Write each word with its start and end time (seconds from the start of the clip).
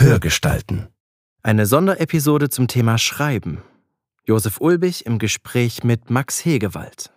Hörgestalten. 0.00 0.88
Eine 1.42 1.66
Sonderepisode 1.66 2.48
zum 2.48 2.68
Thema 2.68 2.96
Schreiben. 2.96 3.62
Josef 4.24 4.58
Ulbich 4.58 5.04
im 5.04 5.18
Gespräch 5.18 5.84
mit 5.84 6.08
Max 6.08 6.42
Hegewald. 6.42 7.12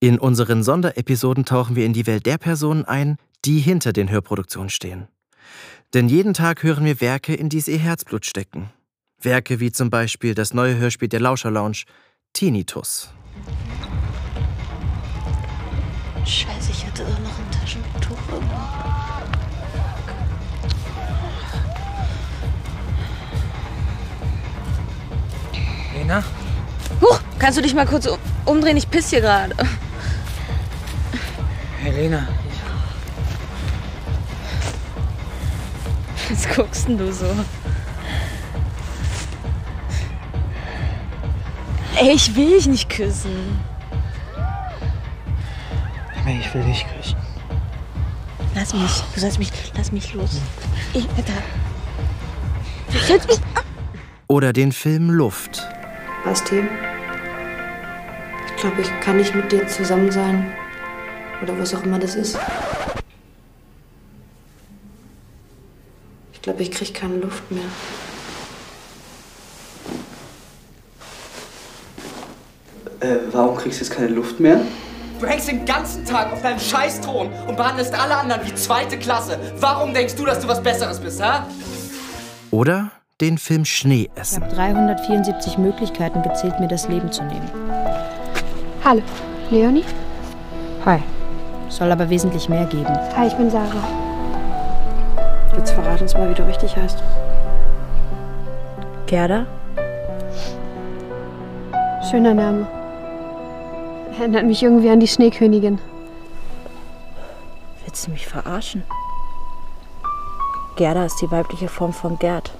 In 0.00 0.18
unseren 0.18 0.62
Sonderepisoden 0.62 1.44
tauchen 1.44 1.76
wir 1.76 1.84
in 1.84 1.92
die 1.92 2.06
Welt 2.06 2.24
der 2.24 2.38
Personen 2.38 2.86
ein, 2.86 3.18
die 3.44 3.58
hinter 3.58 3.92
den 3.92 4.10
Hörproduktionen 4.10 4.70
stehen. 4.70 5.08
Denn 5.92 6.08
jeden 6.08 6.32
Tag 6.32 6.62
hören 6.62 6.86
wir 6.86 7.02
Werke, 7.02 7.34
in 7.34 7.50
die 7.50 7.60
sie 7.60 7.72
ihr 7.72 7.78
Herzblut 7.78 8.24
stecken. 8.24 8.70
Werke 9.20 9.60
wie 9.60 9.70
zum 9.70 9.90
Beispiel 9.90 10.34
das 10.34 10.54
neue 10.54 10.78
Hörspiel 10.78 11.08
der 11.08 11.20
Lauscher 11.20 11.50
Lounge, 11.50 11.82
Tinnitus. 12.32 13.10
Scheiße, 16.24 16.70
ich 16.70 16.86
hatte 16.86 17.04
doch 17.04 17.18
noch 17.20 17.38
ein 17.38 17.50
Taschentuch 17.50 19.15
Lena? 26.06 26.22
Huch, 27.00 27.20
kannst 27.40 27.58
du 27.58 27.62
dich 27.62 27.74
mal 27.74 27.84
kurz 27.84 28.06
um- 28.06 28.18
umdrehen? 28.44 28.76
Ich 28.76 28.88
piss 28.88 29.10
hier 29.10 29.20
gerade. 29.20 29.54
Helena, 31.82 32.26
Was 36.30 36.48
guckst 36.54 36.88
denn 36.88 36.98
du 36.98 37.12
so? 37.12 37.26
Ey, 41.96 42.12
ich 42.12 42.34
will 42.36 42.50
dich 42.50 42.66
nicht 42.66 42.88
küssen. 42.88 43.60
ich, 46.28 46.46
ich 46.46 46.54
will 46.54 46.62
dich 46.64 46.84
küssen. 46.96 47.16
Lass 48.54 48.72
mich. 48.74 49.02
Du 49.14 49.20
sollst 49.20 49.38
mich. 49.38 49.52
Lass 49.76 49.92
mich 49.92 50.14
los. 50.14 50.40
Ich, 50.94 51.06
Alter. 51.16 51.32
Oder 54.28 54.52
den 54.52 54.72
Film 54.72 55.10
Luft. 55.10 55.62
Basti, 56.26 56.64
ich 58.48 58.56
glaube, 58.60 58.80
ich 58.80 58.90
kann 59.00 59.16
nicht 59.16 59.32
mit 59.32 59.52
dir 59.52 59.64
zusammen 59.68 60.10
sein. 60.10 60.52
Oder 61.40 61.56
was 61.56 61.72
auch 61.72 61.84
immer 61.84 62.00
das 62.00 62.16
ist. 62.16 62.36
Ich 66.32 66.42
glaube, 66.42 66.62
ich 66.62 66.72
kriege 66.72 66.92
keine 66.92 67.18
Luft 67.18 67.48
mehr. 67.52 67.62
Äh, 72.98 73.18
warum 73.30 73.56
kriegst 73.56 73.78
du 73.78 73.84
jetzt 73.84 73.94
keine 73.94 74.08
Luft 74.08 74.40
mehr? 74.40 74.62
Du 75.20 75.26
hängst 75.28 75.46
den 75.46 75.64
ganzen 75.64 76.04
Tag 76.04 76.32
auf 76.32 76.42
deinem 76.42 76.58
Scheißthron 76.58 77.32
und 77.46 77.56
behandelst 77.56 77.94
alle 77.94 78.16
anderen 78.16 78.44
wie 78.44 78.54
zweite 78.56 78.98
Klasse. 78.98 79.38
Warum 79.60 79.94
denkst 79.94 80.16
du, 80.16 80.24
dass 80.24 80.40
du 80.40 80.48
was 80.48 80.60
Besseres 80.60 80.98
bist, 80.98 81.22
ha? 81.22 81.46
Oder 82.50 82.90
den 83.20 83.38
Film 83.38 83.64
Schnee 83.64 84.10
Ich 84.14 84.20
essen. 84.20 84.42
habe 84.42 84.54
374 84.54 85.56
Möglichkeiten 85.58 86.22
gezählt, 86.22 86.60
mir 86.60 86.68
das 86.68 86.86
Leben 86.88 87.10
zu 87.10 87.22
nehmen. 87.24 87.50
Hallo, 88.84 89.02
Leonie? 89.50 89.84
Hi. 90.84 90.98
Soll 91.68 91.90
aber 91.90 92.08
wesentlich 92.10 92.48
mehr 92.48 92.66
geben. 92.66 92.94
Hi, 93.16 93.26
ich 93.26 93.34
bin 93.34 93.50
Sarah. 93.50 93.88
Jetzt 95.56 95.72
verrat 95.72 96.00
uns 96.02 96.12
mal, 96.14 96.28
wie 96.30 96.34
du 96.34 96.46
richtig 96.46 96.76
heißt. 96.76 97.02
Gerda? 99.06 99.46
Schöner 102.10 102.34
Name. 102.34 102.66
Erinnert 104.18 104.44
mich 104.44 104.62
irgendwie 104.62 104.90
an 104.90 105.00
die 105.00 105.08
Schneekönigin. 105.08 105.78
Willst 107.84 108.06
du 108.06 108.10
mich 108.10 108.26
verarschen? 108.26 108.84
Gerda 110.76 111.06
ist 111.06 111.20
die 111.22 111.30
weibliche 111.30 111.68
Form 111.68 111.92
von 111.94 112.18
Gerd. 112.18 112.52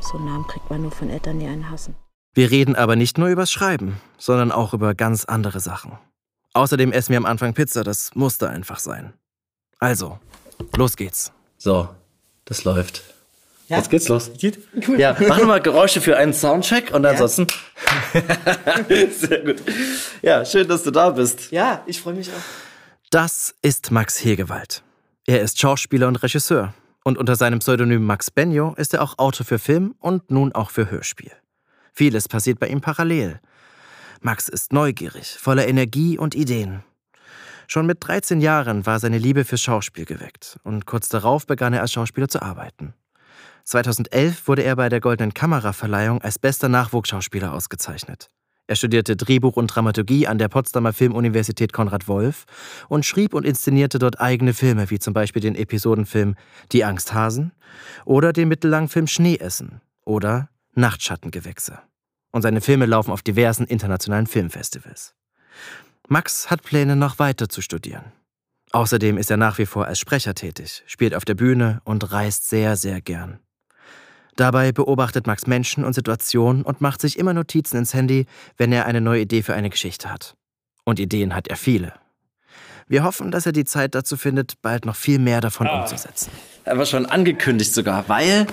So 0.00 0.16
einen 0.16 0.26
Namen 0.26 0.46
kriegt 0.46 0.70
man 0.70 0.82
nur 0.82 0.92
von 0.92 1.10
Eltern, 1.10 1.38
die 1.38 1.46
einen 1.46 1.70
hassen. 1.70 1.94
Wir 2.34 2.50
reden 2.50 2.76
aber 2.76 2.96
nicht 2.96 3.18
nur 3.18 3.28
übers 3.28 3.50
Schreiben, 3.50 4.00
sondern 4.18 4.52
auch 4.52 4.74
über 4.74 4.94
ganz 4.94 5.24
andere 5.24 5.60
Sachen. 5.60 5.98
Außerdem 6.52 6.92
essen 6.92 7.10
wir 7.12 7.18
am 7.18 7.26
Anfang 7.26 7.54
Pizza, 7.54 7.82
das 7.82 8.14
musste 8.14 8.48
einfach 8.48 8.78
sein. 8.78 9.12
Also, 9.78 10.18
los 10.76 10.96
geht's. 10.96 11.32
So, 11.58 11.88
das 12.44 12.64
läuft. 12.64 13.02
Ja? 13.68 13.78
Jetzt 13.78 13.90
geht's 13.90 14.08
los. 14.08 14.30
Geht? 14.38 14.58
Ja, 14.96 15.16
mach 15.28 15.38
nochmal 15.38 15.60
Geräusche 15.60 16.00
für 16.00 16.16
einen 16.16 16.32
Soundcheck 16.32 16.94
und 16.94 17.04
ansonsten. 17.04 17.46
Sehr 19.10 19.40
gut. 19.40 19.62
Ja, 20.22 20.44
schön, 20.44 20.68
dass 20.68 20.82
du 20.82 20.90
da 20.90 21.10
bist. 21.10 21.50
Ja, 21.50 21.82
ich 21.86 22.00
freue 22.00 22.14
mich 22.14 22.30
auch. 22.30 23.10
Das 23.10 23.54
ist 23.62 23.90
Max 23.90 24.24
Hegewald. 24.24 24.82
Er 25.26 25.40
ist 25.40 25.60
Schauspieler 25.60 26.08
und 26.08 26.16
Regisseur. 26.16 26.74
Und 27.06 27.18
unter 27.18 27.36
seinem 27.36 27.60
Pseudonym 27.60 28.04
Max 28.04 28.32
Benjo 28.32 28.74
ist 28.74 28.92
er 28.92 29.00
auch 29.00 29.16
Autor 29.18 29.46
für 29.46 29.60
Film 29.60 29.94
und 30.00 30.28
nun 30.32 30.50
auch 30.50 30.70
für 30.70 30.90
Hörspiel. 30.90 31.30
Vieles 31.92 32.26
passiert 32.26 32.58
bei 32.58 32.66
ihm 32.66 32.80
parallel. 32.80 33.38
Max 34.22 34.48
ist 34.48 34.72
neugierig, 34.72 35.36
voller 35.38 35.68
Energie 35.68 36.18
und 36.18 36.34
Ideen. 36.34 36.82
Schon 37.68 37.86
mit 37.86 37.98
13 38.00 38.40
Jahren 38.40 38.86
war 38.86 38.98
seine 38.98 39.18
Liebe 39.18 39.44
fürs 39.44 39.60
Schauspiel 39.60 40.04
geweckt 40.04 40.58
und 40.64 40.84
kurz 40.86 41.08
darauf 41.08 41.46
begann 41.46 41.74
er 41.74 41.82
als 41.82 41.92
Schauspieler 41.92 42.26
zu 42.26 42.42
arbeiten. 42.42 42.92
2011 43.62 44.48
wurde 44.48 44.64
er 44.64 44.74
bei 44.74 44.88
der 44.88 44.98
Goldenen 44.98 45.32
Kameraverleihung 45.32 46.22
als 46.22 46.40
bester 46.40 46.68
Nachwuchsschauspieler 46.68 47.52
ausgezeichnet. 47.52 48.30
Er 48.68 48.74
studierte 48.74 49.16
Drehbuch 49.16 49.56
und 49.56 49.68
Dramaturgie 49.68 50.26
an 50.26 50.38
der 50.38 50.48
Potsdamer 50.48 50.92
Filmuniversität 50.92 51.72
Konrad 51.72 52.08
Wolf 52.08 52.46
und 52.88 53.06
schrieb 53.06 53.32
und 53.32 53.46
inszenierte 53.46 53.98
dort 53.98 54.20
eigene 54.20 54.54
Filme, 54.54 54.90
wie 54.90 54.98
zum 54.98 55.14
Beispiel 55.14 55.40
den 55.40 55.54
Episodenfilm 55.54 56.34
Die 56.72 56.84
Angsthasen 56.84 57.52
oder 58.04 58.32
den 58.32 58.48
Mittellangfilm 58.48 59.06
Schneeessen 59.06 59.80
oder 60.04 60.48
Nachtschattengewächse. 60.74 61.78
Und 62.32 62.42
seine 62.42 62.60
Filme 62.60 62.86
laufen 62.86 63.12
auf 63.12 63.22
diversen 63.22 63.66
internationalen 63.66 64.26
Filmfestivals. 64.26 65.14
Max 66.08 66.50
hat 66.50 66.62
Pläne, 66.62 66.96
noch 66.96 67.18
weiter 67.18 67.48
zu 67.48 67.62
studieren. 67.62 68.12
Außerdem 68.72 69.16
ist 69.16 69.30
er 69.30 69.36
nach 69.36 69.58
wie 69.58 69.66
vor 69.66 69.86
als 69.86 70.00
Sprecher 70.00 70.34
tätig, 70.34 70.82
spielt 70.86 71.14
auf 71.14 71.24
der 71.24 71.34
Bühne 71.34 71.80
und 71.84 72.12
reist 72.12 72.48
sehr, 72.48 72.76
sehr 72.76 73.00
gern. 73.00 73.38
Dabei 74.36 74.70
beobachtet 74.72 75.26
Max 75.26 75.46
Menschen 75.46 75.84
und 75.84 75.94
Situationen 75.94 76.62
und 76.62 76.80
macht 76.80 77.00
sich 77.00 77.18
immer 77.18 77.32
Notizen 77.32 77.78
ins 77.78 77.94
Handy, 77.94 78.26
wenn 78.58 78.70
er 78.70 78.86
eine 78.86 79.00
neue 79.00 79.22
Idee 79.22 79.42
für 79.42 79.54
eine 79.54 79.70
Geschichte 79.70 80.12
hat. 80.12 80.36
Und 80.84 81.00
Ideen 81.00 81.34
hat 81.34 81.48
er 81.48 81.56
viele. 81.56 81.94
Wir 82.86 83.02
hoffen, 83.02 83.30
dass 83.32 83.46
er 83.46 83.52
die 83.52 83.64
Zeit 83.64 83.94
dazu 83.94 84.16
findet, 84.16 84.62
bald 84.62 84.84
noch 84.84 84.94
viel 84.94 85.18
mehr 85.18 85.40
davon 85.40 85.66
umzusetzen. 85.66 86.30
Aber 86.64 86.86
schon 86.86 87.06
angekündigt 87.06 87.74
sogar, 87.74 88.08
weil 88.08 88.46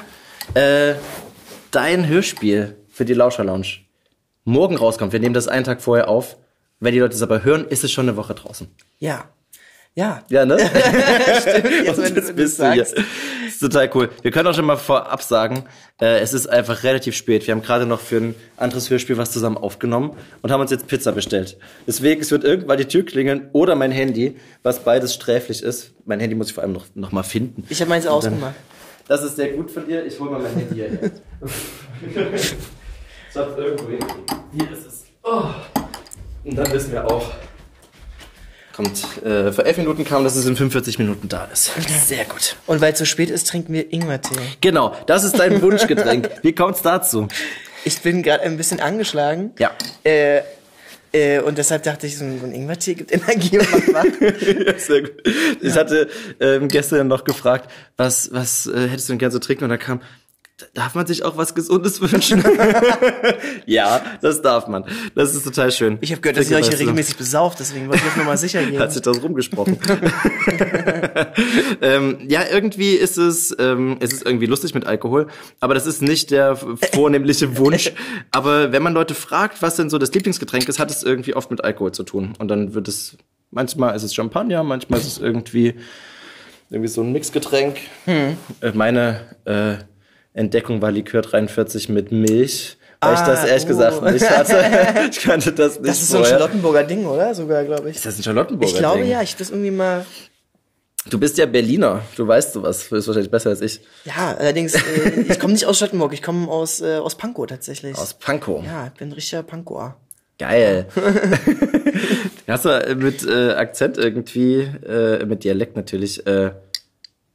äh, 0.56 0.96
dein 1.72 2.08
Hörspiel 2.08 2.78
für 2.90 3.06
die 3.06 3.14
Lauscher 3.14 3.44
Lounge 3.44 3.84
morgen 4.46 4.76
rauskommt. 4.76 5.14
Wir 5.14 5.20
nehmen 5.20 5.36
das 5.36 5.48
einen 5.48 5.66
Tag 5.66 5.82
vorher 5.82 6.08
auf. 6.08 6.38
Wenn 6.80 6.94
die 6.94 7.00
Leute 7.00 7.16
es 7.16 7.22
aber 7.22 7.44
hören, 7.44 7.66
ist 7.68 7.84
es 7.84 7.92
schon 7.92 8.08
eine 8.08 8.18
Woche 8.18 8.34
draußen. 8.34 8.68
Ja. 9.00 9.30
Ja. 9.96 10.24
Ja, 10.30 10.46
ne? 10.46 10.58
Stimmt, 11.42 11.86
jetzt, 11.86 11.98
wenn, 11.98 12.16
jetzt 12.16 12.28
wenn 12.30 12.36
bist 12.36 12.60
du 12.60 12.64
du 12.64 12.74
hier. 12.74 12.88
Sagst. 13.72 13.76
Das 13.76 13.86
ist 13.86 13.92
total 13.92 13.92
cool. 13.96 14.10
Wir 14.22 14.32
können 14.32 14.48
auch 14.48 14.54
schon 14.54 14.66
mal 14.66 14.78
vorab 14.78 15.22
sagen, 15.22 15.64
äh, 16.02 16.20
es 16.20 16.34
ist 16.34 16.48
einfach 16.48 16.84
relativ 16.84 17.16
spät. 17.16 17.48
Wir 17.48 17.54
haben 17.54 17.62
gerade 17.62 17.86
noch 17.86 18.00
für 18.00 18.18
ein 18.18 18.36
anderes 18.58 18.90
Hörspiel 18.90 19.18
was 19.18 19.32
zusammen 19.32 19.58
aufgenommen 19.58 20.18
und 20.42 20.52
haben 20.52 20.62
uns 20.62 20.72
jetzt 20.72 20.88
Pizza 20.88 21.12
bestellt. 21.12 21.58
Deswegen, 21.88 22.22
es 22.22 22.32
wird 22.32 22.44
irgendwann 22.44 22.78
die 22.78 22.86
Tür 22.86 23.06
klingeln 23.06 23.50
oder 23.54 23.76
mein 23.76 23.92
Handy, 23.92 24.38
was 24.64 24.84
beides 24.84 25.14
sträflich 25.14 25.64
ist. 25.64 25.94
Mein 26.06 26.20
Handy 26.20 26.36
muss 26.36 26.48
ich 26.48 26.54
vor 26.54 26.64
allem 26.64 26.74
noch, 26.74 26.86
noch 26.96 27.12
mal 27.12 27.24
finden. 27.24 27.66
Ich 27.70 27.80
habe 27.82 27.90
meins 27.90 28.08
ausgemacht. 28.08 28.56
Das 29.08 29.24
ist 29.24 29.36
sehr 29.36 29.50
gut 29.50 29.70
von 29.70 29.86
dir. 29.86 30.06
Ich 30.06 30.20
hole 30.20 30.32
mal 30.32 30.40
mein 30.42 30.56
Handy 30.56 30.76
hierher. 30.76 31.12
ich 32.36 33.36
hab's 33.36 33.58
irgendwo 33.58 33.90
hin. 33.90 34.00
Hier 34.54 34.72
ist 34.72 34.88
es. 34.88 35.04
Oh. 35.24 35.44
Und 36.46 36.58
dann 36.58 36.72
wissen 36.72 36.92
wir 36.92 37.06
auch. 37.06 37.32
Kommt, 38.74 39.24
äh, 39.24 39.52
vor 39.52 39.66
elf 39.66 39.78
Minuten 39.78 40.04
kam, 40.04 40.24
dass 40.24 40.36
es 40.36 40.46
in 40.46 40.56
45 40.56 40.98
Minuten 40.98 41.30
da 41.30 41.46
ist. 41.46 41.72
Sehr 42.08 42.26
gut. 42.26 42.56
Und 42.66 42.82
weil 42.82 42.94
es 42.94 43.00
so 43.00 43.06
spät 43.06 43.30
ist, 43.30 43.48
trinken 43.48 43.72
wir 43.72 43.94
Ingwertee. 43.94 44.36
Genau, 44.62 44.96
das 45.06 45.24
ist 45.24 45.38
dein 45.38 45.62
Wunschgetränk. 45.62 46.30
Wie 46.42 46.54
kommt's 46.54 46.82
dazu? 46.82 47.28
Ich 47.86 48.02
bin 48.02 48.24
gerade 48.24 48.44
ein 48.44 48.58
bisschen 48.58 48.80
angeschlagen. 48.80 49.52
Ja. 49.60 49.72
Äh, 50.04 50.42
äh, 51.12 51.40
und 51.42 51.60
deshalb 51.60 51.84
dachte 51.84 52.08
ich, 52.08 52.18
so 52.18 52.26
ein, 52.26 52.40
so 52.40 52.48
ein 52.48 52.52
Ingwertee 52.52 52.96
gibt 52.96 53.12
Energie 53.12 53.60
und 53.60 53.72
macht 53.72 53.94
wach. 53.94 54.06
Ja, 54.66 54.80
sehr 54.80 55.02
gut. 55.02 55.24
Ich 55.62 55.76
hatte 55.76 56.10
ähm, 56.40 56.68
gestern 56.68 57.08
noch 57.08 57.24
gefragt, 57.24 57.70
was, 57.98 58.34
was 58.34 58.66
äh, 58.66 58.88
hättest 58.88 59.10
du 59.10 59.14
denn 59.14 59.20
gern 59.20 59.32
so 59.32 59.38
trinken? 59.38 59.66
Und 59.66 59.70
da 59.70 59.78
kam, 59.78 60.02
darf 60.74 60.96
man 60.96 61.06
sich 61.06 61.24
auch 61.24 61.38
was 61.38 61.56
Gesundes 61.56 62.02
wünschen? 62.12 62.44
ja, 63.66 64.02
das 64.22 64.42
darf 64.42 64.68
man. 64.68 64.86
Das 65.16 65.34
ist 65.36 65.44
total 65.44 65.72
schön. 65.72 65.98
Ich 66.02 66.12
habe 66.12 66.22
gehört, 66.22 66.38
dass 66.38 66.50
ihr 66.50 66.58
euch 66.58 66.70
hier 66.70 66.80
regelmäßig 66.80 67.18
besauft, 67.18 67.60
deswegen 67.60 67.88
wollte 67.88 68.00
ich 68.00 68.06
jetzt 68.06 68.18
nochmal 68.18 68.38
sicher 68.38 68.64
gehen. 68.64 68.80
Hat 68.80 68.92
sich 68.92 69.02
das 69.02 69.22
rumgesprochen. 69.22 69.78
ähm, 71.82 72.18
ja, 72.28 72.42
irgendwie 72.52 72.92
ist 72.92 73.18
es, 73.18 73.56
ähm, 73.60 73.98
es 74.00 74.14
ist 74.14 74.26
irgendwie 74.26 74.46
lustig 74.46 74.74
mit 74.74 74.86
Alkohol, 74.86 75.28
aber 75.60 75.74
das 75.74 75.86
ist 75.86 76.02
nicht 76.02 76.32
der 76.32 76.56
vornehmliche 76.94 77.58
Wunsch. 77.58 77.92
Aber 78.32 78.72
wenn 78.72 78.84
man 78.84 78.94
Leute 78.94 79.16
fragt, 79.16 79.62
was 79.62 79.76
denn 79.76 79.90
so 79.90 79.98
das 79.98 80.14
Lieblingsgetränk 80.14 80.68
ist, 80.70 80.80
hat 80.80 80.92
es 80.92 81.04
irgendwie 81.04 81.36
oft 81.36 81.52
mit 81.52 81.64
Alkohol 81.64 81.92
zu 81.92 82.04
tun. 82.04 82.34
Und 82.40 82.48
dann 82.50 82.74
wird 82.74 82.88
es, 82.88 83.18
manchmal 83.52 83.96
ist 83.96 84.04
es 84.04 84.14
Champagner, 84.14 84.64
manchmal 84.64 85.00
ist 85.00 85.08
es 85.08 85.18
irgendwie 85.18 85.76
irgendwie 86.74 86.90
so 86.90 87.02
ein 87.02 87.12
Mixgetränk. 87.12 87.78
Äh, 88.08 88.34
Meine 88.74 89.22
äh, 89.46 89.76
Entdeckung 90.34 90.82
war 90.82 90.92
Likör 90.92 91.22
43 91.22 91.90
mit 91.90 92.12
Milch. 92.12 92.78
Weil 93.02 93.16
ich 93.16 93.20
das 93.20 93.46
ehrlich 93.46 93.64
oh. 93.66 93.68
gesagt 93.68 94.02
nicht 94.14 94.30
hatte. 94.30 95.10
Ich 95.12 95.20
kannte 95.20 95.52
das 95.52 95.80
nicht 95.80 95.90
Das 95.90 96.02
ist 96.02 96.10
so 96.10 96.18
ein 96.18 96.24
vorher. 96.24 96.40
Charlottenburger 96.40 96.84
Ding, 96.84 97.06
oder? 97.06 97.36
Sogar, 97.36 97.64
glaube 97.66 97.90
ich. 97.90 97.98
Ist 97.98 98.06
das 98.06 98.18
ein 98.18 98.24
Charlottenburger 98.24 98.72
Ich 98.72 98.78
glaube 98.78 99.02
Ding? 99.02 99.10
ja, 99.10 99.22
ich 99.22 99.36
das 99.36 99.50
irgendwie 99.50 99.72
mal. 99.72 100.06
Du 101.10 101.20
bist 101.20 101.38
ja 101.38 101.46
Berliner. 101.46 102.02
Du 102.16 102.26
weißt 102.26 102.54
sowas. 102.54 102.88
Du 102.88 102.96
bist 102.96 103.08
wahrscheinlich 103.08 103.30
besser 103.30 103.50
als 103.50 103.60
ich. 103.60 103.82
Ja, 104.06 104.36
allerdings, 104.40 104.74
äh, 104.76 105.26
ich 105.28 105.38
komme 105.38 105.54
nicht 105.54 105.66
aus 105.66 105.80
Charlottenburg, 105.80 106.14
ich 106.14 106.24
komme 106.24 106.48
aus, 106.50 106.80
äh, 106.80 106.98
aus 106.98 107.16
Pankow 107.16 107.46
tatsächlich. 107.46 107.98
Aus 107.98 108.14
Pankow. 108.14 108.64
ja, 108.66 108.88
ich 108.88 108.94
bin 108.98 109.10
ein 109.10 109.14
richtiger 109.14 109.44
Pankower. 109.44 109.98
Geil. 110.40 110.88
Hast 112.48 112.66
du 112.66 112.96
mit 112.96 113.26
äh, 113.28 113.52
Akzent 113.52 113.98
irgendwie, 113.98 114.62
äh, 114.62 115.26
mit 115.26 115.44
Dialekt 115.44 115.76
natürlich, 115.76 116.26
äh, 116.26 116.52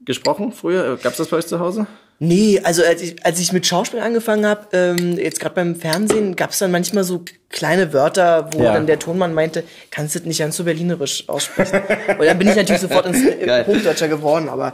gesprochen 0.05 0.53
früher? 0.53 0.97
Gab's 0.97 1.19
das 1.19 1.29
bei 1.29 1.37
euch 1.37 1.47
zu 1.47 1.61
Hause? 1.61 1.87
Nee, 2.20 2.61
also 2.65 2.82
als 2.82 3.00
ich, 3.00 3.25
als 3.25 3.38
ich 3.38 3.53
mit 3.53 3.65
Schauspiel 3.67 4.00
angefangen 4.00 4.44
habe, 4.44 4.67
ähm, 4.73 5.17
jetzt 5.19 5.38
gerade 5.38 5.55
beim 5.55 5.76
Fernsehen, 5.76 6.35
gab 6.35 6.50
es 6.50 6.59
dann 6.59 6.73
manchmal 6.73 7.05
so 7.05 7.23
kleine 7.49 7.93
Wörter, 7.93 8.50
wo 8.53 8.62
Ja. 8.62 8.73
dann 8.75 8.87
der 8.88 8.99
Tonmann 8.99 9.35
meinte, 9.35 9.62
kannst 9.93 10.15
du 10.17 10.19
das 10.19 10.26
nicht 10.26 10.38
ganz 10.41 10.56
so 10.56 10.65
berlinerisch 10.65 11.29
aussprechen. 11.29 11.81
Und 12.19 12.26
dann 12.26 12.38
bin 12.38 12.49
ich 12.49 12.56
natürlich 12.56 12.81
sofort 12.82 13.06
ins 13.06 13.23
äh, 13.25 13.47
Geil. 13.47 13.67
Hochdeutscher 13.67 14.09
geworden, 14.09 14.49
aber 14.49 14.73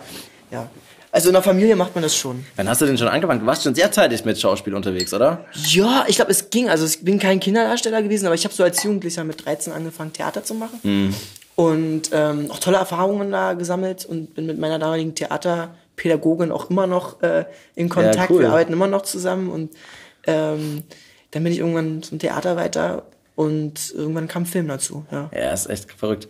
ja. 0.51 0.71
Also 1.13 1.29
in 1.29 1.35
der 1.35 1.43
Familie 1.43 1.77
macht 1.77 1.95
man 1.95 2.03
das 2.03 2.17
schon. 2.17 2.45
Wann 2.57 2.69
hast 2.69 2.81
du 2.81 2.87
denn 2.87 2.99
schon 2.99 3.07
angefangen? 3.09 3.39
Du 3.41 3.47
warst 3.47 3.63
schon 3.63 3.75
sehr 3.75 3.93
zeitig 3.93 4.25
mit 4.25 4.41
Schauspiel 4.41 4.75
unterwegs, 4.75 5.13
oder? 5.15 5.45
Ja, 5.69 6.07
ich 6.09 6.17
glaube, 6.17 6.33
es 6.33 6.51
ging. 6.51 6.69
Also 6.71 6.87
ich 6.87 7.05
bin 7.05 7.21
kein 7.21 7.39
Kinderdarsteller 7.39 8.03
gewesen, 8.03 8.27
aber 8.27 8.35
ich 8.35 8.45
habe 8.45 8.53
so 8.55 8.65
als 8.65 8.83
Jugendlicher 8.83 9.23
mit 9.23 9.45
13 9.45 9.73
angefangen, 9.73 10.13
Theater 10.13 10.43
zu 10.43 10.55
machen. 10.55 11.15
Und 11.55 12.11
ähm, 12.13 12.51
auch 12.51 12.59
tolle 12.59 12.79
Erfahrungen 12.79 13.31
da 13.31 13.53
gesammelt 13.53 14.05
und 14.07 14.35
bin 14.35 14.47
mit 14.47 14.59
meiner 14.59 14.81
damaligen 14.81 15.15
Theaterpädagogin 15.97 16.53
auch 16.53 16.71
immer 16.71 16.87
noch 16.87 17.23
äh, 17.23 17.45
in 17.75 17.89
Kontakt. 17.89 18.31
cool. 18.31 18.41
Wir 18.41 18.51
arbeiten 18.51 18.73
immer 18.73 18.87
noch 18.87 19.03
zusammen 19.03 19.51
und 19.51 19.73
ähm, 20.27 20.85
dann 21.31 21.43
bin 21.43 21.53
ich 21.53 21.59
irgendwann 21.59 22.03
zum 22.03 22.19
Theater 22.19 22.57
weiter 22.57 23.05
und 23.35 23.93
irgendwann 23.95 24.29
kam 24.29 24.47
Film 24.47 24.69
dazu. 24.69 25.05
Ja. 25.11 25.31
Ja, 25.35 25.53
ist 25.53 25.69
echt 25.69 25.91
verrückt. 25.93 26.29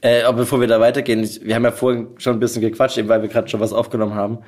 Äh, 0.00 0.22
aber 0.22 0.38
bevor 0.38 0.60
wir 0.60 0.68
da 0.68 0.80
weitergehen, 0.80 1.22
ich, 1.22 1.44
wir 1.44 1.54
haben 1.54 1.64
ja 1.64 1.72
vorhin 1.72 2.08
schon 2.18 2.34
ein 2.34 2.40
bisschen 2.40 2.62
gequatscht, 2.62 2.98
eben 2.98 3.08
weil 3.08 3.22
wir 3.22 3.28
gerade 3.28 3.48
schon 3.48 3.60
was 3.60 3.72
aufgenommen 3.72 4.14
haben. 4.14 4.38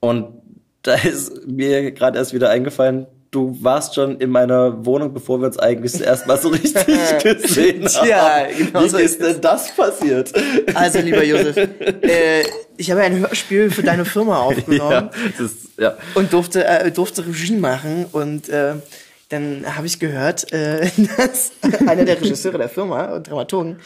Und 0.00 0.40
da 0.82 0.94
ist 0.94 1.46
mir 1.46 1.92
gerade 1.92 2.18
erst 2.18 2.32
wieder 2.32 2.48
eingefallen, 2.48 3.06
du 3.30 3.56
warst 3.60 3.94
schon 3.94 4.18
in 4.18 4.30
meiner 4.30 4.84
Wohnung, 4.84 5.12
bevor 5.12 5.40
wir 5.40 5.46
uns 5.46 5.58
eigentlich 5.58 5.92
das 5.92 6.00
erste 6.00 6.28
Mal 6.28 6.38
so 6.38 6.48
richtig 6.48 6.74
gesehen 7.22 7.84
haben. 7.86 8.06
Tja, 8.06 8.46
genau 8.56 8.84
Wie 8.84 8.88
so 8.88 8.98
ist 8.98 9.20
denn 9.20 9.40
das 9.40 9.74
passiert? 9.74 10.32
Also 10.74 10.98
lieber 11.00 11.24
Josef, 11.24 11.56
äh, 11.56 12.42
ich 12.76 12.90
habe 12.90 13.02
ein 13.02 13.18
Hörspiel 13.18 13.70
für 13.70 13.82
deine 13.82 14.04
Firma 14.04 14.38
aufgenommen. 14.42 15.10
ja, 15.38 15.44
ist, 15.44 15.78
ja. 15.78 15.96
und 16.14 16.32
durfte, 16.32 16.64
äh, 16.64 16.90
durfte 16.90 17.24
Regie 17.26 17.56
machen 17.56 18.06
und 18.10 18.48
äh, 18.48 18.74
dann 19.28 19.64
habe 19.76 19.86
ich 19.86 20.00
gehört, 20.00 20.52
äh, 20.52 20.90
dass 21.16 21.52
einer 21.86 22.04
der 22.04 22.20
Regisseure 22.20 22.58
der 22.58 22.68
Firma 22.68 23.14
und 23.14 23.28
Dramaturgen 23.28 23.78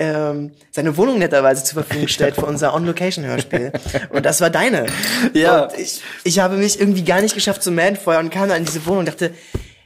ähm, 0.00 0.52
seine 0.70 0.96
Wohnung 0.96 1.18
netterweise 1.18 1.62
zur 1.62 1.84
Verfügung 1.84 2.08
stellt 2.08 2.34
für 2.34 2.46
unser 2.46 2.74
On-Location-Hörspiel. 2.74 3.70
Und 4.08 4.24
das 4.24 4.40
war 4.40 4.48
deine. 4.48 4.86
Ja. 5.34 5.66
Und 5.66 5.78
ich, 5.78 6.00
ich 6.24 6.38
habe 6.40 6.56
mich 6.56 6.80
irgendwie 6.80 7.04
gar 7.04 7.20
nicht 7.20 7.34
geschafft 7.34 7.62
zu 7.62 7.70
melden 7.70 7.96
vorher 7.96 8.20
und 8.20 8.30
kam 8.30 8.48
dann 8.48 8.58
in 8.58 8.64
diese 8.64 8.84
Wohnung 8.86 9.00
und 9.00 9.08
dachte, 9.08 9.32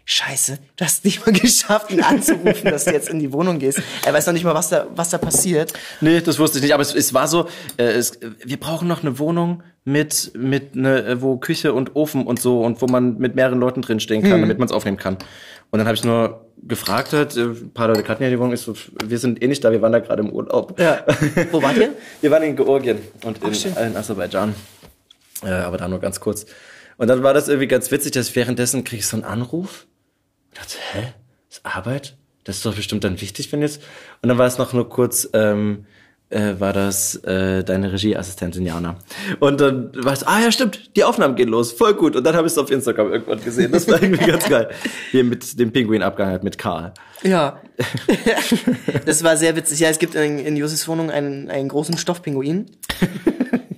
Scheiße, 0.06 0.58
du 0.76 0.84
hast 0.84 1.04
nicht 1.04 1.26
mal 1.26 1.32
geschafft, 1.40 1.90
ihn 1.90 2.02
anzurufen, 2.02 2.70
dass 2.70 2.84
du 2.84 2.92
jetzt 2.92 3.08
in 3.08 3.18
die 3.18 3.32
Wohnung 3.32 3.58
gehst. 3.58 3.82
Er 4.04 4.12
weiß 4.12 4.26
noch 4.26 4.34
nicht 4.34 4.44
mal, 4.44 4.54
was 4.54 4.68
da, 4.68 4.86
was 4.94 5.10
da 5.10 5.18
passiert. 5.18 5.72
Nee, 6.00 6.20
das 6.20 6.38
wusste 6.38 6.58
ich 6.58 6.62
nicht, 6.62 6.74
aber 6.74 6.82
es, 6.82 6.94
es 6.94 7.12
war 7.14 7.26
so, 7.26 7.48
äh, 7.76 7.84
es, 7.84 8.20
wir 8.44 8.60
brauchen 8.60 8.86
noch 8.86 9.02
eine 9.02 9.18
Wohnung 9.18 9.62
mit, 9.84 10.32
mit 10.36 10.76
ne, 10.76 11.16
wo 11.20 11.36
Küche 11.38 11.72
und 11.72 11.96
Ofen 11.96 12.26
und 12.26 12.40
so 12.40 12.60
und 12.62 12.80
wo 12.82 12.86
man 12.86 13.18
mit 13.18 13.34
mehreren 13.34 13.58
Leuten 13.58 13.82
drinstehen 13.82 14.22
kann, 14.22 14.40
damit 14.42 14.58
man 14.58 14.66
es 14.66 14.72
aufnehmen 14.72 14.96
kann. 14.96 15.16
Und 15.70 15.78
dann 15.78 15.86
habe 15.86 15.96
ich 15.96 16.04
nur 16.04 16.44
gefragt, 16.66 17.12
halt, 17.12 17.36
äh, 17.36 17.42
ein 17.42 17.72
paar 17.72 17.88
Leute 17.88 18.02
kannten 18.02 18.22
ja 18.22 18.30
die 18.30 18.38
Wohnung, 18.38 18.52
ich 18.52 18.60
so, 18.60 18.74
wir 19.04 19.18
sind 19.18 19.42
eh 19.42 19.48
nicht 19.48 19.62
da, 19.64 19.72
wir 19.72 19.82
waren 19.82 19.92
da 19.92 19.98
gerade 19.98 20.22
im 20.22 20.30
Urlaub. 20.30 20.78
Ja. 20.78 21.04
Wo 21.50 21.62
wart 21.62 21.76
ihr? 21.76 21.94
Wir 22.20 22.30
waren 22.30 22.42
in 22.42 22.56
Georgien 22.56 22.98
und 23.24 23.42
in, 23.42 23.54
schön. 23.54 23.76
in 23.76 23.96
Aserbaidschan. 23.96 24.54
Äh, 25.42 25.50
aber 25.50 25.76
da 25.76 25.88
nur 25.88 26.00
ganz 26.00 26.20
kurz. 26.20 26.46
Und 26.96 27.08
dann 27.08 27.22
war 27.22 27.34
das 27.34 27.48
irgendwie 27.48 27.66
ganz 27.66 27.90
witzig, 27.90 28.12
dass 28.12 28.34
währenddessen 28.36 28.84
krieg 28.84 29.00
ich 29.00 29.06
so 29.06 29.16
einen 29.16 29.24
Anruf. 29.24 29.86
Ich 30.52 30.58
dachte, 30.58 30.76
hä? 30.92 31.12
Das 31.48 31.58
ist 31.58 31.66
Arbeit? 31.66 32.16
Das 32.44 32.56
ist 32.56 32.66
doch 32.66 32.74
bestimmt 32.74 33.04
dann 33.04 33.20
wichtig, 33.20 33.52
wenn 33.52 33.62
jetzt. 33.62 33.82
Und 34.22 34.28
dann 34.28 34.38
war 34.38 34.46
es 34.46 34.58
noch 34.58 34.72
nur 34.72 34.88
kurz, 34.88 35.28
ähm, 35.32 35.86
äh, 36.34 36.58
war 36.58 36.72
das 36.72 37.16
äh, 37.24 37.62
deine 37.64 37.92
Regieassistentin 37.92 38.66
Jana. 38.66 38.96
Und 39.40 39.60
dann 39.60 39.90
war 39.94 40.12
es, 40.12 40.24
ah 40.24 40.40
ja, 40.40 40.50
stimmt, 40.50 40.96
die 40.96 41.04
Aufnahmen 41.04 41.36
gehen 41.36 41.48
los, 41.48 41.72
voll 41.72 41.94
gut. 41.94 42.16
Und 42.16 42.24
dann 42.24 42.34
habe 42.34 42.46
ich 42.46 42.52
es 42.52 42.58
auf 42.58 42.70
Instagram 42.70 43.12
irgendwann 43.12 43.42
gesehen. 43.42 43.72
Das 43.72 43.88
war 43.88 44.02
irgendwie 44.02 44.26
ganz 44.26 44.48
geil. 44.48 44.70
Hier 45.10 45.24
mit 45.24 45.58
dem 45.58 45.72
Pinguin 45.72 46.02
abgehangen, 46.02 46.40
mit 46.42 46.58
Karl. 46.58 46.92
Ja. 47.22 47.60
das 49.06 49.22
war 49.22 49.36
sehr 49.36 49.56
witzig. 49.56 49.80
Ja, 49.80 49.88
es 49.88 49.98
gibt 49.98 50.14
in, 50.14 50.38
in 50.38 50.56
Josis 50.56 50.86
Wohnung 50.88 51.10
einen, 51.10 51.50
einen 51.50 51.68
großen 51.68 51.96
Stoffpinguin. 51.96 52.66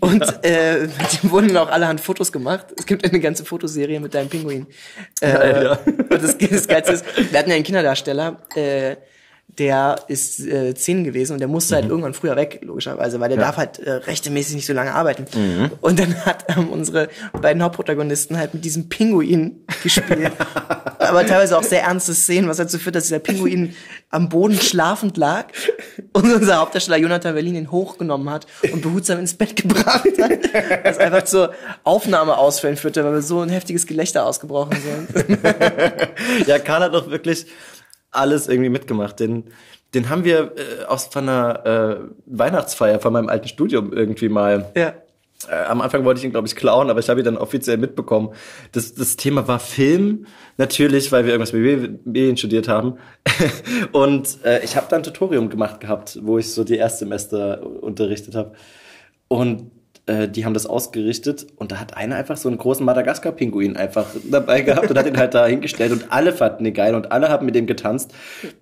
Und 0.00 0.22
äh, 0.42 0.82
mit 0.82 1.22
dem 1.22 1.30
wurden 1.30 1.56
auch 1.56 1.70
allerhand 1.70 2.00
Fotos 2.00 2.32
gemacht. 2.32 2.66
Es 2.78 2.86
gibt 2.86 3.04
eine 3.04 3.20
ganze 3.20 3.44
Fotoserie 3.44 4.00
mit 4.00 4.14
deinem 4.14 4.28
Pinguin. 4.28 4.66
Äh, 5.20 5.32
Geil, 5.32 5.62
ja. 5.64 5.78
Und 5.84 6.22
das, 6.22 6.38
das 6.38 6.68
Geilste 6.68 6.92
ist, 6.92 7.04
wir 7.32 7.38
hatten 7.38 7.50
ja 7.50 7.56
einen 7.56 7.64
Kinderdarsteller, 7.64 8.38
äh, 8.54 8.96
der 9.58 9.96
ist 10.08 10.40
äh, 10.40 10.74
zehn 10.74 11.02
gewesen 11.04 11.32
und 11.34 11.38
der 11.38 11.48
musste 11.48 11.74
Mhm. 11.74 11.80
halt 11.80 11.88
irgendwann 11.90 12.14
früher 12.14 12.36
weg, 12.36 12.60
logischerweise, 12.62 13.20
weil 13.20 13.28
der 13.30 13.38
darf 13.38 13.56
halt 13.56 13.78
äh, 13.78 13.90
rechtmäßig 13.92 14.54
nicht 14.56 14.66
so 14.66 14.72
lange 14.72 14.94
arbeiten. 14.94 15.24
Mhm. 15.34 15.70
Und 15.80 15.98
dann 15.98 16.14
hat 16.26 16.44
ähm, 16.56 16.68
unsere 16.68 17.08
beiden 17.40 17.62
Hauptprotagonisten 17.62 18.36
halt 18.36 18.52
mit 18.54 18.64
diesem 18.64 18.88
Pinguin 18.88 19.64
gespielt. 19.82 20.32
Aber 20.98 21.24
teilweise 21.26 21.56
auch 21.56 21.62
sehr 21.62 21.82
ernste 21.82 22.14
Szenen, 22.14 22.48
was 22.48 22.56
dazu 22.58 22.78
führt, 22.78 22.96
dass 22.96 23.04
dieser 23.04 23.18
Pinguin 23.18 23.74
am 24.10 24.28
Boden 24.28 24.58
schlafend 24.60 25.16
lag 25.16 25.46
und 26.12 26.32
unser 26.32 26.56
Hauptdarsteller 26.58 26.98
Jonathan 26.98 27.34
Berlin 27.34 27.54
ihn 27.54 27.70
hochgenommen 27.70 28.28
hat 28.30 28.46
und 28.72 28.82
behutsam 28.82 29.18
ins 29.20 29.34
Bett 29.34 29.56
gebracht 29.56 30.04
hat. 30.20 30.84
Was 30.84 30.98
einfach 30.98 31.24
zur 31.24 31.52
Aufnahmeausfällen 31.84 32.76
führte, 32.76 33.04
weil 33.04 33.12
wir 33.14 33.22
so 33.22 33.40
ein 33.40 33.48
heftiges 33.48 33.86
Gelächter 33.86 34.26
ausgebrochen 34.26 34.76
sind. 34.80 35.38
Ja, 36.46 36.58
Karl 36.58 36.82
hat 36.82 36.94
doch 36.94 37.10
wirklich 37.10 37.46
alles 38.16 38.48
irgendwie 38.48 38.70
mitgemacht. 38.70 39.20
Den, 39.20 39.44
den 39.94 40.08
haben 40.08 40.24
wir 40.24 40.52
äh, 40.56 40.84
aus 40.86 41.06
von 41.06 41.28
einer 41.28 41.66
äh, 41.66 41.96
Weihnachtsfeier 42.26 42.98
von 43.00 43.12
meinem 43.12 43.28
alten 43.28 43.48
Studium 43.48 43.92
irgendwie 43.92 44.28
mal. 44.28 44.70
Ja. 44.76 44.94
Äh, 45.48 45.64
am 45.66 45.80
Anfang 45.80 46.04
wollte 46.04 46.18
ich 46.18 46.24
ihn, 46.24 46.32
glaube 46.32 46.46
ich, 46.46 46.56
klauen, 46.56 46.90
aber 46.90 47.00
ich 47.00 47.08
habe 47.08 47.20
ihn 47.20 47.24
dann 47.24 47.36
offiziell 47.36 47.76
mitbekommen. 47.76 48.30
Das, 48.72 48.94
das 48.94 49.16
Thema 49.16 49.46
war 49.46 49.58
Film, 49.58 50.26
natürlich, 50.56 51.12
weil 51.12 51.24
wir 51.24 51.32
irgendwas 51.32 51.52
mit 51.52 52.06
Medien 52.06 52.36
studiert 52.36 52.68
haben. 52.68 52.98
Und 53.92 54.38
äh, 54.44 54.64
ich 54.64 54.76
habe 54.76 54.86
dann 54.88 55.00
ein 55.00 55.04
Tutorium 55.04 55.48
gemacht 55.48 55.80
gehabt, 55.80 56.18
wo 56.22 56.38
ich 56.38 56.52
so 56.52 56.64
die 56.64 56.76
Erstsemester 56.76 57.64
unterrichtet 57.64 58.34
habe. 58.34 58.52
Und 59.28 59.70
äh, 60.06 60.28
die 60.28 60.44
haben 60.44 60.54
das 60.54 60.66
ausgerichtet 60.66 61.46
und 61.56 61.72
da 61.72 61.80
hat 61.80 61.96
einer 61.96 62.16
einfach 62.16 62.36
so 62.36 62.48
einen 62.48 62.58
großen 62.58 62.84
Madagaskar-Pinguin 62.86 63.76
einfach 63.76 64.06
dabei 64.30 64.62
gehabt 64.62 64.90
und 64.90 64.98
hat 64.98 65.06
ihn 65.06 65.16
halt 65.16 65.34
da 65.34 65.46
hingestellt 65.46 65.92
und 65.92 66.12
alle 66.12 66.32
fanden 66.32 66.64
ihn 66.64 66.74
geil 66.74 66.94
und 66.94 67.12
alle 67.12 67.28
haben 67.28 67.46
mit 67.46 67.54
dem 67.54 67.66
getanzt 67.66 68.12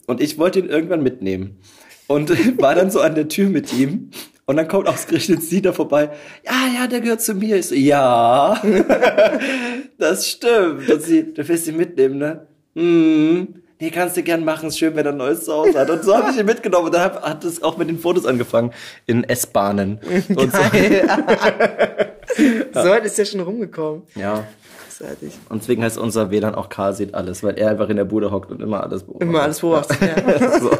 und 0.06 0.20
ich 0.20 0.38
wollte 0.38 0.58
ihn 0.58 0.68
irgendwann 0.68 1.02
mitnehmen 1.02 1.58
und 2.06 2.30
war 2.60 2.74
dann 2.74 2.90
so 2.90 3.00
an 3.00 3.14
der 3.14 3.28
Tür 3.28 3.48
mit 3.50 3.72
ihm 3.72 4.10
und 4.46 4.56
dann 4.56 4.68
kommt 4.68 4.88
ausgerechnet 4.88 5.42
sie 5.42 5.62
da 5.62 5.72
vorbei. 5.72 6.10
Ja, 6.44 6.68
ja, 6.74 6.86
der 6.86 7.00
gehört 7.00 7.22
zu 7.22 7.34
mir. 7.34 7.56
Ich 7.56 7.68
so, 7.68 7.74
ja, 7.74 8.60
das 9.98 10.28
stimmt. 10.28 10.90
Und 10.90 11.02
sie, 11.02 11.32
du 11.32 11.48
willst 11.48 11.66
ihn 11.66 11.78
mitnehmen, 11.78 12.18
ne? 12.18 12.46
Hm. 12.74 13.63
Nee, 13.84 13.90
kannst 13.90 14.16
du 14.16 14.22
gern 14.22 14.46
machen. 14.46 14.70
Ist 14.70 14.78
schön, 14.78 14.96
wenn 14.96 15.04
er 15.04 15.12
ein 15.12 15.18
neues 15.18 15.44
Zuhause 15.44 15.78
hat. 15.78 15.90
Und 15.90 16.02
so 16.02 16.16
habe 16.16 16.30
ich 16.30 16.38
ihn 16.38 16.46
mitgenommen. 16.46 16.86
Und 16.86 16.94
dann 16.94 17.02
hab, 17.02 17.22
hat 17.22 17.44
es 17.44 17.62
auch 17.62 17.76
mit 17.76 17.90
den 17.90 17.98
Fotos 17.98 18.24
angefangen. 18.24 18.72
In 19.04 19.24
S-Bahnen. 19.24 20.00
Und 20.30 20.52
so. 20.52 20.58
so 22.72 22.88
weit 22.88 23.04
ist 23.04 23.18
ja 23.18 23.26
schon 23.26 23.40
rumgekommen. 23.40 24.04
Ja. 24.14 24.44
Großartig. 24.88 25.34
Und 25.50 25.60
deswegen 25.60 25.84
heißt 25.84 25.98
unser 25.98 26.30
WLAN 26.30 26.54
auch 26.54 26.70
Karl 26.70 26.94
sieht 26.94 27.14
alles, 27.14 27.42
weil 27.42 27.58
er 27.58 27.72
einfach 27.72 27.90
in 27.90 27.98
der 27.98 28.06
Bude 28.06 28.30
hockt 28.30 28.50
und 28.50 28.62
immer 28.62 28.82
alles 28.82 29.02
beobachtet. 29.02 29.28
Immer 29.28 29.42
alles 29.42 29.60
beobachtet. 29.60 29.98
Ja. 30.00 30.14
So. 30.60 30.70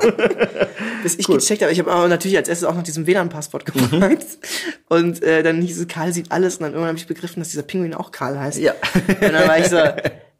Bis 1.02 1.18
ich 1.18 1.26
gecheckt 1.26 1.60
habe. 1.60 1.72
Ich 1.72 1.80
habe 1.80 1.92
aber 1.92 2.08
natürlich 2.08 2.38
als 2.38 2.48
erstes 2.48 2.66
auch 2.66 2.74
nach 2.74 2.84
diesem 2.84 3.06
WLAN-Passwort 3.06 3.66
gefragt. 3.66 4.38
Und 4.88 5.22
äh, 5.22 5.42
dann 5.42 5.60
hieß 5.60 5.78
es, 5.78 5.88
Karl 5.88 6.14
sieht 6.14 6.32
alles. 6.32 6.54
Und 6.54 6.62
dann 6.62 6.72
irgendwann 6.72 6.88
habe 6.88 6.98
ich 6.98 7.06
begriffen, 7.06 7.40
dass 7.40 7.50
dieser 7.50 7.64
Pinguin 7.64 7.92
auch 7.92 8.12
Karl 8.12 8.40
heißt. 8.40 8.60
Ja. 8.60 8.72
Und 9.08 9.20
dann 9.20 9.46
war 9.46 9.58
ich 9.58 9.66
so, 9.66 9.76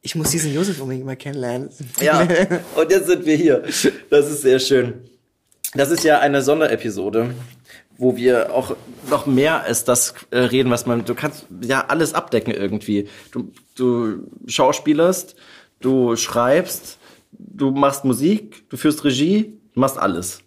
ich 0.05 0.15
muss 0.15 0.31
diesen 0.31 0.53
Josef 0.55 0.81
unbedingt 0.81 1.07
mal 1.07 1.17
kennenlernen. 1.17 1.71
Ja, 2.01 2.21
und 2.77 2.91
jetzt 2.91 3.07
sind 3.07 3.25
wir 3.25 3.37
hier. 3.37 3.63
Das 4.11 4.31
ist 4.31 4.43
sehr 4.43 4.59
schön. 4.59 4.93
Das 5.73 5.91
ist 5.91 6.05
ja 6.05 6.21
eine 6.21 6.43
Sonderepisode, 6.43 7.35
wo 7.97 8.15
wir 8.15 8.55
auch 8.55 8.77
noch 9.09 9.25
mehr 9.25 9.63
als 9.63 9.85
das 9.85 10.15
äh, 10.31 10.39
reden, 10.41 10.71
was 10.71 10.85
man, 10.85 11.07
du 11.07 11.15
kannst 11.15 11.47
ja 11.63 11.87
alles 11.89 12.13
abdecken 12.13 12.53
irgendwie. 12.53 13.09
Du, 13.33 13.51
du 13.77 14.31
schauspielerst, 14.47 15.37
du 15.81 16.17
schreibst, 16.17 16.99
du 17.33 17.71
machst 17.71 18.05
Musik, 18.05 18.69
du 18.69 18.77
führst 18.77 19.05
Regie, 19.05 19.59
du 19.73 19.81
machst 19.81 19.99
alles. 19.99 20.41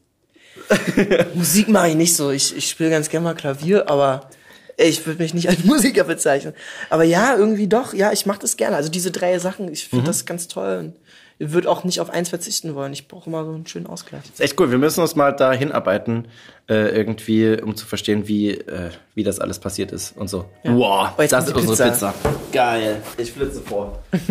Musik 1.34 1.68
mache 1.68 1.90
ich 1.90 1.96
nicht 1.96 2.16
so. 2.16 2.30
Ich, 2.30 2.56
ich 2.56 2.70
spiele 2.70 2.92
ganz 2.92 3.10
gerne 3.10 3.24
mal 3.24 3.34
Klavier, 3.34 3.90
aber 3.90 4.30
Ich 4.79 5.05
würde 5.07 5.22
mich 5.24 5.34
nicht 5.34 5.50
als 5.50 5.63
Musiker 5.63 6.03
bezeichnen. 6.03 6.53
Aber 6.89 7.03
ja, 7.03 7.36
irgendwie 7.36 7.67
doch. 7.67 7.93
Ja, 7.93 8.12
ich 8.12 8.25
mache 8.27 8.39
das 8.39 8.57
gerne. 8.57 8.75
Also 8.75 8.89
diese 8.89 9.10
drei 9.12 9.38
Sachen, 9.39 9.72
ich 9.72 9.88
finde 9.89 10.05
das 10.05 10.25
ganz 10.25 10.48
toll. 10.48 10.77
Und 10.77 10.96
ich 11.39 11.51
würde 11.51 11.69
auch 11.69 11.84
nicht 11.84 12.00
auf 12.00 12.10
eins 12.12 12.29
verzichten 12.29 12.74
wollen. 12.75 12.93
Ich 12.93 13.07
brauche 13.07 13.27
immer 13.29 13.43
so 13.46 13.53
einen 13.53 13.65
schönen 13.67 13.88
Ausgleich. 13.88 14.24
ist 14.25 14.39
echt 14.41 14.60
cool. 14.60 14.69
Wir 14.72 14.77
müssen 14.77 15.01
uns 15.01 15.15
mal 15.15 15.31
da 15.31 15.51
hinarbeiten, 15.51 16.27
äh, 16.69 16.89
irgendwie, 16.96 17.60
um 17.62 17.75
zu 17.75 17.86
verstehen, 17.88 18.27
wie, 18.27 18.51
äh, 18.51 18.89
wie 19.15 19.24
das 19.24 19.39
alles 19.39 19.60
passiert 19.60 19.91
ist 19.91 20.15
und 20.17 20.27
so. 20.29 20.46
Wow, 20.63 21.10
Oh, 21.17 21.22
jetzt 21.22 21.31
das 21.31 21.48
ist 21.48 21.55
die 21.55 21.60
unsere 21.67 21.89
Pizza. 21.91 22.12
Pizza. 22.12 22.36
Geil. 22.51 23.01
Ich 23.17 23.31
flitze 23.31 23.62
vor. 23.62 24.00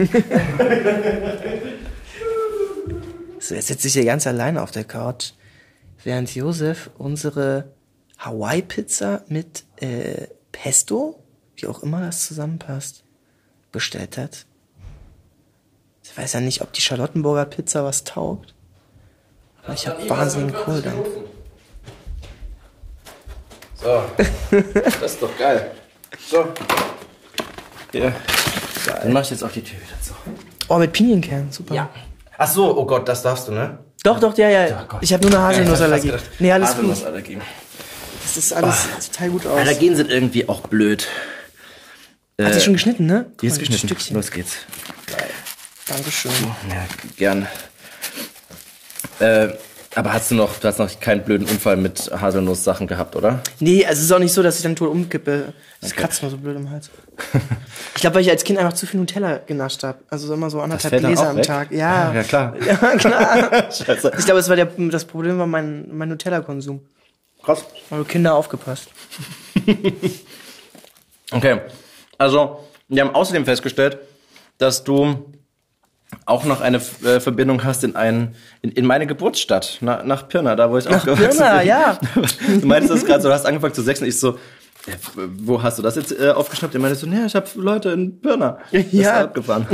So, 3.38 3.54
jetzt 3.54 3.68
sitze 3.68 3.86
ich 3.88 3.94
hier 3.94 4.04
ganz 4.04 4.26
alleine 4.26 4.62
auf 4.62 4.70
der 4.72 4.84
Couch, 4.84 5.30
während 6.02 6.34
Josef 6.34 6.90
unsere 6.98 7.70
Hawaii-Pizza 8.18 9.24
mit 9.28 9.64
äh, 9.80 10.26
Pesto, 10.62 11.22
wie 11.56 11.66
auch 11.66 11.82
immer 11.82 12.00
das 12.00 12.26
zusammenpasst, 12.26 13.04
bestellt 13.72 14.16
hat. 14.16 14.46
Ich 16.02 16.16
weiß 16.16 16.34
ja 16.34 16.40
nicht, 16.40 16.62
ob 16.62 16.72
die 16.72 16.80
Charlottenburger 16.80 17.44
Pizza 17.44 17.84
was 17.84 18.04
taugt. 18.04 18.54
Aber 19.62 19.74
ich 19.74 19.86
habe 19.86 20.08
wahnsinnigen 20.08 20.54
Kohldampf. 20.54 21.08
So. 23.82 24.02
Das 24.72 25.12
ist 25.12 25.22
doch 25.22 25.36
geil. 25.36 25.72
So. 26.26 26.46
Hier. 27.92 28.14
Dann 28.86 29.12
mach 29.12 29.22
ich 29.22 29.30
jetzt 29.30 29.42
auch 29.42 29.50
die 29.50 29.62
Tür 29.62 29.78
wieder 29.78 30.00
zu. 30.00 30.14
Oh, 30.68 30.78
mit 30.78 30.92
Pinienkern, 30.92 31.52
super. 31.52 31.74
Ja. 31.74 31.90
Ach 32.38 32.48
so, 32.48 32.76
oh 32.76 32.86
Gott, 32.86 33.06
das 33.08 33.22
darfst 33.22 33.48
du, 33.48 33.52
ne? 33.52 33.78
Doch, 34.02 34.20
doch, 34.20 34.36
ja, 34.38 34.48
ja. 34.48 34.84
Gott. 34.84 35.02
ich 35.02 35.12
habe 35.12 35.26
nur 35.26 35.36
eine 35.36 35.48
Haselnussallergie. 35.48 36.08
Ja, 36.08 36.18
Nee, 36.38 36.52
alles 36.52 36.76
gut. 36.76 36.96
Das 38.26 38.36
ist 38.36 38.52
alles 38.52 38.76
total 39.12 39.30
gut 39.30 39.46
aus. 39.46 39.58
Allergien 39.58 39.94
sind 39.96 40.10
irgendwie 40.10 40.48
auch 40.48 40.60
blöd. 40.62 41.06
Hat 42.40 42.52
sie 42.54 42.60
schon 42.60 42.72
geschnitten, 42.74 43.06
ne? 43.06 43.26
Guck 43.30 43.38
Die 43.38 43.46
ist 43.46 43.58
geschnitten. 43.58 43.86
Stückchen. 43.86 44.16
Los 44.16 44.30
geht's. 44.30 44.56
Dankeschön. 45.86 46.32
Ja, 46.68 46.84
gern. 47.16 47.46
Äh, 49.20 49.48
aber 49.94 50.12
hast 50.12 50.30
du 50.30 50.34
noch, 50.34 50.58
du 50.58 50.68
hast 50.68 50.78
noch 50.78 51.00
keinen 51.00 51.24
blöden 51.24 51.46
Unfall 51.46 51.76
mit 51.78 52.10
Haselnuss-Sachen 52.12 52.86
gehabt, 52.86 53.16
oder? 53.16 53.40
Nee, 53.60 53.86
also 53.86 54.00
es 54.00 54.04
ist 54.06 54.12
auch 54.12 54.18
nicht 54.18 54.34
so, 54.34 54.42
dass 54.42 54.56
ich 54.56 54.62
dann 54.62 54.76
tot 54.76 54.90
umkippe. 54.90 55.54
Das 55.80 55.94
kratzt 55.94 56.20
nur 56.20 56.30
so 56.30 56.36
blöd 56.36 56.56
im 56.56 56.70
Hals. 56.70 56.90
Ich 57.94 58.02
glaube, 58.02 58.16
weil 58.16 58.22
ich 58.22 58.30
als 58.30 58.44
Kind 58.44 58.58
einfach 58.58 58.74
zu 58.74 58.86
viel 58.86 59.00
Nutella 59.00 59.38
genascht 59.38 59.82
habe. 59.82 60.00
Also 60.10 60.34
immer 60.34 60.50
so 60.50 60.60
anderthalb 60.60 60.98
Gläser 60.98 61.30
am 61.30 61.36
weg? 61.38 61.46
Tag. 61.46 61.72
Ja, 61.72 62.10
Ah, 62.10 62.14
ja, 62.14 62.22
klar. 62.24 62.54
Ja, 62.66 62.74
klar. 62.96 63.72
Scheiße. 63.72 64.12
Ich 64.18 64.26
glaube, 64.26 64.40
es 64.40 64.50
war 64.50 64.56
der, 64.56 64.66
das 64.66 65.06
Problem 65.06 65.38
war 65.38 65.46
mein, 65.46 65.86
mein 65.96 66.10
Nutella-Konsum. 66.10 66.80
Krass. 67.46 67.64
Also 67.90 68.04
Kinder 68.04 68.34
aufgepasst. 68.34 68.88
Okay. 71.32 71.60
Also, 72.18 72.60
wir 72.88 73.02
haben 73.02 73.14
außerdem 73.14 73.44
festgestellt, 73.44 73.98
dass 74.58 74.84
du 74.84 75.32
auch 76.24 76.44
noch 76.44 76.60
eine 76.60 76.76
äh, 77.04 77.18
Verbindung 77.18 77.64
hast 77.64 77.82
in, 77.82 77.96
ein, 77.96 78.36
in, 78.62 78.70
in 78.70 78.86
meine 78.86 79.06
Geburtsstadt, 79.08 79.78
na, 79.80 80.04
nach 80.04 80.28
Pirna, 80.28 80.54
da 80.54 80.70
wo 80.70 80.78
ich 80.78 80.86
aufgewachsen 80.86 81.30
Pirna, 81.38 81.58
bin. 81.58 81.66
ja. 81.66 81.98
Du 82.60 82.66
meintest 82.66 82.94
das 82.94 83.04
gerade 83.04 83.22
so, 83.22 83.28
du 83.28 83.34
hast 83.34 83.44
angefangen 83.44 83.74
zu 83.74 83.82
sechsen. 83.82 84.06
Ich 84.06 84.20
so, 84.20 84.34
äh, 84.86 84.92
wo 85.16 85.60
hast 85.62 85.78
du 85.78 85.82
das 85.82 85.96
jetzt 85.96 86.12
äh, 86.16 86.30
aufgeschnappt? 86.30 86.74
Er 86.74 86.80
meinte 86.80 86.96
so, 86.96 87.08
ja, 87.08 87.26
ich 87.26 87.34
habe 87.34 87.48
Leute 87.56 87.90
in 87.90 88.20
Pirna. 88.20 88.58
Das 88.70 88.84
ist 88.84 88.92
Ja. 88.92 89.24
abgefahren. 89.24 89.66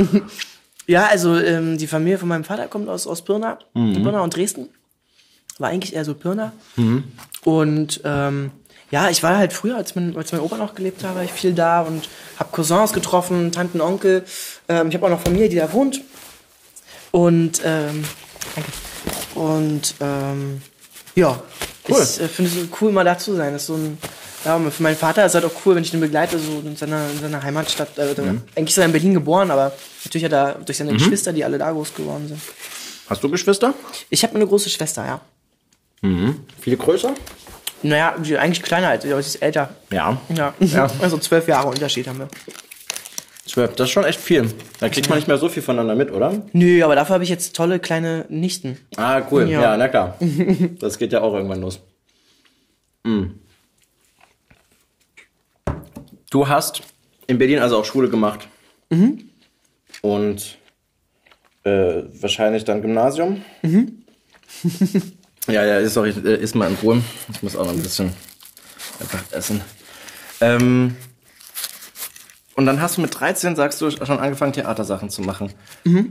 Ja, 0.87 1.05
also 1.05 1.37
ähm, 1.37 1.77
die 1.77 1.87
Familie 1.87 2.17
von 2.17 2.27
meinem 2.29 2.43
Vater 2.43 2.67
kommt 2.67 2.89
aus, 2.89 3.05
aus 3.05 3.23
Pirna. 3.23 3.59
Mhm. 3.75 4.01
Pirna 4.01 4.21
und 4.21 4.35
Dresden. 4.35 4.69
War 5.59 5.69
eigentlich 5.69 5.95
eher 5.95 6.03
so 6.03 6.15
Pirna. 6.15 6.51
Und 7.45 8.01
ähm, 8.03 8.51
ja, 8.91 9.09
ich 9.09 9.23
war 9.23 9.37
halt 9.37 9.53
früher, 9.53 9.75
als 9.75 9.95
mein, 9.95 10.15
als 10.15 10.31
mein 10.31 10.41
Opa 10.41 10.57
noch 10.57 10.75
gelebt 10.75 11.03
hat, 11.03 11.15
war 11.15 11.23
ich 11.23 11.31
viel 11.31 11.53
da 11.53 11.81
und 11.81 12.07
habe 12.37 12.49
Cousins 12.51 12.93
getroffen, 12.93 13.51
Tanten, 13.51 13.81
Onkel. 13.81 14.23
Ähm, 14.69 14.89
ich 14.89 14.95
habe 14.95 15.05
auch 15.05 15.09
noch 15.09 15.21
Familie, 15.21 15.49
die 15.49 15.55
da 15.57 15.71
wohnt. 15.73 16.01
Und 17.11 17.61
ähm, 17.63 18.03
danke. 18.55 18.71
Und 19.35 19.95
ähm, 19.99 20.61
ja, 21.15 21.41
Cool. 21.89 22.01
ich 22.01 22.21
äh, 22.21 22.27
finde 22.27 22.51
es 22.51 22.67
cool, 22.81 22.91
mal 22.91 23.03
da 23.03 23.17
zu 23.17 23.35
sein. 23.35 23.53
Das 23.53 23.63
ist 23.63 23.67
so 23.67 23.75
ein, 23.75 23.97
ja, 24.45 24.59
für 24.69 24.83
meinen 24.83 24.95
Vater 24.95 25.25
ist 25.25 25.31
es 25.31 25.35
halt 25.35 25.45
auch 25.45 25.65
cool, 25.65 25.75
wenn 25.75 25.83
ich 25.83 25.93
ihn 25.93 25.99
begleite, 25.99 26.39
so 26.39 26.61
in 26.65 26.75
seiner, 26.75 27.09
in 27.09 27.19
seiner 27.19 27.43
Heimatstadt. 27.43 27.97
Äh, 27.97 28.15
Eigentlich 28.55 28.69
ist 28.69 28.77
er 28.77 28.85
in 28.85 28.91
Berlin 28.91 29.13
geboren, 29.13 29.51
aber 29.51 29.73
natürlich 30.05 30.25
hat 30.25 30.31
er 30.31 30.53
durch 30.65 30.77
seine 30.77 30.93
Geschwister, 30.93 31.33
die 31.33 31.43
alle 31.43 31.57
da 31.57 31.71
groß 31.71 31.93
geworden 31.93 32.27
sind. 32.27 32.41
Hast 33.09 33.23
du 33.23 33.29
Geschwister? 33.29 33.73
Ich 34.09 34.23
habe 34.23 34.35
eine 34.35 34.47
große 34.47 34.69
Schwester, 34.69 35.05
ja. 35.05 35.21
Viel 36.59 36.77
größer? 36.77 37.13
Naja, 37.81 38.15
eigentlich 38.15 38.61
kleiner 38.61 38.89
als 38.89 39.05
ich, 39.05 39.11
aber 39.11 39.21
sie 39.21 39.29
ist 39.29 39.41
älter. 39.41 39.69
Ja. 39.91 40.17
Ja, 40.35 40.53
Ja. 40.59 40.89
also 41.01 41.17
zwölf 41.17 41.47
Jahre 41.47 41.69
Unterschied 41.69 42.07
haben 42.07 42.19
wir. 42.19 42.27
Zwölf, 43.45 43.75
das 43.75 43.87
ist 43.89 43.91
schon 43.93 44.03
echt 44.05 44.19
viel. 44.19 44.49
Da 44.79 44.89
kriegt 44.89 45.09
man 45.09 45.17
nicht 45.17 45.27
mehr 45.27 45.37
so 45.37 45.49
viel 45.49 45.61
voneinander 45.61 45.95
mit, 45.95 46.11
oder? 46.11 46.41
Nö, 46.53 46.83
aber 46.83 46.95
dafür 46.95 47.15
habe 47.15 47.23
ich 47.23 47.29
jetzt 47.29 47.55
tolle 47.55 47.79
kleine 47.79 48.25
Nichten. 48.29 48.77
Ah, 48.95 49.21
cool. 49.31 49.49
Ja, 49.49 49.61
Ja. 49.61 49.77
na 49.77 49.87
klar. 49.89 50.17
Das 50.79 50.97
geht 50.97 51.11
ja 51.13 51.21
auch 51.21 51.33
irgendwann 51.33 51.61
los. 51.61 51.79
Mm. 53.03 53.25
Du 56.31 56.47
hast 56.47 56.81
in 57.27 57.37
Berlin 57.37 57.59
also 57.59 57.77
auch 57.77 57.85
Schule 57.85 58.09
gemacht. 58.09 58.47
Und 60.01 60.57
äh, 61.63 62.03
wahrscheinlich 62.21 62.63
dann 62.65 62.81
Gymnasium. 62.81 63.43
ja, 65.47 65.65
ja, 65.65 65.89
sorry, 65.89 66.13
äh, 66.23 66.35
iss 66.35 66.55
mal 66.55 66.69
in 66.69 66.75
Ruhe. 66.81 67.01
Ich 67.31 67.43
muss 67.43 67.55
auch 67.55 67.65
noch 67.65 67.73
ein 67.73 67.81
bisschen 67.83 68.13
einfach 68.99 69.19
essen. 69.31 69.61
Ähm, 70.41 70.95
und 72.55 72.67
dann 72.67 72.81
hast 72.81 72.97
du 72.97 73.01
mit 73.01 73.19
13, 73.19 73.55
sagst 73.55 73.81
du, 73.81 73.89
schon 73.89 74.19
angefangen, 74.19 74.53
Theatersachen 74.53 75.09
zu 75.09 75.21
machen. 75.21 75.51
Äh, 75.85 76.01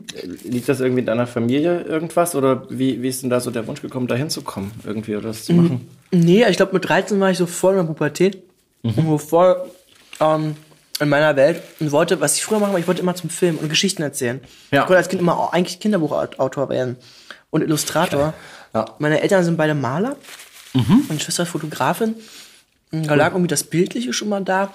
Liegt 0.43 0.69
das 0.69 0.81
irgendwie 0.81 1.01
in 1.01 1.07
deiner 1.07 1.27
Familie 1.27 1.83
irgendwas? 1.83 2.35
Oder 2.35 2.67
wie, 2.69 3.01
wie 3.03 3.09
ist 3.09 3.23
denn 3.23 3.31
da 3.31 3.41
so 3.41 3.51
der 3.51 3.67
Wunsch 3.67 3.81
gekommen, 3.81 4.09
da 4.09 4.17
hinzukommen, 4.17 4.73
irgendwie 4.85 5.15
oder 5.17 5.29
das 5.29 5.45
zu 5.45 5.53
machen? 5.55 5.89
Nee, 6.11 6.45
ich 6.49 6.57
glaube, 6.57 6.73
mit 6.73 6.89
13 6.89 7.21
war 7.21 7.31
ich 7.31 7.39
so 7.39 7.47
voll 7.47 7.73
in 7.73 7.79
der 7.79 7.85
Pubertät. 7.85 8.43
Und 8.83 8.97
so 8.97 9.19
voll 9.19 9.57
ähm, 10.19 10.57
in 10.99 11.09
meiner 11.09 11.37
Welt. 11.37 11.63
Und 11.79 11.93
wollte, 11.93 12.21
was 12.21 12.37
ich 12.37 12.45
früher 12.45 12.59
machen 12.59 12.77
ich 12.77 12.89
wollte 12.89 13.03
immer 13.03 13.15
zum 13.15 13.31
Film 13.31 13.59
und 13.59 13.69
Geschichten 13.69 14.03
erzählen. 14.03 14.41
Ja. 14.73 14.83
Ich 14.83 14.89
wollte 14.89 14.99
als 14.99 15.09
Kind 15.09 15.23
immer 15.23 15.55
eigentlich 15.55 15.79
Kinderbuchautor 15.79 16.69
werden. 16.69 16.97
Und 17.51 17.63
Illustrator. 17.63 18.35
Ja. 18.75 18.87
Meine 18.99 19.21
Eltern 19.21 19.45
sind 19.45 19.57
beide 19.57 19.75
Maler. 19.75 20.17
Meine 21.09 21.21
Schwester 21.21 21.43
ist 21.43 21.51
Fotografin. 21.51 22.15
Und 22.91 23.07
Da 23.07 23.15
lag 23.15 23.33
irgendwie 23.33 23.49
das 23.49 23.65
Bildliche 23.65 24.13
schon 24.13 24.29
mal 24.29 24.43
da. 24.43 24.73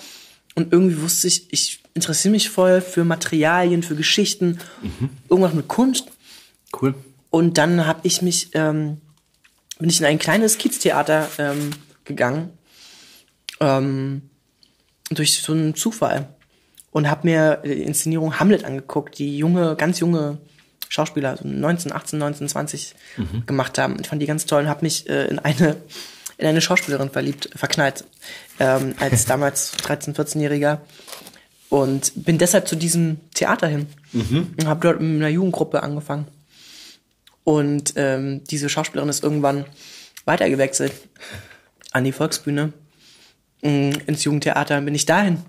Und 0.55 0.73
irgendwie 0.73 1.01
wusste 1.01 1.27
ich, 1.27 1.51
ich 1.51 1.83
interessiere 1.93 2.31
mich 2.31 2.49
voll 2.49 2.81
für 2.81 3.03
Materialien, 3.03 3.83
für 3.83 3.95
Geschichten, 3.95 4.59
irgendwas 5.29 5.53
mit 5.53 5.67
Kunst. 5.67 6.09
Cool. 6.79 6.95
Und 7.29 7.57
dann 7.57 7.85
habe 7.85 7.99
ich 8.03 8.21
mich, 8.21 8.49
ähm, 8.53 9.01
bin 9.79 9.89
ich 9.89 9.99
in 9.99 10.05
ein 10.05 10.19
kleines 10.19 10.57
Kieztheater 10.57 11.27
ähm, 11.37 11.71
gegangen, 12.05 12.51
ähm, 13.59 14.23
durch 15.09 15.39
so 15.41 15.53
einen 15.53 15.75
Zufall 15.75 16.29
und 16.91 17.09
habe 17.09 17.27
mir 17.27 17.61
die 17.63 17.83
Inszenierung 17.83 18.39
Hamlet 18.39 18.63
angeguckt, 18.63 19.19
die 19.19 19.37
junge, 19.37 19.75
ganz 19.75 19.99
junge 19.99 20.39
Schauspieler, 20.89 21.37
so 21.37 21.47
19, 21.47 21.91
18, 21.91 22.19
19, 22.19 22.49
20 22.49 22.95
gemacht 23.45 23.77
haben. 23.77 23.97
Ich 23.99 24.07
fand 24.07 24.21
die 24.21 24.25
ganz 24.25 24.45
toll 24.45 24.63
und 24.63 24.69
habe 24.69 24.83
mich 24.83 25.09
äh, 25.09 25.27
in 25.27 25.39
eine 25.39 25.77
in 26.37 26.45
eine 26.45 26.61
Schauspielerin 26.61 27.09
verliebt, 27.09 27.49
verknallt, 27.55 28.03
ähm, 28.59 28.93
als 28.99 29.25
damals 29.25 29.71
13, 29.71 30.13
14-Jähriger 30.13 30.79
und 31.69 32.11
bin 32.15 32.37
deshalb 32.37 32.67
zu 32.67 32.75
diesem 32.75 33.17
Theater 33.33 33.67
hin 33.67 33.87
und 34.57 34.67
habe 34.67 34.79
dort 34.81 35.01
mit 35.01 35.19
einer 35.19 35.29
Jugendgruppe 35.29 35.83
angefangen. 35.83 36.27
Und 37.43 37.93
ähm, 37.95 38.43
diese 38.45 38.69
Schauspielerin 38.69 39.09
ist 39.09 39.23
irgendwann 39.23 39.65
weitergewechselt 40.25 40.91
an 41.91 42.03
die 42.03 42.11
Volksbühne 42.11 42.73
ins 43.61 44.23
Jugendtheater. 44.23 44.75
Dann 44.75 44.85
bin 44.85 44.93
ich 44.95 45.05
dahin. 45.05 45.39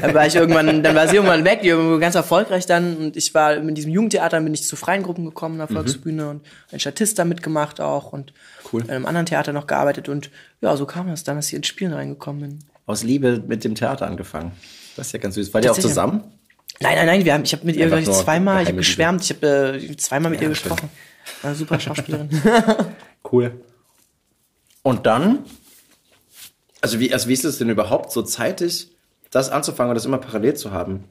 Dann 0.00 0.14
war 0.14 0.26
ich 0.26 0.34
irgendwann, 0.34 0.82
dann 0.82 0.94
war 0.96 1.08
sie 1.08 1.16
irgendwann 1.16 1.44
weg, 1.44 1.62
die 1.62 1.72
war 1.76 1.98
ganz 1.98 2.14
erfolgreich 2.14 2.66
dann. 2.66 2.96
Und 2.96 3.16
ich 3.16 3.34
war 3.34 3.58
mit 3.60 3.76
diesem 3.76 3.90
Jugendtheater, 3.92 4.40
bin 4.40 4.54
ich 4.54 4.64
zu 4.64 4.76
freien 4.76 5.02
Gruppen 5.02 5.24
gekommen 5.24 5.54
in 5.60 5.66
der 5.66 5.68
Volksbühne 5.68 6.28
und 6.30 6.42
ein 6.72 6.80
Statist 6.80 7.18
da 7.18 7.24
mitgemacht 7.24 7.80
auch 7.80 8.12
und 8.12 8.32
Cool. 8.72 8.82
in 8.82 8.90
einem 8.90 9.06
anderen 9.06 9.26
Theater 9.26 9.52
noch 9.52 9.66
gearbeitet. 9.66 10.08
Und 10.08 10.30
ja, 10.60 10.76
so 10.76 10.86
kam 10.86 11.08
es 11.08 11.24
dann, 11.24 11.36
dass 11.36 11.48
ich 11.48 11.54
ins 11.54 11.66
Spielen 11.66 11.92
reingekommen 11.92 12.40
bin. 12.42 12.58
Aus 12.86 13.02
Liebe 13.02 13.42
mit 13.46 13.64
dem 13.64 13.74
Theater 13.74 14.06
angefangen. 14.06 14.52
Das 14.96 15.08
ist 15.08 15.12
ja 15.12 15.18
ganz 15.18 15.34
süß. 15.36 15.52
War 15.54 15.60
die 15.60 15.68
auch 15.70 15.78
zusammen? 15.78 16.24
Nein, 16.80 16.94
nein, 16.96 17.06
nein, 17.06 17.24
wir 17.24 17.34
haben, 17.34 17.44
ich 17.44 17.52
habe 17.52 17.66
mit 17.66 17.76
ihr 17.76 17.86
Einfach 17.86 18.02
glaub 18.02 18.16
ich, 18.16 18.22
zweimal, 18.24 18.54
ich 18.56 18.68
habe 18.68 18.70
Liebe. 18.72 18.76
geschwärmt, 18.78 19.22
ich 19.22 19.30
habe 19.30 19.78
äh, 19.82 19.96
zweimal 19.96 20.30
mit 20.30 20.40
Ja, 20.40 20.44
ihr 20.44 20.50
gesprochen. 20.50 20.88
War 21.42 21.50
eine 21.50 21.58
super 21.58 21.78
Schauspielerin. 21.80 22.28
Cool. 23.30 23.60
Und 24.82 25.04
dann, 25.06 25.40
also 26.80 27.00
wie, 27.00 27.12
also 27.12 27.28
wie 27.28 27.32
ist 27.32 27.44
es 27.44 27.58
denn 27.58 27.68
überhaupt 27.70 28.12
so 28.12 28.22
zeitig, 28.22 28.90
das 29.30 29.50
anzufangen 29.50 29.90
und 29.90 29.94
das 29.94 30.04
immer 30.06 30.18
parallel 30.18 30.54
zu 30.54 30.72
haben? 30.72 31.04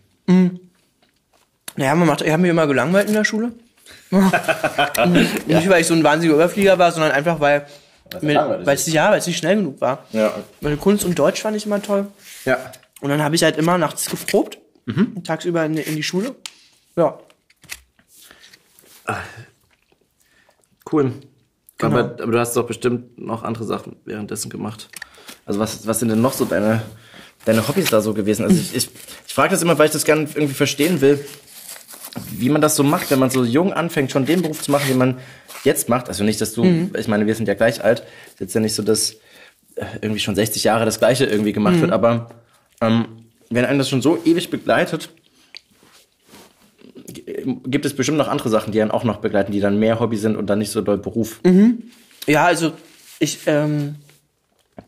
Naja, 1.75 1.95
man 1.95 2.07
macht, 2.07 2.21
ich 2.21 2.31
habe 2.31 2.41
mich 2.41 2.51
immer 2.51 2.67
gelangweilt 2.67 3.07
in 3.07 3.13
der 3.13 3.23
Schule. 3.25 3.51
Nicht, 5.45 5.69
weil 5.69 5.81
ich 5.81 5.87
so 5.87 5.93
ein 5.93 6.03
wahnsinniger 6.03 6.35
Überflieger 6.35 6.77
war, 6.79 6.91
sondern 6.91 7.11
einfach, 7.11 7.39
weil 7.39 7.67
Weil 8.65 8.75
es 8.75 8.87
ja, 8.87 9.11
weil 9.11 9.19
es 9.19 9.27
nicht 9.27 9.37
schnell 9.37 9.57
genug 9.57 9.81
war. 9.81 10.05
Ja. 10.13 10.33
Meine 10.61 10.77
Kunst 10.77 11.03
und 11.03 11.19
Deutsch 11.19 11.41
fand 11.41 11.57
ich 11.57 11.65
immer 11.65 11.81
toll. 11.81 12.07
Ja. 12.45 12.71
Und 13.01 13.09
dann 13.09 13.21
habe 13.21 13.35
ich 13.35 13.43
halt 13.43 13.57
immer 13.57 13.77
nachts 13.77 14.09
geprobt, 14.09 14.57
tagsüber 15.25 15.65
in, 15.65 15.75
in 15.75 15.95
die 15.97 16.03
Schule. 16.03 16.33
Ja. 16.95 17.19
Cool. 20.91 21.11
Genau. 21.77 21.97
Aber, 21.97 22.23
aber 22.23 22.31
du 22.31 22.39
hast 22.39 22.55
doch 22.55 22.65
bestimmt 22.65 23.19
noch 23.19 23.43
andere 23.43 23.63
Sachen 23.63 23.95
währenddessen 24.05 24.49
gemacht. 24.49 24.89
Also 25.45 25.59
was, 25.59 25.85
was 25.85 25.99
sind 25.99 26.09
denn 26.09 26.21
noch 26.21 26.33
so 26.33 26.45
deine, 26.45 26.81
deine 27.45 27.67
Hobbys 27.67 27.89
da 27.89 28.01
so 28.01 28.13
gewesen? 28.13 28.43
Also 28.43 28.55
ich, 28.55 28.75
ich, 28.75 28.89
ich 29.27 29.33
frage 29.33 29.51
das 29.51 29.61
immer, 29.61 29.77
weil 29.77 29.87
ich 29.87 29.91
das 29.93 30.05
gerne 30.05 30.27
irgendwie 30.33 30.53
verstehen 30.53 31.01
will, 31.01 31.23
wie 32.31 32.49
man 32.49 32.61
das 32.61 32.75
so 32.75 32.83
macht, 32.83 33.11
wenn 33.11 33.19
man 33.19 33.29
so 33.29 33.43
jung 33.43 33.73
anfängt, 33.73 34.11
schon 34.11 34.25
den 34.25 34.41
Beruf 34.41 34.61
zu 34.61 34.71
machen, 34.71 34.87
den 34.87 34.97
man 34.97 35.19
jetzt 35.63 35.87
macht. 35.89 36.09
Also 36.09 36.23
nicht, 36.23 36.41
dass 36.41 36.53
du, 36.53 36.89
ich 36.97 37.07
meine, 37.07 37.27
wir 37.27 37.35
sind 37.35 37.47
ja 37.47 37.53
gleich 37.53 37.83
alt. 37.83 38.03
Ist 38.33 38.39
jetzt 38.39 38.55
ja 38.55 38.61
nicht 38.61 38.73
so, 38.73 38.81
dass 38.81 39.13
äh, 39.75 39.85
irgendwie 40.01 40.19
schon 40.19 40.35
60 40.35 40.63
Jahre 40.63 40.85
das 40.85 40.99
Gleiche 40.99 41.25
irgendwie 41.25 41.53
gemacht 41.53 41.79
wird, 41.79 41.91
aber 41.91 42.29
ähm, 42.81 43.05
wenn 43.49 43.65
einen 43.65 43.79
das 43.79 43.89
schon 43.89 44.01
so 44.01 44.19
ewig 44.25 44.49
begleitet, 44.49 45.09
gibt 47.65 47.85
es 47.85 47.95
bestimmt 47.95 48.17
noch 48.17 48.27
andere 48.27 48.49
Sachen, 48.49 48.71
die 48.71 48.81
einen 48.81 48.91
auch 48.91 49.03
noch 49.03 49.17
begleiten, 49.17 49.51
die 49.51 49.59
dann 49.59 49.79
mehr 49.79 49.99
Hobby 49.99 50.17
sind 50.17 50.35
und 50.35 50.47
dann 50.47 50.59
nicht 50.59 50.71
so 50.71 50.81
doll 50.81 50.97
Beruf. 50.97 51.39
Ja, 52.27 52.45
also 52.45 52.73
ich, 53.19 53.39
ähm, 53.45 53.95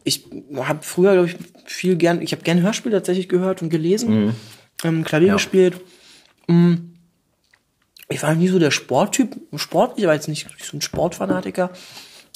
ich 0.03 0.25
habe 0.55 0.79
früher, 0.81 1.13
glaube 1.13 1.27
ich, 1.29 1.35
viel 1.65 1.95
gern, 1.95 2.21
ich 2.21 2.31
habe 2.31 2.43
gern 2.43 2.61
Hörspiele 2.61 2.95
tatsächlich 2.97 3.29
gehört 3.29 3.61
und 3.61 3.69
gelesen, 3.69 4.33
ähm, 4.83 5.03
Klavier 5.03 5.29
Ja. 5.29 5.33
gespielt. 5.35 5.79
Mm. 6.47 6.75
Ich 8.11 8.23
war 8.23 8.33
nie 8.33 8.47
so 8.47 8.57
der 8.59 8.71
Sporttyp, 8.71 9.35
sportlich, 9.55 10.05
aber 10.05 10.15
jetzt 10.15 10.27
nicht 10.27 10.47
so 10.63 10.75
ein 10.75 10.81
Sportfanatiker. 10.81 11.69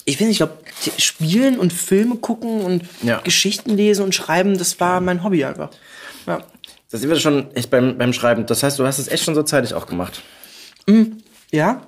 Ich 0.06 0.18
finde, 0.18 0.32
ich 0.32 0.38
glaube, 0.38 0.58
Spielen 0.98 1.58
und 1.58 1.74
Filme 1.74 2.16
gucken 2.18 2.62
und 2.62 2.84
Ja. 3.02 3.20
Geschichten 3.22 3.72
lesen 3.72 4.04
und 4.04 4.14
schreiben, 4.14 4.58
das 4.58 4.80
war 4.80 5.02
mein 5.02 5.24
Hobby 5.24 5.44
einfach. 5.46 5.72
Ja. 6.28 6.44
Das 6.94 7.02
sind 7.02 7.10
wir 7.10 7.20
schon 7.20 7.52
echt 7.56 7.72
beim, 7.72 7.98
beim 7.98 8.14
Schreiben. 8.14 8.46
Das 8.46 8.62
heißt, 8.62 8.78
du 8.78 8.86
hast 8.86 9.00
es 9.00 9.08
echt 9.08 9.24
schon 9.24 9.34
so 9.34 9.42
zeitig 9.42 9.74
auch 9.74 9.88
gemacht. 9.88 10.22
Ja. 11.52 11.82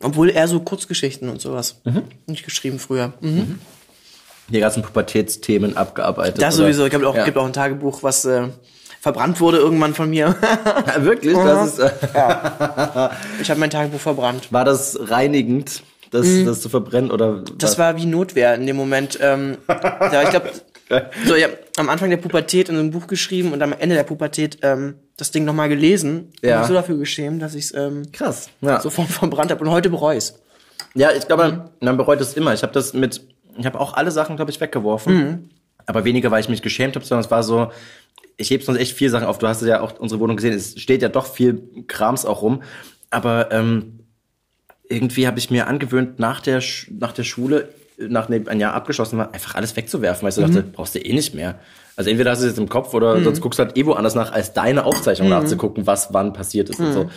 Obwohl 0.00 0.30
eher 0.30 0.46
so 0.46 0.60
Kurzgeschichten 0.60 1.28
und 1.28 1.40
sowas. 1.40 1.80
Nicht 2.28 2.44
geschrieben 2.44 2.78
früher. 2.78 3.14
Mhm. 3.20 3.58
Die 4.48 4.60
ganzen 4.60 4.84
Pubertätsthemen 4.84 5.76
abgearbeitet. 5.76 6.40
Das 6.40 6.54
oder? 6.54 6.66
sowieso. 6.66 6.86
Ich 6.86 6.94
habe 6.94 7.08
auch, 7.08 7.16
Ja. 7.16 7.24
gibt 7.24 7.36
auch 7.36 7.44
ein 7.46 7.52
Tagebuch, 7.52 8.04
was 8.04 8.24
äh, 8.24 8.46
verbrannt 9.00 9.40
wurde 9.40 9.58
irgendwann 9.58 9.92
von 9.92 10.08
mir. 10.08 10.36
Ja, 10.86 11.02
wirklich? 11.04 11.34
Das 11.34 11.72
ist, 11.72 11.78
äh, 11.80 11.90
ich 13.42 13.50
habe 13.50 13.58
mein 13.58 13.70
Tagebuch 13.70 13.98
verbrannt. 14.00 14.52
war 14.52 14.64
das 14.64 14.96
reinigend, 15.00 15.82
das, 16.12 16.28
das 16.44 16.60
zu 16.60 16.68
verbrennen? 16.68 17.10
Oder 17.10 17.32
Mhm. 17.38 17.44
Das 17.58 17.76
war 17.76 17.96
wie 17.96 18.06
Notwehr 18.06 18.54
in 18.54 18.66
dem 18.68 18.76
Moment. 18.76 19.18
Ähm, 19.20 19.58
ja, 19.68 20.22
ich 20.22 20.30
glaube, 20.30 20.50
so, 21.26 21.34
ich 21.34 21.44
hab 21.44 21.50
am 21.78 21.88
Anfang 21.88 22.10
der 22.10 22.16
Pubertät 22.18 22.68
in 22.68 22.76
einem 22.76 22.90
Buch 22.90 23.06
geschrieben 23.06 23.52
und 23.52 23.62
am 23.62 23.72
Ende 23.72 23.94
der 23.94 24.04
Pubertät 24.04 24.58
ähm, 24.62 24.94
das 25.16 25.30
Ding 25.30 25.44
nochmal 25.44 25.68
gelesen. 25.68 26.32
Ja. 26.42 26.54
Und 26.56 26.60
mich 26.60 26.68
so 26.68 26.74
dafür 26.74 26.98
geschämt, 26.98 27.40
dass 27.42 27.54
ich 27.54 27.64
es 27.66 27.74
ähm, 27.74 28.10
krass. 28.12 28.50
Ja. 28.60 28.80
sofort 28.80 29.08
verbrannt 29.08 29.50
habe. 29.50 29.64
Und 29.64 29.70
heute 29.70 29.90
bereue 29.90 30.18
ich's. 30.18 30.34
Ja, 30.94 31.10
ich 31.12 31.26
glaube, 31.26 31.70
man 31.80 31.96
bereut 31.96 32.20
es 32.20 32.34
immer. 32.34 32.52
Ich 32.52 32.62
habe 32.62 32.72
das 32.72 32.92
mit, 32.92 33.22
ich 33.56 33.64
habe 33.66 33.80
auch 33.80 33.94
alle 33.94 34.10
Sachen, 34.10 34.36
glaube 34.36 34.50
ich, 34.50 34.60
weggeworfen. 34.60 35.50
Aber 35.86 36.04
weniger, 36.04 36.30
weil 36.30 36.40
ich 36.40 36.48
mich 36.48 36.62
geschämt 36.62 36.94
habe, 36.96 37.04
sondern 37.04 37.24
es 37.24 37.30
war 37.30 37.42
so, 37.42 37.70
ich 38.36 38.50
heb 38.50 38.62
sonst 38.62 38.78
echt 38.78 38.96
viel 38.96 39.08
Sachen 39.10 39.26
auf. 39.26 39.38
Du 39.38 39.48
hast 39.48 39.62
ja 39.62 39.80
auch 39.80 39.98
unsere 39.98 40.20
Wohnung 40.20 40.36
gesehen. 40.36 40.52
Es 40.54 40.78
steht 40.80 41.02
ja 41.02 41.08
doch 41.08 41.26
viel 41.26 41.62
Krams 41.88 42.24
auch 42.26 42.42
rum. 42.42 42.62
Aber 43.10 43.50
ähm, 43.52 44.00
irgendwie 44.88 45.26
habe 45.26 45.38
ich 45.38 45.50
mir 45.50 45.66
angewöhnt, 45.66 46.18
nach 46.18 46.40
der, 46.40 46.60
Sch- 46.62 46.88
nach 46.98 47.12
der 47.12 47.24
Schule, 47.24 47.68
nach 47.98 48.28
ne- 48.28 48.44
ein 48.46 48.60
Jahr 48.60 48.74
abgeschlossen 48.74 49.18
war, 49.18 49.32
einfach 49.34 49.54
alles 49.54 49.76
wegzuwerfen, 49.76 50.22
weil 50.22 50.30
ich 50.30 50.34
so 50.34 50.42
dachte, 50.42 50.62
brauchst 50.62 50.94
du 50.94 50.98
eh 50.98 51.12
nicht 51.12 51.34
mehr. 51.34 51.58
Also 51.96 52.10
entweder 52.10 52.30
hast 52.30 52.40
du 52.40 52.46
es 52.46 52.52
jetzt 52.52 52.58
im 52.58 52.68
Kopf 52.68 52.94
oder 52.94 53.22
sonst 53.22 53.40
guckst 53.40 53.58
du 53.58 53.64
halt 53.64 53.76
eh 53.76 53.84
woanders 53.86 54.14
nach, 54.14 54.32
als 54.32 54.52
deine 54.54 54.84
Aufzeichnung 54.84 55.28
nachzugucken, 55.28 55.86
was 55.86 56.12
wann 56.12 56.32
passiert 56.32 56.70
ist 56.70 56.80
und 56.80 56.92
so. 56.92 57.10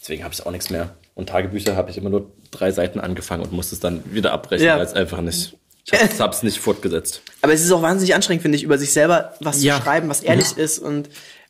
Deswegen 0.00 0.24
habe 0.24 0.34
ich 0.34 0.44
auch 0.44 0.50
nichts 0.50 0.70
mehr. 0.70 0.90
Und 1.14 1.28
Tagebücher 1.30 1.76
habe 1.76 1.90
ich 1.90 1.96
immer 1.98 2.10
nur 2.10 2.30
drei 2.50 2.70
Seiten 2.72 3.00
angefangen 3.00 3.42
und 3.42 3.52
musste 3.52 3.74
es 3.74 3.80
dann 3.80 4.02
wieder 4.12 4.32
abbrechen, 4.32 4.66
Ja. 4.66 4.76
weil 4.76 4.84
es 4.84 4.92
einfach 4.94 5.20
nicht. 5.20 5.56
Ich 5.84 5.92
hab's, 6.00 6.18
hab's 6.20 6.42
nicht 6.42 6.58
fortgesetzt. 6.58 7.22
Aber 7.42 7.52
es 7.52 7.62
ist 7.64 7.70
auch 7.70 7.82
wahnsinnig 7.82 8.14
anstrengend, 8.14 8.42
finde 8.42 8.56
ich, 8.56 8.64
über 8.64 8.76
sich 8.78 8.92
selber 8.92 9.34
was 9.40 9.62
Ja. 9.62 9.76
zu 9.76 9.82
schreiben, 9.82 10.08
was 10.08 10.20
ehrlich 10.20 10.56
ist. 10.56 10.80
Und 10.80 11.08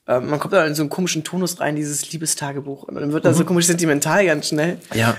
äh, 0.09 0.21
man 0.21 0.39
kommt 0.39 0.53
da 0.55 0.65
in 0.67 0.75
so 0.75 0.83
einen 0.83 0.91
komischen 0.91 1.25
Tonus 1.25 1.61
rein, 1.61 1.77
dieses 1.77 2.11
Liebestagebuch. 2.13 2.85
Und 2.85 2.95
dann 2.95 3.13
wird 3.13 3.25
da 3.25 3.33
so 3.35 3.45
komisch 3.45 3.67
sentimental 3.67 4.25
ganz 4.27 4.49
schnell. 4.49 4.79
Ja. 4.95 5.17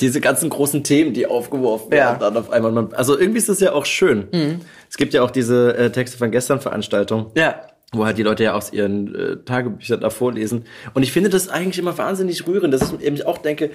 Diese 0.00 0.20
ganzen 0.20 0.50
großen 0.50 0.84
Themen, 0.84 1.12
die 1.14 1.26
aufgeworfen 1.26 1.90
werden, 1.90 2.08
Ja. 2.08 2.14
Mhm. 2.14 2.34
dann 2.34 2.36
auf 2.36 2.50
einmal. 2.50 2.72
Man, 2.72 2.92
also 2.94 3.18
irgendwie 3.18 3.38
ist 3.38 3.48
das 3.48 3.60
ja 3.60 3.72
auch 3.72 3.86
schön. 3.86 4.28
Es 4.90 4.96
gibt 4.96 5.14
ja 5.14 5.22
auch 5.22 5.30
diese 5.30 5.76
äh, 5.76 5.90
Texte 5.90 6.18
von 6.18 6.30
gestern 6.30 6.60
Veranstaltung. 6.60 7.30
Ja. 7.36 7.62
wo 7.92 8.04
halt 8.04 8.18
die 8.18 8.22
Leute 8.22 8.44
ja 8.44 8.52
aus 8.52 8.70
ihren 8.70 9.14
äh, 9.14 9.36
Tagebüchern 9.46 10.00
da 10.00 10.10
vorlesen. 10.10 10.66
Und 10.92 11.04
ich 11.04 11.10
finde 11.12 11.30
das 11.30 11.48
eigentlich 11.48 11.78
immer 11.78 11.96
wahnsinnig 11.96 12.46
rührend, 12.46 12.74
dass 12.74 12.92
ich 12.92 13.00
eben 13.00 13.22
auch 13.22 13.38
denke, 13.38 13.70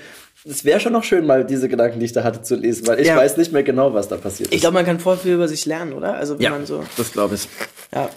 es 0.47 0.63
wäre 0.65 0.79
schon 0.79 0.93
noch 0.93 1.03
schön, 1.03 1.25
mal 1.25 1.43
diese 1.45 1.67
Gedanken, 1.67 1.99
die 1.99 2.06
ich 2.06 2.12
da 2.13 2.23
hatte, 2.23 2.43
zu 2.43 2.56
lesen, 2.56 2.86
weil 2.86 2.99
ich 2.99 3.08
Ja. 3.08 3.15
weiß 3.17 3.38
nicht 3.38 3.51
mehr 3.53 3.63
genau, 3.63 3.95
was 3.95 4.10
da 4.10 4.17
passiert 4.17 4.49
ist. 4.49 4.53
Ich 4.56 4.62
glaube, 4.62 4.75
man 4.75 4.86
kann 4.86 4.99
voll 4.99 5.17
viel 5.17 5.34
über 5.34 5.47
sich 5.47 5.65
lernen, 5.65 5.93
oder? 5.93 6.13
Also 6.13 6.36
wenn 6.38 6.43
ja, 6.43 6.49
man 6.51 6.67
so. 6.67 6.84
das 6.95 7.12
glaube 7.12 7.34
ich. 7.36 7.47
Ja. 7.91 8.08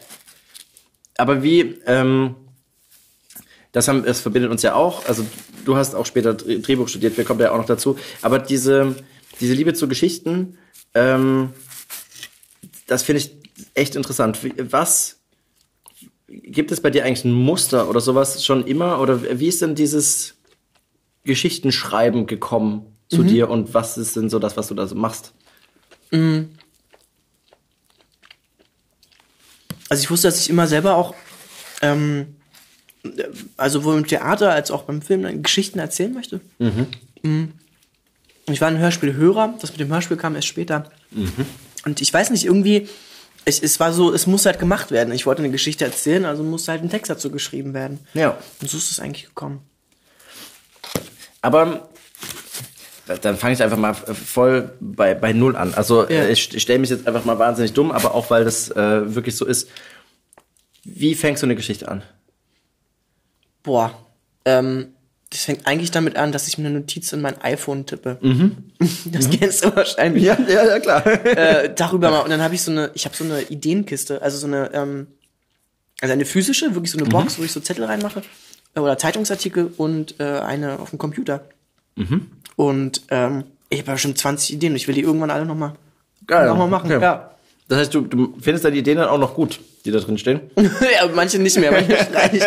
Aber 1.16 1.42
wie, 1.42 1.78
ähm, 1.86 2.34
das, 3.72 3.88
haben, 3.88 4.04
das 4.04 4.20
verbindet 4.20 4.50
uns 4.50 4.62
ja 4.62 4.74
auch. 4.74 5.06
Also 5.06 5.26
du 5.64 5.76
hast 5.76 5.94
auch 5.94 6.06
später 6.06 6.32
Dre- 6.32 6.60
Drehbuch 6.60 6.88
studiert, 6.88 7.16
wir 7.16 7.24
kommen 7.24 7.40
ja 7.40 7.52
auch 7.52 7.58
noch 7.58 7.66
dazu. 7.66 7.98
Aber 8.22 8.38
diese, 8.38 8.94
diese 9.40 9.54
Liebe 9.54 9.74
zu 9.74 9.88
Geschichten, 9.88 10.58
ähm, 10.94 11.50
das 12.86 13.02
finde 13.02 13.20
ich 13.20 13.32
echt 13.74 13.96
interessant. 13.96 14.38
Was 14.70 15.20
gibt 16.28 16.70
es 16.70 16.80
bei 16.80 16.90
dir 16.90 17.04
eigentlich 17.04 17.24
ein 17.24 17.32
Muster 17.32 17.88
oder 17.88 18.00
sowas 18.00 18.44
schon 18.44 18.66
immer? 18.66 19.00
Oder 19.00 19.40
wie 19.40 19.48
ist 19.48 19.62
denn 19.62 19.74
dieses 19.74 20.34
Geschichtenschreiben 21.24 22.26
gekommen 22.26 22.86
zu 23.08 23.22
dir 23.28 23.50
und 23.50 23.74
was 23.74 23.98
ist 23.98 24.16
denn 24.16 24.30
so 24.30 24.38
das, 24.38 24.56
was 24.56 24.68
du 24.68 24.74
da 24.74 24.86
so 24.86 24.94
machst? 24.94 25.32
Also 29.88 30.02
ich 30.02 30.10
wusste, 30.10 30.28
dass 30.28 30.40
ich 30.40 30.50
immer 30.50 30.66
selber 30.66 30.96
auch, 30.96 31.14
ähm, 31.82 32.36
also 33.56 33.80
sowohl 33.80 33.98
im 33.98 34.06
Theater 34.06 34.52
als 34.52 34.70
auch 34.70 34.82
beim 34.82 35.02
Film 35.02 35.22
dann 35.22 35.42
Geschichten 35.42 35.78
erzählen 35.78 36.12
möchte. 36.12 36.40
Mhm. 36.58 36.86
Und 37.22 38.52
ich 38.52 38.60
war 38.60 38.68
ein 38.68 38.78
Hörspielhörer, 38.78 39.54
das 39.60 39.70
mit 39.70 39.80
dem 39.80 39.88
Hörspiel 39.88 40.16
kam 40.16 40.34
erst 40.34 40.48
später. 40.48 40.90
Und 41.84 42.00
ich 42.00 42.12
weiß 42.12 42.30
nicht, 42.30 42.44
irgendwie, 42.44 42.88
ich, 43.44 43.62
es 43.62 43.78
war 43.80 43.92
so, 43.92 44.12
es 44.12 44.26
muss 44.26 44.46
halt 44.46 44.58
gemacht 44.58 44.90
werden. 44.90 45.12
Ich 45.14 45.26
wollte 45.26 45.42
eine 45.42 45.50
Geschichte 45.50 45.84
erzählen, 45.84 46.24
also 46.24 46.42
muss 46.42 46.68
halt 46.68 46.82
ein 46.82 46.90
Text 46.90 47.10
dazu 47.10 47.30
geschrieben 47.30 47.74
werden. 47.74 48.00
Ja. 48.14 48.38
Und 48.60 48.68
so 48.70 48.76
ist 48.76 48.90
es 48.90 49.00
eigentlich 49.00 49.26
gekommen. 49.26 49.60
Aber 51.42 51.88
dann 53.06 53.36
fange 53.36 53.54
ich 53.54 53.62
einfach 53.62 53.76
mal 53.78 53.94
voll 53.94 54.70
bei, 54.80 55.14
bei 55.14 55.32
Null 55.32 55.56
an. 55.56 55.74
Also 55.74 56.02
Ja. 56.02 56.22
äh, 56.24 56.32
ich 56.32 56.60
stelle 56.62 56.78
mich 56.80 56.90
jetzt 56.90 57.06
einfach 57.06 57.24
mal 57.24 57.38
wahnsinnig 57.38 57.72
dumm, 57.72 57.90
aber 57.92 58.14
auch 58.14 58.30
weil 58.30 58.44
das 58.44 58.70
äh, 58.70 59.14
wirklich 59.14 59.36
so 59.36 59.44
ist. 59.44 59.68
Wie 60.84 61.14
fängst 61.14 61.42
du 61.42 61.46
eine 61.46 61.56
Geschichte 61.56 61.88
an? 61.88 62.02
Boah, 63.62 63.92
ähm, 64.44 64.88
das 65.30 65.42
fängt 65.44 65.66
eigentlich 65.66 65.90
damit 65.90 66.16
an, 66.16 66.30
dass 66.30 66.46
ich 66.46 66.56
mir 66.58 66.68
eine 66.68 66.78
Notiz 66.80 67.12
in 67.12 67.20
mein 67.20 67.40
iPhone 67.42 67.86
tippe. 67.86 68.18
Das 69.06 69.30
kennst 69.30 69.64
du 69.64 69.74
wahrscheinlich. 69.74 70.22
ja, 70.22 70.38
ja, 70.48 70.78
klar. 70.78 71.04
äh, 71.06 71.72
darüber 71.74 72.10
mal. 72.10 72.20
Und 72.20 72.30
dann 72.30 72.42
habe 72.42 72.54
ich 72.54 72.62
so 72.62 72.70
eine, 72.70 72.90
ich 72.94 73.04
habe 73.04 73.16
so 73.16 73.24
eine 73.24 73.42
Ideenkiste, 73.42 74.20
also 74.22 74.36
so 74.38 74.46
eine, 74.46 74.70
ähm, 74.74 75.06
also 76.00 76.12
eine 76.12 76.24
physische, 76.24 76.74
wirklich 76.74 76.90
so 76.92 76.98
eine 76.98 77.08
Box, 77.08 77.38
wo 77.38 77.42
ich 77.42 77.50
so 77.52 77.60
Zettel 77.60 77.84
reinmache 77.84 78.22
äh, 78.74 78.80
oder 78.80 78.98
Zeitungsartikel 78.98 79.72
und 79.76 80.20
äh, 80.20 80.24
eine 80.24 80.78
auf 80.78 80.90
dem 80.90 80.98
Computer. 80.98 81.48
Und 82.56 83.02
ähm, 83.10 83.44
ich 83.68 83.80
habe 83.80 83.92
bestimmt 83.92 84.18
20 84.18 84.54
Ideen 84.54 84.72
und 84.72 84.76
ich 84.76 84.88
will 84.88 84.94
die 84.94 85.02
irgendwann 85.02 85.30
alle 85.30 85.44
nochmal 85.44 85.74
noch 86.28 86.56
mal 86.56 86.66
machen. 86.66 86.90
Okay. 86.90 87.02
Ja. 87.02 87.30
Das 87.68 87.78
heißt, 87.78 87.94
du, 87.94 88.02
du 88.02 88.34
findest 88.40 88.64
deine 88.64 88.76
Ideen 88.76 88.98
dann 88.98 89.08
auch 89.08 89.18
noch 89.18 89.34
gut, 89.34 89.60
die 89.84 89.90
da 89.90 89.98
drin 89.98 90.18
stehen? 90.18 90.40
ja, 90.56 91.08
manche 91.14 91.38
nicht 91.38 91.58
mehr, 91.58 91.72
manche 91.72 91.94
ich. 92.32 92.44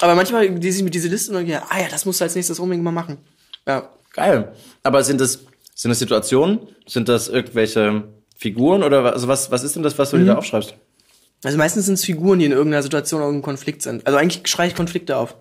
Aber 0.00 0.14
manchmal 0.14 0.46
lese 0.46 0.78
ich 0.78 0.84
mir 0.84 0.90
diese 0.90 1.08
Liste 1.08 1.32
und 1.32 1.38
denke, 1.38 1.62
ah 1.68 1.80
ja, 1.80 1.88
das 1.90 2.06
musst 2.06 2.20
du 2.20 2.24
als 2.24 2.34
nächstes 2.34 2.58
unbedingt 2.58 2.82
mal 2.82 2.90
machen. 2.90 3.18
Ja. 3.66 3.90
Geil. 4.12 4.52
Aber 4.82 5.02
sind 5.04 5.20
das, 5.20 5.40
sind 5.74 5.90
das 5.90 5.98
Situationen? 5.98 6.60
Sind 6.86 7.08
das 7.08 7.28
irgendwelche 7.28 8.04
Figuren 8.36 8.82
oder 8.82 9.04
was, 9.04 9.12
also 9.14 9.28
was, 9.28 9.50
was 9.50 9.64
ist 9.64 9.76
denn 9.76 9.82
das, 9.82 9.98
was 9.98 10.10
du 10.10 10.18
dir 10.18 10.26
da 10.26 10.36
aufschreibst? 10.36 10.74
Also 11.42 11.58
meistens 11.58 11.86
sind 11.86 11.94
es 11.94 12.04
Figuren, 12.04 12.38
die 12.38 12.46
in 12.46 12.52
irgendeiner 12.52 12.82
Situation 12.82 13.20
irgendein 13.20 13.42
Konflikt 13.42 13.82
sind. 13.82 14.06
Also 14.06 14.18
eigentlich 14.18 14.48
schreibe 14.48 14.68
ich 14.68 14.74
Konflikte 14.74 15.16
auf. 15.16 15.34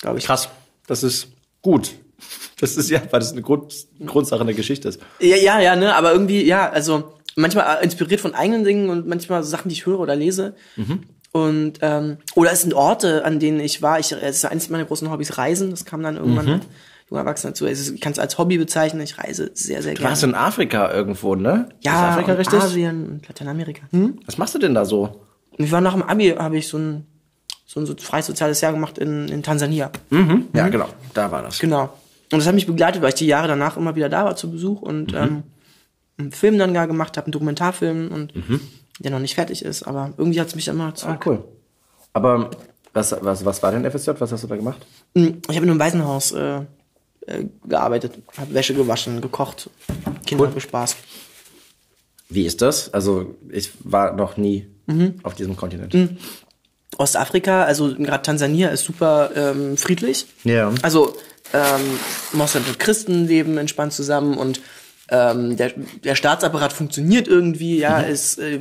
Glaube 0.00 0.18
ich. 0.18 0.24
Krass. 0.24 0.48
Das 0.86 1.02
ist 1.02 1.28
gut. 1.62 1.92
Das 2.60 2.76
ist 2.76 2.90
ja, 2.90 3.00
weil 3.10 3.20
das 3.20 3.32
eine 3.32 3.42
Grund, 3.42 3.74
Grundsache 4.04 4.40
in 4.40 4.46
der 4.48 4.56
Geschichte 4.56 4.88
ist. 4.88 5.00
Ja, 5.20 5.36
ja, 5.36 5.60
ja, 5.60 5.76
ne, 5.76 5.94
aber 5.94 6.12
irgendwie, 6.12 6.44
ja, 6.44 6.68
also 6.68 7.12
manchmal 7.36 7.78
äh, 7.80 7.84
inspiriert 7.84 8.20
von 8.20 8.34
eigenen 8.34 8.64
Dingen 8.64 8.90
und 8.90 9.06
manchmal 9.06 9.42
so 9.44 9.48
Sachen, 9.50 9.68
die 9.68 9.74
ich 9.74 9.86
höre 9.86 10.00
oder 10.00 10.16
lese. 10.16 10.54
Und 11.32 11.74
ähm, 11.82 12.16
oder 12.34 12.52
es 12.52 12.62
sind 12.62 12.74
Orte, 12.74 13.24
an 13.24 13.38
denen 13.38 13.60
ich 13.60 13.82
war. 13.82 14.00
Ich, 14.00 14.10
es 14.12 14.36
ist 14.38 14.44
eines 14.46 14.70
meiner 14.70 14.84
großen 14.86 15.10
Hobbys, 15.10 15.38
Reisen. 15.38 15.70
Das 15.70 15.84
kam 15.84 16.02
dann 16.02 16.16
irgendwann 16.16 16.46
mit 16.46 16.62
junger 17.10 17.20
Erwachsener 17.22 17.54
zu. 17.54 17.66
Ich 17.66 18.00
kann 18.00 18.12
es 18.12 18.18
als 18.18 18.38
Hobby 18.38 18.58
bezeichnen. 18.58 19.02
Ich 19.02 19.18
reise 19.18 19.50
sehr, 19.54 19.82
sehr 19.82 19.92
Du 19.94 19.98
gerne. 20.00 20.10
warst 20.10 20.24
in 20.24 20.34
Afrika 20.34 20.92
irgendwo, 20.92 21.34
ne? 21.34 21.68
ja, 21.80 22.10
Afrika 22.10 22.32
und 22.32 22.38
richtig? 22.38 22.60
Asien 22.60 23.06
und 23.08 23.28
Lateinamerika. 23.28 23.82
Hm? 23.90 24.18
Was 24.26 24.38
machst 24.38 24.54
du 24.54 24.58
denn 24.58 24.74
da 24.74 24.84
so? 24.84 25.20
Ich 25.58 25.70
war 25.70 25.80
nach 25.80 25.92
dem 25.92 26.02
Abi, 26.02 26.30
habe 26.30 26.56
ich 26.56 26.66
so 26.68 26.78
ein, 26.78 27.06
so 27.66 27.80
ein 27.80 27.98
freies 27.98 28.26
soziales 28.26 28.60
Jahr 28.60 28.72
gemacht 28.72 28.98
in, 28.98 29.28
in 29.28 29.42
Tansania. 29.42 29.90
Ja, 30.54 30.68
genau. 30.68 30.88
Da 31.14 31.30
war 31.30 31.42
das. 31.42 31.58
Genau. 31.58 31.90
Und 32.32 32.38
das 32.40 32.46
hat 32.46 32.54
mich 32.54 32.66
begleitet, 32.66 33.00
weil 33.02 33.08
ich 33.10 33.14
die 33.16 33.26
Jahre 33.26 33.48
danach 33.48 33.76
immer 33.76 33.96
wieder 33.96 34.08
da 34.08 34.24
war 34.24 34.36
zu 34.36 34.50
Besuch 34.50 34.82
und 34.82 35.14
ähm, 35.14 35.42
einen 36.18 36.32
Film 36.32 36.58
dann 36.58 36.74
gar 36.74 36.86
gemacht 36.86 37.16
habe, 37.16 37.26
einen 37.26 37.32
Dokumentarfilm 37.32 38.08
und 38.12 38.32
der 38.98 39.10
noch 39.10 39.20
nicht 39.20 39.34
fertig 39.34 39.64
ist, 39.64 39.84
aber 39.84 40.12
irgendwie 40.18 40.40
hat 40.40 40.48
es 40.48 40.54
mich 40.54 40.68
immer 40.68 40.88
Ah, 40.88 40.94
zurück. 40.94 41.22
cool. 41.26 41.44
Aber 42.12 42.50
was, 42.92 43.14
was, 43.20 43.44
was 43.44 43.62
war 43.62 43.70
denn 43.72 43.88
FSJ? 43.90 44.10
Was 44.18 44.32
hast 44.32 44.42
du 44.42 44.48
da 44.48 44.56
gemacht? 44.56 44.84
Hm, 45.14 45.40
Ich 45.48 45.56
habe 45.56 45.64
in 45.64 45.70
einem 45.70 45.78
Waisenhaus 45.80 46.32
äh, 46.32 46.62
äh, 47.26 47.44
gearbeitet, 47.66 48.18
habe 48.36 48.52
Wäsche 48.54 48.74
gewaschen, 48.74 49.20
gekocht, 49.20 49.70
Kinder 50.26 50.44
Cool. 50.46 50.50
bespaßt. 50.50 50.96
Wie 52.28 52.44
ist 52.44 52.60
das? 52.60 52.92
Also, 52.92 53.36
ich 53.50 53.70
war 53.84 54.12
noch 54.14 54.36
nie 54.36 54.66
auf 55.22 55.34
diesem 55.34 55.56
Kontinent. 55.56 55.94
Ostafrika, 56.96 57.64
also 57.64 57.94
gerade 57.94 58.22
Tansania 58.22 58.68
ist 58.70 58.84
super 58.84 59.30
ähm, 59.36 59.76
friedlich. 59.76 60.26
Ja. 60.44 60.72
Also 60.82 61.16
ähm, 61.52 61.98
Moslem 62.32 62.64
und 62.66 62.78
Christen 62.78 63.26
leben 63.26 63.58
entspannt 63.58 63.92
zusammen 63.92 64.36
und 64.36 64.60
ähm, 65.10 65.56
der, 65.56 65.72
der 66.04 66.14
Staatsapparat 66.14 66.72
funktioniert 66.72 67.28
irgendwie, 67.28 67.78
ja, 67.78 68.02
es, 68.02 68.36
äh, 68.38 68.60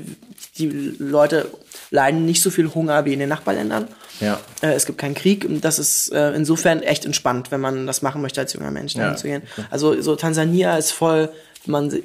die 0.57 0.67
Leute 0.97 1.49
leiden 1.91 2.25
nicht 2.25 2.41
so 2.41 2.49
viel 2.49 2.73
Hunger 2.73 3.03
wie 3.05 3.13
in 3.13 3.19
den 3.19 3.29
Nachbarländern. 3.29 3.87
Ja. 4.21 4.39
Äh, 4.61 4.73
es 4.73 4.85
gibt 4.85 4.97
keinen 4.97 5.15
Krieg 5.15 5.43
und 5.45 5.63
das 5.65 5.77
ist 5.79 6.09
äh, 6.13 6.31
insofern 6.33 6.81
echt 6.81 7.05
entspannt, 7.05 7.51
wenn 7.51 7.59
man 7.61 7.85
das 7.87 8.01
machen 8.01 8.21
möchte 8.21 8.39
als 8.41 8.53
junger 8.53 8.71
Mensch, 8.71 8.93
dahin 8.93 9.11
Ja. 9.11 9.15
zu 9.17 9.27
gehen. 9.27 9.41
Also 9.69 10.01
so 10.01 10.15
Tansania 10.15 10.77
ist 10.77 10.91
voll, 10.91 11.29
man, 11.65 11.91
äh, 11.91 12.01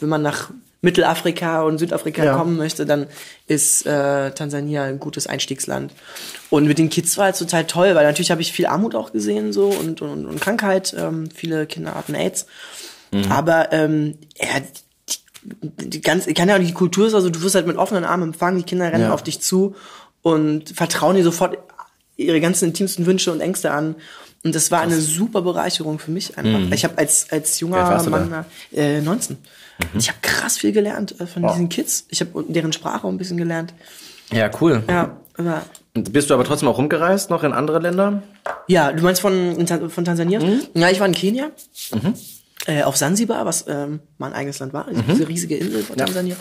wenn 0.00 0.08
man 0.08 0.22
nach 0.22 0.50
Mittelafrika 0.80 1.62
und 1.62 1.78
Südafrika 1.78 2.24
Ja. 2.24 2.36
kommen 2.36 2.56
möchte, 2.56 2.86
dann 2.86 3.06
ist 3.46 3.84
äh, 3.86 4.30
Tansania 4.30 4.84
ein 4.84 5.00
gutes 5.00 5.26
Einstiegsland. 5.26 5.92
Und 6.50 6.66
mit 6.66 6.78
den 6.78 6.88
Kids 6.88 7.18
war 7.18 7.28
es 7.28 7.38
total 7.38 7.64
toll, 7.66 7.94
weil 7.94 8.06
natürlich 8.06 8.30
habe 8.30 8.42
ich 8.42 8.52
viel 8.52 8.66
Armut 8.66 8.94
auch 8.94 9.12
gesehen 9.12 9.52
so 9.52 9.66
und, 9.68 10.00
und, 10.02 10.26
und 10.26 10.40
Krankheit, 10.40 10.94
ähm, 10.96 11.28
viele 11.34 11.66
Kinder 11.66 11.94
hatten 11.94 12.14
AIDS. 12.14 12.46
Aber 13.30 13.72
ähm, 13.72 14.18
ja, 14.40 14.46
die, 15.80 15.88
die 15.88 16.00
ganz, 16.00 16.26
ich 16.26 16.34
kann 16.34 16.48
ja 16.48 16.56
auch 16.56 16.60
die 16.60 16.72
Kultur 16.72 17.06
ist 17.06 17.14
also, 17.14 17.30
du 17.30 17.42
wirst 17.42 17.54
halt 17.54 17.66
mit 17.66 17.76
offenen 17.76 18.04
Armen 18.04 18.24
empfangen, 18.24 18.58
die 18.58 18.64
Kinder 18.64 18.92
rennen 18.92 19.04
Ja. 19.04 19.14
auf 19.14 19.22
dich 19.22 19.40
zu 19.40 19.74
und 20.22 20.68
vertrauen 20.70 21.16
dir 21.16 21.24
sofort 21.24 21.56
ihre 22.16 22.40
ganzen 22.40 22.66
intimsten 22.66 23.06
Wünsche 23.06 23.32
und 23.32 23.40
Ängste 23.40 23.70
an. 23.70 23.94
Und 24.44 24.54
das 24.54 24.70
war 24.70 24.80
eine 24.82 25.00
super 25.00 25.42
Bereicherung 25.42 25.98
für 25.98 26.10
mich 26.12 26.38
einfach. 26.38 26.60
Ich 26.72 26.84
habe 26.84 26.96
als 26.98 27.30
als 27.30 27.58
junger 27.60 27.78
Mann 28.10 28.44
äh, 28.72 29.00
19. 29.00 29.36
Und 29.92 30.00
ich 30.00 30.08
habe 30.08 30.18
krass 30.22 30.58
viel 30.58 30.72
gelernt 30.72 31.20
äh, 31.20 31.26
von 31.26 31.46
diesen 31.46 31.68
Kids. 31.68 32.06
Ich 32.08 32.20
habe 32.20 32.44
deren 32.48 32.72
Sprache 32.72 33.06
auch 33.06 33.10
ein 33.10 33.18
bisschen 33.18 33.36
gelernt. 33.36 33.74
Ja, 34.32 34.50
cool. 34.60 34.82
Ja, 34.88 35.16
aber 35.36 35.62
bist 35.94 36.30
du 36.30 36.34
aber 36.34 36.44
trotzdem 36.44 36.68
auch 36.68 36.78
rumgereist, 36.78 37.30
noch 37.30 37.44
in 37.44 37.52
andere 37.52 37.78
Länder? 37.78 38.22
Ja, 38.66 38.92
du 38.92 39.02
meinst 39.02 39.20
von, 39.20 39.66
von 39.88 40.04
Tansania? 40.04 40.40
Ja, 40.74 40.90
ich 40.90 41.00
war 41.00 41.06
in 41.06 41.14
Kenia. 41.14 41.50
Äh, 42.66 42.82
auf 42.82 42.96
Sansibar, 42.96 43.46
was 43.46 43.64
ähm, 43.68 44.00
mein 44.18 44.32
eigenes 44.32 44.58
Land 44.58 44.72
war. 44.72 44.86
Diese 44.90 45.28
riesige 45.28 45.56
Insel 45.56 45.82
von 45.82 45.96
Tansania. 45.96 46.36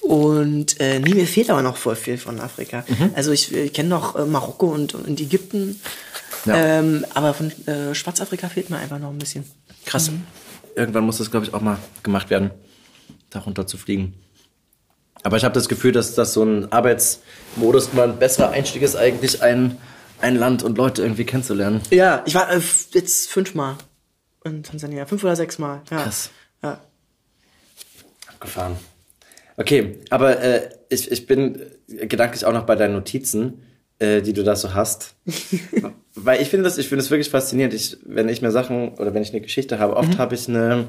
Und 0.00 0.80
äh, 0.80 0.98
nee, 0.98 1.14
mir 1.14 1.26
fehlt 1.26 1.48
aber 1.50 1.62
noch 1.62 1.76
voll 1.76 1.96
viel 1.96 2.18
von 2.18 2.38
Afrika. 2.40 2.84
Also 3.14 3.32
ich, 3.32 3.54
ich 3.54 3.72
kenne 3.72 3.88
noch 3.88 4.16
äh, 4.16 4.26
Marokko 4.26 4.66
und, 4.66 4.94
und 4.94 5.18
Ägypten. 5.20 5.80
Ja. 6.44 6.78
Ähm, 6.78 7.06
aber 7.14 7.32
von 7.32 7.50
äh, 7.66 7.94
Schwarzafrika 7.94 8.48
fehlt 8.48 8.68
mir 8.68 8.76
einfach 8.76 8.98
noch 8.98 9.08
ein 9.08 9.18
bisschen. 9.18 9.44
Krass. 9.86 10.10
Irgendwann 10.74 11.04
muss 11.04 11.18
das, 11.18 11.30
glaube 11.30 11.46
ich, 11.46 11.54
auch 11.54 11.60
mal 11.60 11.78
gemacht 12.02 12.30
werden, 12.30 12.50
da 13.30 13.40
runter 13.40 13.66
zu 13.66 13.76
fliegen. 13.76 14.14
Aber 15.22 15.36
ich 15.36 15.44
habe 15.44 15.54
das 15.54 15.68
Gefühl, 15.68 15.92
dass 15.92 16.14
das 16.14 16.34
so 16.34 16.42
ein 16.42 16.70
Arbeitsmodus 16.70 17.90
immer 17.92 18.04
ein 18.04 18.18
besserer 18.18 18.50
Einstieg 18.50 18.82
ist, 18.82 18.96
eigentlich 18.96 19.42
ein, 19.42 19.78
ein 20.20 20.36
Land 20.36 20.62
und 20.62 20.76
Leute 20.76 21.02
irgendwie 21.02 21.24
kennenzulernen. 21.24 21.80
Ja, 21.90 22.22
ich 22.26 22.34
war 22.34 22.50
äh, 22.50 22.60
jetzt 22.92 23.30
fünfmal 23.30 23.76
in 24.44 24.62
Tansania. 24.62 25.06
Fünf 25.06 25.24
oder 25.24 25.36
sechs 25.36 25.58
Mal. 25.58 25.82
Ja. 25.90 26.02
Krass. 26.02 26.30
Ja. 26.62 26.80
Abgefahren. 28.26 28.76
Okay, 29.56 30.00
aber 30.10 30.40
äh, 30.40 30.68
ich, 30.88 31.10
ich 31.10 31.26
bin 31.26 31.60
gedanklich 31.86 32.44
auch 32.44 32.52
noch 32.52 32.66
bei 32.66 32.74
deinen 32.74 32.94
Notizen, 32.94 33.62
äh, 33.98 34.22
die 34.22 34.32
du 34.32 34.42
da 34.42 34.56
so 34.56 34.74
hast. 34.74 35.14
Weil 36.14 36.40
ich 36.40 36.48
finde 36.48 36.64
das, 36.64 36.78
ich 36.78 36.88
finde 36.88 37.02
das 37.02 37.10
wirklich 37.10 37.30
faszinierend. 37.30 37.74
Ich, 37.74 37.96
wenn 38.04 38.28
ich 38.28 38.42
mir 38.42 38.50
Sachen 38.50 38.90
oder 38.94 39.14
wenn 39.14 39.22
ich 39.22 39.30
eine 39.30 39.40
Geschichte 39.40 39.78
habe, 39.78 39.96
oft 39.96 40.18
habe 40.18 40.34
ich 40.34 40.48
eine, 40.48 40.86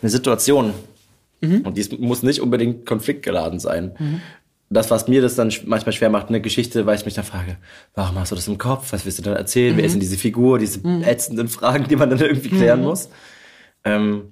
eine 0.00 0.10
Situation. 0.10 0.74
Und 1.64 1.76
die 1.76 1.96
muss 1.98 2.22
nicht 2.22 2.40
unbedingt 2.40 2.86
konfliktgeladen 2.86 3.58
sein. 3.58 3.92
Das, 4.70 4.90
was 4.90 5.08
mir 5.08 5.20
das 5.20 5.34
dann 5.34 5.52
manchmal 5.66 5.92
schwer 5.92 6.08
macht, 6.08 6.28
eine 6.28 6.40
Geschichte, 6.40 6.86
weil 6.86 6.96
ich 6.96 7.04
mich 7.04 7.14
dann 7.14 7.24
frage, 7.24 7.56
warum 7.94 8.18
hast 8.18 8.30
du 8.30 8.36
das 8.36 8.48
im 8.48 8.58
Kopf? 8.58 8.92
Was 8.92 9.04
willst 9.04 9.18
du 9.18 9.22
dann 9.22 9.36
erzählen? 9.36 9.76
Wer 9.76 9.84
ist 9.84 9.92
denn 9.92 10.00
diese 10.00 10.16
Figur? 10.16 10.58
Diese 10.58 10.80
ätzenden 11.04 11.48
Fragen, 11.48 11.86
die 11.88 11.96
man 11.96 12.08
dann 12.08 12.20
irgendwie 12.20 12.48
klären 12.48 12.82
muss. 12.82 13.10
Ähm, 13.84 14.28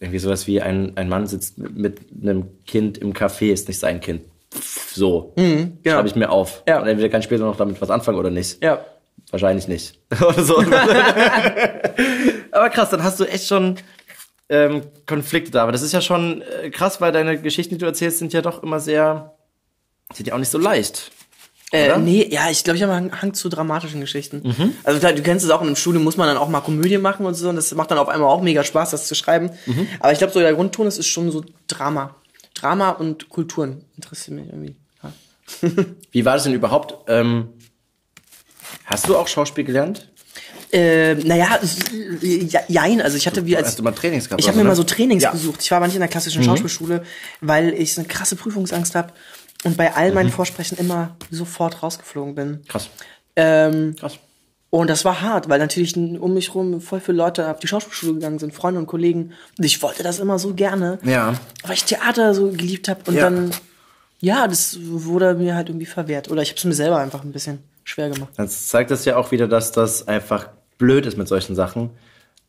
irgendwie 0.00 0.18
sowas 0.18 0.46
wie 0.46 0.60
ein, 0.60 0.96
ein 0.96 1.08
Mann 1.08 1.26
sitzt 1.26 1.58
mit, 1.58 1.76
mit 2.12 2.22
einem 2.22 2.44
Kind 2.66 2.98
im 2.98 3.12
Café, 3.12 3.52
ist 3.52 3.68
nicht 3.68 3.78
sein 3.78 4.00
Kind. 4.00 4.22
So. 4.94 5.32
genau. 5.36 5.72
Schreibe 5.84 6.08
ich 6.08 6.16
mir 6.16 6.30
auf. 6.30 6.62
Ja. 6.66 6.80
Und 6.80 6.88
entweder 6.88 7.08
kann 7.08 7.20
ich 7.20 7.24
später 7.24 7.44
noch 7.44 7.56
damit 7.56 7.80
was 7.80 7.90
anfangen 7.90 8.18
oder 8.18 8.30
nicht. 8.30 8.62
Ja. 8.62 8.84
Wahrscheinlich 9.30 9.68
nicht. 9.68 9.98
Oder 10.20 10.42
so. 10.42 10.58
Aber 12.50 12.70
krass, 12.70 12.90
dann 12.90 13.04
hast 13.04 13.20
du 13.20 13.24
echt 13.24 13.46
schon 13.46 13.76
ähm, 14.48 14.82
Konflikte 15.06 15.52
da. 15.52 15.62
Aber 15.62 15.72
das 15.72 15.82
ist 15.82 15.92
ja 15.92 16.00
schon 16.00 16.42
äh, 16.42 16.70
krass, 16.70 17.00
weil 17.00 17.12
deine 17.12 17.40
Geschichten, 17.40 17.74
die 17.74 17.78
du 17.78 17.86
erzählst, 17.86 18.18
sind 18.18 18.32
ja 18.32 18.42
doch 18.42 18.62
immer 18.62 18.80
sehr, 18.80 19.36
sind 20.12 20.26
ja 20.26 20.34
auch 20.34 20.38
nicht 20.38 20.50
so 20.50 20.58
leicht. 20.58 21.12
Äh, 21.72 21.86
Oder? 21.86 21.98
nee, 21.98 22.26
ja, 22.28 22.50
ich 22.50 22.64
glaube, 22.64 22.76
ich 22.76 22.82
habe 22.82 22.92
einen 22.92 23.22
Hang 23.22 23.32
zu 23.32 23.48
dramatischen 23.48 24.00
Geschichten. 24.00 24.42
Mhm. 24.44 24.74
Also 24.82 24.98
klar, 24.98 25.12
du 25.12 25.22
kennst 25.22 25.44
es 25.44 25.52
auch, 25.52 25.60
in 25.60 25.68
einem 25.68 25.76
Studium 25.76 26.02
muss 26.02 26.16
man 26.16 26.26
dann 26.26 26.36
auch 26.36 26.48
mal 26.48 26.60
Komödie 26.60 26.98
machen 26.98 27.24
und 27.26 27.34
so, 27.34 27.48
und 27.48 27.56
das 27.56 27.72
macht 27.74 27.92
dann 27.92 27.98
auf 27.98 28.08
einmal 28.08 28.28
auch 28.28 28.42
mega 28.42 28.64
Spaß, 28.64 28.90
das 28.90 29.06
zu 29.06 29.14
schreiben. 29.14 29.50
Mhm. 29.66 29.86
Aber 30.00 30.10
ich 30.10 30.18
glaube, 30.18 30.32
so 30.32 30.40
der 30.40 30.52
Grundton 30.54 30.88
ist, 30.88 30.98
ist 30.98 31.06
schon 31.06 31.30
so 31.30 31.44
Drama. 31.68 32.16
Drama 32.60 32.90
und 32.90 33.28
Kulturen 33.28 33.84
interessieren 33.96 34.36
mich 34.36 34.46
irgendwie. 34.48 34.76
Ja. 35.02 35.12
Wie 36.12 36.24
war 36.24 36.34
das 36.34 36.44
denn 36.44 36.52
überhaupt? 36.54 36.94
Ähm, 37.08 37.48
hast 38.84 39.08
du 39.08 39.16
auch 39.16 39.28
Schauspiel 39.28 39.64
gelernt? 39.64 40.08
Äh, 40.72 41.14
naja, 41.14 41.58
jein, 42.68 43.00
also 43.02 43.16
ich 43.16 43.26
hatte 43.26 43.44
wie 43.44 43.56
als 43.56 43.68
Hast 43.68 43.78
du 43.80 43.82
mal 43.82 43.90
Trainings 43.92 44.26
gehabt? 44.28 44.40
ich 44.40 44.46
habe 44.46 44.56
mir 44.56 44.62
so, 44.62 44.68
mal 44.68 44.76
so 44.76 44.82
ne? 44.82 44.86
Trainings 44.86 45.22
Ja. 45.24 45.32
besucht. 45.32 45.62
Ich 45.62 45.70
war 45.72 45.78
aber 45.78 45.86
nicht 45.86 45.96
in 45.96 46.00
der 46.00 46.08
klassischen 46.08 46.44
Schauspielschule, 46.44 47.02
weil 47.40 47.72
ich 47.74 47.94
so 47.94 48.00
eine 48.02 48.08
krasse 48.08 48.36
Prüfungsangst 48.36 48.94
habe 48.94 49.12
und 49.64 49.76
bei 49.76 49.92
all 49.94 50.10
Mhm. 50.10 50.14
meinen 50.14 50.30
Vorsprechen 50.30 50.78
immer 50.78 51.16
sofort 51.30 51.82
rausgeflogen 51.82 52.34
bin. 52.36 52.60
Krass. 52.68 52.88
Ähm, 53.34 53.96
Krass. 53.98 54.18
Und 54.70 54.88
das 54.88 55.04
war 55.04 55.20
hart, 55.20 55.48
weil 55.48 55.58
natürlich 55.58 55.96
um 55.96 56.32
mich 56.34 56.54
rum 56.54 56.80
voll 56.80 57.00
viele 57.00 57.18
Leute 57.18 57.50
auf 57.50 57.58
die 57.58 57.66
Schauspielschule 57.66 58.14
gegangen 58.14 58.38
sind, 58.38 58.54
Freunde 58.54 58.78
und 58.80 58.86
Kollegen. 58.86 59.32
Und 59.58 59.64
ich 59.64 59.82
wollte 59.82 60.02
das 60.04 60.20
immer 60.20 60.38
so 60.38 60.54
gerne, 60.54 60.98
Ja. 61.02 61.34
weil 61.64 61.74
ich 61.74 61.84
Theater 61.84 62.34
so 62.34 62.50
geliebt 62.52 62.88
habe. 62.88 63.00
Und 63.06 63.14
Ja. 63.16 63.22
dann, 63.22 63.50
ja, 64.20 64.46
das 64.46 64.78
wurde 64.80 65.34
mir 65.34 65.56
halt 65.56 65.68
irgendwie 65.70 65.86
verwehrt. 65.86 66.30
Oder 66.30 66.42
ich 66.42 66.50
habe 66.50 66.58
es 66.58 66.64
mir 66.64 66.72
selber 66.74 66.98
einfach 66.98 67.24
ein 67.24 67.32
bisschen 67.32 67.58
schwer 67.82 68.10
gemacht. 68.10 68.30
Dann 68.36 68.48
zeigt 68.48 68.92
das 68.92 69.04
ja 69.04 69.16
auch 69.16 69.32
wieder, 69.32 69.48
dass 69.48 69.72
das 69.72 70.06
einfach 70.06 70.48
blöd 70.78 71.04
ist 71.04 71.18
mit 71.18 71.26
solchen 71.26 71.56
Sachen. 71.56 71.90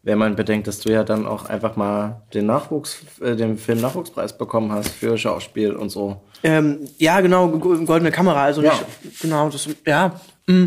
Wenn 0.04 0.18
man 0.20 0.36
bedenkt, 0.36 0.68
dass 0.68 0.80
du 0.80 0.92
ja 0.92 1.04
dann 1.04 1.26
auch 1.28 1.46
einfach 1.46 1.76
mal 1.76 2.22
den 2.36 2.46
Nachwuchs, 2.46 2.98
äh, 3.22 3.36
den 3.36 3.58
Film-Nachwuchspreis 3.58 4.38
bekommen 4.38 4.72
hast 4.72 4.90
für 4.90 5.18
Schauspiel 5.18 5.74
und 5.74 5.90
so. 5.90 6.22
Ähm, 6.44 6.88
ja, 6.98 7.20
genau, 7.22 7.48
go- 7.50 7.84
goldene 7.86 8.12
Kamera. 8.12 8.44
Also 8.44 8.62
Ja. 8.64 8.74
nicht, 9.04 9.22
genau, 9.22 9.50
das, 9.50 9.68
ja. 9.86 10.20
mm, 10.48 10.66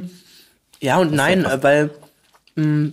Ja 0.84 0.98
und 0.98 1.12
nein, 1.12 1.46
weil 1.62 1.90
mm, 2.56 2.88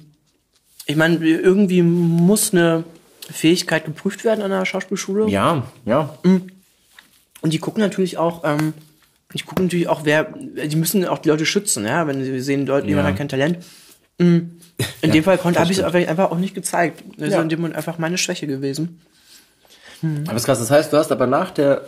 ich 0.85 0.95
meine, 0.95 1.17
irgendwie 1.25 1.81
muss 1.81 2.53
eine 2.53 2.85
Fähigkeit 3.29 3.83
geprüft 3.85 4.23
werden 4.23 4.41
an 4.41 4.49
der 4.49 4.65
Schauspielschule. 4.65 5.27
Ja, 5.29 5.63
ja. 5.85 6.17
Und 6.23 7.53
die 7.53 7.59
gucken 7.59 7.81
natürlich 7.81 8.17
auch, 8.17 8.43
ähm, 8.45 8.73
die 9.33 9.43
gucken 9.43 9.65
natürlich 9.65 9.89
auch, 9.89 10.05
wer, 10.05 10.23
die 10.33 10.75
müssen 10.77 11.05
auch 11.05 11.17
die 11.19 11.29
Leute 11.29 11.45
schützen, 11.45 11.85
ja, 11.85 12.07
wenn 12.07 12.23
sie 12.23 12.39
sehen, 12.39 12.65
Leute, 12.65 12.87
jemand 12.87 13.07
hat 13.09 13.17
kein 13.17 13.27
Talent. 13.29 13.57
Mm, 14.17 14.39
In 15.01 15.11
dem 15.11 15.23
Fall 15.25 15.37
konnte, 15.37 15.59
habe 15.59 15.71
ich 15.71 15.79
es 15.79 15.83
einfach 15.83 16.31
auch 16.31 16.37
nicht 16.37 16.55
gezeigt. 16.55 17.03
Das 17.17 17.27
ist 17.27 17.33
Ja. 17.33 17.41
in 17.41 17.49
dem 17.49 17.59
Moment 17.59 17.75
einfach 17.75 17.97
meine 17.97 18.17
Schwäche 18.17 18.47
gewesen. 18.47 19.01
Aber 20.01 20.33
das 20.33 20.43
ist 20.43 20.45
krass. 20.45 20.59
Das 20.59 20.71
heißt, 20.71 20.93
du 20.93 20.97
hast 20.97 21.11
aber 21.11 21.27
nach 21.27 21.51
der, 21.51 21.83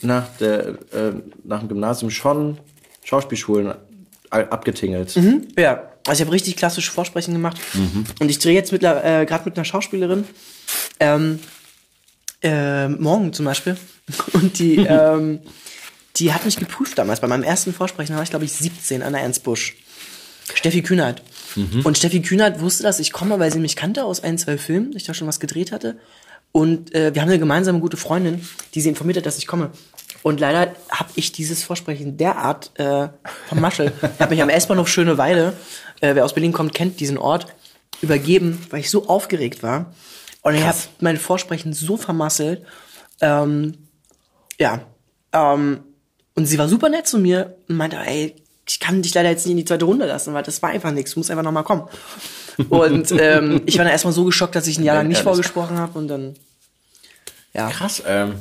nach 0.00 0.26
der, 0.40 0.68
äh, 0.92 1.12
nach 1.44 1.60
dem 1.60 1.68
Gymnasium 1.68 2.10
schon 2.10 2.58
Schauspielschulen 3.04 3.74
abgetingelt. 4.32 5.14
Ja, 5.56 5.90
also 6.06 6.20
ich 6.20 6.26
habe 6.26 6.32
richtig 6.32 6.56
klassisch 6.56 6.90
Vorsprechen 6.90 7.34
gemacht. 7.34 7.58
Und 8.18 8.28
ich 8.28 8.38
drehe 8.38 8.54
jetzt 8.54 8.72
äh, 8.72 8.78
gerade 8.78 9.44
mit 9.44 9.56
einer 9.56 9.64
Schauspielerin. 9.64 10.24
Ähm, 11.00 11.38
äh, 12.42 12.88
morgen 12.88 13.32
zum 13.32 13.44
Beispiel. 13.44 13.76
Und 14.32 14.58
die, 14.58 14.76
ähm, 14.88 15.40
die 16.16 16.32
hat 16.32 16.44
mich 16.44 16.56
geprüft 16.56 16.98
damals. 16.98 17.20
Bei 17.20 17.28
meinem 17.28 17.44
ersten 17.44 17.72
Vorsprechen 17.72 18.16
war 18.16 18.22
ich, 18.22 18.30
glaube 18.30 18.44
ich, 18.44 18.52
17 18.52 19.02
an 19.02 19.12
der 19.12 19.22
Ernst 19.22 19.44
Busch. 19.44 19.76
Steffi 20.54 20.82
Kühnert. 20.82 21.22
Und 21.84 21.98
Steffi 21.98 22.20
Kühnert 22.20 22.60
wusste, 22.60 22.82
dass 22.82 22.98
ich 22.98 23.12
komme, 23.12 23.38
weil 23.38 23.52
sie 23.52 23.58
mich 23.58 23.76
kannte 23.76 24.04
aus 24.04 24.22
ein, 24.22 24.38
zwei 24.38 24.58
Filmen, 24.58 24.94
ich 24.96 25.04
da 25.04 25.14
schon 25.14 25.28
was 25.28 25.38
gedreht 25.40 25.70
hatte. 25.70 25.98
Und 26.50 26.94
äh, 26.94 27.14
wir 27.14 27.22
haben 27.22 27.28
eine 27.28 27.38
gemeinsame 27.38 27.80
gute 27.80 27.96
Freundin, 27.96 28.46
die 28.74 28.80
sie 28.80 28.88
informiert 28.88 29.18
hat, 29.18 29.26
dass 29.26 29.38
ich 29.38 29.46
komme. 29.46 29.70
Und 30.22 30.40
leider 30.40 30.74
habe 30.90 31.10
ich 31.16 31.32
dieses 31.32 31.64
Versprechen 31.64 32.16
derart 32.16 32.70
äh, 32.78 33.08
vom 33.48 33.60
Maschel. 33.60 33.92
Ich 34.02 34.20
habe 34.20 34.34
mich 34.34 34.42
am 34.42 34.48
S-Bahnhof 34.48 34.88
Schöneweide, 34.88 35.52
äh, 36.00 36.14
wer 36.14 36.24
aus 36.24 36.34
Berlin 36.34 36.52
kommt, 36.52 36.74
kennt 36.74 37.00
diesen 37.00 37.18
Ort, 37.18 37.46
übergeben, 38.00 38.64
weil 38.70 38.80
ich 38.80 38.90
so 38.90 39.08
aufgeregt 39.08 39.62
war. 39.62 39.92
Und 40.42 40.54
ich 40.54 40.64
habe 40.64 40.78
mein 41.00 41.16
Vorsprechen 41.16 41.72
so 41.72 41.96
vermasselt. 41.96 42.64
Ähm, 43.20 43.74
ja. 44.58 44.80
Ähm, 45.32 45.80
und 46.34 46.46
sie 46.46 46.58
war 46.58 46.68
super 46.68 46.88
nett 46.88 47.06
zu 47.06 47.18
mir 47.18 47.56
und 47.68 47.76
meinte, 47.76 47.96
ey, 47.96 48.36
ich 48.66 48.80
kann 48.80 49.02
dich 49.02 49.14
leider 49.14 49.30
jetzt 49.30 49.44
nicht 49.44 49.52
in 49.52 49.56
die 49.58 49.64
zweite 49.64 49.84
Runde 49.84 50.06
lassen, 50.06 50.34
weil 50.34 50.42
das 50.42 50.62
war 50.62 50.70
einfach 50.70 50.92
nichts, 50.92 51.12
du 51.12 51.20
musst 51.20 51.30
einfach 51.30 51.44
nochmal 51.44 51.64
kommen. 51.64 51.88
Und 52.68 53.12
ähm, 53.12 53.62
ich 53.66 53.76
war 53.78 53.84
dann 53.84 53.92
erstmal 53.92 54.12
so 54.12 54.24
geschockt, 54.24 54.54
dass 54.54 54.66
ich 54.66 54.78
ein 54.78 54.84
Jahr 54.84 54.96
lang 54.96 55.08
nicht 55.08 55.22
vorgesprochen 55.22 55.78
habe 55.78 55.98
und 55.98 56.08
dann, 56.08 56.34
ja. 57.54 57.70
Krass. 57.70 58.02
Ähm, 58.06 58.34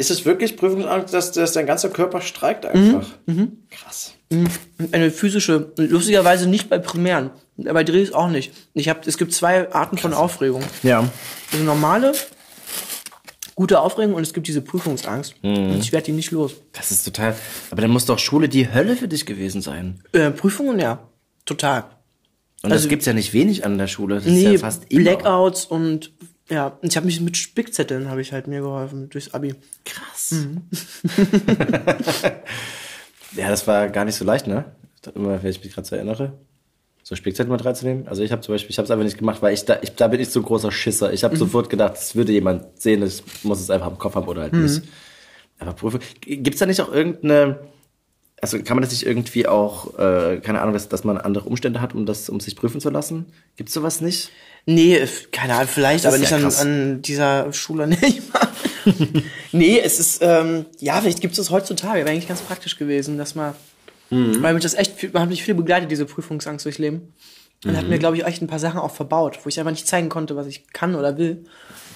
ist 0.00 0.10
es 0.10 0.24
wirklich 0.24 0.56
Prüfungsangst, 0.56 1.12
dass, 1.14 1.32
dass 1.32 1.52
dein 1.52 1.66
ganzer 1.66 1.90
Körper 1.90 2.20
streikt 2.20 2.66
einfach? 2.66 3.06
Krass. 3.70 4.14
Eine 4.92 5.10
physische, 5.10 5.72
lustigerweise 5.76 6.48
nicht 6.48 6.68
bei 6.70 6.78
Primären, 6.78 7.30
bei 7.56 7.84
Drehs 7.84 8.12
auch 8.12 8.28
nicht. 8.28 8.52
Ich 8.74 8.88
hab, 8.88 9.06
es 9.06 9.18
gibt 9.18 9.32
zwei 9.32 9.70
Arten 9.72 9.98
von 9.98 10.12
Aufregung. 10.14 10.62
Ja. 10.82 11.08
Eine 11.52 11.64
normale, 11.64 12.12
gute 13.54 13.80
Aufregung 13.80 14.14
und 14.14 14.22
es 14.22 14.32
gibt 14.32 14.46
diese 14.48 14.62
Prüfungsangst. 14.62 15.34
Und 15.42 15.78
ich 15.80 15.92
werde 15.92 16.06
die 16.06 16.12
nicht 16.12 16.30
los. 16.30 16.54
Das 16.72 16.90
ist 16.90 17.04
total. 17.04 17.36
Aber 17.70 17.82
dann 17.82 17.90
muss 17.90 18.06
doch 18.06 18.18
Schule 18.18 18.48
die 18.48 18.72
Hölle 18.72 18.96
für 18.96 19.08
dich 19.08 19.26
gewesen 19.26 19.60
sein. 19.62 20.02
Äh, 20.12 20.30
Prüfungen, 20.30 20.78
ja, 20.78 21.00
total. 21.44 21.84
Und 22.62 22.72
Also- 22.72 22.84
das 22.84 22.88
gibt's 22.88 23.06
ja 23.06 23.12
nicht 23.12 23.32
wenig 23.32 23.64
an 23.64 23.78
der 23.78 23.86
Schule. 23.86 24.16
Das 24.16 24.26
ist 24.26 24.32
Nee, 24.32 24.52
ja 24.52 24.58
fast 24.58 24.84
immer. 24.90 25.02
Blackouts 25.02 25.64
und 25.64 26.12
ja, 26.50 26.66
und 26.82 26.88
ich 26.88 26.96
habe 26.96 27.06
mich 27.06 27.20
mit 27.20 27.36
Spickzetteln 27.36 28.08
habe 28.10 28.20
ich 28.20 28.32
halt 28.32 28.48
mir 28.48 28.60
geholfen 28.60 29.08
durchs 29.08 29.32
Abi. 29.32 29.54
Krass. 29.84 30.34
ja, 33.36 33.48
das 33.48 33.66
war 33.66 33.88
gar 33.88 34.04
nicht 34.04 34.16
so 34.16 34.24
leicht, 34.24 34.48
ne? 34.48 34.64
Ich 34.96 35.02
dachte 35.02 35.18
immer, 35.18 35.42
wenn 35.42 35.50
ich 35.50 35.62
mich 35.62 35.72
gerade 35.72 35.86
so 35.86 35.94
erinnere, 35.94 36.32
so 37.02 37.14
Spickzettel 37.14 37.50
mit 37.50 37.64
reinzunehmen. 37.64 38.08
Also 38.08 38.22
ich 38.22 38.32
habe 38.32 38.42
zum 38.42 38.54
Beispiel, 38.54 38.70
ich 38.70 38.78
habe 38.78 38.84
es 38.84 38.90
einfach 38.90 39.04
nicht 39.04 39.18
gemacht, 39.18 39.42
weil 39.42 39.54
ich 39.54 39.64
da, 39.64 39.78
ich, 39.80 39.94
da 39.94 40.08
bin 40.08 40.20
ich 40.20 40.30
so 40.30 40.40
ein 40.40 40.44
großer 40.44 40.72
Schisser. 40.72 41.12
Ich 41.12 41.24
habe 41.24 41.36
sofort 41.36 41.70
gedacht, 41.70 41.94
das 41.94 42.16
würde 42.16 42.32
jemand 42.32 42.80
sehen, 42.80 43.02
ich 43.02 43.22
muss 43.44 43.60
es 43.60 43.70
einfach 43.70 43.88
im 43.88 43.98
Kopf 43.98 44.16
haben 44.16 44.26
oder 44.26 44.42
halt 44.42 44.52
nicht. 44.52 44.82
Aber 45.60 45.72
Prüfung, 45.72 46.00
gibt's 46.20 46.58
da 46.58 46.66
nicht 46.66 46.80
auch 46.80 46.92
irgendeine, 46.92 47.60
also 48.40 48.58
kann 48.62 48.76
man 48.76 48.82
das 48.82 48.90
nicht 48.90 49.06
irgendwie 49.06 49.46
auch, 49.46 49.98
äh, 49.98 50.40
keine 50.42 50.60
Ahnung, 50.60 50.72
dass, 50.72 50.88
dass 50.88 51.04
man 51.04 51.18
andere 51.18 51.48
Umstände 51.48 51.80
hat, 51.80 51.94
um 51.94 52.06
das, 52.06 52.28
um 52.28 52.40
sich 52.40 52.56
prüfen 52.56 52.80
zu 52.80 52.90
lassen? 52.90 53.26
Gibt's 53.56 53.74
sowas 53.74 54.00
nicht? 54.00 54.30
Nee, 54.66 55.06
keine 55.32 55.54
Ahnung, 55.54 55.68
vielleicht, 55.72 56.06
aber 56.06 56.18
nicht 56.18 56.30
ja 56.30 56.36
an, 56.36 56.44
an 56.54 57.02
dieser 57.02 57.52
Schule 57.52 57.86
nicht 57.88 58.22
nee, 59.52 59.78
es 59.78 59.98
ist, 60.00 60.18
ähm, 60.22 60.66
ja, 60.78 61.00
vielleicht 61.00 61.20
gibt 61.20 61.32
es 61.32 61.38
das 61.38 61.50
heutzutage. 61.50 62.00
Wäre 62.00 62.10
eigentlich 62.10 62.28
ganz 62.28 62.40
praktisch 62.40 62.76
gewesen, 62.78 63.18
dass 63.18 63.34
man, 63.34 63.54
Mhm. 64.10 64.42
weil 64.42 64.54
mich 64.54 64.62
das 64.62 64.74
echt, 64.74 64.96
viel- 64.98 65.12
hat 65.12 65.28
mich 65.28 65.42
viel 65.42 65.54
begleitet, 65.54 65.90
diese 65.90 66.04
Prüfungsangst 66.06 66.64
durchs 66.64 66.78
Leben. 66.78 67.12
Und 67.64 67.72
Mhm. 67.72 67.76
hat 67.76 67.88
mir, 67.88 67.98
glaube 67.98 68.16
ich, 68.16 68.24
echt 68.24 68.40
ein 68.42 68.46
paar 68.46 68.58
Sachen 68.58 68.80
auch 68.80 68.90
verbaut, 68.94 69.38
wo 69.44 69.48
ich 69.48 69.58
einfach 69.60 69.70
nicht 69.70 69.86
zeigen 69.86 70.08
konnte, 70.08 70.34
was 70.34 70.46
ich 70.46 70.66
kann 70.72 70.94
oder 70.94 71.18
will. 71.18 71.44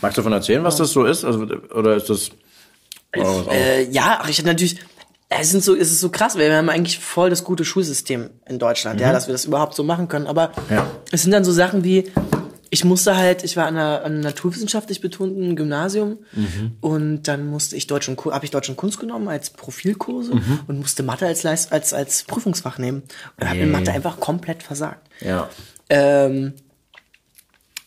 Magst 0.02 0.16
du 0.18 0.20
davon 0.20 0.32
erzählen, 0.32 0.62
was 0.62 0.76
das 0.76 0.92
so 0.92 1.04
ist? 1.06 1.24
Also, 1.24 1.40
oder 1.74 1.96
ist 1.96 2.10
das? 2.10 2.30
Oh, 3.16 3.44
Äh, 3.50 3.88
ja, 3.90 4.18
ach, 4.22 4.28
ich 4.28 4.36
hatte 4.38 4.48
natürlich, 4.48 4.76
es 5.30 5.50
sind 5.50 5.64
so, 5.64 5.74
es 5.74 5.90
ist 5.90 6.00
so 6.00 6.10
krass, 6.10 6.36
weil 6.36 6.50
wir 6.50 6.56
haben 6.56 6.68
eigentlich 6.68 6.98
voll 6.98 7.30
das 7.30 7.44
gute 7.44 7.64
Schulsystem 7.64 8.30
in 8.46 8.58
Deutschland, 8.58 9.00
ja, 9.00 9.12
dass 9.12 9.26
wir 9.26 9.32
das 9.32 9.46
überhaupt 9.46 9.74
so 9.74 9.82
machen 9.84 10.08
können. 10.08 10.26
Aber 10.26 10.48
Mhm. 10.68 10.74
Ja. 10.76 10.86
es 11.12 11.22
sind 11.22 11.30
dann 11.32 11.44
so 11.44 11.52
Sachen 11.52 11.82
wie, 11.82 12.12
ich 12.74 12.84
musste 12.84 13.16
halt, 13.16 13.44
ich 13.44 13.56
war 13.56 13.66
an 13.66 13.76
einer, 13.76 13.98
an 14.04 14.12
einem 14.14 14.20
naturwissenschaftlich 14.20 15.00
betonten 15.00 15.54
Gymnasium 15.54 16.18
Mhm. 16.32 16.72
und 16.80 17.22
dann 17.28 17.46
musste 17.46 17.76
ich 17.76 17.86
Deutsch 17.86 18.08
und 18.08 18.18
habe 18.24 18.44
ich 18.44 18.50
Deutsch 18.50 18.68
und 18.68 18.76
Kunst 18.76 18.98
genommen 18.98 19.28
als 19.28 19.50
Profilkurse 19.50 20.34
Mhm. 20.34 20.60
und 20.66 20.78
musste 20.80 21.04
Mathe 21.04 21.24
als 21.26 21.44
Leist, 21.44 21.72
als 21.72 21.94
als 21.94 22.24
Prüfungsfach 22.24 22.78
nehmen 22.78 23.04
und 23.38 23.48
habe 23.48 23.60
in 23.60 23.70
Mathe 23.70 23.92
einfach 23.92 24.18
komplett 24.18 24.62
versagt. 24.64 25.06
Ja. 25.20 25.48
Ähm, 25.88 26.54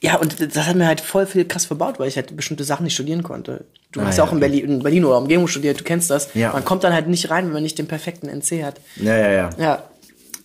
ja, 0.01 0.15
und 0.17 0.39
das 0.55 0.65
hat 0.67 0.75
mir 0.75 0.87
halt 0.87 1.01
voll 1.01 1.25
viel 1.25 1.43
krass 1.45 1.65
verbaut, 1.65 1.99
weil 1.99 2.07
ich 2.07 2.15
halt 2.15 2.35
bestimmte 2.37 2.63
Sachen 2.63 2.83
nicht 2.85 2.93
studieren 2.93 3.23
konnte. 3.23 3.65
Du 3.91 3.99
Ah, 3.99 4.05
hast 4.05 4.17
ja, 4.17 4.23
ja 4.23 4.29
auch 4.29 4.33
in 4.33 4.39
Berlin, 4.39 4.65
in 4.65 4.83
Berlin 4.83 5.03
oder 5.05 5.17
Umgebung 5.17 5.47
studiert, 5.47 5.79
du 5.79 5.83
kennst 5.83 6.09
das. 6.11 6.29
Ja. 6.33 6.53
Man 6.53 6.63
kommt 6.63 6.83
dann 6.83 6.93
halt 6.93 7.07
nicht 7.07 7.29
rein, 7.29 7.45
wenn 7.47 7.53
man 7.53 7.63
nicht 7.63 7.77
den 7.77 7.87
perfekten 7.87 8.29
NC 8.29 8.63
hat. 8.63 8.79
Ja, 8.97 9.17
ja, 9.17 9.31
ja. 9.31 9.49
Ja. 9.57 9.83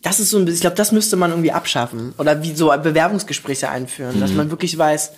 Das 0.02 0.18
ist 0.20 0.30
so 0.30 0.38
ein 0.38 0.44
bisschen, 0.44 0.56
ich 0.56 0.60
glaube, 0.62 0.76
das 0.76 0.92
müsste 0.92 1.16
man 1.16 1.30
irgendwie 1.30 1.52
abschaffen. 1.52 2.12
Oder 2.18 2.42
wie 2.42 2.54
so 2.54 2.68
Bewerbungsgespräche 2.68 3.68
einführen, 3.68 4.16
Mhm. 4.16 4.20
dass 4.20 4.32
man 4.32 4.50
wirklich 4.50 4.76
weiß, 4.76 5.12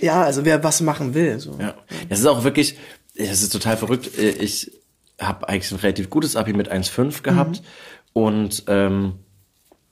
ja, 0.00 0.22
also 0.22 0.44
wer 0.44 0.62
was 0.62 0.80
machen 0.80 1.14
will. 1.14 1.38
So. 1.38 1.56
Ja. 1.60 1.74
Das 2.08 2.18
ist 2.20 2.26
auch 2.26 2.44
wirklich, 2.44 2.76
das 3.16 3.42
ist 3.42 3.52
total 3.52 3.76
verrückt. 3.76 4.10
Ich 4.18 4.72
habe 5.20 5.48
eigentlich 5.48 5.72
ein 5.72 5.78
relativ 5.78 6.10
gutes 6.10 6.36
Abi 6.36 6.52
mit 6.52 6.70
1,5 6.70 7.22
gehabt 7.22 7.62
und 8.12 8.64
ähm, 8.66 9.14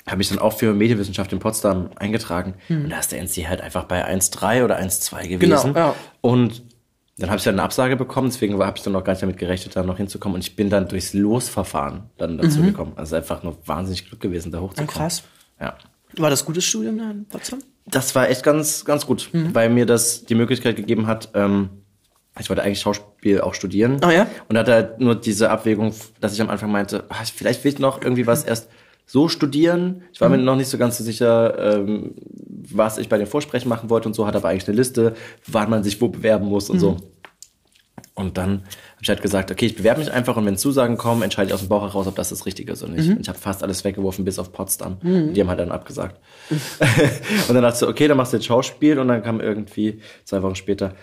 habe 0.07 0.19
mich 0.19 0.29
dann 0.29 0.39
auch 0.39 0.59
für 0.59 0.75
Medienwissenschaft 0.75 1.33
in 1.33 1.39
Potsdam 1.39 1.91
eingetragen. 1.97 2.55
Und 2.69 2.91
da 2.91 2.99
ist 2.99 3.13
der 3.13 3.21
NC 3.23 3.49
halt 3.49 3.63
einfach 3.63 3.85
bei 3.85 4.05
1,3 4.07 4.65
oder 4.65 4.79
1,2 4.79 5.29
gewesen. 5.29 5.39
Genau, 5.73 5.75
ja. 5.75 5.95
Und 6.21 6.63
dann 7.19 7.31
habe 7.31 7.39
ich 7.39 7.45
dann 7.45 7.55
eine 7.55 7.63
Absage 7.63 7.97
bekommen, 7.97 8.29
deswegen 8.29 8.59
habe 8.63 8.77
ich 8.77 8.83
dann 8.83 8.93
noch 8.93 9.05
gar 9.05 9.13
nicht 9.13 9.23
damit 9.23 9.39
gerechnet, 9.39 9.77
da 9.77 9.83
noch 9.85 9.99
hinzukommen. 9.99 10.35
Und 10.37 10.41
ich 10.45 10.57
bin 10.57 10.69
dann 10.71 10.89
durchs 10.89 11.13
Losverfahren 11.15 12.05
dann 12.19 12.39
dazu 12.39 12.61
gekommen. 12.63 12.93
Also 12.97 13.15
einfach 13.17 13.43
nur 13.43 13.57
wahnsinnig 13.67 14.09
Glück 14.09 14.21
gewesen, 14.21 14.51
da 14.51 14.61
hochzukommen. 14.61 14.89
Mhm. 14.89 14.99
krass. 14.99 15.23
Ja. 15.61 15.77
War 16.17 16.31
das 16.31 16.45
gutes 16.45 16.65
Studium 16.65 16.99
da 16.99 17.11
in 17.11 17.25
Potsdam? 17.27 17.61
Das 17.87 18.15
war 18.15 18.29
echt 18.29 18.43
ganz, 18.43 18.85
ganz 18.85 19.07
gut, 19.07 19.29
Mhm. 19.33 19.55
weil 19.55 19.69
mir 19.71 19.87
das 19.87 20.25
die 20.25 20.35
Möglichkeit 20.35 20.77
gegeben 20.77 21.07
hat, 21.07 21.29
ähm, 21.35 21.69
ich 22.41 22.49
wollte 22.49 22.63
eigentlich 22.63 22.81
Schauspiel 22.81 23.41
auch 23.43 23.55
studieren. 23.55 23.99
Ah, 24.03 24.11
ja? 24.11 24.27
Und 24.49 24.59
hatte 24.59 24.73
halt 24.73 25.01
nur 25.01 25.15
diese 25.15 25.51
Abwägung, 25.51 25.95
dass 26.21 26.33
ich 26.33 26.41
am 26.41 26.51
Anfang 26.51 26.73
meinte, 26.73 27.05
ah, 27.11 27.23
vielleicht 27.33 27.63
will 27.63 27.73
ich 27.73 27.79
noch 27.79 28.03
irgendwie 28.03 28.27
was 28.27 28.43
erst 28.45 28.69
so 29.07 29.29
studieren. 29.29 30.03
Ich 30.13 30.21
war 30.21 30.29
mir 30.31 30.39
Mhm. 30.39 30.45
noch 30.45 30.57
nicht 30.57 30.69
so 30.69 30.79
ganz 30.79 30.99
so 30.99 31.05
sicher, 31.05 31.77
ähm, 31.79 32.15
was 32.71 32.99
ich 32.99 33.09
bei 33.09 33.19
den 33.19 33.27
Vorsprechen 33.27 33.69
machen 33.69 33.91
wollte 33.91 34.09
und 34.09 34.15
so, 34.15 34.27
hatte 34.27 34.39
aber 34.39 34.49
eigentlich 34.49 34.69
eine 34.69 34.77
Liste, 34.77 35.15
wann 35.47 35.71
man 35.71 35.83
sich 35.85 36.01
wo 36.01 36.09
bewerben 36.09 36.47
muss 36.47 36.71
und 36.71 36.77
Mhm. 36.77 36.81
so. 36.81 36.97
Und 38.17 38.39
dann 38.39 38.51
habe 38.51 39.03
ich 39.03 39.09
halt 39.09 39.23
gesagt, 39.23 39.51
okay, 39.51 39.67
ich 39.67 39.75
bewerbe 39.75 39.99
mich 39.99 40.13
einfach 40.13 40.37
und 40.37 40.47
wenn 40.47 40.57
Zusagen 40.57 40.97
kommen, 40.97 41.23
entscheide 41.23 41.49
ich 41.49 41.55
aus 41.55 41.61
dem 41.61 41.69
Bauch 41.69 41.83
heraus, 41.83 42.07
ob 42.07 42.15
das 42.15 42.29
das 42.29 42.47
Richtige 42.47 42.73
ist 42.73 42.83
oder 42.85 42.93
nicht. 42.93 43.09
Mhm. 43.09 43.17
Und 43.17 43.21
ich 43.23 43.29
habe 43.29 43.39
fast 43.39 43.65
alles 43.65 43.83
weggeworfen, 43.83 44.25
bis 44.25 44.39
auf 44.39 44.53
Potsdam. 44.53 44.99
Die 45.03 45.41
haben 45.41 45.49
halt 45.49 45.59
dann 45.59 45.73
abgesagt. 45.73 46.21
und 46.51 47.55
dann 47.55 47.63
dachte 47.63 47.75
ich, 47.75 47.81
so, 47.81 47.89
okay, 47.89 48.07
dann 48.07 48.17
machst 48.17 48.33
du 48.33 48.37
jetzt 48.37 48.47
Schauspiel 48.47 49.01
und 49.01 49.09
dann 49.09 49.23
kam 49.25 49.41
irgendwie 49.41 50.01
zwei 50.25 50.43
Wochen 50.43 50.55
später 50.55 50.95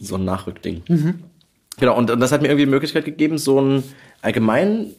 so 0.00 0.16
ein 0.16 0.24
Nachrückding. 0.24 0.82
Mhm. 0.88 1.22
Genau, 1.78 1.96
und, 1.96 2.10
und 2.10 2.18
das 2.18 2.32
hat 2.32 2.42
mir 2.42 2.48
irgendwie 2.48 2.64
die 2.64 2.70
Möglichkeit 2.70 3.04
gegeben, 3.04 3.38
so 3.38 3.60
ein 3.60 3.84
allgemein 4.20 4.90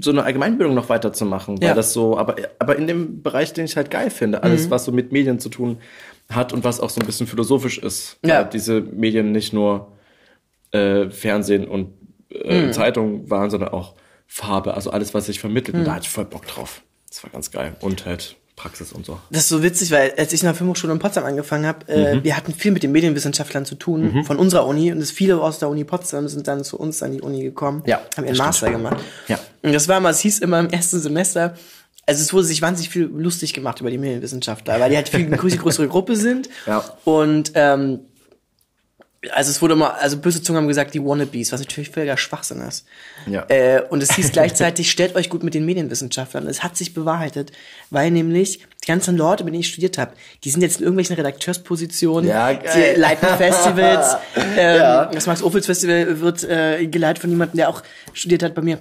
so 0.00 0.10
eine 0.10 0.22
Allgemeinbildung 0.22 0.74
noch 0.74 0.88
weiterzumachen, 0.88 1.60
weil 1.60 1.68
Ja. 1.68 1.74
das 1.74 1.92
so, 1.92 2.16
aber, 2.18 2.36
aber 2.58 2.76
in 2.76 2.86
dem 2.86 3.22
Bereich, 3.22 3.52
den 3.52 3.64
ich 3.64 3.76
halt 3.76 3.90
geil 3.90 4.10
finde, 4.10 4.42
alles, 4.42 4.66
Mhm. 4.66 4.70
was 4.70 4.84
so 4.84 4.92
mit 4.92 5.10
Medien 5.12 5.38
zu 5.40 5.48
tun 5.48 5.78
hat 6.30 6.52
und 6.52 6.62
was 6.64 6.80
auch 6.80 6.90
so 6.90 7.00
ein 7.00 7.06
bisschen 7.06 7.26
philosophisch 7.26 7.78
ist. 7.78 8.18
Ja. 8.24 8.42
Weil 8.42 8.50
diese 8.50 8.80
Medien 8.80 9.32
nicht 9.32 9.52
nur 9.52 9.92
äh, 10.72 11.08
Fernsehen 11.10 11.66
und 11.66 11.94
äh, 12.30 12.66
Mhm. 12.66 12.72
Zeitung 12.72 13.30
waren, 13.30 13.48
sondern 13.50 13.70
auch 13.70 13.94
Farbe, 14.26 14.74
also 14.74 14.90
alles, 14.90 15.14
was 15.14 15.26
sich 15.26 15.40
vermittelt. 15.40 15.74
Und 15.74 15.80
Mhm. 15.82 15.86
da 15.86 15.94
hatte 15.94 16.02
ich 16.04 16.10
voll 16.10 16.26
Bock 16.26 16.46
drauf. 16.46 16.82
Das 17.08 17.22
war 17.24 17.30
ganz 17.30 17.50
geil. 17.50 17.74
Und 17.80 18.04
halt 18.04 18.36
Praxis 18.58 18.92
und 18.92 19.06
so. 19.06 19.18
Das 19.30 19.42
ist 19.42 19.48
so 19.48 19.62
witzig, 19.62 19.90
weil 19.92 20.12
als 20.18 20.32
ich 20.32 20.42
in 20.42 20.46
der 20.46 20.54
Filmhochschule 20.54 20.92
in 20.92 20.98
Potsdam 20.98 21.24
angefangen 21.24 21.64
habe, 21.66 21.86
äh, 21.90 22.16
Mhm. 22.16 22.24
wir 22.24 22.36
hatten 22.36 22.52
viel 22.52 22.72
mit 22.72 22.82
den 22.82 22.92
Medienwissenschaftlern 22.92 23.64
zu 23.64 23.76
tun 23.76 24.12
Mhm. 24.12 24.24
von 24.24 24.36
unserer 24.36 24.66
Uni 24.66 24.92
und 24.92 24.98
es 24.98 25.10
viele 25.10 25.40
aus 25.40 25.58
der 25.60 25.68
Uni 25.68 25.84
Potsdam 25.84 26.28
sind 26.28 26.46
dann 26.48 26.64
zu 26.64 26.76
uns 26.78 27.02
an 27.02 27.12
die 27.12 27.20
Uni 27.22 27.42
gekommen, 27.42 27.82
Ja, 27.86 28.00
haben 28.16 28.24
ihren 28.26 28.36
Master 28.36 28.66
stimmt. 28.66 28.82
gemacht. 28.84 28.98
Ja. 29.28 29.38
Und 29.62 29.72
das 29.72 29.88
war 29.88 29.98
immer, 29.98 30.10
es 30.10 30.20
hieß 30.20 30.40
immer 30.40 30.58
im 30.60 30.68
ersten 30.70 31.00
Semester, 31.00 31.54
also 32.06 32.22
es 32.22 32.32
wurde 32.32 32.44
sich 32.46 32.62
wahnsinnig 32.62 32.88
viel 32.90 33.04
lustig 33.04 33.52
gemacht 33.52 33.80
über 33.80 33.90
die 33.90 33.98
Medienwissenschaftler, 33.98 34.80
weil 34.80 34.90
die 34.90 34.96
halt 34.96 35.08
viel 35.08 35.20
eine 35.26 35.36
größere, 35.36 35.60
größere 35.62 35.88
Gruppe 35.88 36.16
sind. 36.16 36.48
Ja. 36.66 36.82
Und 37.04 37.52
ähm, 37.54 38.00
also 39.32 39.50
es 39.50 39.60
wurde 39.60 39.74
immer, 39.74 39.94
also 40.00 40.16
böse 40.18 40.42
Zungen 40.42 40.60
haben 40.62 40.68
gesagt, 40.68 40.94
die 40.94 41.04
Wannabes, 41.04 41.50
was 41.52 41.60
natürlich 41.60 41.90
völliger 41.90 42.16
Schwachsinn 42.16 42.60
ist. 42.60 42.86
Ja. 43.26 43.44
Äh, 43.48 43.82
und 43.90 44.02
es 44.02 44.12
hieß 44.14 44.30
gleichzeitig, 44.32 44.90
stellt 44.90 45.16
euch 45.16 45.28
gut 45.28 45.42
mit 45.42 45.54
den 45.54 45.64
Medienwissenschaftlern. 45.66 46.46
Es 46.46 46.62
hat 46.62 46.76
sich 46.76 46.94
bewahrheitet, 46.94 47.50
weil 47.90 48.10
nämlich 48.12 48.60
die 48.82 48.86
ganzen 48.86 49.16
Leute, 49.16 49.42
mit 49.44 49.52
denen 49.54 49.60
ich 49.62 49.68
studiert 49.68 49.98
habe, 49.98 50.12
die 50.44 50.50
sind 50.50 50.62
jetzt 50.62 50.76
in 50.78 50.84
irgendwelchen 50.84 51.16
Redakteurspositionen, 51.16 52.30
Ja, 52.30 52.52
geil. 52.52 52.94
die 52.94 53.00
leiten 53.00 53.28
Festivals. 53.38 54.16
ähm, 54.36 54.76
Ja. 54.76 55.06
Das 55.06 55.26
Max 55.26 55.42
Ophüls 55.42 55.66
Festival 55.66 56.20
wird 56.20 56.44
äh, 56.44 56.86
geleitet 56.86 57.20
von 57.20 57.30
jemandem, 57.30 57.56
der 57.56 57.68
auch 57.70 57.82
studiert 58.12 58.42
hat 58.42 58.54
bei 58.54 58.62
mir. 58.62 58.78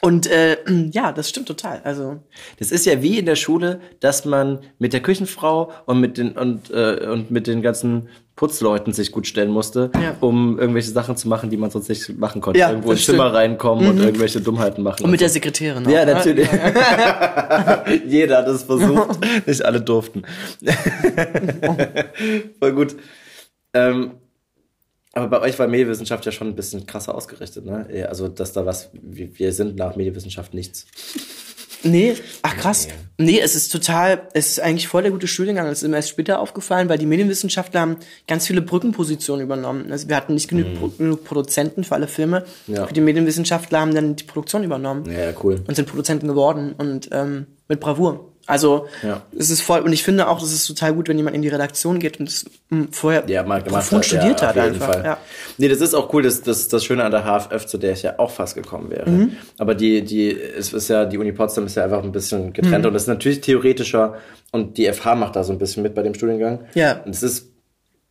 Und 0.00 0.26
äh, 0.26 0.56
ja, 0.90 1.12
das 1.12 1.28
stimmt 1.28 1.46
total. 1.46 1.80
Also 1.84 2.18
Das 2.58 2.72
ist 2.72 2.84
ja 2.86 3.00
wie 3.02 3.18
in 3.20 3.26
der 3.26 3.36
Schule, 3.36 3.80
dass 4.00 4.24
man 4.24 4.58
mit 4.80 4.92
der 4.92 5.00
Küchenfrau 5.00 5.70
und 5.86 6.00
mit 6.00 6.18
den 6.18 6.32
und 6.32 6.70
äh, 6.72 7.06
und 7.06 7.30
mit 7.30 7.46
den 7.46 7.62
ganzen 7.62 8.08
Putzleuten 8.34 8.92
sich 8.94 9.12
gut 9.12 9.26
stellen 9.26 9.50
musste, 9.50 9.90
Ja. 10.00 10.16
um 10.20 10.58
irgendwelche 10.58 10.90
Sachen 10.90 11.16
zu 11.16 11.28
machen, 11.28 11.50
die 11.50 11.56
man 11.58 11.70
sonst 11.70 11.88
nicht 11.88 12.18
machen 12.18 12.40
konnte. 12.40 12.58
Ja, 12.60 12.70
Irgendwo 12.70 12.92
ins 12.92 13.04
Zimmer 13.04 13.24
stimmt. 13.24 13.32
Mhm. 13.32 13.36
reinkommen 13.36 13.88
und 13.90 13.98
irgendwelche 14.00 14.40
Dummheiten 14.40 14.82
machen. 14.82 15.04
Und 15.04 15.10
mit 15.10 15.20
so. 15.20 15.24
der 15.24 15.30
Sekretärin. 15.30 15.86
auch, 15.86 15.90
Ja, 15.90 16.04
ne? 16.04 16.14
natürlich. 16.14 16.48
Jeder 18.06 18.38
hat 18.38 18.48
es 18.48 18.62
versucht. 18.62 19.18
Nicht 19.46 19.64
alle 19.64 19.80
durften. 19.80 20.22
Voll 22.60 22.72
gut. 22.72 22.96
Ähm, 23.74 24.12
aber 25.14 25.28
bei 25.28 25.40
euch 25.42 25.58
war 25.58 25.66
Medienwissenschaft 25.68 26.24
ja 26.24 26.32
schon 26.32 26.48
ein 26.48 26.56
bisschen 26.56 26.86
krasser 26.86 27.14
ausgerichtet, 27.14 27.66
ne? 27.66 27.86
Ja, 27.92 28.06
Also, 28.06 28.28
dass 28.28 28.52
da 28.54 28.64
was, 28.64 28.90
wir 28.94 29.38
wir 29.38 29.52
sind 29.52 29.76
nach 29.76 29.94
Medienwissenschaft 29.96 30.54
nichts. 30.54 30.86
Nee, 31.84 32.14
ach 32.42 32.56
krass. 32.56 32.88
Nee, 33.18 33.40
es 33.40 33.54
ist 33.54 33.70
total, 33.70 34.22
es 34.34 34.48
ist 34.52 34.60
eigentlich 34.60 34.88
voll 34.88 35.02
der 35.02 35.12
gute 35.12 35.26
Studiengang. 35.28 35.66
Es 35.66 35.82
ist 35.82 35.88
mir 35.88 35.96
erst 35.96 36.08
später 36.08 36.40
aufgefallen, 36.40 36.88
weil 36.88 36.98
die 36.98 37.06
Medienwissenschaftler 37.06 37.80
haben 37.80 37.96
ganz 38.26 38.46
viele 38.46 38.62
Brückenpositionen 38.62 39.44
übernommen. 39.44 39.92
Also 39.92 40.08
wir 40.08 40.16
hatten 40.16 40.34
nicht 40.34 40.48
genug, 40.48 40.74
Pro- 40.78 40.88
genug 40.88 41.24
Produzenten 41.24 41.84
für 41.84 41.94
alle 41.94 42.08
Filme. 42.08 42.44
Mhm. 42.66 42.74
Ja. 42.74 42.86
Für 42.86 42.94
die 42.94 43.00
Medienwissenschaftler 43.00 43.80
haben 43.80 43.94
dann 43.94 44.16
die 44.16 44.24
Produktion 44.24 44.64
übernommen 44.64 45.04
Ja, 45.10 45.26
ja, 45.26 45.32
cool. 45.44 45.62
und 45.68 45.74
sind 45.76 45.86
Produzenten 45.88 46.26
geworden 46.26 46.74
und 46.76 47.10
ähm, 47.12 47.46
mit 47.68 47.78
Bravour. 47.80 48.31
Also 48.46 48.86
Ja. 49.02 49.22
es 49.38 49.50
ist 49.50 49.60
voll, 49.62 49.80
und 49.80 49.92
ich 49.92 50.02
finde 50.02 50.26
auch, 50.28 50.42
es 50.42 50.52
ist 50.52 50.66
total 50.66 50.94
gut, 50.94 51.08
wenn 51.08 51.16
jemand 51.16 51.36
in 51.36 51.42
die 51.42 51.48
Redaktion 51.48 51.98
geht 52.00 52.18
und 52.18 52.28
es 52.28 52.44
mm, 52.70 52.84
vorher 52.90 53.22
Ja, 53.28 53.42
mal 53.44 53.62
profund 53.62 54.00
hat, 54.02 54.04
studiert 54.04 54.40
ja, 54.40 54.48
hat 54.48 54.58
einfach. 54.58 54.92
Fall. 54.94 55.04
Ja. 55.04 55.18
Nee, 55.58 55.68
das 55.68 55.80
ist 55.80 55.94
auch 55.94 56.12
cool, 56.12 56.22
das, 56.22 56.42
das 56.42 56.68
das 56.68 56.84
Schöne 56.84 57.04
an 57.04 57.12
der 57.12 57.24
HFF, 57.24 57.66
zu 57.66 57.78
der 57.78 57.92
ich 57.92 58.02
ja 58.02 58.18
auch 58.18 58.30
fast 58.30 58.54
gekommen 58.56 58.90
wäre. 58.90 59.08
Mhm. 59.08 59.36
Aber 59.58 59.74
die, 59.74 60.02
die, 60.02 60.30
es 60.32 60.72
ist 60.72 60.88
ja, 60.88 61.04
die 61.04 61.18
Uni 61.18 61.32
Potsdam 61.32 61.66
ist 61.66 61.76
ja 61.76 61.84
einfach 61.84 62.02
ein 62.02 62.12
bisschen 62.12 62.52
getrennt 62.52 62.80
Mhm. 62.80 62.86
und 62.88 62.94
das 62.94 63.02
ist 63.02 63.08
natürlich 63.08 63.40
theoretischer 63.42 64.16
und 64.50 64.76
die 64.76 64.92
FH 64.92 65.14
macht 65.14 65.36
da 65.36 65.44
so 65.44 65.52
ein 65.52 65.58
bisschen 65.58 65.82
mit 65.82 65.94
bei 65.94 66.02
dem 66.02 66.14
Studiengang. 66.14 66.60
Ja. 66.74 67.00
Und 67.04 67.14
es 67.14 67.22
ist, 67.22 67.51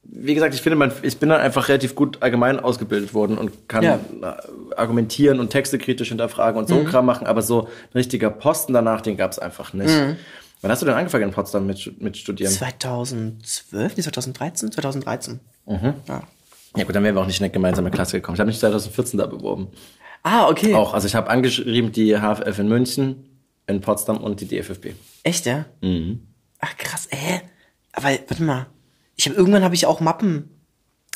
wie 0.04 0.34
gesagt, 0.34 0.54
ich 0.56 0.62
finde, 0.62 0.76
man, 0.78 0.92
ich 1.04 1.18
bin 1.20 1.30
dann 1.30 1.40
einfach 1.42 1.70
relativ 1.70 1.96
gut 1.96 2.22
allgemein 2.22 2.60
ausgebildet 2.60 3.14
worden 3.14 3.38
und 3.38 3.70
kann 3.70 3.84
Ja. 3.84 3.96
äh, 4.22 4.76
argumentieren 4.76 5.40
und 5.40 5.50
Texte 5.52 5.78
kritisch 5.78 6.10
hinterfragen 6.10 6.60
und 6.60 6.68
so 6.68 6.76
Mhm. 6.76 6.86
Kram 6.86 7.06
machen, 7.06 7.28
aber 7.28 7.42
so 7.42 7.64
ein 7.64 7.68
richtiger 7.96 8.30
Posten 8.30 8.74
danach, 8.74 9.02
den 9.02 9.16
gab 9.18 9.32
es 9.32 9.40
einfach 9.40 9.74
nicht. 9.74 9.90
Mhm. 9.90 10.18
Wann 10.62 10.72
hast 10.72 10.82
du 10.82 10.86
denn 10.86 10.96
angefangen 10.96 11.24
in 11.26 11.32
Potsdam 11.32 11.66
mit, 11.66 12.02
mit 12.02 12.18
Studieren? 12.18 12.52
2012, 12.52 13.98
nee, 13.98 14.04
2013? 14.04 14.72
2013. 14.72 15.40
Mhm. 15.66 15.94
Ja. 16.08 16.24
Ja 16.78 16.84
gut, 16.86 16.96
dann 16.96 17.04
wären 17.04 17.16
wir 17.16 17.22
auch 17.22 17.28
nicht 17.28 17.40
in 17.40 17.44
eine 17.46 17.52
gemeinsame 17.52 17.92
Klasse 17.92 18.18
gekommen. 18.18 18.36
Ich 18.36 18.40
habe 18.40 18.48
mich 18.48 18.60
2014 18.60 19.18
da 19.20 19.26
beworben. 19.26 19.68
Ah, 20.24 20.48
okay. 20.48 20.74
Auch, 20.74 20.94
also 20.94 21.08
ich 21.08 21.16
habe 21.16 21.30
angeschrieben 21.30 21.92
die 21.92 22.16
HFF 22.16 22.60
in 22.60 22.70
München, 22.70 23.26
in 23.68 23.82
Potsdam 23.82 24.18
und 24.18 24.40
die 24.40 24.46
DFFB. 24.48 24.88
Echt, 25.24 25.46
ja? 25.46 25.66
Mhm. 25.82 26.28
Ach 26.60 26.78
krass, 26.78 27.08
äh. 27.12 27.40
Aber 27.94 28.08
warte 28.08 28.44
mal. 28.44 28.68
Ich 29.16 29.26
habe 29.28 29.36
irgendwann 29.38 29.64
habe 29.64 29.76
ich 29.76 29.86
auch 29.86 30.00
Mappen. 30.00 30.50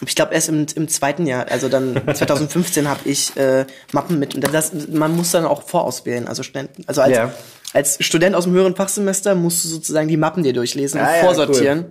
Ich 0.05 0.15
glaube 0.15 0.33
erst 0.33 0.49
im, 0.49 0.65
im 0.75 0.87
zweiten 0.89 1.25
Jahr, 1.25 1.47
also 1.49 1.69
dann 1.69 1.95
2015 2.13 2.87
habe 2.89 2.99
ich 3.05 3.35
äh, 3.37 3.65
Mappen 3.93 4.19
mit. 4.19 4.35
Und 4.35 4.41
das, 4.53 4.73
man 4.89 5.15
muss 5.15 5.31
dann 5.31 5.45
auch 5.45 5.63
vorauswählen, 5.63 6.27
also 6.27 6.43
Studenten. 6.43 6.83
Also 6.87 7.01
als, 7.01 7.15
Ja. 7.15 7.33
als 7.73 8.03
Student 8.03 8.35
aus 8.35 8.43
dem 8.43 8.53
höheren 8.53 8.75
Fachsemester 8.75 9.35
musst 9.35 9.63
du 9.63 9.69
sozusagen 9.69 10.07
die 10.09 10.17
Mappen 10.17 10.43
dir 10.43 10.53
durchlesen 10.53 10.99
und 10.99 11.07
Ah, 11.07 11.15
ja, 11.17 11.23
vorsortieren. 11.23 11.85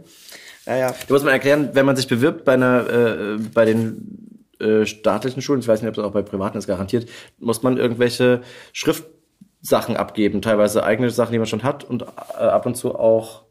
Ja, 0.66 0.76
ja. 0.76 0.86
Da 1.08 1.14
muss 1.14 1.22
man 1.24 1.32
erklären, 1.32 1.70
wenn 1.72 1.86
man 1.86 1.96
sich 1.96 2.06
bewirbt 2.06 2.44
bei 2.44 2.54
einer, 2.54 2.88
äh, 2.88 3.36
bei 3.52 3.64
den 3.64 4.46
äh, 4.60 4.84
staatlichen 4.86 5.40
Schulen, 5.42 5.60
ich 5.60 5.68
weiß 5.68 5.80
nicht, 5.82 5.88
ob 5.88 5.94
das 5.94 6.04
auch 6.04 6.12
bei 6.12 6.22
privaten 6.22 6.58
ist 6.58 6.66
garantiert, 6.66 7.08
muss 7.38 7.62
man 7.62 7.76
irgendwelche 7.78 8.42
Schriftsachen 8.72 9.96
abgeben, 9.96 10.42
teilweise 10.42 10.84
eigene 10.84 11.10
Sachen, 11.10 11.32
die 11.32 11.38
man 11.38 11.46
schon 11.46 11.62
hat 11.62 11.84
und 11.84 12.02
äh, 12.02 12.06
ab 12.42 12.66
und 12.66 12.76
zu 12.76 12.94
auch 12.94 13.43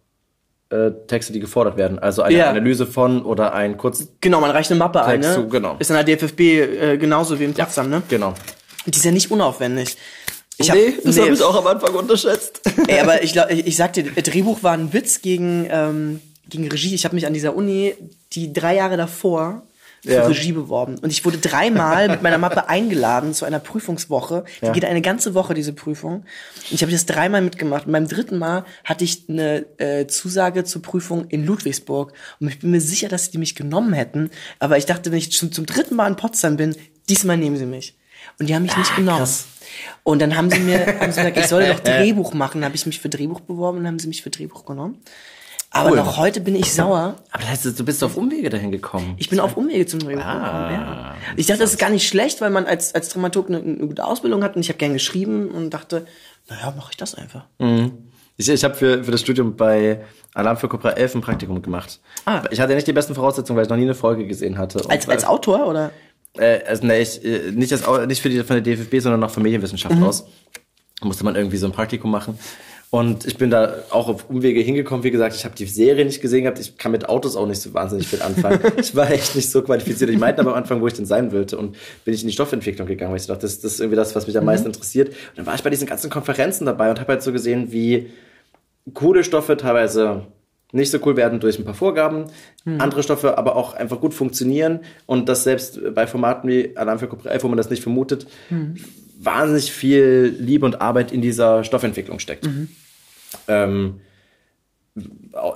äh, 0.73 0.91
Texte, 1.07 1.31
die 1.33 1.39
gefordert 1.39 1.77
werden. 1.77 1.99
Also 1.99 2.21
eine 2.21 2.37
Ja. 2.37 2.49
Analyse 2.49 2.87
von 2.87 3.23
oder 3.23 3.53
ein 3.53 3.77
kurz 3.77 4.07
Genau, 4.21 4.39
man 4.41 4.51
reicht 4.51 4.71
eine 4.71 4.79
Mappe 4.79 5.03
ein, 5.03 5.21
Text 5.21 5.37
ne? 5.37 5.43
zu, 5.43 5.49
genau. 5.49 5.75
Ist 5.79 5.91
in 5.91 5.95
der 5.95 6.03
DFFB 6.03 6.39
äh, 6.39 6.97
genauso 6.97 7.39
wie 7.39 7.45
im 7.45 7.53
Potsdam, 7.53 7.89
ne? 7.89 8.01
Genau. 8.09 8.33
Die 8.85 8.97
ist 8.97 9.05
ja 9.05 9.11
nicht 9.11 9.31
unaufwendig. 9.31 9.95
Ich 10.57 10.69
hab, 10.69 10.77
auch 11.41 11.55
am 11.55 11.67
Anfang 11.67 11.95
unterschätzt. 11.95 12.61
Ey, 12.87 12.99
aber 12.99 13.23
ich, 13.23 13.33
glaub, 13.33 13.49
ich, 13.49 13.65
ich 13.67 13.75
sag 13.75 13.93
dir, 13.93 14.03
Drehbuch 14.03 14.61
war 14.63 14.73
ein 14.73 14.93
Witz 14.93 15.21
gegen, 15.21 15.67
ähm, 15.69 16.19
gegen 16.49 16.67
Regie. 16.67 16.93
Ich 16.93 17.05
habe 17.05 17.15
mich 17.15 17.25
an 17.25 17.33
dieser 17.33 17.55
Uni 17.55 17.95
die 18.33 18.53
drei 18.53 18.75
Jahre 18.75 18.97
davor 18.97 19.63
für 20.03 20.11
Ja. 20.13 20.25
Regie 20.27 20.51
beworben. 20.51 20.97
Und 20.99 21.11
ich 21.11 21.23
wurde 21.23 21.37
dreimal 21.37 22.09
mit 22.09 22.21
meiner 22.21 22.37
Mappe 22.37 22.67
eingeladen 22.67 23.33
zu 23.33 23.45
einer 23.45 23.59
Prüfungswoche. 23.59 24.43
Die 24.61 24.65
Ja. 24.65 24.71
geht 24.73 24.83
eine 24.85 25.01
ganze 25.01 25.33
Woche, 25.33 25.53
diese 25.53 25.71
Prüfung. 25.73 26.13
Und 26.15 26.71
ich 26.71 26.81
habe 26.81 26.91
das 26.91 27.05
dreimal 27.05 27.41
mitgemacht. 27.41 27.85
Und 27.85 27.93
beim 27.93 28.07
dritten 28.07 28.37
Mal 28.37 28.65
hatte 28.83 29.03
ich 29.05 29.25
eine 29.29 29.65
äh, 29.79 30.05
Zusage 30.07 30.65
zur 30.65 30.81
Prüfung 30.81 31.27
in 31.29 31.45
Ludwigsburg. 31.45 32.13
Und 32.39 32.49
ich 32.49 32.59
bin 32.59 32.71
mir 32.71 32.81
sicher, 32.81 33.07
dass 33.07 33.31
die 33.31 33.37
mich 33.37 33.55
genommen 33.55 33.93
hätten. 33.93 34.29
Aber 34.59 34.77
ich 34.77 34.85
dachte, 34.85 35.11
wenn 35.11 35.17
ich 35.19 35.35
schon 35.37 35.51
zum 35.51 35.65
dritten 35.65 35.95
Mal 35.95 36.07
in 36.09 36.15
Potsdam 36.17 36.57
bin, 36.57 36.75
diesmal 37.09 37.37
nehmen 37.37 37.55
sie 37.57 37.65
mich. 37.65 37.95
Und 38.39 38.47
die 38.49 38.55
haben 38.55 38.63
mich 38.63 38.75
nicht 38.77 38.95
genommen. 38.95 39.19
krass. 39.19 39.45
Und 40.03 40.21
dann 40.21 40.35
haben 40.35 40.49
sie 40.51 40.59
mir 40.59 40.85
haben 40.99 41.11
sie 41.11 41.21
gesagt, 41.21 41.37
ich 41.37 41.47
soll 41.47 41.65
doch 41.65 41.79
Drehbuch 41.83 42.33
machen. 42.33 42.59
Dann 42.61 42.65
habe 42.65 42.75
ich 42.75 42.85
mich 42.85 42.99
für 42.99 43.09
Drehbuch 43.09 43.39
beworben 43.39 43.77
und 43.79 43.83
dann 43.85 43.93
haben 43.93 43.99
sie 43.99 44.07
mich 44.07 44.21
für 44.21 44.29
Drehbuch 44.29 44.65
genommen. 44.65 44.99
Aber 45.75 45.89
Cool. 45.89 45.97
noch 45.97 46.17
heute 46.17 46.39
bin 46.39 46.55
ich 46.55 46.71
sauer. 46.71 47.15
Aber 47.31 47.41
das 47.41 47.49
heißt, 47.65 47.79
du 47.79 47.83
bist 47.83 48.03
auf 48.03 48.15
Umwege 48.15 48.49
dahin 48.51 48.71
gekommen. 48.71 49.15
Ich 49.17 49.29
bin 49.29 49.39
auf 49.39 49.57
Umwege 49.57 49.87
zum 49.87 49.99
Drehbuch 50.01 50.23
Ah, 50.23 50.67
gekommen. 50.69 50.71
Ja. 50.87 51.15
Ich 51.35 51.47
dachte, 51.47 51.61
das 51.61 51.71
ist 51.71 51.79
gar 51.79 51.89
nicht 51.89 52.07
schlecht, 52.07 52.41
weil 52.41 52.51
man 52.51 52.65
als, 52.67 52.93
als 52.93 53.09
Dramaturg 53.09 53.47
eine, 53.49 53.57
eine 53.57 53.77
gute 53.87 54.05
Ausbildung 54.05 54.43
hat 54.43 54.55
und 54.55 54.61
ich 54.61 54.69
habe 54.69 54.77
gern 54.77 54.93
geschrieben 54.93 55.49
und 55.49 55.71
dachte, 55.71 56.05
naja, 56.47 56.71
mache 56.77 56.89
ich 56.91 56.97
das 56.97 57.15
einfach. 57.15 57.45
Ich, 58.37 58.49
ich 58.49 58.63
habe 58.63 58.75
für, 58.75 59.03
für 59.03 59.09
das 59.11 59.21
Studium 59.21 59.55
bei 59.55 60.01
Alarm 60.35 60.57
für 60.57 60.67
Cobra 60.69 60.91
11 60.91 61.15
ein 61.15 61.21
Praktikum 61.21 61.59
gemacht. 61.63 61.99
Ah. 62.25 62.43
Ich 62.51 62.59
hatte 62.61 62.75
nicht 62.75 62.85
die 62.87 62.93
besten 62.93 63.15
Voraussetzungen, 63.15 63.57
weil 63.57 63.63
ich 63.63 63.69
noch 63.69 63.77
nie 63.77 63.83
eine 63.83 63.95
Folge 63.95 64.27
gesehen 64.27 64.59
hatte. 64.59 64.79
Als, 64.89 65.09
als 65.09 65.25
Autor 65.25 65.65
oder? 65.65 65.89
Äh, 66.37 66.59
also 66.67 66.85
ne, 66.85 66.99
ich, 66.99 67.23
äh, 67.25 67.51
nicht, 67.51 67.71
als, 67.73 67.83
nicht 68.07 68.21
für 68.21 68.29
die, 68.29 68.43
von 68.43 68.61
der 68.61 68.75
DFB, 68.75 68.99
sondern 68.99 69.21
noch 69.21 69.31
von 69.31 69.41
Medienwissenschaft 69.41 69.95
Mhm. 69.95 70.03
aus. 70.03 70.25
Musste 71.01 71.25
man 71.25 71.35
irgendwie 71.35 71.57
so 71.57 71.65
ein 71.65 71.71
Praktikum 71.71 72.11
machen. 72.11 72.37
Und 72.93 73.25
ich 73.25 73.37
bin 73.37 73.49
da 73.49 73.73
auch 73.89 74.07
auf 74.07 74.29
Umwege 74.29 74.59
hingekommen. 74.59 75.03
Wie 75.03 75.09
gesagt, 75.09 75.35
ich 75.35 75.45
habe 75.45 75.55
die 75.55 75.65
Serie 75.65 76.05
nicht 76.05 76.21
gesehen 76.21 76.43
gehabt. 76.43 76.59
Ich 76.59 76.77
kann 76.77 76.91
mit 76.91 77.09
Autos 77.09 77.35
auch 77.35 77.47
nicht 77.47 77.59
so 77.59 77.73
wahnsinnig 77.73 78.07
viel 78.07 78.21
anfangen. 78.21 78.59
ich 78.77 78.95
war 78.95 79.09
echt 79.09 79.35
nicht 79.35 79.49
so 79.49 79.63
qualifiziert. 79.63 80.11
Ich 80.11 80.19
meinte 80.19 80.41
aber 80.41 80.51
am 80.51 80.57
Anfang, 80.57 80.79
wo 80.79 80.85
ich 80.85 80.93
denn 80.93 81.07
sein 81.07 81.31
wollte. 81.31 81.57
Und 81.57 81.75
bin 82.05 82.13
ich 82.13 82.21
in 82.21 82.27
die 82.27 82.33
Stoffentwicklung 82.33 82.87
gegangen, 82.87 83.09
weil 83.09 83.19
ich 83.19 83.25
dachte, 83.25 83.41
das, 83.41 83.59
das 83.61 83.73
ist 83.73 83.79
irgendwie 83.79 83.95
das, 83.95 84.15
was 84.15 84.27
mich 84.27 84.37
am 84.37 84.45
meisten 84.45 84.67
interessiert. 84.67 85.09
Und 85.09 85.37
dann 85.37 85.47
war 85.47 85.55
ich 85.55 85.63
bei 85.63 85.71
diesen 85.71 85.87
ganzen 85.87 86.11
Konferenzen 86.11 86.67
dabei 86.67 86.91
und 86.91 86.99
habe 86.99 87.13
halt 87.13 87.23
so 87.23 87.31
gesehen, 87.31 87.71
wie 87.71 88.11
coole 88.93 89.23
Stoffe 89.23 89.57
teilweise 89.57 90.27
nicht 90.71 90.91
so 90.91 90.99
cool 91.03 91.17
werden 91.17 91.39
durch 91.39 91.57
ein 91.57 91.65
paar 91.65 91.73
Vorgaben, 91.73 92.25
andere 92.77 93.01
Stoffe 93.01 93.39
aber 93.39 93.55
auch 93.55 93.73
einfach 93.73 93.99
gut 94.01 94.13
funktionieren 94.13 94.81
und 95.07 95.29
das 95.29 95.43
selbst 95.43 95.79
bei 95.95 96.05
Formaten 96.05 96.47
wie 96.47 96.77
Alarm 96.77 96.99
für 96.99 97.07
Cobra 97.07 97.29
11, 97.29 97.43
wo 97.43 97.47
man 97.47 97.57
das 97.57 97.69
nicht 97.71 97.81
vermutet, 97.81 98.27
wahnsinnig 99.19 99.71
viel 99.71 100.35
Liebe 100.39 100.65
und 100.65 100.81
Arbeit 100.81 101.11
in 101.11 101.21
dieser 101.21 101.63
Stoffentwicklung 101.63 102.19
steckt. 102.19 102.45
Ähm, 103.47 104.01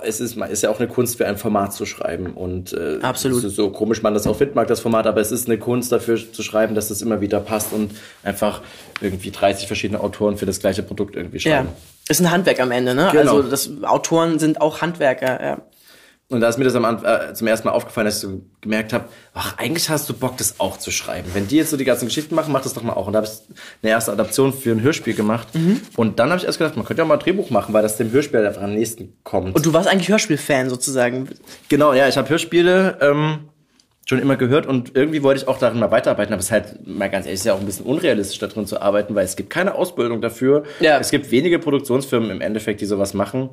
es 0.02 0.20
ist, 0.20 0.36
ist 0.36 0.62
ja 0.64 0.70
auch 0.70 0.80
eine 0.80 0.88
Kunst 0.88 1.16
für 1.16 1.26
ein 1.26 1.36
Format 1.36 1.72
zu 1.72 1.86
schreiben 1.86 2.32
und 2.34 2.72
äh, 2.72 2.98
Absolut. 3.02 3.42
so 3.42 3.70
komisch 3.70 4.02
man 4.02 4.12
das 4.12 4.26
auch 4.26 4.34
fit 4.36 4.56
mag, 4.56 4.66
das 4.66 4.80
Format, 4.80 5.06
aber 5.06 5.20
es 5.20 5.30
ist 5.30 5.46
eine 5.46 5.58
Kunst 5.58 5.92
dafür 5.92 6.16
zu 6.16 6.42
schreiben, 6.42 6.74
dass 6.74 6.90
es 6.90 7.02
immer 7.02 7.20
wieder 7.20 7.38
passt 7.38 7.72
und 7.72 7.92
einfach 8.24 8.62
irgendwie 9.00 9.30
30 9.30 9.68
verschiedene 9.68 10.00
Autoren 10.00 10.36
für 10.36 10.46
das 10.46 10.58
gleiche 10.58 10.82
Produkt 10.82 11.14
irgendwie 11.14 11.38
Ja. 11.38 11.58
schreiben. 11.58 11.68
Ist 12.08 12.20
ein 12.20 12.30
Handwerk 12.32 12.58
am 12.58 12.72
Ende, 12.72 12.96
ne? 12.96 13.10
Genau. 13.12 13.36
Also 13.36 13.48
das 13.48 13.70
Autoren 13.84 14.40
sind 14.40 14.60
auch 14.60 14.80
Handwerker, 14.80 15.40
ja. 15.40 15.58
Und 16.30 16.40
da 16.42 16.48
ist 16.50 16.58
mir 16.58 16.64
das 16.64 16.74
am, 16.74 16.84
äh, 16.84 17.32
zum 17.32 17.46
ersten 17.46 17.68
Mal 17.68 17.72
aufgefallen, 17.72 18.04
dass 18.04 18.16
ich 18.16 18.20
so 18.20 18.42
gemerkt 18.60 18.92
habe, 18.92 19.06
ach, 19.32 19.56
eigentlich 19.56 19.88
hast 19.88 20.10
du 20.10 20.12
Bock, 20.12 20.36
das 20.36 20.60
auch 20.60 20.76
zu 20.76 20.90
schreiben. 20.90 21.30
Wenn 21.32 21.48
die 21.48 21.56
jetzt 21.56 21.70
so 21.70 21.78
die 21.78 21.86
ganzen 21.86 22.04
Geschichten 22.04 22.34
machen, 22.34 22.52
mach 22.52 22.60
das 22.60 22.74
doch 22.74 22.82
mal 22.82 22.92
auch. 22.92 23.06
Und 23.06 23.14
da 23.14 23.22
habe 23.22 23.26
ich 23.26 23.56
eine 23.82 23.92
erste 23.92 24.12
Adaption 24.12 24.52
für 24.52 24.72
ein 24.72 24.82
Hörspiel 24.82 25.14
gemacht. 25.14 25.48
Mhm. 25.54 25.80
Und 25.96 26.18
dann 26.18 26.28
habe 26.28 26.38
ich 26.38 26.44
erst 26.44 26.58
gedacht, 26.58 26.76
man 26.76 26.84
könnte 26.84 27.00
ja 27.00 27.06
mal 27.06 27.14
ein 27.14 27.20
Drehbuch 27.20 27.48
machen, 27.48 27.72
weil 27.72 27.82
das 27.82 27.96
dem 27.96 28.12
Hörspiel 28.12 28.44
einfach 28.44 28.60
am 28.60 28.74
nächsten 28.74 29.14
kommt. 29.24 29.56
Und 29.56 29.64
du 29.64 29.72
warst 29.72 29.88
eigentlich 29.88 30.10
Hörspielfan 30.10 30.68
sozusagen. 30.68 31.30
genau, 31.70 31.94
ja, 31.94 32.08
ich 32.08 32.18
habe 32.18 32.28
Hörspiele 32.28 32.98
ähm, 33.00 33.48
schon 34.08 34.18
immer 34.18 34.36
gehört 34.36 34.66
und 34.66 34.96
irgendwie 34.96 35.22
wollte 35.22 35.42
ich 35.42 35.48
auch 35.48 35.58
darin 35.58 35.78
mal 35.78 35.90
weiterarbeiten. 35.90 36.34
Aber 36.34 36.40
es 36.40 36.46
ist 36.46 36.52
halt, 36.52 36.86
mal 36.86 37.08
ganz 37.08 37.24
ehrlich, 37.24 37.40
ist 37.40 37.46
ja 37.46 37.54
auch 37.54 37.60
ein 37.60 37.66
bisschen 37.66 37.86
unrealistisch, 37.86 38.38
da 38.38 38.48
drin 38.48 38.66
zu 38.66 38.82
arbeiten, 38.82 39.14
weil 39.14 39.24
es 39.24 39.36
gibt 39.36 39.48
keine 39.48 39.74
Ausbildung 39.74 40.20
dafür. 40.20 40.64
Ja. 40.80 40.98
Es 40.98 41.10
gibt 41.10 41.30
wenige 41.30 41.58
Produktionsfirmen 41.58 42.30
im 42.30 42.42
Endeffekt, 42.42 42.82
die 42.82 42.86
sowas 42.86 43.14
machen. 43.14 43.48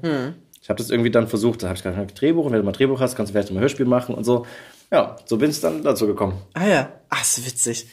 Ich 0.66 0.70
habe 0.70 0.80
das 0.80 0.90
irgendwie 0.90 1.12
dann 1.12 1.28
versucht, 1.28 1.62
da 1.62 1.68
habe 1.68 1.78
ich 1.78 1.84
gesagt, 1.84 1.96
ein 1.96 2.08
Drehbuch, 2.16 2.44
und 2.46 2.52
wenn 2.52 2.58
du 2.58 2.66
mal 2.66 2.72
ein 2.72 2.76
Drehbuch 2.76 3.00
hast, 3.00 3.16
kannst 3.16 3.30
du 3.30 3.34
vielleicht 3.34 3.52
mal 3.52 3.60
ein 3.60 3.62
Hörspiel 3.62 3.86
machen 3.86 4.16
und 4.16 4.24
so. 4.24 4.48
Ja, 4.92 5.16
so 5.26 5.38
bin 5.38 5.52
ich 5.52 5.62
dann 5.62 5.84
dazu 5.84 6.08
gekommen. 6.08 6.42
Ah 6.56 6.66
ja. 6.66 6.92
Ach, 7.12 7.22
ist 7.22 7.46
witzig. 7.46 7.86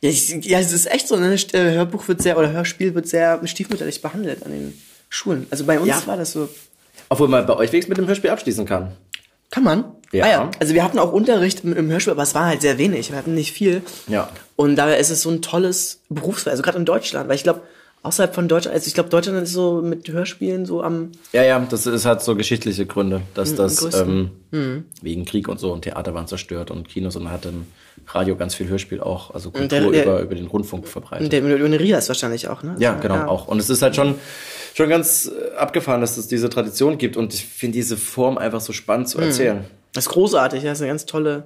Ja, 0.00 0.08
ich, 0.08 0.30
ja, 0.46 0.58
es 0.58 0.72
ist 0.72 0.90
echt 0.90 1.06
so, 1.06 1.16
ne? 1.16 1.34
Äh, 1.52 1.72
Hörbuch 1.74 2.08
wird 2.08 2.22
sehr, 2.22 2.38
oder 2.38 2.50
Hörspiel 2.50 2.94
wird 2.94 3.08
sehr 3.08 3.46
stiefmütterlich 3.46 4.00
behandelt 4.00 4.42
an 4.42 4.52
den 4.52 4.80
Schulen. 5.10 5.46
Also 5.50 5.66
bei 5.66 5.78
uns 5.78 5.88
Ja. 5.88 6.02
war 6.06 6.16
das 6.16 6.32
so. 6.32 6.48
Obwohl 7.10 7.28
man 7.28 7.44
bei 7.44 7.56
euch 7.56 7.72
wenigstens 7.72 7.90
mit 7.90 7.98
dem 7.98 8.06
Hörspiel 8.06 8.30
abschließen 8.30 8.64
kann. 8.64 8.92
Kann 9.50 9.64
man? 9.64 9.84
Ja. 10.10 10.24
Ah 10.24 10.28
ja. 10.30 10.50
Also 10.60 10.72
wir 10.72 10.82
hatten 10.82 10.98
auch 10.98 11.12
Unterricht 11.12 11.62
im, 11.62 11.76
im 11.76 11.90
Hörspiel, 11.90 12.12
aber 12.12 12.22
es 12.22 12.34
war 12.34 12.46
halt 12.46 12.62
sehr 12.62 12.78
wenig. 12.78 13.10
Wir 13.10 13.18
hatten 13.18 13.34
nicht 13.34 13.52
viel. 13.52 13.82
Ja. 14.08 14.30
Und 14.56 14.76
daher 14.76 14.96
ist 14.96 15.10
es 15.10 15.20
so 15.20 15.28
ein 15.28 15.42
tolles 15.42 16.00
Berufsfeld, 16.08 16.52
also 16.52 16.62
gerade 16.62 16.78
in 16.78 16.86
Deutschland, 16.86 17.28
weil 17.28 17.36
ich 17.36 17.42
glaube, 17.42 17.60
außerhalb 18.04 18.34
von 18.34 18.46
Deutschland, 18.46 18.74
also 18.76 18.86
ich 18.86 18.94
glaube, 18.94 19.08
Deutschland 19.10 19.42
ist 19.42 19.52
so 19.52 19.82
mit 19.82 20.08
Hörspielen 20.08 20.64
so 20.66 20.82
am, 20.82 21.10
Ja, 21.32 21.42
ja, 21.42 21.58
das 21.58 21.86
ist, 21.86 22.04
hat 22.06 22.22
so 22.22 22.36
geschichtliche 22.36 22.86
Gründe, 22.86 23.22
dass 23.34 23.52
Mhm, 23.52 23.56
das 23.56 23.94
ähm, 23.94 24.30
wegen 25.02 25.24
Krieg 25.24 25.48
und 25.48 25.58
so 25.58 25.72
und 25.72 25.82
Theater 25.82 26.14
waren 26.14 26.26
zerstört 26.28 26.70
und 26.70 26.88
Kinos 26.88 27.16
und 27.16 27.24
man 27.24 27.32
hat 27.32 27.44
im 27.46 27.66
Radio 28.06 28.36
ganz 28.36 28.54
viel 28.54 28.68
Hörspiel 28.68 29.00
auch, 29.00 29.32
also 29.32 29.50
Kultur 29.50 29.68
der- 29.68 29.90
der- 29.90 30.02
über, 30.04 30.20
über 30.20 30.34
den 30.34 30.46
Rundfunk 30.46 30.86
verbreitet. 30.86 31.24
und 31.24 31.32
der 31.32 31.42
Millionen 31.42 31.74
Rias 31.74 32.06
wahrscheinlich 32.08 32.48
auch, 32.48 32.62
ne? 32.62 32.76
Ja, 32.78 32.90
Also, 32.96 33.02
genau, 33.02 33.26
auch. 33.26 33.48
Und 33.48 33.58
es 33.58 33.70
ist 33.70 33.82
halt 33.82 33.96
schon, 33.96 34.14
schon 34.74 34.88
ganz 34.88 35.30
abgefahren, 35.56 36.00
dass 36.02 36.16
es 36.16 36.28
diese 36.28 36.50
Tradition 36.50 36.98
gibt 36.98 37.16
und 37.16 37.32
ich 37.34 37.44
finde 37.44 37.76
diese 37.76 37.96
Form 37.96 38.36
einfach 38.38 38.60
so 38.60 38.72
spannend 38.72 39.06
Mhm. 39.06 39.10
zu 39.10 39.18
erzählen. 39.20 39.64
Das 39.94 40.06
ist 40.06 40.10
großartig, 40.12 40.62
ja, 40.62 40.70
das 40.70 40.78
ist 40.78 40.82
eine 40.82 40.90
ganz 40.90 41.06
tolle, 41.06 41.44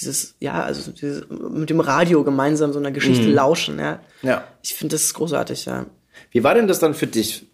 dieses, 0.00 0.34
ja, 0.40 0.62
also 0.62 0.90
dieses, 0.90 1.24
mit 1.28 1.70
dem 1.70 1.80
Radio 1.80 2.24
gemeinsam 2.24 2.72
so 2.72 2.78
einer 2.78 2.90
Geschichte 2.90 3.28
lauschen, 3.28 3.78
ja. 3.78 4.00
Ja. 4.22 4.44
Ich 4.62 4.74
finde 4.74 4.94
das 4.94 5.04
ist 5.04 5.14
großartig, 5.14 5.66
ja. 5.66 5.86
Wie 6.30 6.44
war 6.44 6.54
denn 6.54 6.68
das 6.68 6.78
dann 6.78 6.94
für 6.94 7.06
dich? 7.06 7.46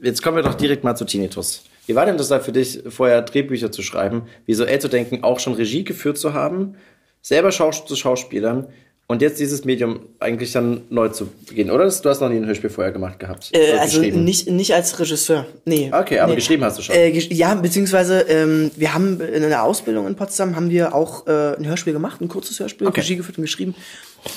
Jetzt 0.00 0.22
kommen 0.22 0.36
wir 0.36 0.42
doch 0.42 0.54
direkt 0.54 0.84
mal 0.84 0.96
zu 0.96 1.04
Tinnitus. 1.04 1.64
Wie 1.86 1.94
war 1.94 2.06
denn 2.06 2.18
das 2.18 2.28
dann 2.28 2.42
für 2.42 2.52
dich, 2.52 2.82
vorher 2.88 3.22
Drehbücher 3.22 3.72
zu 3.72 3.82
schreiben, 3.82 4.22
visuell 4.46 4.78
zu 4.78 4.88
denken, 4.88 5.24
auch 5.24 5.40
schon 5.40 5.54
Regie 5.54 5.84
geführt 5.84 6.18
zu 6.18 6.34
haben, 6.34 6.76
selber 7.22 7.50
Schaus 7.50 7.84
zu 7.86 7.96
Schauspielern 7.96 8.68
und 9.10 9.22
jetzt 9.22 9.40
dieses 9.40 9.64
Medium 9.64 10.00
eigentlich 10.20 10.52
dann 10.52 10.82
neu 10.90 11.08
zu 11.08 11.28
beginnen, 11.48 11.70
oder? 11.70 11.88
Du 11.88 12.08
hast 12.10 12.20
noch 12.20 12.28
nie 12.28 12.36
ein 12.36 12.44
Hörspiel 12.46 12.68
vorher 12.68 12.92
gemacht 12.92 13.18
gehabt. 13.18 13.50
Äh, 13.54 13.72
also 13.78 14.00
nicht, 14.00 14.50
nicht 14.50 14.74
als 14.74 15.00
Regisseur, 15.00 15.46
nee. 15.64 15.90
Okay, 15.92 16.18
aber 16.18 16.32
nee. 16.32 16.36
geschrieben 16.36 16.62
hast 16.62 16.76
du 16.78 16.82
schon. 16.82 16.94
Äh, 16.94 17.08
ja, 17.08 17.54
beziehungsweise 17.54 18.20
ähm, 18.28 18.70
wir 18.76 18.92
haben 18.92 19.18
in 19.20 19.40
der 19.42 19.64
Ausbildung 19.64 20.06
in 20.06 20.14
Potsdam 20.14 20.56
haben 20.56 20.68
wir 20.68 20.94
auch 20.94 21.26
äh, 21.26 21.56
ein 21.56 21.66
Hörspiel 21.66 21.94
gemacht, 21.94 22.20
ein 22.20 22.28
kurzes 22.28 22.60
Hörspiel, 22.60 22.86
Okay. 22.86 23.00
Regie 23.00 23.16
geführt 23.16 23.38
und 23.38 23.42
geschrieben, 23.44 23.74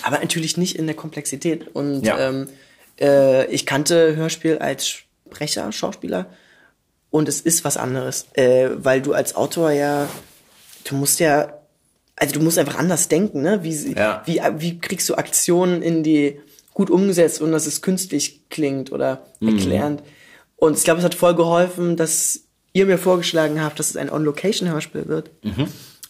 aber 0.03 0.19
natürlich 0.19 0.55
nicht 0.55 0.77
in 0.77 0.87
der 0.87 0.95
Komplexität. 0.95 1.67
Und 1.75 2.05
Ja. 2.05 2.29
ähm, 2.29 2.47
äh, 2.99 3.45
ich 3.47 3.65
kannte 3.65 4.15
Hörspiel 4.15 4.57
als 4.59 4.87
Sprecher, 4.87 5.69
Schauspieler 5.73 6.27
und 7.09 7.27
es 7.27 7.41
ist 7.41 7.65
was 7.65 7.75
anderes, 7.75 8.27
äh, 8.35 8.69
weil 8.77 9.01
du 9.01 9.11
als 9.11 9.35
Autor 9.35 9.71
ja, 9.71 10.07
du 10.85 10.95
musst 10.95 11.19
ja, 11.19 11.57
also 12.21 12.33
du 12.35 12.39
musst 12.39 12.59
einfach 12.59 12.77
anders 12.77 13.07
denken, 13.09 13.41
ne? 13.41 13.63
Wie, 13.63 13.93
Ja. 13.93 14.21
wie, 14.25 14.39
wie 14.57 14.79
kriegst 14.79 15.09
du 15.09 15.15
Aktionen 15.15 15.81
in 15.81 16.03
die 16.03 16.39
gut 16.73 16.89
umgesetzt 16.89 17.41
und 17.41 17.51
dass 17.51 17.65
es 17.67 17.81
künstlich 17.81 18.47
klingt 18.49 18.91
oder 18.91 19.25
erklärend. 19.41 20.03
Und 20.55 20.77
ich 20.77 20.83
glaube, 20.83 20.99
es 20.99 21.05
hat 21.05 21.15
voll 21.15 21.35
geholfen, 21.35 21.97
dass 21.97 22.41
ihr 22.73 22.85
mir 22.85 22.97
vorgeschlagen 22.97 23.61
habt, 23.61 23.79
dass 23.79 23.89
es 23.89 23.97
ein 23.97 24.09
On-Location-Hörspiel 24.11 25.07
wird. 25.07 25.31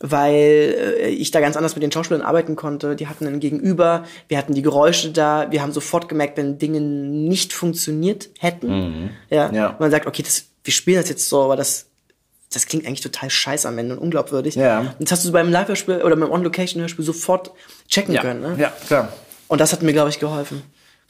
Weil 0.04 0.76
äh, 1.00 1.10
ich 1.10 1.30
da 1.32 1.40
ganz 1.42 1.56
anders 1.56 1.76
mit 1.76 1.84
den 1.84 1.92
Schauspielern 1.92 2.24
arbeiten 2.24 2.56
konnte. 2.56 2.96
Die 2.96 3.08
hatten 3.08 3.28
ein 3.28 3.40
Gegenüber, 3.40 4.04
wir 4.28 4.38
hatten 4.38 4.54
die 4.56 4.64
Geräusche 4.64 5.12
da, 5.12 5.52
wir 5.52 5.62
haben 5.62 5.72
sofort 5.72 6.10
gemerkt, 6.10 6.38
wenn 6.38 6.58
Dinge 6.58 6.82
nicht 6.82 7.54
funktioniert 7.54 8.30
hätten. 8.40 9.12
Ja, 9.30 9.52
Ja. 9.52 9.76
man 9.80 9.92
sagt, 9.92 10.08
okay, 10.08 10.24
das, 10.24 10.46
wir 10.64 10.74
spielen 10.74 11.00
das 11.00 11.10
jetzt 11.10 11.30
so, 11.30 11.42
aber 11.44 11.56
das, 11.56 11.88
das 12.52 12.66
klingt 12.68 12.86
eigentlich 12.86 13.02
total 13.02 13.30
scheiße 13.30 13.68
am 13.68 13.78
Ende 13.78 13.96
und 13.96 14.02
unglaubwürdig. 14.02 14.56
Ja. 14.56 14.80
Und 15.00 15.12
das 15.12 15.12
hast 15.12 15.26
du 15.26 15.32
beim 15.32 15.50
Live-Hörspiel 15.50 16.02
oder 16.02 16.16
beim 16.16 16.32
On-Location-Hörspiel 16.32 17.06
sofort 17.06 17.52
checken 17.88 18.14
ja. 18.14 18.22
können. 18.22 18.42
Ne? 18.42 18.56
ja, 18.60 18.74
klar. 18.88 19.12
Und 19.48 19.60
das 19.62 19.72
hat 19.74 19.82
mir, 19.82 19.94
glaube 19.94 20.10
ich, 20.10 20.20
geholfen. 20.20 20.62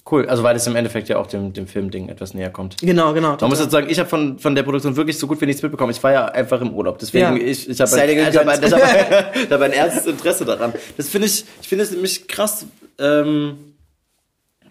Cool, 0.09 0.27
also 0.27 0.41
weil 0.41 0.55
es 0.55 0.65
im 0.65 0.75
Endeffekt 0.75 1.09
ja 1.09 1.17
auch 1.17 1.27
dem, 1.27 1.53
dem 1.53 1.67
Filmding 1.67 2.09
etwas 2.09 2.33
näher 2.33 2.49
kommt. 2.49 2.77
Genau, 2.79 3.13
genau. 3.13 3.37
Man 3.39 3.49
muss 3.49 3.59
jetzt 3.59 3.71
sagen, 3.71 3.87
ich 3.87 3.99
habe 3.99 4.09
von, 4.09 4.39
von 4.39 4.55
der 4.55 4.63
Produktion 4.63 4.95
wirklich 4.95 5.17
so 5.17 5.27
gut 5.27 5.39
wie 5.41 5.45
nichts 5.45 5.61
mitbekommen. 5.61 5.91
Ich 5.91 6.01
war 6.01 6.11
ja 6.11 6.25
einfach 6.25 6.59
im 6.59 6.73
Urlaub. 6.73 6.97
Deswegen, 6.97 7.37
Ja. 7.37 7.43
ich, 7.43 7.69
ich 7.69 7.79
habe 7.79 7.91
ein, 7.95 8.09
ich 8.09 8.35
hab 8.35 8.47
ein, 8.47 8.63
ich 8.63 8.73
hab 8.73 8.81
ein, 8.81 9.43
ich 9.43 9.51
hab 9.51 9.61
ein 9.61 9.71
ernstes 9.71 10.07
Interesse 10.07 10.45
daran. 10.45 10.73
Das 10.97 11.07
finde 11.07 11.27
ich, 11.27 11.45
ich 11.61 11.67
finde 11.67 11.83
es 11.83 11.91
nämlich 11.91 12.27
krass. 12.27 12.65
Ähm, 12.97 13.75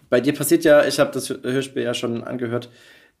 bei 0.09 0.19
dir 0.19 0.33
passiert 0.33 0.65
ja, 0.65 0.83
ich 0.85 0.99
habe 0.99 1.11
das 1.11 1.29
Hörspiel 1.29 1.83
ja 1.83 1.93
schon 1.93 2.25
angehört, 2.25 2.69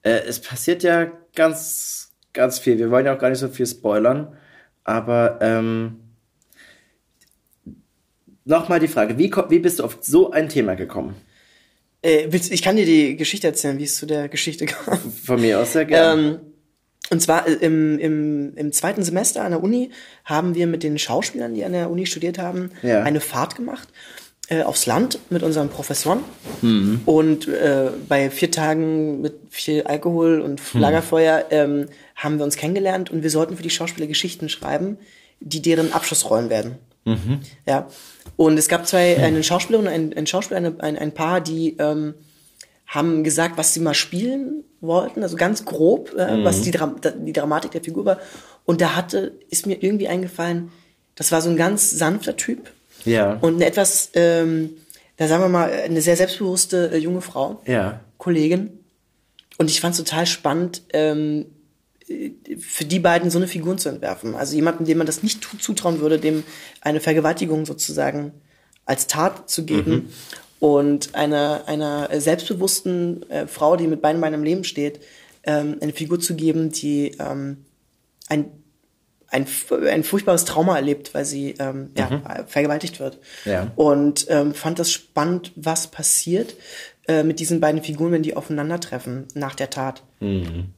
äh, 0.03 0.19
es 0.27 0.41
passiert 0.41 0.83
ja 0.83 1.07
ganz, 1.33 2.10
ganz 2.33 2.59
viel. 2.59 2.77
Wir 2.77 2.91
wollen 2.91 3.05
ja 3.05 3.15
auch 3.15 3.19
gar 3.19 3.29
nicht 3.29 3.39
so 3.39 3.47
viel 3.49 3.67
spoilern, 3.67 4.35
aber 4.83 5.39
ähm, 5.41 5.99
nochmal 8.45 8.79
die 8.79 8.87
Frage, 8.87 9.17
wie, 9.17 9.31
wie 9.49 9.59
bist 9.59 9.79
du 9.79 9.83
auf 9.83 9.97
so 10.01 10.31
ein 10.31 10.49
Thema 10.49 10.75
gekommen? 10.75 11.15
Äh, 12.01 12.27
willst, 12.29 12.51
ich 12.51 12.61
kann 12.63 12.75
dir 12.75 12.85
die 12.85 13.15
Geschichte 13.15 13.47
erzählen, 13.47 13.77
wie 13.77 13.83
es 13.83 13.95
zu 13.95 14.05
der 14.05 14.27
Geschichte 14.27 14.65
kam. 14.65 14.97
Von 15.11 15.41
mir 15.41 15.59
aus 15.59 15.73
sehr 15.73 15.85
gerne. 15.85 16.21
Ähm, 16.21 16.39
und 17.11 17.21
zwar 17.21 17.47
äh, 17.47 17.53
im, 17.53 17.99
im, 17.99 18.55
im 18.55 18.71
zweiten 18.71 19.03
Semester 19.03 19.43
an 19.43 19.51
der 19.51 19.61
Uni 19.61 19.91
haben 20.25 20.55
wir 20.55 20.65
mit 20.65 20.81
den 20.83 20.97
Schauspielern, 20.97 21.53
die 21.53 21.63
an 21.63 21.73
der 21.73 21.91
Uni 21.91 22.05
studiert 22.05 22.39
haben, 22.39 22.71
Ja. 22.81 23.03
eine 23.03 23.19
Fahrt 23.19 23.55
gemacht 23.55 23.87
äh, 24.51 24.63
aufs 24.63 24.85
Land 24.85 25.17
mit 25.29 25.43
unseren 25.43 25.69
Professoren. 25.69 26.19
Mhm. 26.61 27.01
Und 27.05 27.47
äh, 27.47 27.89
bei 28.09 28.29
vier 28.29 28.51
Tagen 28.51 29.21
mit 29.21 29.35
viel 29.49 29.83
Alkohol 29.83 30.41
und 30.41 30.61
Mhm. 30.73 30.81
Lagerfeuer 30.81 31.45
ähm, 31.51 31.85
haben 32.17 32.37
wir 32.37 32.43
uns 32.43 32.57
kennengelernt 32.57 33.09
und 33.09 33.23
wir 33.23 33.29
sollten 33.29 33.55
für 33.55 33.63
die 33.63 33.69
Schauspieler 33.69 34.07
Geschichten 34.07 34.49
schreiben, 34.49 34.97
die 35.39 35.61
deren 35.61 35.93
Abschlussrollen 35.93 36.49
werden. 36.49 36.75
Mhm. 37.05 37.39
Ja. 37.65 37.87
Und 38.35 38.59
es 38.59 38.67
gab 38.67 38.85
zwei, 38.85 39.17
einen 39.23 39.41
Schauspieler 39.41 39.79
und 39.79 39.87
ein, 39.87 40.13
ein 40.17 40.27
Schauspieler, 40.27 40.57
eine, 40.57 40.75
ein, 40.79 40.97
ein 40.97 41.13
Paar, 41.13 41.39
die 41.39 41.77
ähm, 41.79 42.15
haben 42.87 43.23
gesagt, 43.23 43.57
was 43.57 43.73
sie 43.73 43.79
mal 43.79 43.93
spielen 43.93 44.65
wollten, 44.81 45.23
also 45.23 45.37
ganz 45.37 45.63
grob, 45.63 46.13
äh, 46.17 46.43
was 46.43 46.61
die, 46.61 46.71
Dram 46.71 46.97
die 47.19 47.31
Dramatik 47.31 47.71
der 47.71 47.81
Figur 47.81 48.03
war. 48.03 48.19
Und 48.65 48.81
da 48.81 48.97
hatte, 48.97 49.31
ist 49.49 49.65
mir 49.65 49.81
irgendwie 49.81 50.09
eingefallen, 50.09 50.71
das 51.15 51.31
war 51.31 51.41
so 51.41 51.49
ein 51.49 51.55
ganz 51.55 51.89
sanfter 51.89 52.35
Typ 52.35 52.73
ja. 53.05 53.37
und 53.41 53.55
eine 53.55 53.65
etwas, 53.65 54.09
ähm, 54.13 54.71
da 55.17 55.27
sagen 55.27 55.43
wir 55.43 55.49
mal, 55.49 55.71
eine 55.71 56.01
sehr 56.01 56.15
selbstbewusste 56.15 56.91
äh, 56.93 56.97
junge 56.97 57.21
Frau, 57.21 57.61
ja. 57.65 58.01
Kollegin. 58.17 58.79
Und 59.57 59.69
ich 59.69 59.81
fand 59.81 59.93
es 59.93 60.03
total 60.03 60.25
spannend, 60.25 60.83
ähm, 60.93 61.45
äh, 62.07 62.31
für 62.57 62.85
die 62.85 62.99
beiden 62.99 63.29
so 63.29 63.37
eine 63.37 63.47
Figuren 63.47 63.77
zu 63.77 63.89
entwerfen. 63.89 64.35
Also 64.35 64.55
jemanden, 64.55 64.85
dem 64.85 64.97
man 64.97 65.07
das 65.07 65.23
nicht 65.23 65.47
zutrauen 65.59 65.99
würde, 65.99 66.19
dem 66.19 66.43
eine 66.81 66.99
Vergewaltigung 66.99 67.65
sozusagen 67.65 68.33
als 68.85 69.07
Tat 69.07 69.49
zu 69.49 69.65
geben. 69.65 70.09
Und 70.59 71.15
einer, 71.15 71.63
einer 71.65 72.09
selbstbewussten 72.21 73.27
äh, 73.31 73.47
Frau, 73.47 73.77
die 73.77 73.87
mit 73.87 74.01
beiden 74.01 74.21
Beinen 74.21 74.41
im 74.41 74.43
Leben 74.43 74.63
steht, 74.63 74.99
ähm, 75.43 75.77
eine 75.81 75.91
Figur 75.91 76.19
zu 76.19 76.35
geben, 76.35 76.71
die 76.71 77.15
ähm, 77.19 77.65
ein, 78.27 78.45
ein, 79.31 79.47
ein 79.89 80.03
furchtbares 80.03 80.45
Trauma 80.45 80.75
erlebt, 80.75 81.13
weil 81.13 81.25
sie 81.25 81.55
ähm, 81.57 81.91
ja, 81.97 82.45
vergewaltigt 82.47 82.99
wird. 82.99 83.17
Ja. 83.45 83.71
Und 83.75 84.27
ähm, 84.29 84.53
fand 84.53 84.77
das 84.77 84.91
spannend, 84.91 85.53
was 85.55 85.87
passiert 85.87 86.55
äh, 87.07 87.23
mit 87.23 87.39
diesen 87.39 87.59
beiden 87.59 87.81
Figuren, 87.81 88.11
wenn 88.11 88.23
die 88.23 88.35
aufeinandertreffen 88.35 89.27
nach 89.33 89.55
der 89.55 89.69
Tat. 89.69 90.03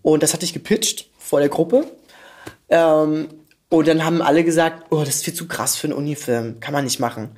Und 0.01 0.23
das 0.23 0.33
hatte 0.33 0.45
ich 0.45 0.53
gepitcht 0.53 1.09
vor 1.17 1.39
der 1.39 1.49
Gruppe. 1.49 1.85
Ähm, 2.69 3.27
und 3.69 3.87
dann 3.87 4.05
haben 4.05 4.21
alle 4.21 4.43
gesagt, 4.43 4.85
oh, 4.91 4.99
das 4.99 5.15
ist 5.15 5.25
viel 5.25 5.33
zu 5.33 5.47
krass 5.47 5.75
für 5.75 5.87
einen 5.87 5.97
Unifilm, 5.97 6.59
kann 6.59 6.73
man 6.73 6.83
nicht 6.83 6.99
machen. 6.99 7.31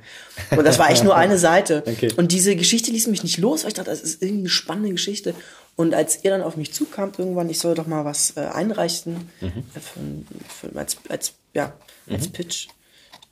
Und 0.50 0.66
das 0.66 0.78
war 0.78 0.90
echt 0.90 1.02
nur 1.02 1.16
eine 1.16 1.38
Seite. 1.38 1.82
Okay. 1.86 2.12
Und 2.18 2.30
diese 2.30 2.54
Geschichte 2.56 2.90
ließ 2.90 3.06
mich 3.06 3.22
nicht 3.22 3.38
los, 3.38 3.62
weil 3.62 3.68
ich 3.68 3.74
dachte, 3.74 3.88
das 3.88 4.02
ist 4.02 4.22
irgendwie 4.22 4.40
eine 4.40 4.48
spannende 4.50 4.90
Geschichte. 4.90 5.34
Und 5.76 5.94
als 5.94 6.24
ihr 6.24 6.30
dann 6.30 6.42
auf 6.42 6.56
mich 6.56 6.72
zukamt 6.72 7.18
irgendwann, 7.18 7.50
ich 7.50 7.58
soll 7.58 7.74
doch 7.74 7.86
mal 7.86 8.04
was 8.04 8.36
äh, 8.36 8.40
einreichen 8.40 9.30
Mhm. 9.40 9.64
für, 9.74 10.70
für, 10.70 10.78
als, 10.78 10.96
als, 11.08 11.34
ja, 11.54 11.74
als 12.08 12.28
Pitch, 12.28 12.68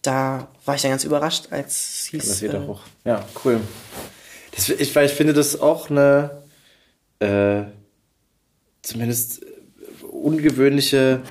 da 0.03 0.49
war 0.67 0.75
ich 0.75 0.83
dann 0.83 0.91
ganz 0.91 1.05
überrascht, 1.05 1.49
als 1.51 2.01
es 2.01 2.05
hieß, 2.07 2.29
Das 2.29 2.43
wieder 2.43 2.63
äh, 2.63 2.67
hoch. 2.67 2.83
Ja, 3.05 3.25
cool. 3.45 3.61
Das, 4.53 4.69
ich, 4.69 4.95
weil 4.95 5.07
ich 5.07 5.13
finde 5.13 5.33
das 5.33 5.59
auch 5.59 5.89
eine 5.91 6.43
äh, 7.21 7.63
zumindest 8.83 9.43
äh, 9.43 9.47
ungewöhnliche 10.05 11.23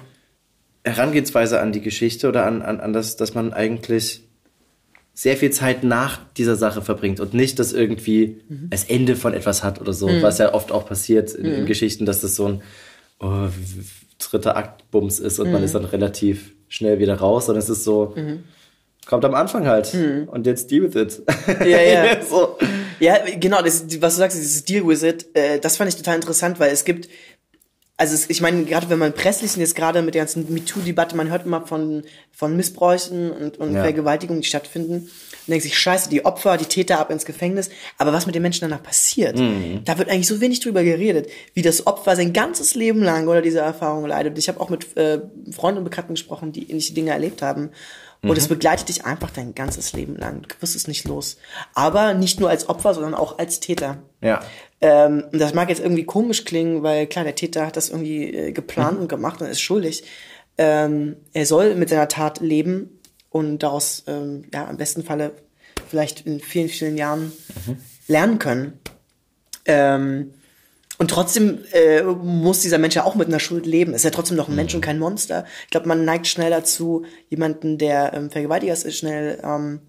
Herangehensweise 0.83 1.61
an 1.61 1.71
die 1.71 1.81
Geschichte 1.81 2.27
oder 2.27 2.45
an, 2.45 2.61
an, 2.61 2.79
an 2.79 2.91
das, 2.91 3.15
dass 3.15 3.33
man 3.35 3.53
eigentlich 3.53 4.23
sehr 5.13 5.37
viel 5.37 5.51
Zeit 5.51 5.83
nach 5.83 6.19
dieser 6.37 6.55
Sache 6.55 6.81
verbringt 6.81 7.19
und 7.19 7.33
nicht 7.33 7.59
das 7.59 7.71
irgendwie 7.71 8.41
als 8.71 8.85
Ende 8.85 9.15
von 9.15 9.33
etwas 9.33 9.63
hat 9.63 9.79
oder 9.79 9.93
so, 9.93 10.07
was 10.21 10.39
ja 10.39 10.53
oft 10.53 10.71
auch 10.71 10.87
passiert 10.87 11.33
in, 11.33 11.45
in 11.45 11.65
Geschichten, 11.65 12.05
dass 12.05 12.21
das 12.21 12.35
so 12.35 12.47
ein 12.47 12.61
oh, 13.19 13.47
dritter 14.17 14.57
Aktbums 14.57 15.19
ist 15.19 15.39
und 15.39 15.51
man 15.51 15.63
ist 15.63 15.75
dann 15.75 15.85
relativ 15.85 16.53
schnell 16.67 16.97
wieder 16.97 17.15
raus, 17.15 17.45
sondern 17.45 17.61
es 17.61 17.69
ist 17.69 17.83
so, 17.83 18.15
kommt 19.05 19.23
am 19.25 19.35
Anfang 19.35 19.67
halt 19.67 19.95
und 20.27 20.47
jetzt 20.47 20.71
deal 20.71 20.83
with 20.83 20.95
it. 20.95 21.21
Ja, 21.59 21.81
ja. 21.81 22.23
so. 22.23 22.57
Ja, 22.99 23.17
genau, 23.39 23.61
das, 23.61 23.85
was 24.01 24.13
du 24.13 24.19
sagst, 24.19 24.37
dieses 24.37 24.63
Deal 24.63 24.87
with 24.87 25.03
it, 25.03 25.25
äh, 25.33 25.59
das 25.59 25.77
fand 25.77 25.89
ich 25.89 25.97
total 25.97 26.15
interessant, 26.15 26.59
weil 26.59 26.71
es 26.71 26.85
gibt, 26.85 27.09
also 27.95 28.15
es, 28.15 28.29
ich 28.29 28.41
meine, 28.41 28.65
gerade 28.65 28.89
wenn 28.89 28.97
man 28.99 29.13
Press 29.13 29.41
liest 29.41 29.55
und 29.55 29.61
jetzt 29.61 29.75
gerade 29.75 30.01
mit 30.01 30.15
der 30.15 30.21
ganzen 30.21 30.51
MeToo-Debatte, 30.51 31.15
man 31.15 31.29
hört 31.29 31.45
immer 31.45 31.65
von, 31.67 32.03
von 32.31 32.55
Missbräuchen 32.57 33.31
und, 33.31 33.57
und 33.59 33.73
Ja. 33.73 33.83
Vergewaltigungen, 33.83 34.41
die 34.41 34.47
stattfinden. 34.47 34.93
und 34.93 35.47
denkt 35.47 35.63
sich, 35.63 35.77
scheiße, 35.77 36.09
die 36.09 36.25
Opfer, 36.25 36.57
die 36.57 36.65
Täter 36.65 36.99
ab 36.99 37.11
ins 37.11 37.25
Gefängnis. 37.25 37.69
Aber 37.97 38.11
was 38.13 38.25
mit 38.25 38.33
den 38.33 38.41
Menschen 38.41 38.61
danach 38.67 38.81
passiert, 38.83 39.37
da 39.37 39.97
wird 39.97 40.09
eigentlich 40.09 40.27
so 40.27 40.41
wenig 40.41 40.59
drüber 40.61 40.83
geredet, 40.83 41.29
wie 41.53 41.61
das 41.61 41.85
Opfer 41.85 42.15
sein 42.15 42.33
ganzes 42.33 42.73
Leben 42.75 43.03
lang 43.03 43.27
unter 43.27 43.41
dieser 43.41 43.61
Erfahrung 43.61 44.05
leidet. 44.05 44.37
Ich 44.37 44.47
habe 44.47 44.59
auch 44.59 44.69
mit 44.69 44.97
äh, 44.97 45.19
Freunden 45.51 45.79
und 45.79 45.83
Bekannten 45.83 46.13
gesprochen, 46.15 46.51
die 46.51 46.69
ähnliche 46.71 46.93
Dinge 46.93 47.11
erlebt 47.11 47.41
haben. 47.41 47.69
Und 48.29 48.37
es 48.37 48.47
begleitet 48.47 48.87
dich 48.87 49.05
einfach 49.05 49.31
dein 49.31 49.53
ganzes 49.53 49.91
Leben 49.91 50.15
lang. 50.15 50.43
Du 50.43 50.55
wirst 50.61 50.75
es 50.75 50.87
nicht 50.87 51.05
los. 51.07 51.37
Aber 51.73 52.13
nicht 52.13 52.39
nur 52.39 52.49
als 52.49 52.69
Opfer, 52.69 52.93
sondern 52.93 53.13
auch 53.13 53.37
als 53.37 53.59
Täter. 53.59 53.97
Ja. 54.21 54.41
Ähm, 54.79 55.25
und 55.31 55.39
das 55.39 55.53
mag 55.53 55.69
jetzt 55.69 55.81
irgendwie 55.81 56.05
komisch 56.05 56.45
klingen, 56.45 56.83
weil 56.83 57.05
klar, 57.07 57.25
der 57.25 57.35
Täter 57.35 57.65
hat 57.65 57.75
das 57.75 57.89
irgendwie 57.89 58.33
äh, 58.33 58.51
geplant 58.53 58.99
und 58.99 59.09
gemacht 59.09 59.41
und 59.41 59.47
ist 59.47 59.61
schuldig. 59.61 60.05
Ähm, 60.57 61.17
er 61.33 61.45
soll 61.45 61.75
mit 61.75 61.89
seiner 61.89 62.07
Tat 62.07 62.39
leben 62.39 62.99
und 63.29 63.59
daraus 63.59 64.03
ähm, 64.07 64.45
ja 64.53 64.69
im 64.69 64.77
besten 64.77 65.03
Falle 65.03 65.31
vielleicht 65.89 66.25
in 66.25 66.39
vielen, 66.39 66.69
vielen 66.69 66.97
Jahren 66.97 67.33
lernen 68.07 68.39
können. 68.39 68.79
Ähm, 69.65 70.33
und 70.97 71.09
trotzdem 71.09 71.59
äh, 71.71 72.03
muss 72.03 72.61
dieser 72.61 72.77
Mensch 72.77 72.95
ja 72.95 73.03
auch 73.03 73.15
mit 73.15 73.27
einer 73.27 73.39
Schuld 73.39 73.65
leben. 73.65 73.93
Ist 73.93 74.05
ja 74.05 74.11
trotzdem 74.11 74.37
noch 74.37 74.47
ein 74.47 74.55
Mensch 74.55 74.75
und 74.75 74.81
kein 74.81 74.99
Monster. 74.99 75.45
Ich 75.65 75.71
glaube, 75.71 75.87
man 75.87 76.05
neigt 76.05 76.27
schnell 76.27 76.51
dazu, 76.51 77.03
jemanden, 77.29 77.77
der 77.77 78.13
ähm, 78.13 78.29
Vergewaltiger 78.29 78.73
ist, 78.73 78.95
schnell, 78.95 79.39
ähm, 79.43 79.79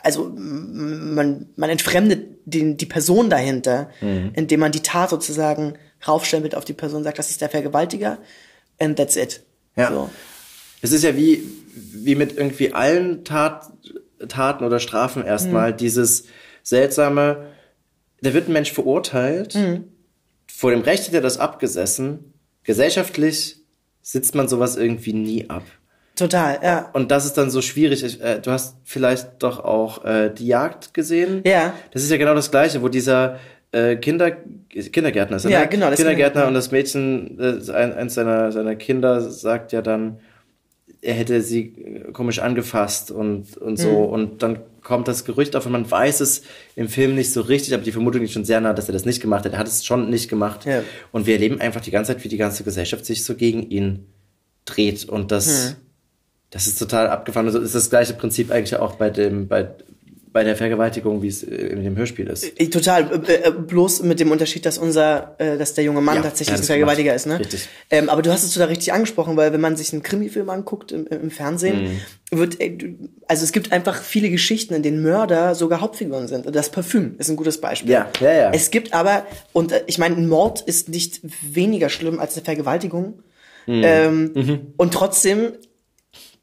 also 0.00 0.30
man, 0.34 1.46
man 1.56 1.70
entfremdet 1.70 2.38
den, 2.44 2.76
die 2.76 2.86
Person 2.86 3.28
dahinter, 3.30 3.90
indem 4.00 4.60
man 4.60 4.70
die 4.70 4.80
Tat 4.80 5.10
sozusagen 5.10 5.74
raufstempelt 6.06 6.54
auf 6.54 6.64
die 6.64 6.72
Person, 6.72 7.02
sagt, 7.02 7.18
das 7.18 7.30
ist 7.30 7.40
der 7.40 7.48
Vergewaltiger 7.48 8.18
and 8.78 8.96
that's 8.96 9.16
it. 9.16 9.42
Ja. 9.76 9.90
So. 9.90 10.10
Es 10.82 10.92
ist 10.92 11.02
ja 11.02 11.16
wie, 11.16 11.42
wie 11.74 12.14
mit 12.14 12.36
irgendwie 12.36 12.72
allen 12.72 13.24
Tat, 13.24 13.70
Taten 14.28 14.64
oder 14.64 14.78
Strafen 14.78 15.24
erstmal 15.24 15.72
dieses 15.72 16.24
seltsame, 16.62 17.48
da 18.20 18.34
wird 18.34 18.48
ein 18.48 18.52
Mensch 18.52 18.72
verurteilt, 18.72 19.56
vor 20.46 20.70
dem 20.70 20.80
Recht 20.80 21.06
hat 21.06 21.14
er 21.14 21.20
das 21.20 21.38
abgesessen, 21.38 22.32
gesellschaftlich 22.64 23.56
sitzt 24.02 24.34
man 24.34 24.48
sowas 24.48 24.76
irgendwie 24.76 25.12
nie 25.12 25.48
ab. 25.50 25.62
Total, 26.16 26.58
ja. 26.62 26.90
Und 26.94 27.12
das 27.12 27.26
ist 27.26 27.34
dann 27.38 27.48
so 27.50 27.62
schwierig. 27.62 28.20
Äh, 28.20 28.40
du 28.40 28.50
hast 28.50 28.76
vielleicht 28.84 29.40
doch 29.42 29.60
auch 29.60 30.04
äh, 30.04 30.30
die 30.30 30.48
Jagd 30.48 30.92
gesehen. 30.92 31.42
Ja. 31.46 31.74
Das 31.92 32.02
ist 32.02 32.10
ja 32.10 32.16
genau 32.16 32.34
das 32.34 32.50
Gleiche, 32.50 32.82
wo 32.82 32.88
dieser 32.88 33.38
äh, 33.70 33.96
Kinder, 33.96 34.32
Kindergärtner 34.68 35.36
ist, 35.36 35.44
er, 35.44 35.50
Ja, 35.52 35.60
ne? 35.60 35.68
genau, 35.68 35.90
das 35.90 35.98
Kindergärtner 35.98 36.42
Kind, 36.42 36.48
und 36.48 36.54
das 36.54 36.72
Mädchen, 36.72 37.38
äh, 37.38 37.72
ein, 37.72 37.92
eins 37.92 38.14
seiner, 38.14 38.50
seiner 38.50 38.74
Kinder 38.74 39.20
sagt 39.20 39.72
ja 39.72 39.80
dann, 39.80 40.18
er 41.00 41.14
hätte 41.14 41.40
sie 41.40 41.66
äh, 41.66 42.12
komisch 42.12 42.40
angefasst 42.40 43.12
und, 43.12 43.56
und 43.56 43.76
so. 43.76 43.90
Mhm. 43.90 44.12
Und 44.12 44.42
dann 44.42 44.58
kommt 44.88 45.06
das 45.06 45.26
Gerücht 45.26 45.54
auf 45.54 45.66
und 45.66 45.72
man 45.72 45.88
weiß 45.88 46.20
es 46.20 46.40
im 46.74 46.88
Film 46.88 47.14
nicht 47.14 47.30
so 47.30 47.42
richtig, 47.42 47.74
aber 47.74 47.82
die 47.82 47.92
Vermutung 47.92 48.22
liegt 48.22 48.32
schon 48.32 48.46
sehr 48.46 48.58
nah, 48.62 48.72
dass 48.72 48.88
er 48.88 48.94
das 48.94 49.04
nicht 49.04 49.20
gemacht 49.20 49.44
hat. 49.44 49.52
Er 49.52 49.58
hat 49.58 49.68
es 49.68 49.84
schon 49.84 50.08
nicht 50.08 50.30
gemacht. 50.30 50.64
Ja. 50.64 50.82
Und 51.12 51.26
wir 51.26 51.34
erleben 51.34 51.60
einfach 51.60 51.82
die 51.82 51.90
ganze 51.90 52.14
Zeit, 52.14 52.24
wie 52.24 52.28
die 52.28 52.38
ganze 52.38 52.64
Gesellschaft 52.64 53.04
sich 53.04 53.22
so 53.22 53.34
gegen 53.34 53.68
ihn 53.70 54.06
dreht. 54.64 55.04
Und 55.04 55.30
das, 55.30 55.68
Hm. 55.68 55.74
das 56.48 56.66
ist 56.66 56.78
total 56.78 57.08
abgefahren. 57.08 57.46
Also 57.46 57.60
ist 57.60 57.74
das 57.74 57.90
gleiche 57.90 58.14
Prinzip 58.14 58.50
eigentlich 58.50 58.76
auch 58.76 58.94
bei 58.94 59.10
dem, 59.10 59.46
bei, 59.46 59.68
bei 60.32 60.44
der 60.44 60.56
Vergewaltigung, 60.56 61.22
wie 61.22 61.28
es 61.28 61.42
äh, 61.42 61.54
in 61.54 61.82
dem 61.82 61.96
Hörspiel 61.96 62.26
ist. 62.28 62.44
Äh, 62.60 62.68
Total, 62.68 63.22
äh, 63.28 63.50
bloß 63.50 64.02
mit 64.02 64.20
dem 64.20 64.30
Unterschied, 64.30 64.64
dass 64.66 64.78
unser, 64.78 65.36
dass 65.38 65.74
der 65.74 65.84
junge 65.84 66.00
Mann 66.00 66.16
Ja, 66.16 66.22
tatsächlich 66.22 66.56
ja, 66.56 66.62
ein 66.62 66.66
Vergewaltiger 66.66 67.14
ist, 67.14 67.26
ne? 67.26 67.38
Richtig. 67.40 67.68
Ähm, 67.90 68.08
aber 68.08 68.22
du 68.22 68.30
hast 68.32 68.44
es 68.44 68.52
total 68.52 68.68
richtig 68.68 68.92
angesprochen, 68.92 69.36
weil 69.36 69.52
wenn 69.52 69.60
man 69.60 69.76
sich 69.76 69.92
einen 69.92 70.02
Krimifilm 70.02 70.48
anguckt 70.50 70.92
im, 70.92 71.06
im 71.06 71.30
Fernsehen, 71.30 71.82
Mhm. 72.30 72.38
wird, 72.38 72.58
also 73.26 73.44
es 73.44 73.52
gibt 73.52 73.72
einfach 73.72 74.02
viele 74.02 74.28
Geschichten, 74.30 74.74
in 74.74 74.82
denen 74.82 75.02
Mörder 75.02 75.54
sogar 75.54 75.80
Hauptfiguren 75.80 76.28
sind. 76.28 76.54
Das 76.54 76.70
Parfüm 76.70 77.14
ist 77.18 77.30
ein 77.30 77.36
gutes 77.36 77.60
Beispiel. 77.60 77.90
Ja, 77.92 78.10
ja, 78.20 78.32
ja. 78.32 78.50
Es 78.52 78.70
gibt 78.70 78.92
aber, 78.92 79.26
und 79.52 79.72
ich 79.86 79.98
meine, 79.98 80.16
ein 80.16 80.28
Mord 80.28 80.60
ist 80.62 80.88
nicht 80.88 81.20
weniger 81.42 81.88
schlimm 81.88 82.18
als 82.20 82.36
eine 82.36 82.44
Vergewaltigung. 82.44 83.22
Mhm. 83.66 83.82
Ähm, 83.84 84.60
Und 84.76 84.94
trotzdem 84.94 85.52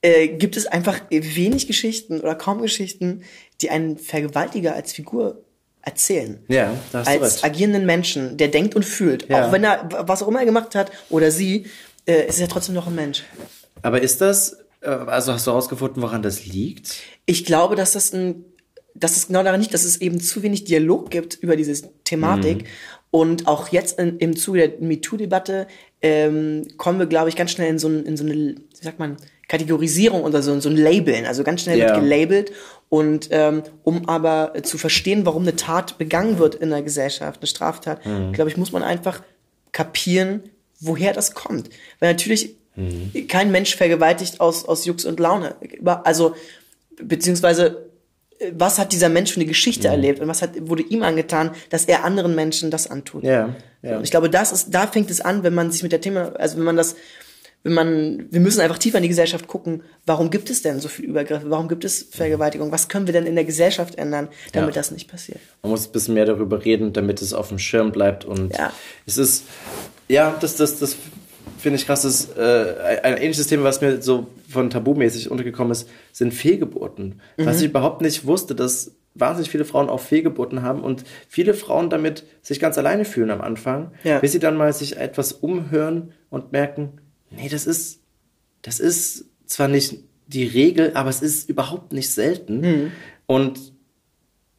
äh, 0.01 0.27
gibt 0.27 0.57
es 0.57 0.67
einfach 0.67 1.01
wenig 1.09 1.65
Geschichten 1.67 2.19
oder 2.19 2.35
kaum 2.35 2.61
Geschichten, 2.61 3.21
die 3.61 3.69
einen 3.69 3.97
Vergewaltiger 3.97 4.75
als 4.75 4.93
Figur 4.93 5.43
erzählen. 5.81 6.39
Ja, 6.47 6.73
da 6.91 6.99
hast 6.99 7.07
du 7.07 7.21
Als 7.21 7.33
recht. 7.35 7.45
agierenden 7.45 7.85
Menschen, 7.85 8.37
der 8.37 8.47
denkt 8.47 8.75
und 8.75 8.83
fühlt. 8.83 9.29
Ja. 9.29 9.47
Auch 9.47 9.51
wenn 9.51 9.63
er, 9.63 9.87
was 10.07 10.23
auch 10.23 10.27
immer 10.27 10.39
er 10.39 10.45
gemacht 10.45 10.75
hat, 10.75 10.91
oder 11.09 11.31
sie, 11.31 11.67
äh, 12.07 12.27
ist 12.27 12.39
er 12.39 12.47
trotzdem 12.47 12.75
noch 12.75 12.87
ein 12.87 12.95
Mensch. 12.95 13.23
Aber 13.83 14.01
ist 14.01 14.19
das, 14.19 14.57
äh, 14.81 14.87
also 14.87 15.33
hast 15.33 15.45
du 15.45 15.51
herausgefunden, 15.51 16.01
woran 16.01 16.23
das 16.23 16.45
liegt? 16.45 16.95
Ich 17.25 17.45
glaube, 17.45 17.75
dass 17.75 17.93
das 17.93 18.13
ein, 18.13 18.45
dass 18.95 19.15
es 19.15 19.27
genau 19.27 19.43
daran 19.43 19.61
liegt, 19.61 19.73
dass 19.73 19.83
es 19.83 20.01
eben 20.01 20.19
zu 20.19 20.41
wenig 20.41 20.63
Dialog 20.63 21.11
gibt 21.11 21.35
über 21.35 21.55
diese 21.55 21.89
Thematik. 22.03 22.63
Mhm. 22.63 22.67
Und 23.11 23.47
auch 23.47 23.69
jetzt 23.69 23.99
in, 23.99 24.17
im 24.17 24.35
Zuge 24.35 24.67
der 24.67 24.79
MeToo-Debatte 24.79 25.67
ähm, 26.01 26.67
kommen 26.77 26.99
wir, 26.99 27.05
glaube 27.05 27.29
ich, 27.29 27.35
ganz 27.35 27.51
schnell 27.51 27.69
in 27.69 27.79
so, 27.79 27.87
ein, 27.87 28.05
in 28.05 28.17
so 28.17 28.25
eine, 28.25 28.33
wie 28.33 28.83
sagt 28.83 28.99
man, 28.99 29.17
Kategorisierung 29.47 30.23
oder 30.23 30.41
so, 30.41 30.59
so 30.59 30.69
ein 30.69 30.77
Labeln. 30.77 31.25
Also 31.25 31.43
ganz 31.43 31.61
schnell 31.61 31.77
Ja. 31.79 31.87
wird 31.95 32.01
gelabelt. 32.01 32.51
Und 32.89 33.27
ähm, 33.31 33.63
um 33.83 34.07
aber 34.09 34.53
zu 34.63 34.77
verstehen, 34.77 35.25
warum 35.25 35.43
eine 35.43 35.55
Tat 35.55 35.97
begangen 35.97 36.37
wird 36.39 36.55
in 36.55 36.69
der 36.69 36.81
Gesellschaft, 36.81 37.41
eine 37.41 37.47
Straftat, 37.47 38.05
Mhm. 38.05 38.33
glaube 38.33 38.49
ich, 38.49 38.57
muss 38.57 38.71
man 38.71 38.83
einfach 38.83 39.21
kapieren, 39.71 40.43
woher 40.79 41.13
das 41.13 41.33
kommt. 41.33 41.69
Weil 41.99 42.11
natürlich 42.13 42.55
Mhm. 42.75 43.27
kein 43.27 43.51
Mensch 43.51 43.75
vergewaltigt 43.75 44.41
aus, 44.41 44.65
aus 44.65 44.85
Jux 44.85 45.05
und 45.05 45.19
Laune. 45.19 45.55
Also, 46.03 46.35
beziehungsweise, 47.01 47.85
äh, 48.39 48.51
was 48.57 48.79
hat 48.79 48.91
dieser 48.91 49.09
Mensch 49.09 49.31
für 49.31 49.37
eine 49.37 49.45
Mhm. 49.45 49.49
Geschichte 49.49 49.87
erlebt 49.87 50.19
und 50.19 50.27
was 50.27 50.41
hat, 50.41 50.51
wurde 50.67 50.83
ihm 50.83 51.03
angetan, 51.03 51.51
dass 51.69 51.85
er 51.85 52.03
anderen 52.03 52.35
Menschen 52.35 52.71
das 52.71 52.89
antut? 52.89 53.23
Ja, 53.23 53.55
ja. 53.81 53.97
Und 53.97 54.03
ich 54.03 54.11
glaube, 54.11 54.29
das 54.29 54.51
ist, 54.51 54.73
da 54.73 54.87
fängt 54.87 55.09
es 55.09 55.21
an, 55.21 55.43
wenn 55.43 55.53
man 55.53 55.71
sich 55.71 55.83
mit 55.83 55.91
der 55.91 56.01
Thema, 56.01 56.33
also 56.35 56.57
wenn 56.57 56.63
man 56.65 56.75
das, 56.77 56.95
wenn 57.65 57.73
man, 57.73 58.27
wir 58.31 58.39
müssen 58.39 58.61
einfach 58.61 58.77
tiefer 58.77 58.97
in 58.99 59.01
die 59.01 59.09
Gesellschaft 59.09 59.47
gucken, 59.47 59.81
warum 60.05 60.29
gibt 60.29 60.49
es 60.51 60.61
denn 60.61 60.79
so 60.79 60.87
viel 60.87 61.05
Übergriffe, 61.05 61.49
warum 61.49 61.67
gibt 61.67 61.83
es 61.83 62.03
Vergewaltigung, 62.11 62.71
was 62.71 62.87
können 62.89 63.07
wir 63.07 63.13
denn 63.13 63.25
in 63.25 63.33
der 63.35 63.43
Gesellschaft 63.43 63.95
ändern, 63.95 64.29
damit 64.53 64.75
Ja. 64.75 64.79
das 64.81 64.91
nicht 64.91 65.09
passiert? 65.09 65.39
Man 65.63 65.71
muss 65.71 65.87
ein 65.87 65.91
bisschen 65.91 66.13
mehr 66.13 66.25
darüber 66.25 66.63
reden, 66.63 66.93
damit 66.93 67.21
es 67.23 67.33
auf 67.33 67.49
dem 67.49 67.57
Schirm 67.59 67.91
bleibt. 67.91 68.23
Und 68.23 68.55
Ja. 68.55 68.71
es 69.07 69.17
ist, 69.17 69.43
ja, 70.07 70.37
das, 70.39 70.55
das, 70.57 70.79
das 70.79 70.95
finde 71.57 71.77
ich 71.79 71.87
krass. 71.87 72.03
Das, 72.03 72.21
ist, 72.21 72.37
äh, 72.37 72.99
ein 73.03 73.17
ähnliches 73.17 73.47
Thema, 73.47 73.63
was 73.63 73.81
mir 73.81 73.99
so 74.01 74.27
von 74.47 74.69
tabumäßig 74.69 75.31
untergekommen 75.31 75.71
ist, 75.71 75.89
sind 76.13 76.33
Fehlgeburten. 76.35 77.19
Was 77.37 77.59
ich 77.61 77.65
überhaupt 77.69 78.01
nicht 78.01 78.27
wusste, 78.27 78.53
dass 78.53 78.91
wahnsinnig 79.15 79.49
viele 79.49 79.65
Frauen 79.65 79.89
auch 79.89 80.01
Fehlgeburten 80.01 80.61
haben 80.61 80.81
und 80.83 81.03
viele 81.29 81.53
Frauen 81.55 81.89
damit 81.89 82.25
sich 82.43 82.59
ganz 82.59 82.77
alleine 82.77 83.05
fühlen 83.05 83.31
am 83.31 83.41
Anfang, 83.41 83.91
Ja. 84.03 84.19
bis 84.19 84.33
sie 84.33 84.39
dann 84.39 84.55
mal 84.55 84.71
sich 84.73 84.97
etwas 84.97 85.31
umhören 85.31 86.11
und 86.29 86.51
merken, 86.51 86.99
nee, 87.35 87.49
das 87.49 87.65
ist, 87.67 87.99
das 88.61 88.79
ist 88.79 89.25
zwar 89.45 89.67
nicht 89.67 89.99
die 90.27 90.45
Regel, 90.45 90.91
aber 90.95 91.09
es 91.09 91.21
ist 91.21 91.49
überhaupt 91.49 91.93
nicht 91.93 92.09
selten. 92.09 92.91
Und 93.27 93.59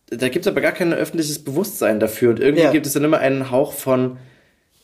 da 0.08 0.28
gibt 0.28 0.46
es 0.46 0.50
aber 0.50 0.60
gar 0.60 0.72
kein 0.72 0.92
öffentliches 0.92 1.42
Bewusstsein 1.42 1.98
dafür. 1.98 2.30
Und 2.30 2.40
irgendwie 2.40 2.62
Ja. 2.64 2.70
gibt 2.72 2.86
es 2.86 2.92
dann 2.92 3.02
immer 3.04 3.18
einen 3.18 3.50
Hauch 3.50 3.72
von 3.72 4.18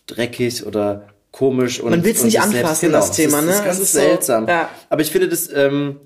dreckig 0.06 0.66
oder 0.66 1.08
komisch. 1.30 1.80
Und, 1.80 1.90
Man 1.90 2.04
will's 2.04 2.20
und 2.20 2.26
nicht 2.26 2.40
anfassen, 2.40 2.86
genau, 2.86 2.98
das 2.98 3.12
Thema, 3.12 3.38
ist, 3.38 3.44
ne? 3.44 3.50
Das 3.52 3.58
ist 3.58 3.64
ganz 3.64 3.76
Es 3.78 3.82
ist 3.84 3.92
so, 3.92 3.98
seltsam. 4.00 4.48
ja. 4.48 4.68
Aber 4.90 5.02
ich 5.02 5.10
finde 5.10 5.28
das 5.28 5.48
ähm, 5.54 6.00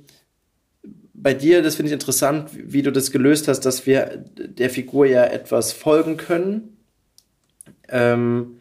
bei 1.14 1.32
dir, 1.32 1.62
das 1.62 1.76
finde 1.76 1.88
ich 1.88 1.92
interessant, 1.94 2.50
wie 2.52 2.82
du 2.82 2.92
das 2.92 3.10
gelöst 3.10 3.48
hast, 3.48 3.60
dass 3.60 3.86
wir 3.86 4.22
der 4.36 4.68
Figur 4.70 5.06
ja 5.06 5.24
etwas 5.24 5.72
folgen 5.72 6.18
können. 6.18 6.76
Ähm, 7.88 8.58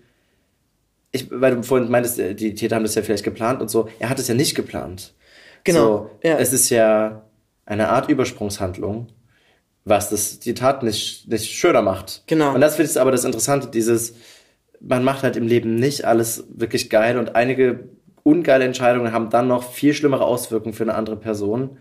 ich, 1.16 1.28
weil 1.32 1.56
du 1.56 1.64
vorhin 1.64 1.90
meintest, 1.90 2.20
äh, 2.20 2.36
die 2.36 2.54
Täter 2.56 2.76
haben 2.76 2.84
das 2.84 2.96
ja 2.96 3.02
vielleicht 3.02 3.24
geplant 3.24 3.62
und 3.62 3.70
so. 3.70 3.88
Er 4.00 4.10
hat 4.10 4.20
es 4.20 4.28
ja 4.28 4.34
nicht 4.36 4.56
geplant. 4.56 5.14
Genau, 5.64 5.80
So, 6.22 6.28
ja. 6.28 6.38
Es 6.38 6.54
ist 6.54 6.70
ja 6.70 7.24
eine 7.66 7.90
Art 7.90 8.10
Übersprungshandlung, 8.10 9.08
was 9.84 10.10
das 10.10 10.40
die 10.40 10.54
Tat 10.54 10.84
nicht, 10.84 11.28
nicht 11.28 11.52
schöner 11.52 11.82
macht. 11.82 12.24
Genau. 12.28 12.54
Und 12.54 12.62
das 12.62 12.76
finde 12.76 12.92
ich 12.92 13.00
aber 13.00 13.12
das 13.12 13.24
Interessante, 13.26 13.68
dieses, 13.68 14.16
man 14.80 15.04
macht 15.04 15.24
halt 15.24 15.36
im 15.36 15.48
Leben 15.48 15.76
nicht 15.76 16.06
alles 16.06 16.44
wirklich 16.50 16.90
geil 16.90 17.18
und 17.18 17.36
einige 17.36 17.90
ungeile 18.24 18.66
Entscheidungen 18.66 19.12
haben 19.12 19.30
dann 19.30 19.48
noch 19.48 19.72
viel 19.72 19.94
schlimmere 19.94 20.26
Auswirkungen 20.26 20.74
für 20.74 20.84
eine 20.84 20.96
andere 20.96 21.16
Person. 21.16 21.78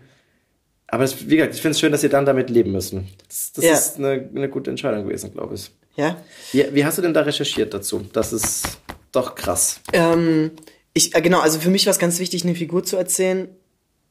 Aber 0.87 1.03
es, 1.03 1.27
wie 1.29 1.37
gesagt, 1.37 1.55
ich 1.55 1.61
finde 1.61 1.71
es 1.71 1.79
schön, 1.79 1.91
dass 1.91 2.01
sie 2.01 2.09
dann 2.09 2.25
damit 2.25 2.49
leben 2.51 2.71
müssen. 2.71 3.07
Das, 3.27 3.51
das 3.53 3.65
Ja. 3.65 3.73
ist 3.73 3.97
eine, 3.97 4.29
eine 4.35 4.49
gute 4.49 4.69
Entscheidung 4.69 5.03
gewesen, 5.05 5.31
glaube 5.33 5.55
ich. 5.55 5.71
Ja? 5.95 6.17
Wie, 6.51 6.65
wie 6.73 6.85
hast 6.85 6.97
du 6.97 7.01
denn 7.01 7.13
da 7.13 7.21
recherchiert 7.21 7.73
dazu? 7.73 8.05
Das 8.13 8.31
ist 8.33 8.77
doch 9.15 9.35
krass. 9.35 9.81
Ähm, 9.93 10.51
ich, 10.93 11.15
äh, 11.15 11.21
genau, 11.21 11.39
also 11.39 11.59
für 11.59 11.69
mich 11.69 11.85
war 11.85 11.91
es 11.91 11.99
ganz 11.99 12.19
wichtig, 12.19 12.43
eine 12.43 12.55
Figur 12.55 12.83
zu 12.83 12.97
erzählen, 12.97 13.47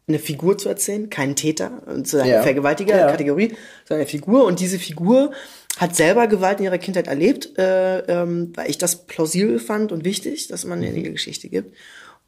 eine 0.07 0.19
Figur 0.19 0.59
zu 0.59 0.69
erzählen, 0.69 1.09
keinen 1.09 1.35
Täter, 1.35 1.83
zu 2.05 2.19
einer 2.21 2.29
Ja. 2.31 2.43
Vergewaltiger-Kategorie, 2.43 3.55
sondern 3.87 4.03
eine 4.03 4.07
Figur. 4.07 4.45
Und 4.45 4.61
diese 4.61 4.79
Figur 4.79 5.33
hat 5.79 5.97
selber 5.97 6.27
Gewalt 6.27 6.59
in 6.59 6.67
ihrer 6.67 6.79
Kindheit 6.79 7.07
erlebt, 7.07 7.59
äh, 7.59 8.01
ähm, 8.01 8.53
weil 8.55 8.69
ich 8.69 8.77
das 8.79 9.07
plausibel 9.07 9.59
fand 9.59 9.93
und 9.93 10.05
wichtig, 10.05 10.49
dass 10.49 10.65
man 10.67 10.83
eine 10.85 11.03
Geschichte 11.11 11.49
gibt. 11.49 11.75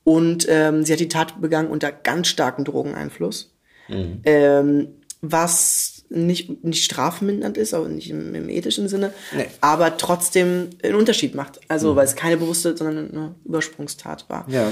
Und 0.04 0.46
ähm, 0.48 0.84
sie 0.84 0.92
hat 0.92 1.00
die 1.00 1.08
Tat 1.08 1.40
begangen 1.40 1.68
unter 1.68 1.92
ganz 1.92 2.28
starkem 2.28 2.64
Drogeneinfluss. 2.64 3.52
Ähm, 3.88 4.88
was 5.20 5.95
nicht, 6.08 6.64
nicht 6.64 6.84
strafmindernd 6.84 7.56
ist, 7.58 7.74
aber 7.74 7.88
nicht 7.88 8.10
im, 8.10 8.34
im 8.34 8.48
ethischen 8.48 8.88
Sinne, 8.88 9.12
Nee. 9.36 9.46
aber 9.60 9.96
trotzdem 9.96 10.70
einen 10.82 10.94
Unterschied 10.94 11.34
macht. 11.34 11.60
Also, 11.68 11.96
weil 11.96 12.04
es 12.06 12.14
keine 12.16 12.36
bewusste, 12.36 12.76
sondern 12.76 13.10
eine 13.10 13.34
Übersprungstat 13.44 14.26
war. 14.28 14.46
Ja. 14.48 14.70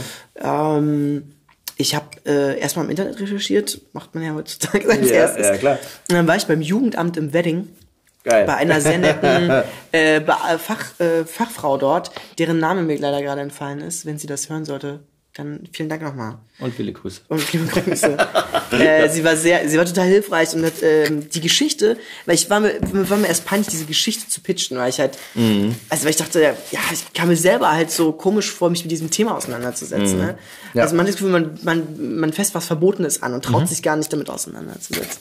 Ähm, 0.78 1.34
ich 1.76 1.94
habe 1.96 2.06
äh, 2.24 2.58
erstmal 2.60 2.84
im 2.84 2.90
Internet 2.90 3.18
recherchiert, 3.20 3.80
macht 3.92 4.14
man 4.14 4.22
ja 4.24 4.34
heutzutage 4.34 4.88
als 4.88 5.08
Ja, 5.10 5.16
erstes. 5.16 5.46
ja, 5.46 5.56
klar. 5.56 5.78
Und 6.08 6.14
dann 6.14 6.26
war 6.28 6.36
ich 6.36 6.44
beim 6.46 6.60
Jugendamt 6.60 7.16
im 7.16 7.32
Wedding 7.32 7.68
Geil. 8.22 8.46
bei 8.46 8.54
einer 8.54 8.80
sehr 8.80 8.98
netten 8.98 9.50
äh, 9.92 10.16
äh, 10.18 10.58
Fach, 10.58 11.00
äh, 11.00 11.24
Fachfrau 11.24 11.76
dort, 11.76 12.12
deren 12.38 12.58
Name 12.60 12.82
mir 12.82 12.96
leider 12.98 13.20
gerade 13.22 13.40
entfallen 13.40 13.80
ist. 13.80 14.06
Wenn 14.06 14.18
sie 14.18 14.28
das 14.28 14.48
hören 14.48 14.64
sollte, 14.64 15.00
dann 15.34 15.68
vielen 15.72 15.88
Dank 15.88 16.02
nochmal. 16.02 16.38
Und 16.60 16.74
viele 16.74 16.92
Grüße. 16.92 17.22
Und 17.28 17.52
liebe 17.52 17.66
Grüße. 17.66 18.16
äh, 18.70 19.08
sie 19.08 19.24
war 19.24 19.36
sehr, 19.36 19.68
sie 19.68 19.76
war 19.76 19.84
total 19.84 20.06
hilfreich 20.06 20.54
und 20.54 20.64
hat 20.64 20.74
ähm, 20.82 21.28
die 21.28 21.40
Geschichte, 21.40 21.98
weil 22.24 22.36
ich 22.36 22.48
war 22.50 22.60
mir, 22.60 22.78
war 22.82 23.16
mir 23.16 23.26
erst 23.26 23.44
peinlich, 23.44 23.66
diese 23.66 23.84
Geschichte 23.84 24.28
zu 24.28 24.40
pitchen, 24.40 24.78
weil 24.78 24.90
ich 24.90 25.00
halt, 25.00 25.18
also 25.88 26.04
weil 26.04 26.10
ich 26.10 26.16
dachte, 26.16 26.40
ja, 26.40 26.80
ich 26.92 27.12
kam 27.12 27.28
mir 27.28 27.36
selber 27.36 27.72
halt 27.72 27.90
so 27.90 28.12
komisch 28.12 28.50
vor, 28.52 28.70
mich 28.70 28.84
mit 28.84 28.92
diesem 28.92 29.10
Thema 29.10 29.36
auseinanderzusetzen. 29.36 30.18
Ne? 30.18 30.38
Ja. 30.72 30.82
Also 30.84 30.94
man 30.94 31.04
hat 31.04 31.14
das 31.14 31.16
Gefühl, 31.16 31.32
man, 31.32 31.58
man, 31.64 32.18
man 32.20 32.32
fässt 32.32 32.54
was 32.54 32.66
Verbotenes 32.66 33.22
an 33.22 33.34
und 33.34 33.44
traut 33.44 33.68
sich 33.68 33.82
gar 33.82 33.96
nicht 33.96 34.12
damit 34.12 34.30
auseinanderzusetzen. 34.30 35.20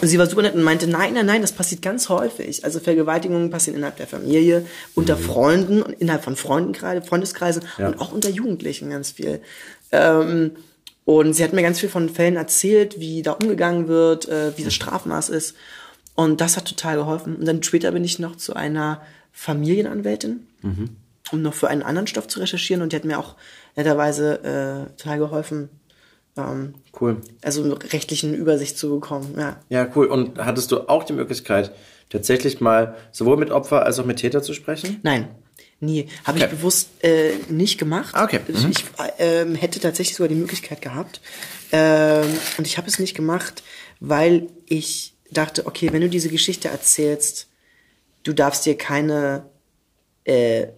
Und 0.00 0.08
sie 0.08 0.18
war 0.18 0.26
super 0.26 0.42
nett 0.42 0.54
und 0.54 0.62
meinte, 0.62 0.86
nein, 0.86 1.14
nein, 1.14 1.24
nein, 1.26 1.40
das 1.40 1.52
passiert 1.52 1.80
ganz 1.82 2.08
häufig. 2.08 2.64
Also 2.64 2.80
Vergewaltigungen 2.80 3.50
passieren 3.50 3.76
innerhalb 3.78 3.96
der 3.96 4.06
Familie, 4.06 4.66
unter 4.94 5.16
Freunden 5.16 5.82
und 5.82 5.94
innerhalb 5.94 6.22
von 6.22 6.36
Freundenkreisen, 6.36 7.02
Freundeskreisen 7.02 7.62
Ja. 7.78 7.88
und 7.88 8.00
auch 8.00 8.12
unter 8.12 8.28
Jugendlichen 8.28 8.90
ganz 8.90 9.12
viel. 9.12 9.40
Ähm, 9.92 10.52
und 11.06 11.32
sie 11.34 11.44
hat 11.44 11.52
mir 11.52 11.62
ganz 11.62 11.80
viel 11.80 11.88
von 11.88 12.08
Fällen 12.10 12.36
erzählt, 12.36 13.00
wie 13.00 13.22
da 13.22 13.32
umgegangen 13.32 13.88
wird, 13.88 14.28
äh, 14.28 14.52
wie 14.58 14.64
das 14.64 14.74
Strafmaß 14.74 15.28
ist. 15.30 15.54
Und 16.14 16.40
das 16.40 16.56
hat 16.56 16.66
total 16.66 16.96
geholfen. 16.96 17.36
Und 17.36 17.46
dann 17.46 17.62
später 17.62 17.92
bin 17.92 18.04
ich 18.04 18.18
noch 18.18 18.36
zu 18.36 18.54
einer 18.54 19.00
Familienanwältin, 19.32 20.46
um 21.32 21.42
noch 21.42 21.54
für 21.54 21.68
einen 21.68 21.82
anderen 21.82 22.06
Stoff 22.06 22.26
zu 22.26 22.40
recherchieren. 22.40 22.82
Und 22.82 22.92
die 22.92 22.96
hat 22.96 23.04
mir 23.04 23.18
auch 23.18 23.34
netterweise 23.76 24.88
äh, 24.90 24.96
total 25.00 25.18
geholfen, 25.18 25.68
ähm, 26.36 26.74
Cool. 27.00 27.20
also 27.42 27.72
rechtlichen 27.74 28.34
Übersicht 28.34 28.78
zu 28.78 28.90
bekommen. 28.90 29.34
Ja. 29.38 29.60
Ja, 29.68 29.88
cool. 29.96 30.06
Und 30.06 30.38
hattest 30.38 30.70
du 30.72 30.88
auch 30.88 31.04
die 31.04 31.12
Möglichkeit, 31.12 31.72
tatsächlich 32.10 32.60
mal 32.60 32.96
sowohl 33.12 33.36
mit 33.36 33.50
Opfer 33.50 33.84
als 33.84 33.98
auch 33.98 34.04
mit 34.04 34.18
Täter 34.18 34.42
zu 34.42 34.52
sprechen? 34.54 35.00
Nein, 35.02 35.28
nie. 35.80 36.08
Habe 36.24 36.38
Okay. 36.38 36.46
ich 36.50 36.56
bewusst 36.58 36.88
äh, 37.02 37.32
nicht 37.48 37.78
gemacht. 37.78 38.14
Ah, 38.14 38.24
okay. 38.24 38.40
Ich, 38.48 38.62
Mhm. 38.64 38.70
ich 38.70 38.84
ähm, 39.18 39.54
hätte 39.54 39.80
tatsächlich 39.80 40.16
sogar 40.16 40.28
die 40.28 40.34
Möglichkeit 40.36 40.80
gehabt. 40.82 41.20
Ähm, 41.72 42.26
und 42.58 42.66
ich 42.66 42.78
habe 42.78 42.86
es 42.88 42.98
nicht 42.98 43.14
gemacht, 43.16 43.62
weil 44.00 44.46
ich 44.66 45.14
dachte, 45.30 45.66
okay, 45.66 45.92
wenn 45.92 46.00
du 46.02 46.08
diese 46.08 46.28
Geschichte 46.28 46.68
erzählst, 46.68 47.48
du 48.22 48.32
darfst 48.32 48.64
dir 48.66 48.76
keine 48.78 49.46
äh, 50.24 50.68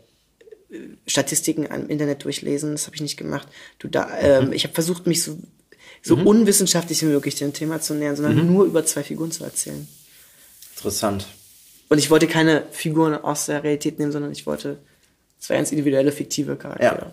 Statistiken 1.06 1.64
im 1.64 1.88
Internet 1.88 2.24
durchlesen. 2.24 2.72
Das 2.72 2.86
habe 2.86 2.96
ich 2.96 3.02
nicht 3.02 3.16
gemacht. 3.16 3.48
Du 3.78 3.88
da, 3.88 4.08
ähm, 4.20 4.52
ich 4.52 4.64
habe 4.64 4.74
versucht, 4.74 5.06
mich 5.06 5.22
so, 5.22 5.38
so 6.02 6.16
Mhm. 6.16 6.26
unwissenschaftlich 6.26 7.00
wie 7.02 7.06
möglich 7.06 7.36
dem 7.36 7.52
Thema 7.52 7.80
zu 7.80 7.94
nähern, 7.94 8.16
sondern 8.16 8.36
Mhm. 8.36 8.52
nur 8.52 8.64
über 8.66 8.84
zwei 8.84 9.02
Figuren 9.02 9.30
zu 9.32 9.44
erzählen. 9.44 9.88
Interessant. 10.76 11.26
Und 11.88 11.98
ich 11.98 12.10
wollte 12.10 12.26
keine 12.26 12.64
Figuren 12.70 13.14
aus 13.14 13.46
der 13.46 13.62
Realität 13.64 13.98
nehmen, 13.98 14.12
sondern 14.12 14.30
ich 14.32 14.46
wollte 14.46 14.78
zwei 15.38 15.56
ganz 15.56 15.72
individuelle, 15.72 16.12
fiktive 16.12 16.56
Charaktere. 16.56 16.98
Ja. 17.06 17.12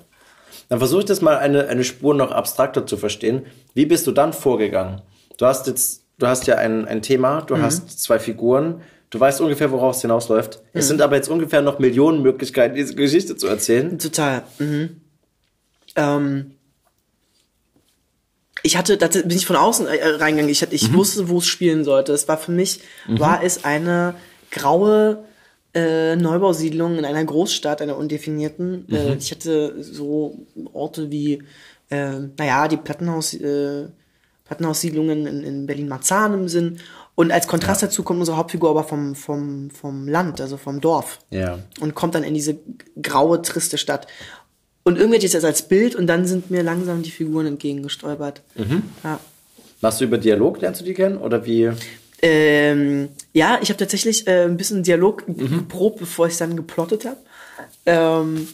Dann 0.69 0.79
versuche 0.79 1.01
ich 1.01 1.05
das 1.05 1.21
mal 1.21 1.37
eine, 1.37 1.67
eine 1.67 1.83
Spur 1.83 2.13
noch 2.13 2.31
abstrakter 2.31 2.85
zu 2.85 2.97
verstehen. 2.97 3.45
Wie 3.73 3.85
bist 3.85 4.05
du 4.07 4.11
dann 4.11 4.33
vorgegangen? 4.33 5.01
Du 5.37 5.45
hast 5.45 5.67
jetzt, 5.67 6.01
du 6.17 6.27
hast 6.27 6.47
ja 6.47 6.55
ein, 6.55 6.85
ein 6.87 7.01
Thema, 7.01 7.41
du 7.41 7.55
Mhm. 7.55 7.61
hast 7.61 8.01
zwei 8.01 8.19
Figuren, 8.19 8.81
du 9.09 9.19
weißt 9.19 9.41
ungefähr, 9.41 9.71
worauf 9.71 9.95
es 9.95 10.01
hinausläuft. 10.01 10.61
Es 10.73 10.85
Mhm. 10.85 10.89
sind 10.89 11.01
aber 11.01 11.15
jetzt 11.15 11.29
ungefähr 11.29 11.61
noch 11.61 11.79
Millionen 11.79 12.21
Möglichkeiten, 12.21 12.75
diese 12.75 12.95
Geschichte 12.95 13.35
zu 13.37 13.47
erzählen. 13.47 13.97
Total. 13.99 14.43
Mhm. 14.59 15.01
Ähm, 15.95 16.51
ich 18.63 18.77
hatte, 18.77 18.97
da 18.97 19.07
bin 19.07 19.29
ich 19.31 19.45
von 19.45 19.55
außen 19.55 19.85
äh, 19.87 20.03
reingegangen. 20.15 20.49
Ich, 20.49 20.61
hatte, 20.61 20.73
ich 20.75 20.91
wusste, 20.93 21.29
wo 21.29 21.37
es 21.37 21.45
spielen 21.47 21.83
sollte. 21.83 22.13
Es 22.13 22.27
war 22.27 22.37
für 22.37 22.51
mich, 22.51 22.79
Mhm. 23.07 23.19
war 23.19 23.43
es 23.43 23.63
eine 23.63 24.15
graue 24.51 25.23
äh, 25.75 26.15
Neubausiedlung 26.15 26.97
in 26.97 27.05
einer 27.05 27.23
Großstadt, 27.25 27.81
einer 27.81 27.97
undefinierten. 27.97 28.87
Äh, 28.91 29.11
Mhm. 29.11 29.17
ich 29.19 29.31
hatte 29.31 29.75
so 29.83 30.37
Orte 30.73 31.11
wie, 31.11 31.43
äh, 31.89 32.11
naja, 32.37 32.67
die 32.67 32.77
Plattenhaus, 32.77 33.33
äh, 33.33 33.87
Plattenhaussiedlungen 34.45 35.27
in, 35.27 35.43
in 35.43 35.65
Berlin-Marzahn 35.65 36.33
im 36.33 36.47
Sinn. 36.47 36.79
Und 37.15 37.31
als 37.31 37.47
Kontrast 37.47 37.81
dazu 37.81 38.03
kommt 38.03 38.19
unsere 38.19 38.35
Hauptfigur 38.37 38.69
aber 38.69 38.83
vom, 38.83 39.15
vom, 39.15 39.69
vom 39.71 40.07
Land, 40.07 40.41
also 40.41 40.57
vom 40.57 40.81
Dorf 40.81 41.19
Ja. 41.31 41.59
und 41.79 41.95
kommt 41.95 42.13
dann 42.15 42.23
in 42.25 42.33
diese 42.33 42.57
graue, 43.01 43.41
triste 43.41 43.77
Stadt. 43.77 44.07
Und 44.83 44.97
irgendwie 44.97 45.15
hatte 45.17 45.25
ich 45.25 45.31
das 45.31 45.45
als 45.45 45.67
Bild 45.67 45.95
und 45.95 46.07
dann 46.07 46.25
sind 46.27 46.51
mir 46.51 46.61
langsam 46.61 47.01
die 47.03 47.11
Figuren 47.11 47.45
entgegengestolpert. 47.47 48.41
Mhm. 48.55 48.83
Ja. 49.03 49.19
Machst 49.81 50.01
du 50.01 50.05
über 50.05 50.17
Dialog, 50.17 50.59
lernst 50.61 50.81
du 50.81 50.85
die 50.85 50.93
kennen? 50.93 51.17
Oder 51.17 51.45
wie? 51.45 51.71
Ähm, 52.21 53.09
ja, 53.33 53.59
ich 53.61 53.69
habe 53.69 53.77
tatsächlich 53.77 54.27
äh, 54.27 54.43
ein 54.43 54.57
bisschen 54.57 54.83
Dialog 54.83 55.27
Mhm. 55.27 55.49
geprobt, 55.59 55.99
bevor 55.99 56.27
ich 56.27 56.37
dann 56.37 56.55
geplottet 56.55 57.05
habe. 57.05 57.17
Ähm, 57.85 58.47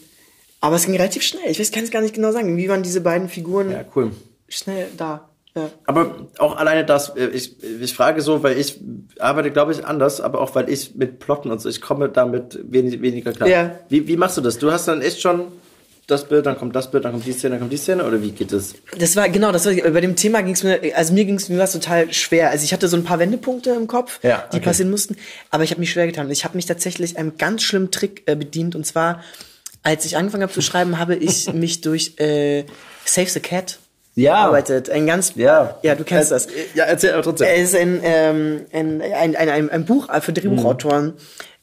aber 0.60 0.76
es 0.76 0.84
ging 0.86 0.94
relativ 0.94 1.22
schnell. 1.22 1.50
Ich 1.50 1.58
weiß, 1.58 1.72
kann 1.72 1.82
es 1.84 1.90
gar 1.90 2.02
nicht 2.02 2.14
genau 2.14 2.30
sagen. 2.32 2.56
Wie 2.56 2.68
waren 2.68 2.82
diese 2.82 3.00
beiden 3.00 3.28
Figuren 3.28 3.70
Ja, 3.72 3.84
cool. 3.96 4.12
schnell 4.48 4.88
da? 4.96 5.28
Ja. 5.54 5.70
Aber 5.84 6.28
auch 6.38 6.56
alleine 6.56 6.84
das, 6.84 7.10
äh, 7.10 7.26
ich, 7.26 7.62
ich 7.62 7.94
frage 7.94 8.22
so, 8.22 8.42
weil 8.42 8.58
ich 8.58 8.80
arbeite, 9.18 9.50
glaube 9.50 9.72
ich, 9.72 9.84
anders, 9.84 10.20
aber 10.20 10.40
auch 10.40 10.54
weil 10.54 10.70
ich 10.70 10.94
mit 10.94 11.18
Plotten 11.18 11.50
und 11.50 11.60
so, 11.60 11.68
ich 11.68 11.80
komme 11.80 12.08
damit 12.08 12.58
wenig, 12.64 13.02
weniger 13.02 13.32
klar. 13.32 13.48
Ja. 13.48 13.78
Wie, 13.88 14.08
wie 14.08 14.16
machst 14.16 14.36
du 14.36 14.40
das? 14.40 14.58
Du 14.58 14.72
hast 14.72 14.88
dann 14.88 15.02
echt 15.02 15.20
schon 15.20 15.48
das 16.06 16.26
Bild, 16.26 16.46
dann 16.46 16.58
kommt 16.58 16.74
das 16.74 16.90
Bild, 16.90 17.04
dann 17.04 17.12
kommt 17.12 17.26
die 17.26 17.32
Szene, 17.32 17.52
dann 17.52 17.60
kommt 17.60 17.72
die 17.72 17.76
Szene, 17.76 18.04
oder 18.04 18.20
wie 18.22 18.32
geht 18.32 18.52
das? 18.52 18.74
Das 18.98 19.14
war 19.14 19.28
genau, 19.28 19.52
das 19.52 19.66
war 19.66 19.72
bei 19.74 20.00
dem 20.00 20.16
Thema 20.16 20.42
ging 20.42 20.54
es 20.54 20.64
mir, 20.64 20.80
also 20.96 21.12
mir 21.12 21.24
ging 21.24 21.36
es 21.36 21.48
mir 21.48 21.58
was 21.58 21.72
total 21.72 22.12
schwer. 22.12 22.50
Also 22.50 22.64
ich 22.64 22.72
hatte 22.72 22.88
so 22.88 22.96
ein 22.96 23.04
paar 23.04 23.18
Wendepunkte 23.18 23.70
im 23.70 23.86
Kopf, 23.86 24.20
Ja, 24.22 24.44
die 24.52 24.56
okay. 24.56 24.64
passieren 24.64 24.90
mussten, 24.90 25.16
aber 25.50 25.64
ich 25.64 25.70
habe 25.70 25.80
mich 25.80 25.90
schwer 25.92 26.06
getan. 26.06 26.30
Ich 26.30 26.44
habe 26.44 26.56
mich 26.56 26.66
tatsächlich 26.66 27.18
einem 27.18 27.36
ganz 27.36 27.62
schlimmen 27.62 27.90
Trick 27.90 28.22
äh, 28.26 28.34
bedient 28.36 28.74
und 28.74 28.84
zwar, 28.84 29.22
als 29.82 30.04
ich 30.04 30.16
angefangen 30.16 30.42
habe 30.42 30.52
zu 30.52 30.60
schreiben, 30.62 30.98
habe 30.98 31.14
ich 31.14 31.52
mich 31.52 31.82
durch 31.82 32.14
äh, 32.18 32.64
Save 33.04 33.28
the 33.28 33.40
Cat 33.40 33.78
Ja. 34.14 34.42
gearbeitet. 34.42 34.90
Ein 34.90 35.06
ganz, 35.06 35.32
Ja. 35.36 35.76
ja, 35.82 35.94
du 35.94 36.04
kennst 36.04 36.30
Äh, 36.30 36.34
das. 36.34 36.48
Ja, 36.74 36.84
erzähl 36.84 37.12
aber 37.12 37.22
trotzdem. 37.22 37.48
Es 37.50 37.70
ist 37.72 37.76
ein, 37.76 38.00
ähm, 38.02 38.60
ein, 38.72 39.00
ein, 39.02 39.36
ein, 39.36 39.70
ein, 39.70 39.84
Buch 39.84 40.08
für 40.20 40.32
Drehbuchautoren, 40.32 41.14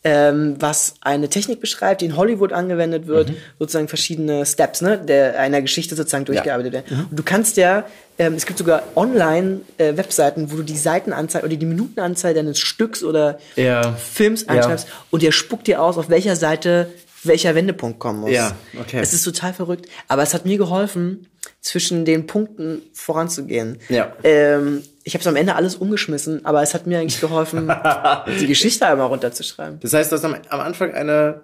ähm, 0.03 0.55
was 0.59 0.95
eine 1.01 1.27
Technik 1.29 1.59
beschreibt, 1.59 2.01
die 2.01 2.05
in 2.05 2.15
Hollywood 2.15 2.53
angewendet 2.53 3.05
wird, 3.07 3.33
sozusagen 3.59 3.87
verschiedene 3.89 4.45
Steps 4.45 4.81
ne, 4.81 4.97
der 4.97 5.37
einer 5.39 5.61
Geschichte 5.61 5.95
sozusagen 5.95 6.25
durchgearbeitet 6.25 6.71
werden. 6.73 7.07
Und 7.11 7.19
du 7.19 7.23
kannst 7.23 7.57
ja, 7.57 7.83
ähm, 8.17 8.33
es 8.35 8.45
gibt 8.45 8.57
sogar 8.59 8.83
online 8.95 9.61
äh, 9.77 9.97
Webseiten, 9.97 10.51
wo 10.51 10.55
du 10.55 10.63
die 10.63 10.77
Seitenanzahl 10.77 11.43
oder 11.43 11.55
die 11.55 11.65
Minutenanzahl 11.65 12.33
deines 12.33 12.59
Stücks 12.59 13.03
oder 13.03 13.39
Ja. 13.57 13.93
Films 13.93 14.47
einschreibst 14.47 14.87
und 15.11 15.21
der 15.21 15.33
spuckt 15.33 15.67
dir 15.67 15.81
aus, 15.81 15.97
auf 15.97 16.09
welcher 16.09 16.35
Seite 16.35 16.87
welcher 17.25 17.53
Wendepunkt 17.53 17.99
kommen 17.99 18.21
muss. 18.21 18.31
Ja, 18.31 18.53
okay. 18.79 18.99
Es 19.01 19.11
ist 19.13 19.23
total 19.25 19.53
verrückt. 19.53 19.87
Aber 20.07 20.23
es 20.23 20.33
hat 20.33 20.45
mir 20.45 20.57
geholfen, 20.57 21.27
zwischen 21.61 22.05
den 22.05 22.25
Punkten 22.27 22.81
voranzugehen. 22.93 23.79
Ja. 23.89 24.13
Ähm, 24.23 24.83
ich 25.03 25.13
habe 25.13 25.21
es 25.21 25.27
am 25.27 25.35
Ende 25.35 25.55
alles 25.55 25.75
umgeschmissen, 25.75 26.45
aber 26.45 26.61
es 26.61 26.73
hat 26.73 26.87
mir 26.87 26.99
eigentlich 26.99 27.19
geholfen, 27.19 27.69
die 28.39 28.47
Geschichte 28.47 28.85
einmal 28.87 29.07
runterzuschreiben. 29.07 29.79
Das 29.81 29.93
heißt, 29.93 30.11
du 30.11 30.15
hast 30.15 30.23
am, 30.25 30.35
am 30.49 30.59
Anfang 30.59 30.93
eine, 30.93 31.41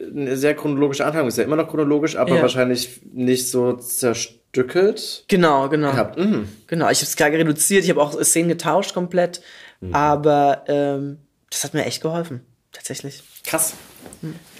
eine 0.00 0.36
sehr 0.36 0.54
chronologische 0.54 1.04
Anfang, 1.04 1.26
ist 1.28 1.38
ja 1.38 1.44
immer 1.44 1.56
noch 1.56 1.68
chronologisch, 1.68 2.16
aber 2.16 2.34
Ja. 2.36 2.42
wahrscheinlich 2.42 3.02
nicht 3.12 3.50
so 3.50 3.74
zerstückelt. 3.74 5.24
Genau, 5.28 5.68
genau. 5.68 5.90
Gehabt. 5.92 6.18
Mhm. 6.18 6.48
Genau, 6.66 6.90
ich 6.90 6.98
habe 6.98 7.06
es 7.06 7.16
klar 7.16 7.30
reduziert, 7.30 7.84
ich 7.84 7.90
habe 7.90 8.00
auch 8.02 8.20
Szenen 8.22 8.48
getauscht 8.48 8.94
komplett, 8.94 9.42
Mhm. 9.80 9.94
aber 9.94 10.64
ähm, 10.68 11.18
das 11.50 11.64
hat 11.64 11.74
mir 11.74 11.84
echt 11.84 12.02
geholfen, 12.02 12.40
tatsächlich. 12.72 13.22
Krass. 13.44 13.74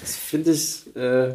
Das 0.00 0.16
finde 0.16 0.50
ich, 0.52 0.94
äh, 0.96 1.34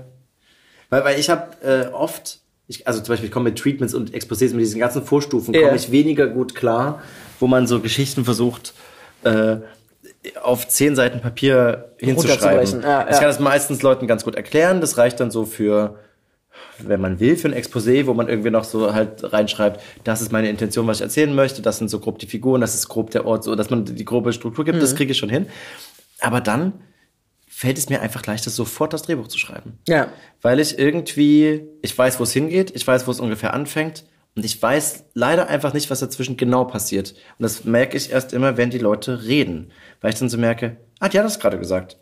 weil, 0.90 1.04
weil 1.04 1.20
ich 1.20 1.30
habe 1.30 1.58
äh, 1.64 1.88
oft, 1.94 2.40
ich, 2.68 2.86
also 2.88 3.00
zum 3.00 3.14
Beispiel 3.14 3.28
ich 3.28 3.32
komme 3.34 3.50
mit 3.50 3.58
Treatments 3.60 3.94
und 3.94 4.12
Exposés 4.14 4.52
mit 4.52 4.62
diesen 4.62 4.80
ganzen 4.80 5.04
Vorstufen, 5.04 5.54
Ja. 5.54 5.62
komme 5.62 5.76
ich 5.78 5.92
weniger 5.92 6.28
gut 6.28 6.54
klar, 6.56 7.02
wo 7.40 7.48
man 7.48 7.66
so 7.68 7.80
Geschichten 7.80 8.26
versucht, 8.26 8.74
äh, 9.24 9.58
auf 10.42 10.68
zehn 10.68 10.96
Seiten 10.96 11.22
Papier 11.22 11.94
hinzuschreiben. 11.98 12.82
Ja, 12.82 13.04
Ich 13.06 13.12
ja. 13.12 13.20
kann 13.20 13.28
das 13.28 13.40
meistens 13.40 13.82
Leuten 13.82 14.08
ganz 14.08 14.24
gut 14.26 14.36
erklären. 14.36 14.82
Das 14.82 14.98
reicht 14.98 15.20
dann 15.22 15.32
so 15.32 15.46
für, 15.46 16.00
wenn 16.80 17.00
man 17.00 17.20
will, 17.22 17.38
für 17.38 17.48
ein 17.48 17.54
Exposé, 17.54 18.06
wo 18.08 18.14
man 18.14 18.28
irgendwie 18.28 18.50
noch 18.50 18.66
so 18.66 18.94
halt 18.94 19.32
reinschreibt, 19.32 19.80
das 20.04 20.22
ist 20.22 20.32
meine 20.34 20.50
Intention, 20.50 20.86
was 20.88 20.98
ich 20.98 21.04
erzählen 21.04 21.34
möchte, 21.34 21.62
das 21.62 21.78
sind 21.78 21.90
so 21.90 22.00
grob 22.00 22.20
die 22.20 22.26
Figuren, 22.28 22.60
das 22.62 22.76
ist 22.76 22.90
grob 22.90 23.12
der 23.12 23.26
Ort, 23.26 23.44
so 23.46 23.56
dass 23.56 23.70
man 23.70 23.86
die 23.86 24.06
grobe 24.06 24.34
Struktur 24.34 24.66
gibt, 24.66 24.82
das 24.82 24.92
Mhm. 24.94 24.98
kriege 24.98 25.12
ich 25.14 25.18
schon 25.18 25.30
hin. 25.30 25.48
Aber 26.20 26.42
dann 26.42 26.74
fällt 27.58 27.80
es 27.80 27.90
mir 27.90 28.02
einfach 28.02 28.24
leichter, 28.28 28.52
sofort 28.52 28.94
das 28.94 29.02
Drehbuch 29.02 29.30
zu 29.30 29.40
schreiben. 29.40 29.80
Ja. 29.88 30.10
Weil 30.44 30.60
ich 30.60 30.78
irgendwie, 30.78 31.68
ich 31.82 31.98
weiß, 31.98 32.20
wo 32.20 32.24
es 32.24 32.32
hingeht, 32.32 32.70
ich 32.76 32.86
weiß, 32.86 33.08
wo 33.08 33.12
es 33.12 33.20
ungefähr 33.20 33.56
anfängt 33.56 34.06
Und 34.36 34.46
ich 34.46 34.62
weiß 34.62 35.06
leider 35.16 35.48
einfach 35.48 35.74
nicht, 35.74 35.90
was 35.90 36.00
dazwischen 36.00 36.38
genau 36.38 36.66
passiert. 36.66 37.16
Und 37.40 37.44
das 37.44 37.64
merke 37.64 37.98
ich 37.98 38.12
erst 38.12 38.32
immer, 38.32 38.58
wenn 38.58 38.70
die 38.70 38.78
Leute 38.78 39.26
reden. 39.26 39.72
Weil 40.02 40.14
ich 40.14 40.20
dann 40.20 40.30
so 40.30 40.38
merke, 40.38 40.78
ah, 41.00 41.10
die 41.10 41.18
hat 41.18 41.26
das 41.26 41.40
gerade 41.40 41.58
gesagt. 41.58 41.98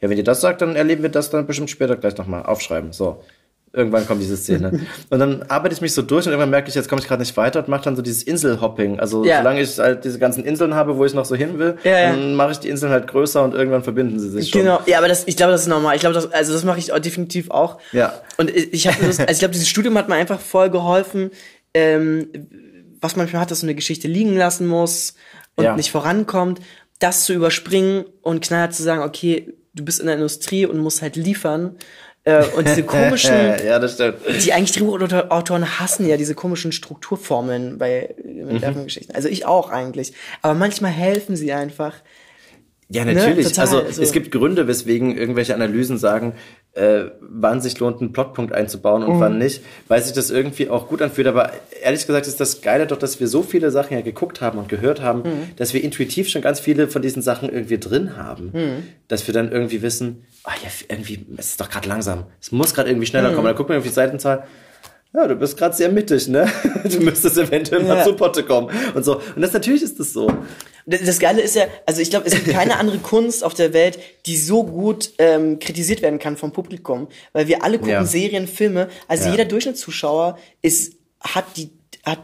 Ja, 0.00 0.08
wenn 0.08 0.18
ihr 0.18 0.22
das 0.22 0.40
sagt, 0.40 0.62
dann 0.62 0.76
erleben 0.76 1.02
wir 1.02 1.10
das 1.10 1.30
dann 1.30 1.48
bestimmt 1.48 1.70
später 1.70 1.96
gleich 1.96 2.16
nochmal. 2.16 2.46
Aufschreiben. 2.46 2.92
So. 2.92 3.24
Irgendwann 3.74 4.06
kommt 4.06 4.20
diese 4.20 4.36
Szene. 4.36 4.80
und 5.10 5.18
dann 5.18 5.44
arbeite 5.44 5.74
ich 5.74 5.80
mich 5.80 5.94
so 5.94 6.02
durch 6.02 6.26
und 6.26 6.32
irgendwann 6.32 6.50
merke 6.50 6.68
ich, 6.68 6.74
jetzt 6.74 6.88
komme 6.90 7.00
ich 7.00 7.08
gerade 7.08 7.22
nicht 7.22 7.34
weiter 7.38 7.60
und 7.60 7.68
mache 7.68 7.84
dann 7.84 7.96
so 7.96 8.02
dieses 8.02 8.22
Inselhopping. 8.22 9.00
Also 9.00 9.24
Ja. 9.24 9.38
solange 9.38 9.62
ich 9.62 9.78
halt 9.78 10.04
diese 10.04 10.18
ganzen 10.18 10.44
Inseln 10.44 10.74
habe, 10.74 10.98
wo 10.98 11.04
ich 11.06 11.14
noch 11.14 11.24
so 11.24 11.34
hin 11.34 11.58
will, 11.58 11.78
Ja, 11.82 11.98
ja. 11.98 12.10
dann 12.10 12.34
mache 12.34 12.52
ich 12.52 12.58
die 12.58 12.68
Inseln 12.68 12.92
halt 12.92 13.06
größer 13.06 13.42
und 13.42 13.54
irgendwann 13.54 13.82
verbinden 13.82 14.18
sie 14.20 14.28
sich 14.28 14.50
schon. 14.50 14.60
Genau, 14.60 14.80
ja, 14.86 14.98
aber 14.98 15.08
das, 15.08 15.22
ich 15.26 15.36
glaube, 15.36 15.52
das 15.52 15.62
ist 15.62 15.68
normal. 15.68 15.94
Ich 15.94 16.00
glaube, 16.02 16.14
das, 16.14 16.30
also 16.32 16.52
das 16.52 16.64
mache 16.64 16.78
ich 16.80 16.92
auch 16.92 16.98
definitiv 16.98 17.50
auch. 17.50 17.78
Ja. 17.92 18.12
Und 18.36 18.50
ich 18.50 18.72
ich 18.74 18.86
habe, 18.86 19.04
also 19.06 19.22
ich 19.22 19.38
glaube, 19.38 19.52
dieses 19.52 19.68
Studium 19.68 19.96
hat 19.96 20.08
mir 20.08 20.16
einfach 20.16 20.40
voll 20.40 20.68
geholfen, 20.68 21.30
ähm, 21.72 22.28
was 23.00 23.16
manchmal 23.16 23.40
hat, 23.42 23.50
dass 23.50 23.60
du 23.60 23.66
eine 23.66 23.74
Geschichte 23.74 24.06
liegen 24.06 24.36
lassen 24.36 24.66
muss 24.66 25.14
und 25.56 25.76
nicht 25.76 25.90
vorankommt, 25.90 26.60
das 26.98 27.24
zu 27.24 27.32
überspringen 27.32 28.04
und 28.20 28.42
knallhart 28.44 28.74
zu 28.74 28.82
sagen, 28.82 29.02
okay, 29.02 29.54
du 29.74 29.84
bist 29.84 29.98
in 30.00 30.06
der 30.06 30.16
Industrie 30.16 30.66
und 30.66 30.78
musst 30.78 31.02
halt 31.02 31.16
liefern. 31.16 31.76
Äh, 32.24 32.44
und 32.56 32.68
diese 32.68 32.84
komischen, 32.84 33.34
ja, 33.66 33.78
das 33.80 33.94
stimmt. 33.94 34.18
die 34.44 34.52
eigentlich 34.52 34.72
Drehbuchautoren 34.72 35.80
hassen 35.80 36.06
ja 36.06 36.16
diese 36.16 36.34
komischen 36.36 36.70
Strukturformeln 36.72 37.78
bei 37.78 38.14
Mhm. 38.24 38.62
äh, 38.62 38.84
Geschichten. 38.84 39.12
Also 39.14 39.28
ich 39.28 39.44
auch 39.46 39.70
eigentlich. 39.70 40.12
Aber 40.40 40.54
manchmal 40.54 40.92
helfen 40.92 41.34
sie 41.36 41.52
einfach. 41.52 41.94
Ja, 42.88 43.04
natürlich. 43.04 43.48
total, 43.48 43.64
also 43.64 43.80
also- 43.80 44.02
es 44.02 44.12
gibt 44.12 44.30
Gründe, 44.30 44.68
weswegen 44.68 45.16
irgendwelche 45.16 45.54
Analysen 45.54 45.98
sagen, 45.98 46.34
äh, 46.74 47.10
wann 47.20 47.60
sich 47.60 47.78
lohnt, 47.80 48.00
einen 48.00 48.12
Plotpunkt 48.14 48.52
einzubauen 48.54 49.02
Mhm. 49.02 49.08
und 49.08 49.20
wann 49.20 49.38
nicht, 49.38 49.62
weil 49.88 50.02
sich 50.02 50.12
das 50.14 50.30
irgendwie 50.30 50.70
auch 50.70 50.88
gut 50.88 51.02
anfühlt. 51.02 51.26
Aber 51.26 51.52
ehrlich 51.82 52.06
gesagt 52.06 52.26
ist 52.26 52.40
das 52.40 52.62
Geile 52.62 52.86
doch, 52.86 52.96
dass 52.98 53.20
wir 53.20 53.28
so 53.28 53.42
viele 53.42 53.70
Sachen 53.70 53.94
ja 53.94 54.00
geguckt 54.00 54.40
haben 54.40 54.58
und 54.58 54.68
gehört 54.70 55.02
haben, 55.02 55.20
Mhm. 55.22 55.50
dass 55.56 55.74
wir 55.74 55.84
intuitiv 55.84 56.28
schon 56.30 56.40
ganz 56.40 56.60
viele 56.60 56.88
von 56.88 57.02
diesen 57.02 57.20
Sachen 57.20 57.50
irgendwie 57.52 57.78
drin 57.78 58.16
haben. 58.16 58.50
Mhm. 58.54 58.82
Dass 59.08 59.26
wir 59.26 59.34
dann 59.34 59.52
irgendwie 59.52 59.82
wissen, 59.82 60.24
ah 60.44 60.52
ja, 60.62 60.70
irgendwie, 60.88 61.26
es 61.36 61.50
ist 61.50 61.60
doch 61.60 61.68
gerade 61.68 61.88
langsam. 61.88 62.24
Es 62.40 62.52
muss 62.52 62.72
gerade 62.72 62.88
irgendwie 62.88 63.04
Mhm. 63.06 63.10
schneller 63.10 63.32
kommen. 63.34 63.46
Dann 63.46 63.56
guckt 63.56 63.68
man 63.68 63.76
auf 63.78 63.84
die 63.84 63.90
Seitenzahl. 63.90 64.44
Ja, 65.14 65.26
du 65.26 65.36
bist 65.36 65.58
gerade 65.58 65.76
sehr 65.76 65.90
mittig, 65.90 66.26
ne? 66.28 66.46
Du 66.84 67.00
müsstest 67.00 67.36
eventuell 67.36 67.82
mal 67.82 67.98
Ja. 67.98 68.04
zu 68.04 68.14
Potte 68.14 68.44
kommen 68.44 68.70
und 68.94 69.04
so. 69.04 69.16
Und 69.36 69.42
das 69.42 69.52
natürlich 69.52 69.82
ist 69.82 70.00
das 70.00 70.14
so. 70.14 70.32
Das 70.86 71.18
Geile 71.20 71.40
ist 71.42 71.54
ja, 71.54 71.66
also 71.86 72.00
ich 72.00 72.10
glaube, 72.10 72.26
es 72.26 72.34
gibt 72.34 72.48
keine 72.50 72.76
andere 72.76 72.98
Kunst 72.98 73.44
auf 73.44 73.54
der 73.54 73.72
Welt, 73.72 73.98
die 74.26 74.36
so 74.36 74.64
gut 74.64 75.12
ähm, 75.18 75.58
kritisiert 75.58 76.02
werden 76.02 76.18
kann 76.18 76.36
vom 76.36 76.52
Publikum, 76.52 77.08
weil 77.32 77.46
wir 77.48 77.62
alle 77.62 77.78
gucken 77.78 77.92
Ja. 77.92 78.04
Serien, 78.04 78.46
Filme. 78.48 78.88
Also 79.08 79.24
Ja. 79.26 79.30
jeder 79.32 79.44
Durchschnittszuschauer 79.44 80.38
ist 80.60 80.94
hat 81.20 81.44
die 81.56 81.70
hat 82.04 82.18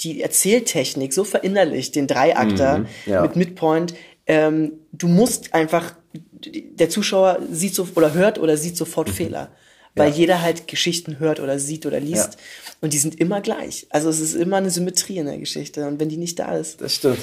die 0.00 0.22
Erzähltechnik 0.22 1.12
so 1.12 1.24
verinnerlicht, 1.24 1.96
den 1.96 2.06
Dreiakter 2.06 2.78
Mhm, 2.78 2.86
ja. 3.06 3.22
mit 3.22 3.34
Midpoint. 3.34 3.94
Ähm, 4.28 4.72
du 4.92 5.08
musst 5.08 5.54
einfach, 5.54 5.94
der 6.32 6.88
Zuschauer 6.88 7.40
sieht 7.50 7.74
so 7.74 7.88
oder 7.96 8.14
hört 8.14 8.38
oder 8.38 8.56
sieht 8.56 8.76
sofort 8.76 9.08
Fehler, 9.10 9.50
weil 9.94 10.08
Mhm. 10.10 10.14
Ja. 10.14 10.18
jeder 10.20 10.42
halt 10.42 10.68
Geschichten 10.68 11.18
hört 11.18 11.40
oder 11.40 11.58
sieht 11.58 11.86
oder 11.86 12.00
liest. 12.00 12.34
Ja. 12.34 12.40
Und 12.80 12.92
die 12.92 12.98
sind 12.98 13.18
immer 13.20 13.40
gleich. 13.40 13.86
Also 13.90 14.08
es 14.08 14.20
ist 14.20 14.34
immer 14.34 14.56
eine 14.58 14.70
Symmetrie 14.70 15.18
in 15.18 15.26
der 15.26 15.38
Geschichte. 15.38 15.86
Und 15.86 15.98
wenn 15.98 16.08
die 16.08 16.16
nicht 16.16 16.38
da 16.38 16.56
ist, 16.56 16.80
Das 16.80 16.94
stimmt. 16.94 17.18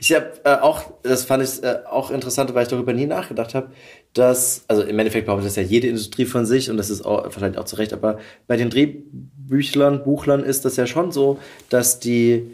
Ich 0.00 0.12
habe 0.14 0.26
äh, 0.44 0.56
auch, 0.56 0.82
das 1.02 1.24
fand 1.24 1.42
ich 1.42 1.62
äh, 1.62 1.78
auch 1.90 2.10
interessant, 2.10 2.52
weil 2.54 2.64
ich 2.64 2.68
darüber 2.68 2.92
nie 2.92 3.06
nachgedacht 3.06 3.54
habe, 3.54 3.70
dass, 4.12 4.62
also 4.68 4.82
im 4.82 4.98
Endeffekt 4.98 5.26
behauptet 5.26 5.46
das 5.48 5.56
ja 5.56 5.62
jede 5.62 5.86
Industrie 5.86 6.26
von 6.26 6.44
sich 6.44 6.70
und 6.70 6.76
das 6.76 6.90
ist 6.90 7.02
auch 7.06 7.24
wahrscheinlich 7.24 7.58
auch 7.58 7.64
zu 7.64 7.76
Recht, 7.76 7.92
aber 7.94 8.18
bei 8.46 8.56
den 8.56 8.68
Drehbüchlern, 8.68 10.04
Buchlern 10.04 10.42
ist 10.44 10.64
das 10.64 10.76
ja 10.76 10.86
schon 10.86 11.12
so, 11.12 11.38
dass 11.70 12.00
die, 12.00 12.50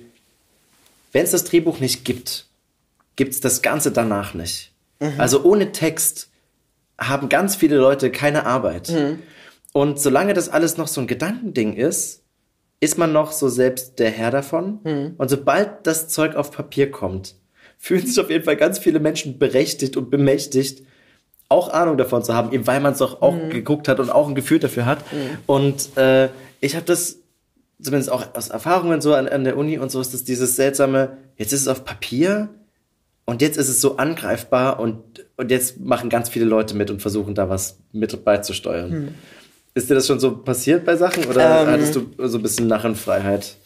wenn 1.12 1.24
es 1.24 1.30
das 1.32 1.44
Drehbuch 1.44 1.80
nicht 1.80 2.04
gibt, 2.04 2.46
gibt's 3.16 3.40
das 3.40 3.62
Ganze 3.62 3.90
danach 3.92 4.34
nicht. 4.34 4.70
Also 5.18 5.42
ohne 5.44 5.72
Text 5.72 6.28
haben 6.98 7.28
ganz 7.28 7.56
viele 7.56 7.76
Leute 7.76 8.10
keine 8.10 8.46
Arbeit. 8.46 8.92
Und 9.76 9.98
solange 9.98 10.34
das 10.34 10.48
alles 10.48 10.76
noch 10.76 10.86
so 10.86 11.00
ein 11.00 11.08
Gedankending 11.08 11.74
ist, 11.74 12.22
ist 12.78 12.96
man 12.96 13.12
noch 13.12 13.32
so 13.32 13.48
selbst 13.48 13.98
der 13.98 14.10
Herr 14.10 14.30
davon. 14.30 14.78
Und 15.18 15.28
sobald 15.28 15.84
das 15.84 16.08
Zeug 16.08 16.36
auf 16.36 16.52
Papier 16.52 16.92
kommt, 16.92 17.34
fühlen 17.78 18.06
sich 18.06 18.20
auf 18.20 18.30
jeden 18.30 18.44
Fall 18.44 18.56
ganz 18.56 18.78
viele 18.78 19.00
Menschen 19.00 19.38
berechtigt 19.38 19.96
und 19.96 20.10
bemächtigt, 20.10 20.84
auch 21.48 21.72
Ahnung 21.72 21.98
davon 21.98 22.22
zu 22.22 22.34
haben, 22.34 22.52
eben 22.52 22.66
weil 22.68 22.80
man 22.80 22.92
es 22.92 23.00
doch 23.00 23.20
auch 23.20 23.34
geguckt 23.50 23.88
hat 23.88 23.98
und 23.98 24.10
auch 24.10 24.28
ein 24.28 24.36
Gefühl 24.36 24.60
dafür 24.60 24.86
hat. 24.86 25.04
Und 25.46 25.96
äh, 25.96 26.28
ich 26.60 26.76
habe 26.76 26.86
das 26.86 27.18
zumindest 27.82 28.12
auch 28.12 28.34
aus 28.34 28.48
Erfahrungen 28.48 29.00
so 29.00 29.12
an, 29.14 29.26
an 29.28 29.42
der 29.44 29.56
Uni 29.56 29.78
und 29.78 29.90
so 29.90 30.00
ist 30.00 30.14
das 30.14 30.22
dieses 30.24 30.54
seltsame, 30.56 31.18
jetzt 31.36 31.52
ist 31.52 31.62
es 31.62 31.68
auf 31.68 31.84
Papier 31.84 32.48
und 33.24 33.42
jetzt 33.42 33.56
ist 33.56 33.68
es 33.68 33.80
so 33.80 33.96
angreifbar 33.96 34.78
und, 34.78 35.26
und 35.36 35.50
jetzt 35.50 35.80
machen 35.80 36.10
ganz 36.10 36.28
viele 36.28 36.44
Leute 36.44 36.76
mit 36.76 36.90
und 36.90 37.02
versuchen 37.02 37.34
da 37.34 37.48
was 37.48 37.78
mit 37.92 38.24
beizusteuern. 38.24 39.14
Ist 39.74 39.90
dir 39.90 39.94
das 39.94 40.06
schon 40.06 40.20
so 40.20 40.36
passiert 40.36 40.84
bei 40.84 40.96
Sachen 40.96 41.24
oder 41.26 41.62
Ähm. 41.62 41.68
hattest 41.68 41.96
du 41.96 42.06
so 42.18 42.38
ein 42.38 42.42
bisschen 42.42 42.66
Narrenfreiheit? 42.68 43.56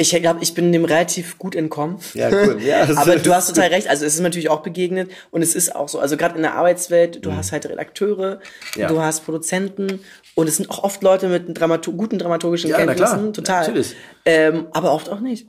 Ich 0.00 0.10
glaube, 0.10 0.38
ich 0.42 0.54
bin 0.54 0.70
dem 0.70 0.84
relativ 0.84 1.38
gut 1.38 1.56
entkommen. 1.56 1.98
Ja, 2.14 2.28
cool. 2.30 2.58
Ja, 2.64 2.86
das 2.86 2.96
Aber 2.96 3.16
du 3.16 3.34
hast 3.34 3.48
total 3.48 3.68
recht. 3.70 3.88
Also 3.88 4.04
es 4.04 4.14
ist 4.14 4.20
natürlich 4.20 4.48
auch 4.48 4.62
begegnet 4.62 5.10
und 5.32 5.42
es 5.42 5.56
ist 5.56 5.74
auch 5.74 5.88
so. 5.88 5.98
Also 5.98 6.16
gerade 6.16 6.36
in 6.36 6.42
der 6.42 6.54
Arbeitswelt, 6.54 7.24
du 7.24 7.32
hast 7.34 7.50
halt 7.52 7.66
Redakteure, 7.66 8.36
Mhm. 8.76 8.80
Ja. 8.80 8.88
du 8.88 9.00
hast 9.00 9.24
Produzenten 9.24 10.00
und 10.36 10.48
es 10.48 10.56
sind 10.56 10.70
auch 10.70 10.84
oft 10.84 11.02
Leute 11.02 11.28
mit 11.28 11.58
Dramatur 11.58 11.94
guten 11.94 12.18
dramaturgischen 12.18 12.70
Ja. 12.70 12.76
Kenntnissen. 12.76 13.32
Total. 13.32 13.66
Natürlich. 13.66 13.96
Ähm, 14.24 14.66
aber 14.72 14.92
oft 14.92 15.08
auch 15.08 15.20
nicht. 15.20 15.48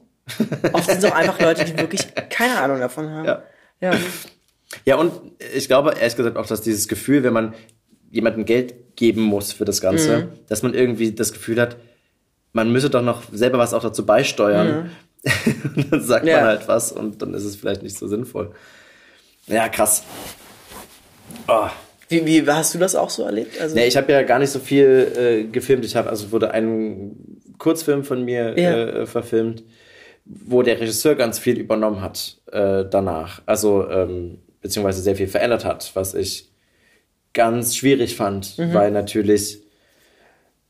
oft 0.73 0.85
sind 0.89 0.97
es 1.03 1.05
auch 1.05 1.15
einfach 1.15 1.39
Leute, 1.39 1.65
die 1.65 1.77
wirklich 1.77 2.01
keine 2.29 2.57
Ahnung 2.59 2.79
davon 2.79 3.09
haben. 3.09 3.25
Ja. 3.25 3.43
ja. 3.81 3.91
Ja, 4.85 4.95
und 4.97 5.11
ich 5.55 5.67
glaube 5.67 5.93
ehrlich 5.99 6.15
gesagt 6.15 6.37
auch, 6.37 6.45
dass 6.47 6.61
dieses 6.61 6.87
Gefühl, 6.87 7.23
wenn 7.23 7.33
man 7.33 7.53
jemandem 8.11 8.45
Geld 8.45 8.88
geben 8.99 9.21
muss 9.21 9.53
für 9.53 9.63
das 9.65 9.79
Ganze, 9.79 10.17
Mhm. 10.17 10.27
dass 10.49 10.61
man 10.61 10.73
irgendwie 10.73 11.13
das 11.13 11.31
Gefühl 11.31 11.59
hat, 11.61 11.77
man 12.51 12.69
müsse 12.71 12.89
doch 12.89 13.01
noch 13.01 13.23
selber 13.31 13.57
was 13.57 13.73
auch 13.73 13.81
dazu 13.81 14.05
beisteuern. 14.05 14.91
und 15.75 15.91
dann 15.91 16.01
sagt 16.03 16.23
Mhm. 16.25 16.29
Ja. 16.31 16.37
man 16.37 16.45
halt 16.47 16.67
was 16.67 16.91
und 16.91 17.21
dann 17.21 17.33
ist 17.33 17.45
es 17.45 17.55
vielleicht 17.55 17.81
nicht 17.81 17.97
so 17.97 18.07
sinnvoll. 18.07 18.51
Ja, 19.47 19.69
krass. 19.69 20.03
Oh. 21.47 21.67
Wie, 22.09 22.25
wie 22.25 22.45
hast 22.47 22.73
du 22.73 22.79
das 22.79 22.95
auch 22.95 23.09
so 23.09 23.23
erlebt? 23.23 23.59
Also, 23.61 23.75
Nee, 23.75 23.85
ich 23.87 23.95
habe 23.95 24.11
ja 24.11 24.23
gar 24.23 24.39
nicht 24.39 24.49
so 24.49 24.59
viel 24.59 25.11
äh, 25.17 25.43
gefilmt. 25.45 25.85
Ich 25.85 25.95
habe 25.95 26.09
also 26.09 26.31
wurde 26.31 26.51
ein 26.51 27.15
Kurzfilm 27.57 28.03
von 28.03 28.25
mir 28.25 28.57
Ja. 28.59 28.71
äh, 28.73 29.05
verfilmt, 29.05 29.63
wo 30.25 30.61
der 30.63 30.79
Regisseur 30.79 31.15
ganz 31.15 31.39
viel 31.39 31.57
übernommen 31.57 32.01
hat 32.01 32.37
äh, 32.51 32.83
danach. 32.89 33.41
Also 33.45 33.87
ähm, 33.89 34.39
beziehungsweise 34.61 35.01
sehr 35.01 35.15
viel 35.15 35.27
verändert 35.27 35.65
hat, 35.65 35.91
was 35.93 36.13
ich 36.15 36.48
ganz 37.39 37.77
schwierig 37.77 38.17
fand, 38.17 38.57
weil 38.73 38.91
natürlich 38.91 39.59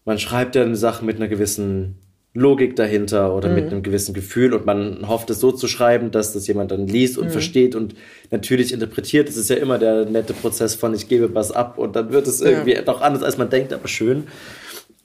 man 0.05 0.19
schreibt 0.19 0.55
ja 0.55 0.61
eine 0.61 0.75
Sache 0.75 1.03
mit 1.03 1.15
einer 1.15 1.27
gewissen 1.27 1.95
Logik 2.35 2.75
dahinter 2.75 3.33
oder 3.33 3.49
mit 3.49 3.71
einem 3.71 3.81
gewissen 3.81 4.13
Gefühl 4.13 4.53
und 4.53 4.67
man 4.67 5.07
hofft 5.07 5.31
es 5.31 5.39
so 5.39 5.51
zu 5.51 5.67
schreiben, 5.67 6.11
dass 6.11 6.31
das 6.33 6.45
jemand 6.45 6.69
dann 6.69 6.85
liest 6.85 7.17
und 7.17 7.31
versteht 7.31 7.73
und 7.73 7.95
natürlich 8.29 8.71
interpretiert. 8.71 9.27
Es 9.29 9.35
ist 9.35 9.49
ja 9.49 9.55
immer 9.55 9.79
der 9.79 10.05
nette 10.05 10.33
Prozess 10.33 10.75
von 10.75 10.93
ich 10.93 11.07
gebe 11.07 11.33
was 11.33 11.51
ab 11.51 11.79
und 11.79 11.95
dann 11.95 12.11
wird 12.11 12.27
es 12.27 12.39
irgendwie 12.39 12.75
doch 12.85 13.01
anders, 13.01 13.23
als 13.23 13.39
man 13.39 13.49
denkt, 13.49 13.73
aber 13.73 13.87
schön. 13.87 14.27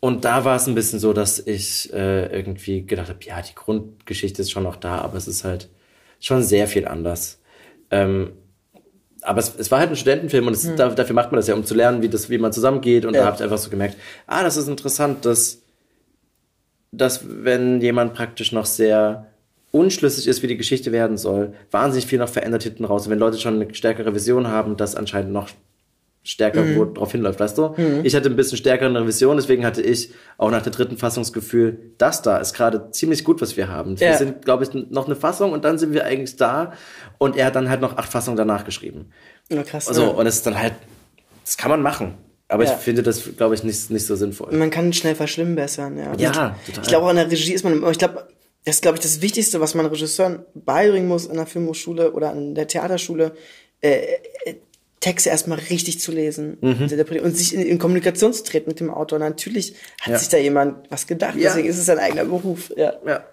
Und 0.00 0.26
da 0.26 0.44
war 0.44 0.56
es 0.56 0.66
ein 0.66 0.74
bisschen 0.74 0.98
so, 0.98 1.14
dass 1.14 1.38
ich 1.38 1.90
äh, 1.94 2.26
irgendwie 2.26 2.84
gedacht 2.84 3.08
habe, 3.08 3.24
ja, 3.24 3.40
die 3.40 3.54
Grundgeschichte 3.54 4.42
ist 4.42 4.50
schon 4.50 4.64
noch 4.64 4.76
da, 4.76 4.98
aber 4.98 5.16
es 5.16 5.26
ist 5.26 5.44
halt 5.44 5.70
schon 6.20 6.42
sehr 6.42 6.66
viel 6.66 6.86
anders. 6.86 7.40
Ähm, 7.90 8.32
aber 9.25 9.41
es, 9.41 9.55
es 9.57 9.70
war 9.70 9.81
halt 9.81 9.91
ein 9.91 9.97
Studentenfilm 9.97 10.47
und 10.47 10.53
es, 10.53 10.68
da, 10.77 10.89
dafür 10.91 11.14
macht 11.14 11.33
man 11.33 11.39
das 11.39 11.47
ja, 11.49 11.55
um 11.55 11.64
zu 11.64 11.75
lernen, 11.75 12.03
wie, 12.03 12.09
das, 12.09 12.31
wie 12.31 12.39
man 12.39 12.53
zusammengeht. 12.53 13.05
Und 13.07 13.14
Ja. 13.14 13.20
da 13.20 13.27
habe 13.27 13.37
ich 13.37 13.43
einfach 13.43 13.59
so 13.59 13.70
gemerkt, 13.70 13.97
ah, 14.27 14.43
das 14.43 14.57
ist 14.57 14.68
interessant, 14.68 15.25
dass, 15.25 15.59
dass 16.93 17.22
wenn 17.27 17.81
jemand 17.81 18.14
praktisch 18.14 18.53
noch 18.53 18.66
sehr 18.66 19.27
unschlüssig 19.72 20.29
ist, 20.29 20.43
wie 20.43 20.47
die 20.47 20.57
Geschichte 20.57 20.93
werden 20.93 21.16
soll, 21.16 21.55
wahnsinnig 21.70 22.07
viel 22.07 22.18
noch 22.18 22.29
verändert 22.29 22.62
hinten 22.62 22.85
raus. 22.85 23.07
Und 23.07 23.11
wenn 23.11 23.18
Leute 23.18 23.39
schon 23.39 23.61
eine 23.61 23.75
stärkere 23.75 24.14
Vision 24.14 24.47
haben, 24.47 24.77
das 24.77 24.95
anscheinend 24.95 25.33
noch 25.33 25.49
stärker 26.25 26.62
Mhm. 26.62 26.77
wo 26.77 26.85
drauf 26.87 27.12
hinläuft, 27.12 27.39
weißt 27.39 27.57
du? 27.59 27.75
Ich 28.03 28.16
hatte 28.16 28.29
ein 28.31 28.35
bisschen 28.37 28.57
stärkere 28.59 28.89
eine 28.89 29.07
Vision, 29.07 29.37
deswegen 29.37 29.64
hatte 29.64 29.83
ich 29.83 30.11
auch 30.39 30.51
nach 30.51 30.62
der 30.62 30.72
dritten 30.72 30.97
Fassungsgefühl, 30.97 31.93
das 31.99 32.22
da 32.22 32.39
ist 32.39 32.55
gerade 32.55 32.91
ziemlich 32.91 33.22
gut, 33.25 33.41
was 33.43 33.57
wir 33.57 33.68
haben. 33.68 34.01
Wir 34.01 34.09
Ja. 34.09 34.16
sind, 34.16 34.45
glaube 34.45 34.64
ich, 34.64 34.70
noch 34.72 35.07
eine 35.07 35.16
Fassung 35.16 35.53
und 35.53 35.64
dann 35.64 35.79
sind 35.79 35.93
wir 35.93 36.05
eigentlich 36.05 36.37
da 36.37 36.72
und 37.18 37.37
er 37.37 37.47
hat 37.47 37.55
dann 37.57 37.68
halt 37.68 37.81
noch 37.83 37.97
acht 37.99 38.11
Fassungen 38.11 38.37
danach 38.39 38.64
geschrieben. 38.64 39.11
Ja, 39.51 39.62
krass. 39.62 39.87
Also, 39.87 40.03
ja. 40.03 40.09
und 40.09 40.27
es 40.27 40.37
ist 40.37 40.47
dann 40.47 40.59
halt, 40.59 40.72
das 41.45 41.57
kann 41.59 41.70
man 41.70 41.83
machen. 41.83 42.14
Aber 42.49 42.64
Ja. 42.64 42.72
ich 42.72 42.77
finde 42.79 43.03
das, 43.03 43.22
glaube 43.37 43.55
ich, 43.55 43.62
nicht, 43.64 43.91
nicht 43.91 44.07
so 44.07 44.16
sinnvoll. 44.16 44.53
Man 44.53 44.70
kann 44.70 44.93
schnell 44.93 45.14
verschlimmbessern, 45.14 45.97
ja. 45.99 46.05
Ja, 46.05 46.14
ich, 46.16 46.27
total. 46.27 46.55
Ich 46.83 46.89
glaube, 46.89 47.07
auch 47.07 47.11
in 47.11 47.16
der 47.16 47.31
Regie 47.31 47.53
ist 47.53 47.64
man, 47.64 47.83
ich 47.91 47.99
glaube, 47.99 48.29
das 48.64 48.77
ist, 48.77 48.83
glaube 48.83 48.97
ich, 48.97 49.03
das 49.03 49.20
Wichtigste, 49.20 49.61
was 49.61 49.75
man 49.75 49.85
Regisseuren 49.87 50.45
beibringen 50.55 51.07
muss 51.09 51.27
in 51.27 51.37
der 51.37 51.47
Filmhochschule 51.47 52.12
oder 52.12 52.31
an 52.31 52.55
der 52.55 52.66
Theaterschule. 52.66 53.33
Äh, 53.83 53.99
äh, 54.47 54.55
Texte 55.05 55.28
erstmal 55.28 55.59
richtig 55.70 56.00
zu 56.00 56.12
lesen 56.12 56.55
und 56.62 57.36
sich 57.36 57.55
in, 57.55 57.61
in 57.62 57.78
Kommunikation 57.78 58.32
zu 58.32 58.42
treten 58.42 58.68
mit 58.70 58.80
dem 58.80 58.90
Autor. 58.90 59.18
Natürlich 59.18 59.74
hat 60.00 60.12
Ja. 60.12 60.18
sich 60.18 60.28
da 60.30 60.38
jemand 60.38 60.90
was 60.90 61.07
gedacht, 61.07 61.34
Ja. 61.36 61.42
deswegen 61.50 61.68
ist 61.68 61.78
es 61.78 61.88
ein 61.90 61.98
eigener 61.98 62.24
Beruf. 62.24 62.72
Ja. 62.76 62.94
Ja. 63.07 63.24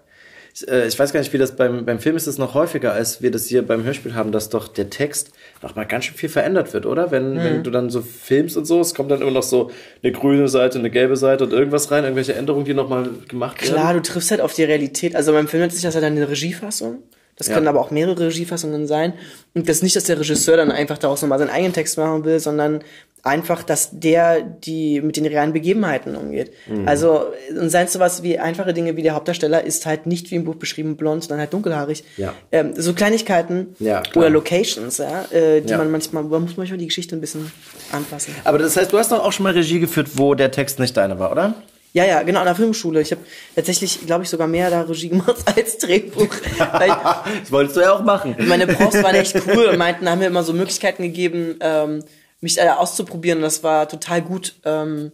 Ich, 0.53 0.67
äh, 0.67 0.85
ich 0.85 0.99
weiß 0.99 1.13
gar 1.13 1.21
nicht, 1.21 1.31
wie 1.31 1.37
das 1.37 1.55
beim, 1.55 1.85
beim 1.85 1.99
Film 1.99 2.17
ist 2.17 2.27
es 2.27 2.37
noch 2.37 2.55
häufiger, 2.55 2.91
als 2.91 3.21
wir 3.21 3.31
das 3.31 3.45
hier 3.45 3.65
beim 3.65 3.85
Hörspiel 3.85 4.15
haben, 4.15 4.33
dass 4.33 4.49
doch 4.49 4.67
der 4.67 4.89
Text 4.89 5.31
noch 5.61 5.77
mal 5.77 5.85
ganz 5.85 6.03
schön 6.05 6.15
viel 6.17 6.27
verändert 6.27 6.73
wird, 6.73 6.85
oder? 6.85 7.09
Wenn, 7.09 7.37
wenn 7.37 7.63
du 7.63 7.71
dann 7.71 7.89
so 7.89 8.01
filmst 8.01 8.57
und 8.57 8.65
so, 8.65 8.81
es 8.81 8.93
kommt 8.93 9.11
dann 9.11 9.21
immer 9.21 9.31
noch 9.31 9.43
so 9.43 9.71
eine 10.03 10.11
grüne 10.11 10.49
Seite, 10.49 10.77
eine 10.77 10.89
gelbe 10.89 11.15
Seite 11.15 11.45
und 11.45 11.53
irgendwas 11.53 11.89
rein, 11.89 12.03
irgendwelche 12.03 12.33
Änderungen, 12.33 12.65
die 12.65 12.73
noch 12.73 12.89
mal 12.89 13.09
gemacht 13.29 13.61
werden. 13.61 13.73
Klar, 13.75 13.93
du 13.93 14.01
triffst 14.01 14.29
halt 14.31 14.41
auf 14.41 14.53
die 14.53 14.65
Realität. 14.65 15.15
Also 15.15 15.31
beim 15.31 15.47
Film 15.47 15.61
nennt 15.61 15.71
sich 15.71 15.83
das 15.83 15.95
halt 15.95 16.03
eine 16.03 16.27
Regiefassung. 16.27 17.01
Das 17.41 17.47
Ja. 17.47 17.55
können 17.55 17.67
aber 17.67 17.79
auch 17.81 17.89
mehrere 17.89 18.27
Regiefassungen 18.27 18.85
sein. 18.85 19.13
Und 19.55 19.67
das 19.67 19.77
ist 19.77 19.83
nicht, 19.83 19.95
dass 19.95 20.03
der 20.03 20.19
Regisseur 20.19 20.57
dann 20.57 20.69
einfach 20.71 20.99
daraus 20.99 21.23
nochmal 21.23 21.39
seinen 21.39 21.49
eigenen 21.49 21.73
Text 21.73 21.97
machen 21.97 22.23
will, 22.23 22.39
sondern 22.39 22.83
einfach, 23.23 23.63
dass 23.63 23.89
der 23.93 24.41
die 24.41 25.01
mit 25.01 25.17
den 25.17 25.25
realen 25.25 25.53
Begebenheiten 25.53 26.15
umgeht. 26.15 26.51
Mhm. 26.67 26.87
Also, 26.87 27.25
und 27.59 27.69
seien 27.71 27.85
es 27.85 27.93
sowas 27.93 28.21
wie 28.21 28.37
einfache 28.37 28.73
Dinge 28.75 28.95
wie 28.95 29.01
der 29.01 29.15
Hauptdarsteller 29.15 29.63
ist 29.63 29.87
halt 29.87 30.05
nicht 30.05 30.29
wie 30.29 30.35
im 30.35 30.43
Buch 30.43 30.53
beschrieben 30.55 30.97
blond, 30.97 31.23
sondern 31.23 31.39
halt 31.39 31.51
dunkelhaarig. 31.53 32.03
Ja. 32.17 32.33
Ähm, 32.51 32.73
so 32.77 32.93
Kleinigkeiten 32.93 33.75
Ja, 33.79 34.03
oder 34.15 34.29
Locations, 34.29 34.99
ja, 34.99 35.25
äh, 35.31 35.61
die 35.61 35.71
Ja. 35.71 35.77
man 35.79 35.89
manchmal, 35.89 36.23
man 36.23 36.43
muss 36.43 36.57
manchmal 36.57 36.77
die 36.77 36.87
Geschichte 36.87 37.15
ein 37.15 37.21
bisschen 37.21 37.51
anpassen. 37.91 38.35
Aber 38.43 38.59
das 38.59 38.77
heißt, 38.77 38.93
du 38.93 38.99
hast 38.99 39.11
doch 39.11 39.23
auch 39.23 39.31
schon 39.31 39.43
mal 39.45 39.53
Regie 39.53 39.79
geführt, 39.79 40.09
wo 40.15 40.35
der 40.35 40.51
Text 40.51 40.77
nicht 40.79 40.95
deiner 40.95 41.17
war, 41.17 41.31
oder? 41.31 41.55
Ja, 41.93 42.05
ja, 42.05 42.23
genau, 42.23 42.39
an 42.39 42.45
der 42.45 42.55
Filmschule. 42.55 43.01
Ich 43.01 43.11
habe 43.11 43.21
tatsächlich, 43.53 44.05
glaube 44.05 44.23
ich, 44.23 44.29
sogar 44.29 44.47
mehr 44.47 44.69
da 44.69 44.81
Regie 44.81 45.09
gemacht 45.09 45.35
als 45.55 45.77
Drehbuch. 45.77 46.27
Das 46.57 47.51
wolltest 47.51 47.77
du 47.77 47.81
ja 47.81 47.93
auch 47.93 48.03
machen. 48.03 48.35
meine 48.47 48.67
Profs 48.67 49.01
waren 49.01 49.15
echt 49.15 49.35
cool 49.47 49.65
und 49.65 49.77
meinten, 49.77 50.09
haben 50.09 50.19
mir 50.19 50.27
immer 50.27 50.43
so 50.43 50.53
Möglichkeiten 50.53 51.03
gegeben, 51.03 51.57
ähm, 51.59 52.03
mich 52.39 52.57
äh, 52.57 52.69
auszuprobieren. 52.69 53.39
Und 53.39 53.43
das 53.43 53.63
war 53.63 53.89
total 53.89 54.21
gut. 54.21 54.55
Ähm, 54.63 55.11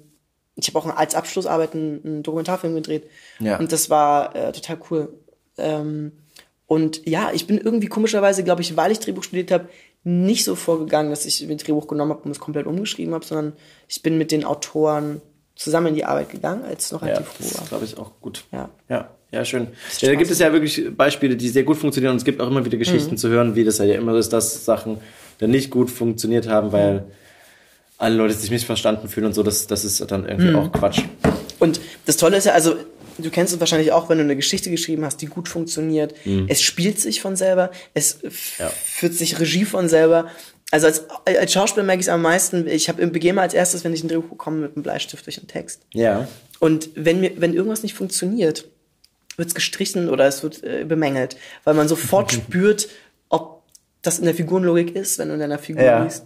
ich 0.56 0.68
habe 0.68 0.80
auch 0.80 0.96
als 0.96 1.16
Abschlussarbeit 1.16 1.74
einen, 1.74 2.02
einen 2.04 2.24
Dokumentarfilm 2.24 2.76
gedreht. 2.76 3.10
Ja. 3.40 3.58
Und 3.58 3.72
das 3.72 3.90
war 3.90 4.36
äh, 4.36 4.52
total 4.52 4.78
cool. 4.90 5.10
Ähm, 5.58 6.12
und 6.68 7.08
ja, 7.08 7.32
ich 7.34 7.48
bin 7.48 7.58
irgendwie 7.58 7.88
komischerweise, 7.88 8.44
glaube 8.44 8.62
ich, 8.62 8.76
weil 8.76 8.92
ich 8.92 9.00
Drehbuch 9.00 9.24
studiert 9.24 9.52
habe, 9.52 9.70
nicht 10.04 10.44
so 10.44 10.56
vorgegangen, 10.56 11.10
dass 11.10 11.26
ich 11.26 11.42
ein 11.42 11.58
Drehbuch 11.58 11.88
genommen 11.88 12.12
habe 12.12 12.24
und 12.24 12.32
es 12.32 12.40
komplett 12.40 12.66
umgeschrieben 12.66 13.14
habe, 13.14 13.26
sondern 13.26 13.54
ich 13.88 14.02
bin 14.02 14.18
mit 14.18 14.32
den 14.32 14.46
Autoren 14.46 15.22
zusammen 15.58 15.88
in 15.88 15.96
die 15.96 16.06
Arbeit 16.06 16.30
gegangen, 16.30 16.64
als 16.64 16.86
es 16.86 16.92
noch 16.92 17.02
Ja, 17.02 17.08
relativ 17.16 17.28
das 17.38 17.48
roh 17.52 17.56
war. 17.58 17.64
ist, 17.64 17.70
glaube 17.70 17.86
ich, 17.86 17.98
auch 17.98 18.12
gut. 18.22 18.44
Ja. 18.52 18.70
Ja, 18.90 19.10
ja, 19.32 19.44
schön. 19.46 19.64
Ja, 19.64 19.70
da 19.70 20.08
Spaß. 20.08 20.18
gibt 20.20 20.32
es 20.32 20.40
ja 20.40 20.54
wirklich 20.54 20.84
Beispiele, 20.96 21.36
die 21.36 21.50
sehr 21.50 21.64
gut 21.64 21.78
funktionieren 21.78 22.12
und 22.12 22.18
es 22.18 22.24
gibt 22.26 22.40
auch 22.42 22.48
immer 22.48 22.64
wieder 22.64 22.78
Geschichten 22.78 23.12
Mhm. 23.12 23.18
zu 23.18 23.30
hören, 23.30 23.56
wie 23.56 23.64
das 23.64 23.78
ja 23.80 23.86
immer 23.86 24.16
ist, 24.16 24.30
dass 24.34 24.64
Sachen 24.66 25.00
dann 25.40 25.50
nicht 25.52 25.70
gut 25.72 25.90
funktioniert 25.92 26.48
haben, 26.48 26.72
weil 26.72 27.06
alle 27.98 28.16
Leute 28.16 28.34
sich 28.36 28.52
missverstanden 28.52 29.10
fühlen 29.10 29.26
und 29.28 29.34
so. 29.34 29.44
Das, 29.44 29.68
das 29.68 29.84
ist 29.84 30.00
dann 30.12 30.26
irgendwie 30.28 30.50
Mhm. 30.52 30.56
auch 30.56 30.72
Quatsch. 30.72 31.02
Und 31.60 31.80
das 32.06 32.18
Tolle 32.18 32.38
ist 32.38 32.46
ja, 32.46 32.54
also 32.54 32.76
du 33.18 33.30
kennst 33.32 33.54
es 33.54 33.60
wahrscheinlich 33.60 33.92
auch, 33.92 34.10
wenn 34.10 34.20
du 34.20 34.24
eine 34.24 34.36
Geschichte 34.36 34.70
geschrieben 34.70 35.04
hast, 35.04 35.18
die 35.22 35.26
gut 35.26 35.48
funktioniert. 35.50 36.14
Es 36.48 36.62
spielt 36.62 37.00
sich 37.00 37.20
von 37.22 37.36
selber, 37.36 37.72
es 37.96 38.20
Ja. 38.60 38.70
führt 38.70 39.14
sich 39.16 39.40
Regie 39.40 39.66
von 39.66 39.90
selber. 39.90 40.28
Also 40.72 40.88
als, 40.88 41.04
als 41.26 41.54
Schauspieler 41.54 41.86
merke 41.86 42.02
ich 42.02 42.08
es 42.08 42.10
am 42.14 42.22
meisten. 42.22 42.68
Ich 42.68 42.90
habe 42.90 43.06
begehe 43.08 43.34
mal 43.34 43.44
als 43.44 43.54
erstes, 43.54 43.84
wenn 43.84 43.94
ich 43.94 44.04
ein 44.04 44.10
Drehbuch 44.10 44.30
bekomme, 44.30 44.58
mit 44.58 44.76
einem 44.76 44.84
Bleistift 44.84 45.26
durch 45.26 45.38
den 45.38 45.48
Text. 45.48 45.82
Ja. 45.94 46.28
Und 46.60 46.90
wenn 46.96 47.22
mir, 47.22 47.40
wenn 47.40 47.54
irgendwas 47.54 47.84
nicht 47.84 47.94
funktioniert, 47.94 48.66
wird 49.38 49.48
es 49.50 49.56
gestrichen 49.56 50.10
oder 50.10 50.26
es 50.28 50.44
wird 50.44 50.64
äh, 50.64 50.84
bemängelt, 50.84 51.38
weil 51.64 51.74
man 51.74 51.88
sofort 51.88 52.32
spürt, 52.34 52.90
ob 53.30 53.64
das 54.02 54.20
in 54.20 54.26
der 54.26 54.36
Figurenlogik 54.36 54.96
ist, 54.96 55.20
wenn 55.20 55.30
du 55.30 55.36
in 55.36 55.40
deiner 55.40 55.60
Figur 55.60 55.84
Ja. 55.84 56.04
liest. 56.04 56.24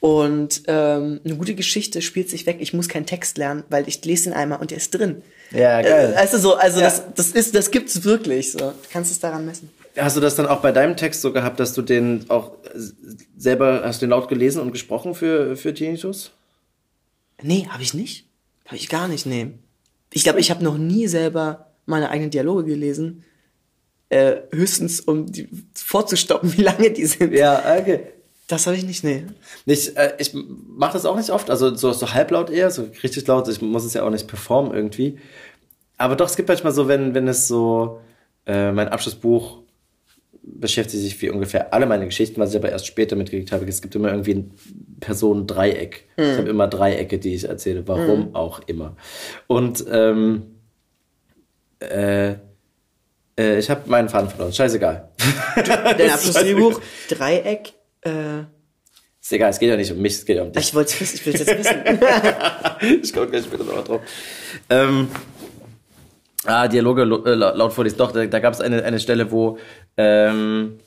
Und 0.00 0.64
ähm, 0.66 1.20
eine 1.24 1.36
gute 1.36 1.54
Geschichte 1.54 2.02
spielt 2.02 2.28
sich 2.28 2.44
weg. 2.44 2.58
Ich 2.60 2.74
muss 2.74 2.88
keinen 2.88 3.06
Text 3.06 3.38
lernen, 3.38 3.64
weil 3.70 3.88
ich 3.88 4.04
lese 4.04 4.28
ihn 4.28 4.34
einmal 4.34 4.60
und 4.60 4.70
der 4.70 4.76
ist 4.76 4.90
drin. 4.90 5.22
Ja, 5.50 5.80
geil. 5.80 6.12
Äh, 6.14 6.16
also 6.18 6.36
so, 6.36 6.54
also 6.56 6.78
Ja. 6.78 6.84
das, 6.86 7.02
das 7.14 7.28
ist, 7.30 7.54
das 7.54 7.70
gibt's 7.70 8.04
wirklich. 8.04 8.52
So, 8.52 8.58
du 8.58 8.74
kannst 8.92 9.10
es 9.10 9.18
daran 9.18 9.46
messen. 9.46 9.70
Hast 9.96 10.16
du 10.16 10.20
das 10.20 10.34
dann 10.34 10.46
auch 10.46 10.60
bei 10.60 10.72
deinem 10.72 10.96
Text 10.96 11.22
so 11.22 11.32
gehabt, 11.32 11.60
dass 11.60 11.72
du 11.72 11.82
den 11.82 12.28
auch 12.28 12.52
äh, 12.64 12.78
selber, 13.36 13.82
hast 13.84 14.02
du 14.02 14.06
den 14.06 14.10
laut 14.10 14.28
gelesen 14.28 14.60
und 14.60 14.72
gesprochen 14.72 15.14
für, 15.14 15.56
für 15.56 15.72
Tinnitus? 15.72 16.32
Nee, 17.42 17.66
habe 17.68 17.82
ich 17.82 17.94
nicht. 17.94 18.26
Habe 18.66 18.76
ich 18.76 18.88
gar 18.88 19.08
nicht, 19.08 19.26
nee. 19.26 19.52
Ich 20.12 20.24
glaube, 20.24 20.40
ich 20.40 20.50
habe 20.50 20.64
noch 20.64 20.78
nie 20.78 21.06
selber 21.06 21.66
meine 21.86 22.10
eigenen 22.10 22.30
Dialoge 22.30 22.64
gelesen. 22.64 23.24
Äh, 24.08 24.36
höchstens, 24.50 25.00
um 25.00 25.26
die 25.30 25.48
vorzustoppen, 25.74 26.52
wie 26.56 26.62
lange 26.62 26.90
die 26.90 27.06
sind. 27.06 27.32
Ja, 27.32 27.62
okay. 27.78 28.08
Das 28.46 28.66
habe 28.66 28.76
ich 28.76 28.84
nicht, 28.84 29.04
nee. 29.04 29.24
Ich, 29.64 29.96
äh, 29.96 30.14
ich 30.18 30.32
mache 30.34 30.92
das 30.94 31.06
auch 31.06 31.16
nicht 31.16 31.30
oft, 31.30 31.50
also 31.50 31.74
so, 31.74 31.92
so 31.92 32.12
halblaut 32.12 32.50
eher, 32.50 32.70
so 32.70 32.88
richtig 33.02 33.26
laut. 33.26 33.48
Ich 33.48 33.62
muss 33.62 33.84
es 33.84 33.94
ja 33.94 34.02
auch 34.02 34.10
nicht 34.10 34.28
performen 34.28 34.74
irgendwie. 34.74 35.18
Aber 35.96 36.16
doch, 36.16 36.28
es 36.28 36.36
gibt 36.36 36.48
manchmal 36.48 36.74
so, 36.74 36.88
wenn, 36.88 37.14
wenn 37.14 37.28
es 37.28 37.48
so, 37.48 38.00
äh, 38.46 38.72
mein 38.72 38.88
Abschlussbuch 38.88 39.62
beschäftigt 40.46 41.02
sich 41.02 41.20
wie 41.22 41.30
ungefähr 41.30 41.72
alle 41.72 41.86
meine 41.86 42.04
Geschichten, 42.04 42.40
was 42.40 42.50
ich 42.50 42.56
aber 42.56 42.70
erst 42.70 42.86
später 42.86 43.16
mitgekriegt 43.16 43.52
habe. 43.52 43.66
Es 43.66 43.82
gibt 43.82 43.94
immer 43.94 44.10
irgendwie 44.10 44.34
ein 44.34 44.50
Personendreieck. 45.00 46.08
Ich 46.16 46.38
habe 46.38 46.48
immer 46.48 46.68
Dreiecke, 46.68 47.18
die 47.18 47.34
ich 47.34 47.48
erzähle, 47.48 47.86
warum 47.88 48.34
auch 48.34 48.60
immer. 48.66 48.96
Und 49.46 49.84
ähm, 49.90 50.42
äh, 51.80 52.34
äh, 53.38 53.58
ich 53.58 53.70
habe 53.70 53.88
meinen 53.90 54.08
Faden 54.08 54.28
verloren. 54.28 54.52
Scheißegal. 54.52 55.08
Dein 55.56 56.10
Abschlussdrehbuch, 56.10 56.80
Dreieck, 57.08 57.72
äh, 58.02 58.40
Ist 59.20 59.32
egal, 59.32 59.50
es 59.50 59.58
geht 59.58 59.70
ja 59.70 59.76
nicht 59.76 59.92
um 59.92 59.98
mich, 59.98 60.14
es 60.14 60.24
geht 60.24 60.36
ja 60.36 60.42
um 60.42 60.52
dich. 60.52 60.68
ich 60.68 60.74
wollte 60.74 60.92
es 60.92 61.00
wissen, 61.00 61.16
ich 61.16 61.26
will 61.26 61.34
es 61.34 61.40
jetzt 61.40 61.58
wissen. 61.58 63.00
ich 63.02 63.12
komme 63.12 63.28
gleich 63.28 63.44
später 63.44 63.64
noch 63.64 63.84
drauf. 63.84 64.02
Ähm, 64.70 65.08
ah, 66.46 66.68
Dialoge 66.68 67.04
lo- 67.04 67.24
äh, 67.24 67.34
laut 67.34 67.72
vorlesen. 67.72 67.98
Doch, 67.98 68.12
da, 68.12 68.26
da 68.26 68.38
gab 68.38 68.54
es 68.54 68.60
eine, 68.60 68.82
eine 68.84 69.00
Stelle, 69.00 69.30
wo 69.30 69.58
ähm, 69.96 70.78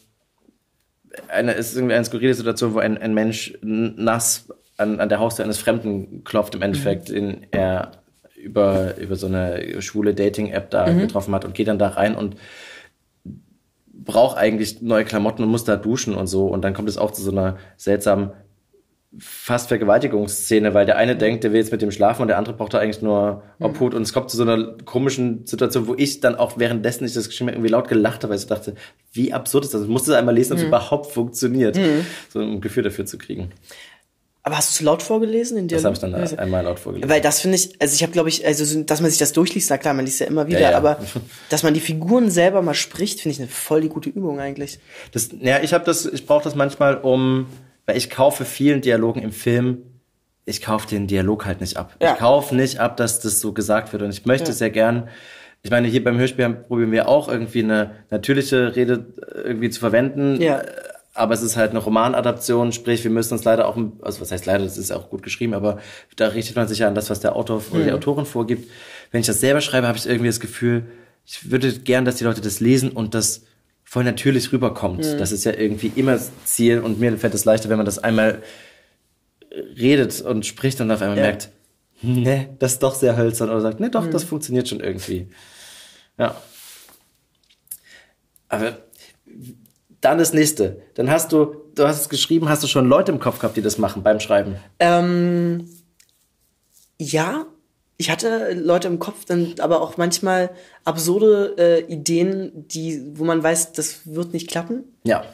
eine, 1.30 1.55
es 1.55 1.70
ist 1.70 1.76
irgendwie 1.78 1.95
eine 1.95 2.05
skurrile 2.05 2.34
Situation, 2.34 2.74
wo 2.74 2.80
ein, 2.80 2.97
ein 2.97 3.14
Mensch 3.14 3.58
nass 3.62 4.49
an, 4.78 4.99
an 4.99 5.10
der 5.10 5.20
Haustür 5.20 5.45
eines 5.45 5.58
Fremden 5.58 6.24
klopft, 6.24 6.53
im 6.55 6.62
Endeffekt, 6.62 7.10
den 7.10 7.47
er 7.51 7.91
über, 8.36 8.95
über 8.97 9.16
so 9.16 9.26
eine 9.28 9.82
schwule 9.82 10.14
Dating-App 10.14 10.70
da 10.70 10.86
getroffen 11.01 11.34
hat 11.34 11.43
und 11.43 11.55
geht 11.55 11.68
dann 11.68 11.80
da 11.80 11.88
rein 11.89 12.16
und 12.16 12.36
braucht 13.93 14.38
eigentlich 14.38 14.82
neue 14.82 15.03
Klamotten 15.05 15.43
und 15.43 15.49
muss 15.49 15.64
da 15.66 15.76
duschen 15.76 16.14
und 16.14 16.28
so. 16.28 16.45
Und 16.47 16.62
dann 16.62 16.74
kommt 16.74 16.88
es 16.88 16.97
auch 16.97 17.12
zu 17.12 17.22
so 17.24 17.32
einer 17.32 17.58
seltsamen 17.78 18.30
fast 19.20 19.70
Vergewaltigungsszene, 19.70 20.74
weil 20.74 20.86
der 20.86 20.97
eine 20.97 21.15
denkt, 21.15 21.43
der 21.43 21.51
will 21.51 21.59
jetzt 21.59 21.72
mit 21.72 21.82
dem 21.82 21.91
schlafen 21.91 22.22
und 22.22 22.28
der 22.28 22.38
andere 22.38 22.55
braucht 22.55 22.74
da 22.74 22.80
eigentlich 22.80 23.01
nur 23.01 23.43
Obhut 23.59 23.93
und 23.93 24.01
es 24.03 24.13
kommt 24.13 24.30
zu 24.30 24.38
so 24.38 24.43
einer 24.43 24.76
komischen 24.86 25.45
Situation, 25.45 25.88
wo 25.88 25.95
ich 25.95 26.20
dann 26.20 26.36
auch 26.36 26.57
währenddessen 26.57 27.05
ich 27.05 27.13
das 27.13 27.28
geschrieben 27.28 27.49
irgendwie 27.49 27.70
laut 27.70 27.88
gelacht 27.88 28.24
habe, 28.24 28.30
weil 28.30 28.38
ich 28.38 28.43
so 28.43 28.49
dachte, 28.49 28.76
wie 29.13 29.34
absurd 29.34 29.65
ist 29.65 29.74
das? 29.74 29.84
Ich 29.84 29.88
musste 29.88 30.11
es 30.11 30.18
einmal 30.18 30.36
lesen, 30.36 30.53
ob 30.53 30.59
es 30.59 30.65
überhaupt 30.65 31.11
funktioniert, 31.11 31.80
so 32.30 32.39
ein 32.39 32.61
Gefühl 32.61 32.84
dafür 32.84 33.05
zu 33.05 33.18
kriegen. 33.18 33.51
Aber 34.47 34.55
hast 34.55 34.70
du 34.70 34.76
es 34.76 34.82
laut 34.86 35.03
vorgelesen 35.03 35.57
in 35.57 35.68
dir? 35.68 35.76
Das 35.76 35.84
habe 35.84 35.93
ich 35.93 35.99
dann 35.99 36.15
einmal 36.15 36.63
laut 36.63 36.80
vorgelesen. 36.80 37.09
Weil 37.09 37.20
das 37.20 37.41
finde 37.41 37.57
ich, 37.57 37.76
also 37.82 37.93
ich 37.93 38.01
habe 38.01 38.13
glaube 38.13 38.30
ich, 38.30 38.45
also 38.45 38.63
so, 38.63 38.82
dass 38.82 39.01
man 39.01 39.09
sich 39.09 39.20
das 39.20 39.34
durchliest, 39.34 39.70
na 39.70 39.78
klar, 39.78 39.93
man 39.93 40.05
liest 40.05 40.22
ja 40.22 40.26
immer 40.26 40.47
wieder, 40.47 40.61
Ja, 40.61 40.72
ja. 40.72 40.78
aber 40.78 40.99
dass 41.49 41.63
man 41.63 41.74
die 41.74 41.82
Figuren 41.82 42.32
selber 42.32 42.61
mal 42.61 42.74
spricht, 42.74 43.20
finde 43.20 43.34
ich 43.34 43.41
eine 43.41 43.49
voll 43.49 43.82
die 43.82 43.89
gute 43.89 44.09
Übung 44.09 44.39
eigentlich. 44.39 44.80
Das, 45.11 45.32
ja, 45.41 45.59
ich 45.61 45.74
habe 45.74 45.84
das, 45.84 46.05
ich 46.05 46.26
brauche 46.26 46.45
das 46.45 46.55
manchmal, 46.55 46.95
um, 46.95 47.47
weil 47.88 47.97
ich 47.97 48.11
kaufe 48.11 48.45
vielen 48.45 48.81
Dialogen 48.81 49.23
im 49.23 49.31
Film, 49.31 49.79
ich 50.45 50.61
kaufe 50.61 50.88
den 50.88 51.07
Dialog 51.07 51.45
halt 51.45 51.59
nicht 51.59 51.77
ab. 51.77 51.95
Ja. 52.01 52.13
Ich 52.13 52.19
kaufe 52.19 52.55
nicht 52.55 52.79
ab, 52.79 52.97
dass 52.97 53.19
das 53.19 53.39
so 53.39 53.53
gesagt 53.53 53.91
wird 53.91 54.03
und 54.03 54.11
ich 54.11 54.25
möchte 54.25 54.53
sehr 54.53 54.69
gern. 54.69 55.09
Ich 55.63 55.71
meine, 55.71 55.88
hier 55.88 56.03
beim 56.03 56.17
Hörspiel 56.17 56.49
probieren 56.49 56.91
wir 56.91 57.07
auch 57.09 57.27
irgendwie 57.27 57.63
eine 57.63 57.91
natürliche 58.11 58.75
Rede 58.75 59.07
äh, 59.33 59.39
irgendwie 59.47 59.71
zu 59.71 59.79
verwenden. 59.79 60.39
Ja. 60.39 60.59
Äh, 60.59 60.65
Aber 61.15 61.33
es 61.33 61.41
ist 61.41 61.57
halt 61.57 61.71
eine 61.71 61.79
Romanadaption, 61.79 62.71
sprich, 62.71 63.03
wir 63.03 63.11
müssen 63.11 63.33
uns 63.33 63.43
leider 63.43 63.67
auch, 63.67 63.75
also 64.01 64.21
was 64.21 64.31
heißt 64.31 64.45
leider, 64.45 64.63
das 64.63 64.77
ist 64.77 64.91
auch 64.91 65.09
gut 65.09 65.23
geschrieben, 65.23 65.55
aber 65.55 65.79
da 66.15 66.27
richtet 66.27 66.55
man 66.55 66.67
sich 66.67 66.79
ja 66.79 66.88
an 66.88 66.95
das, 66.95 67.09
was 67.09 67.19
der 67.21 67.35
Autor 67.35 67.63
oder 67.71 67.83
die 67.83 67.91
Autorin 67.91 68.25
vorgibt. 68.25 68.69
Wenn 69.11 69.21
ich 69.21 69.27
das 69.27 69.39
selber 69.39 69.61
schreibe, 69.61 69.88
habe 69.88 69.97
ich 69.97 70.05
irgendwie 70.05 70.27
das 70.27 70.39
Gefühl, 70.39 70.85
ich 71.25 71.49
würde 71.51 71.73
gern, 71.73 72.05
dass 72.05 72.15
die 72.15 72.23
Leute 72.23 72.41
das 72.41 72.59
lesen 72.59 72.91
und 72.91 73.15
das 73.15 73.41
voll 73.89 74.03
natürlich 74.03 74.51
rüberkommt. 74.51 75.05
Das 75.17 75.31
ist 75.31 75.45
ja 75.45 75.53
irgendwie 75.53 75.93
immer 75.95 76.11
das 76.11 76.29
Ziel 76.43 76.79
und 76.79 76.99
mir 76.99 77.17
fällt 77.17 77.33
es 77.33 77.45
leichter, 77.45 77.69
wenn 77.69 77.77
man 77.77 77.85
das 77.85 77.99
einmal 77.99 78.43
redet 79.77 80.19
und 80.21 80.45
spricht 80.45 80.81
und 80.81 80.91
auf 80.91 81.01
einmal 81.01 81.17
Ja. 81.17 81.23
merkt, 81.23 81.49
ne, 82.01 82.49
das 82.59 82.73
ist 82.73 82.83
doch 82.83 82.93
sehr 82.95 83.15
hölzern 83.15 83.49
oder 83.49 83.61
sagt, 83.61 83.79
ne, 83.79 83.89
doch, 83.89 84.05
das 84.09 84.25
funktioniert 84.25 84.67
schon 84.67 84.81
irgendwie. 84.81 85.29
Ja. 86.17 86.35
Aber 88.49 88.77
dann 90.01 90.17
das 90.17 90.33
nächste. 90.33 90.81
Dann 90.95 91.09
hast 91.09 91.31
du, 91.31 91.55
du 91.73 91.88
hast 91.88 92.01
es 92.01 92.09
geschrieben, 92.09 92.49
hast 92.49 92.63
du 92.63 92.67
schon 92.67 92.88
Leute 92.89 93.13
im 93.13 93.19
Kopf 93.19 93.39
gehabt, 93.39 93.55
die 93.55 93.61
das 93.61 93.77
machen 93.77 94.03
beim 94.03 94.19
Schreiben? 94.19 94.57
Ähm, 94.79 95.69
ja, 96.99 97.45
ich 97.98 98.12
hatte 98.12 98.54
Leute 98.54 98.88
im 98.88 99.00
Kopf, 99.00 99.26
dann 99.26 99.56
aber 99.60 99.82
auch 99.82 99.98
manchmal 99.98 100.52
absurde 100.86 101.56
äh, 101.58 101.91
Ideen, 101.91 102.52
die, 102.68 103.02
wo 103.16 103.24
man 103.24 103.41
weiß, 103.41 103.72
das 103.74 104.02
wird 104.06 104.34
nicht 104.34 104.48
klappen. 104.48 104.84
Ja. 105.04 105.26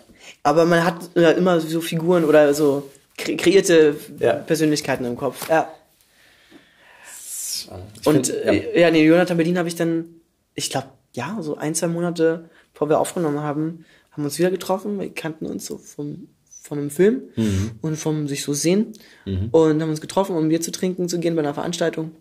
Aber 0.43 0.65
man 0.65 0.85
hat 0.85 1.15
äh, 1.15 1.33
immer 1.33 1.59
so 1.59 1.81
Figuren 1.81 2.23
oder 2.23 2.53
so 2.53 2.89
kre 3.17 3.35
kreierte 3.35 3.95
Ja. 4.19 4.33
Persönlichkeiten 4.33 5.05
im 5.05 5.17
Kopf. 5.17 5.49
Ja. 5.49 5.67
Ich 7.99 8.07
Und 8.07 8.27
find, 8.27 8.45
äh, 8.45 8.79
ja, 8.79 8.91
nee, 8.91 9.05
Jonathan 9.05 9.37
Berlin 9.37 9.57
habe 9.57 9.67
ich 9.67 9.75
dann, 9.75 10.05
ich 10.55 10.69
glaube, 10.69 10.87
ja, 11.13 11.37
so 11.41 11.57
ein, 11.57 11.75
zwei 11.75 11.87
Monate, 11.87 12.49
bevor 12.73 12.89
wir 12.89 12.99
aufgenommen 12.99 13.41
haben, 13.41 13.85
haben 14.11 14.23
wir 14.23 14.25
uns 14.25 14.39
wieder 14.39 14.51
getroffen. 14.51 14.99
Wir 14.99 15.13
kannten 15.13 15.45
uns 15.45 15.65
so 15.65 15.77
vom, 15.77 16.27
von 16.61 16.77
einem 16.77 16.89
Film 16.89 17.23
und 17.81 17.97
vom 17.97 18.27
sich 18.27 18.43
so 18.43 18.53
sehen. 18.53 18.93
Und 19.51 19.81
haben 19.81 19.89
uns 19.89 20.01
getroffen, 20.01 20.35
um 20.35 20.49
Bier 20.49 20.61
zu 20.61 20.71
trinken 20.71 21.09
zu 21.09 21.19
gehen 21.19 21.35
bei 21.35 21.41
einer 21.41 21.53
Veranstaltung. 21.53 22.11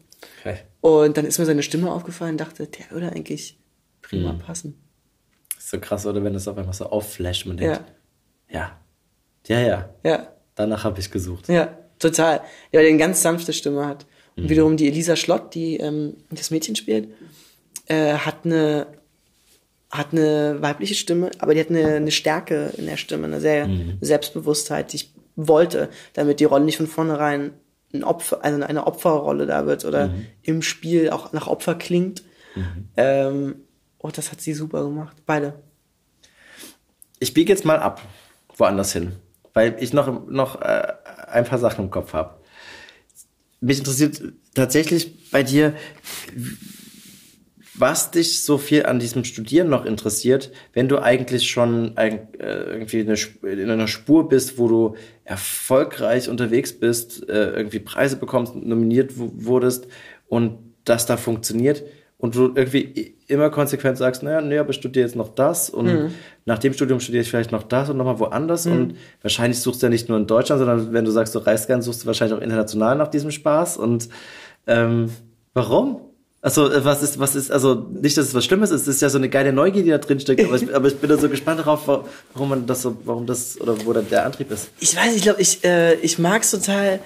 Okay. 0.40 0.58
Und 0.80 1.16
dann 1.16 1.24
ist 1.26 1.38
mir 1.38 1.46
seine 1.46 1.62
Stimme 1.62 1.90
aufgefallen, 1.92 2.36
dachte, 2.36 2.66
der 2.66 2.90
würde 2.90 3.10
eigentlich 3.10 3.58
prima 4.02 4.32
passen. 4.34 4.80
Ist 5.56 5.70
so 5.70 5.78
krass, 5.80 6.06
oder 6.06 6.22
wenn 6.24 6.32
das 6.32 6.48
auf 6.48 6.56
einmal 6.58 6.74
so 6.74 6.86
aufflasht 6.86 7.46
und 7.46 7.56
man 7.56 7.64
Ja, 7.64 7.74
denkt, 7.76 7.92
ja, 8.50 8.80
ja, 9.46 9.60
ja, 9.60 9.94
ja, 10.04 10.32
danach 10.54 10.84
habe 10.84 11.00
ich 11.00 11.10
gesucht. 11.10 11.48
ja, 11.48 11.76
total. 11.98 12.36
Ja, 12.36 12.42
weil 12.78 12.82
der 12.82 12.90
eine 12.90 12.98
ganz 12.98 13.22
sanfte 13.22 13.52
Stimme 13.52 13.86
hat. 13.86 14.06
Und 14.34 14.48
wiederum 14.48 14.76
die 14.78 14.88
Elisa 14.88 15.14
Schlott, 15.14 15.54
die 15.54 15.76
ähm, 15.76 16.16
das 16.30 16.50
Mädchen 16.50 16.74
spielt, 16.74 17.08
äh, 17.86 18.14
hat 18.14 18.44
eine 18.44 18.86
hat 19.90 20.12
eine 20.12 20.56
weibliche 20.62 20.94
Stimme, 20.94 21.30
aber 21.38 21.52
die 21.52 21.60
hat 21.60 21.68
eine, 21.68 21.96
eine 21.96 22.10
Stärke 22.10 22.72
in 22.78 22.86
der 22.86 22.96
Stimme, 22.96 23.26
eine 23.26 23.40
sehr 23.42 23.68
Selbstbewusstheit, 24.00 24.90
die 24.92 24.96
ich 24.96 25.14
wollte, 25.36 25.90
damit 26.14 26.40
die 26.40 26.44
Rolle 26.46 26.64
nicht 26.64 26.78
von 26.78 26.86
vornherein 26.86 27.52
ein 27.92 28.04
Opfer, 28.04 28.44
also 28.44 28.62
eine 28.62 28.86
Opferrolle 28.86 29.46
da 29.46 29.66
wird 29.66 29.84
oder 29.84 30.14
im 30.42 30.62
Spiel 30.62 31.10
auch 31.10 31.32
nach 31.32 31.46
Opfer 31.46 31.74
klingt. 31.74 32.22
Ähm, 32.96 33.56
oh, 33.98 34.10
das 34.10 34.30
hat 34.32 34.40
sie 34.40 34.54
super 34.54 34.82
gemacht. 34.82 35.16
Beide. 35.26 35.54
Ich 37.18 37.34
biege 37.34 37.52
jetzt 37.52 37.64
mal 37.64 37.78
ab, 37.78 38.02
woanders 38.56 38.92
hin, 38.92 39.12
weil 39.54 39.76
ich 39.80 39.92
noch, 39.92 40.28
noch 40.28 40.60
äh, 40.60 40.92
ein 41.28 41.44
paar 41.44 41.58
Sachen 41.58 41.84
im 41.86 41.90
Kopf 41.90 42.12
habe. 42.12 42.40
Mich 43.60 43.78
interessiert 43.78 44.20
tatsächlich 44.54 45.30
bei 45.30 45.42
dir, 45.42 45.74
was 47.82 48.12
dich 48.12 48.44
so 48.44 48.58
viel 48.58 48.86
an 48.86 49.00
diesem 49.00 49.24
Studieren 49.24 49.68
noch 49.68 49.84
interessiert, 49.84 50.52
wenn 50.72 50.88
du 50.88 51.02
eigentlich 51.02 51.50
schon 51.50 51.96
äh, 51.96 52.20
irgendwie 52.38 53.00
in 53.00 53.70
einer 53.70 53.88
Spur 53.88 54.28
bist, 54.28 54.56
wo 54.56 54.68
du 54.68 54.94
erfolgreich 55.24 56.28
unterwegs 56.28 56.72
bist, 56.72 57.28
äh, 57.28 57.50
irgendwie 57.50 57.80
Preise 57.80 58.16
bekommst, 58.16 58.54
nominiert 58.54 59.14
wurdest 59.16 59.88
und 60.28 60.58
das 60.84 61.06
da 61.06 61.16
funktioniert 61.16 61.82
und 62.18 62.36
du 62.36 62.52
irgendwie 62.54 63.16
immer 63.26 63.50
konsequent 63.50 63.98
sagst, 63.98 64.22
naja, 64.22 64.40
nee, 64.40 64.58
aber 64.58 64.70
ich 64.70 64.76
studiere 64.76 65.04
jetzt 65.04 65.16
noch 65.16 65.30
das 65.30 65.68
und 65.68 66.12
nach 66.44 66.60
dem 66.60 66.74
Studium 66.74 67.00
studiere 67.00 67.22
ich 67.22 67.30
vielleicht 67.30 67.50
noch 67.50 67.64
das 67.64 67.90
und 67.90 67.96
nochmal 67.96 68.20
woanders 68.20 68.64
und 68.66 68.94
wahrscheinlich 69.22 69.58
suchst 69.58 69.82
du 69.82 69.86
ja 69.86 69.90
nicht 69.90 70.08
nur 70.08 70.18
in 70.18 70.28
Deutschland, 70.28 70.60
sondern 70.60 70.92
wenn 70.92 71.04
du 71.04 71.10
sagst, 71.10 71.34
du 71.34 71.40
reist 71.40 71.66
gern, 71.66 71.82
suchst 71.82 72.04
du 72.04 72.06
wahrscheinlich 72.06 72.38
auch 72.38 72.42
international 72.42 72.94
nach 72.94 73.08
diesem 73.08 73.32
Spaß 73.32 73.76
und 73.76 74.08
ähm, 74.68 75.10
warum? 75.52 76.11
Also, 76.44 76.68
äh, 76.70 76.84
was 76.84 77.02
ist, 77.04 77.18
was 77.20 77.36
ist, 77.36 77.50
also 77.52 77.86
nicht, 78.02 78.16
dass 78.18 78.26
es 78.26 78.34
was 78.34 78.44
Schlimmes 78.44 78.70
ist, 78.72 78.82
es 78.82 78.88
ist 78.96 79.00
ja 79.00 79.08
so 79.08 79.16
eine 79.16 79.28
geile 79.28 79.52
Neugier, 79.52 79.84
die 79.84 79.90
da 79.90 79.98
drin 79.98 80.18
steckt, 80.20 80.44
aber 80.44 80.56
ich, 80.56 80.74
aber 80.74 80.88
ich 80.88 80.96
bin 80.96 81.08
da 81.08 81.16
so 81.16 81.28
gespannt 81.28 81.60
darauf, 81.60 81.86
wa- 81.86 82.04
warum 82.34 82.48
man 82.50 82.66
das 82.66 82.82
so, 82.82 82.96
warum 83.04 83.26
das, 83.26 83.60
oder 83.60 83.86
wo 83.86 83.92
da 83.92 84.02
der 84.02 84.26
Antrieb 84.26 84.50
ist. 84.50 84.68
ich 84.80 84.96
weiß, 84.96 85.14
ich 85.14 85.22
glaube, 85.22 85.40
ich, 85.40 85.62
äh, 85.64 85.94
ich 86.00 86.18
mag 86.18 86.42
es 86.42 86.50
total. 86.50 86.98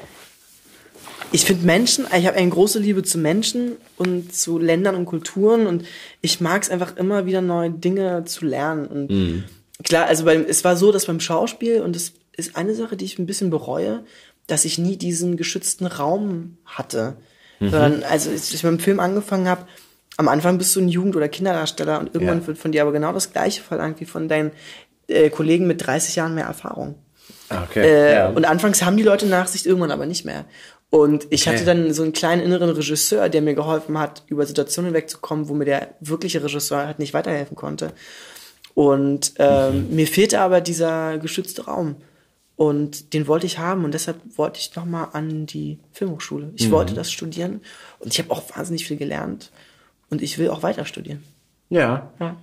Ich 1.33 1.45
finde 1.45 1.67
Menschen, 1.67 2.07
ich 2.17 2.27
habe 2.27 2.37
eine 2.37 2.51
große 2.51 2.79
Liebe 2.79 3.03
zu 3.03 3.19
Menschen 3.19 3.73
und 3.97 4.35
zu 4.35 4.59
Ländern 4.59 4.95
und 4.95 5.07
Kulturen 5.07 5.67
und 5.67 5.85
ich 6.23 6.41
mag 6.41 6.63
es 6.63 6.71
einfach 6.71 6.97
immer 6.97 7.27
wieder 7.27 7.41
neue 7.43 7.71
Dinge 7.71 8.25
zu 8.25 8.45
lernen. 8.47 8.87
Und 8.87 9.45
klar, 9.85 10.07
also 10.07 10.25
beim, 10.25 10.45
es 10.49 10.63
war 10.65 10.77
so, 10.77 10.93
dass 10.93 11.07
beim 11.07 11.19
Schauspiel, 11.21 11.83
und 11.83 11.97
das 11.97 12.13
ist 12.37 12.55
eine 12.57 12.75
Sache, 12.75 12.97
die 12.97 13.05
ich 13.05 13.19
ein 13.19 13.27
bisschen 13.27 13.51
bereue, 13.51 14.05
dass 14.47 14.65
ich 14.65 14.79
nie 14.79 14.97
diesen 14.97 15.37
geschützten 15.37 15.87
Raum 15.87 16.59
hatte. 16.65 17.17
Sondern, 17.61 18.03
also 18.05 18.31
als 18.31 18.53
ich 18.53 18.63
mit 18.63 18.73
dem 18.73 18.79
Film 18.79 19.01
angefangen 19.01 19.49
habe, 19.49 19.67
am 20.19 20.29
Anfang 20.29 20.59
bist 20.59 20.75
du 20.77 20.81
ein 20.81 20.89
Jugend- 20.89 21.17
oder 21.17 21.29
Kinderdarsteller 21.29 21.99
und 22.01 22.15
irgendwann 22.15 22.41
Ja. 22.41 22.47
wird 22.47 22.59
von 22.59 22.73
dir 22.73 22.83
aber 22.83 22.93
genau 22.93 23.13
das 23.13 23.33
Gleiche 23.33 23.63
verlangt 23.63 24.01
wie 24.01 24.05
von 24.07 24.29
deinen 24.29 24.51
äh, 25.09 25.31
Kollegen 25.31 25.67
mit 25.67 25.87
30 25.87 26.17
Jahren 26.17 26.35
mehr 26.35 26.47
Erfahrung. 26.47 26.97
Okay. 27.49 27.85
Äh, 28.25 28.33
Und 28.35 28.45
anfangs 28.45 28.83
haben 28.83 28.97
die 28.97 29.03
Leute 29.05 29.27
Nachsicht, 29.27 29.67
irgendwann 29.67 29.91
aber 29.93 30.07
nicht 30.07 30.25
mehr. 30.25 30.45
Und 30.91 31.27
ich 31.31 31.43
Okay. 31.47 31.57
hatte 31.57 31.65
dann 31.65 31.93
so 31.93 32.03
einen 32.03 32.13
kleinen 32.13 32.43
inneren 32.43 32.71
Regisseur, 32.71 33.29
der 33.29 33.43
mir 33.43 33.55
geholfen 33.55 33.99
hat, 33.99 34.23
über 34.27 34.47
Situationen 34.47 34.95
wegzukommen, 34.95 35.49
wo 35.49 35.55
mir 35.55 35.65
der 35.65 35.89
wirkliche 36.01 36.43
Regisseur 36.43 36.87
halt 36.87 36.99
nicht 36.99 37.13
weiterhelfen 37.15 37.57
konnte. 37.57 37.93
Und 38.75 39.33
ähm, 39.39 39.89
mir 39.95 40.07
fehlte 40.07 40.41
aber 40.41 40.61
dieser 40.61 41.19
geschützte 41.19 41.65
Raum. 41.67 41.97
Und 42.57 43.13
den 43.13 43.27
wollte 43.27 43.45
ich 43.45 43.59
haben 43.59 43.85
und 43.85 43.93
deshalb 43.93 44.19
wollte 44.37 44.59
ich 44.59 44.75
nochmal 44.75 45.09
an 45.13 45.45
die 45.45 45.79
Filmhochschule. 45.93 46.53
Ich 46.57 46.71
wollte 46.71 46.95
das 46.95 47.13
studieren 47.13 47.61
und 47.99 48.13
ich 48.13 48.19
habe 48.19 48.31
auch 48.31 48.43
wahnsinnig 48.57 48.87
viel 48.87 48.97
gelernt 48.97 49.51
und 50.09 50.23
ich 50.23 50.39
will 50.39 50.49
auch 50.49 50.63
weiter 50.63 50.85
studieren. 50.87 51.23
ja. 51.71 52.11
Ja. 52.19 52.37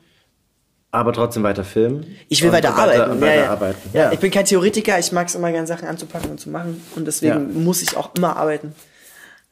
Aber 0.91 1.11
trotzdem 1.11 1.41
weiter 1.41 1.63
filmen. 1.63 2.05
Ich 2.29 2.43
will 2.43 2.51
weiter, 2.51 2.69
weiter, 2.77 2.83
arbeiten. 2.83 3.11
und 3.13 3.19
ja, 3.21 3.25
weiter 3.25 3.41
ja. 3.41 3.49
arbeiten. 3.49 3.89
Ja. 3.93 4.11
Ich 4.11 4.19
bin 4.19 4.29
kein 4.29 4.45
Theoretiker, 4.45 4.99
ich 4.99 5.11
mag 5.11 5.27
es 5.27 5.33
immer 5.33 5.51
gerne 5.51 5.65
Sachen 5.65 5.87
anzupacken 5.87 6.29
und 6.29 6.39
zu 6.39 6.51
machen 6.51 6.79
und 6.95 7.05
deswegen 7.05 7.63
muss 7.63 7.81
ich 7.81 7.97
auch 7.97 8.13
immer 8.13 8.37
arbeiten. 8.37 8.75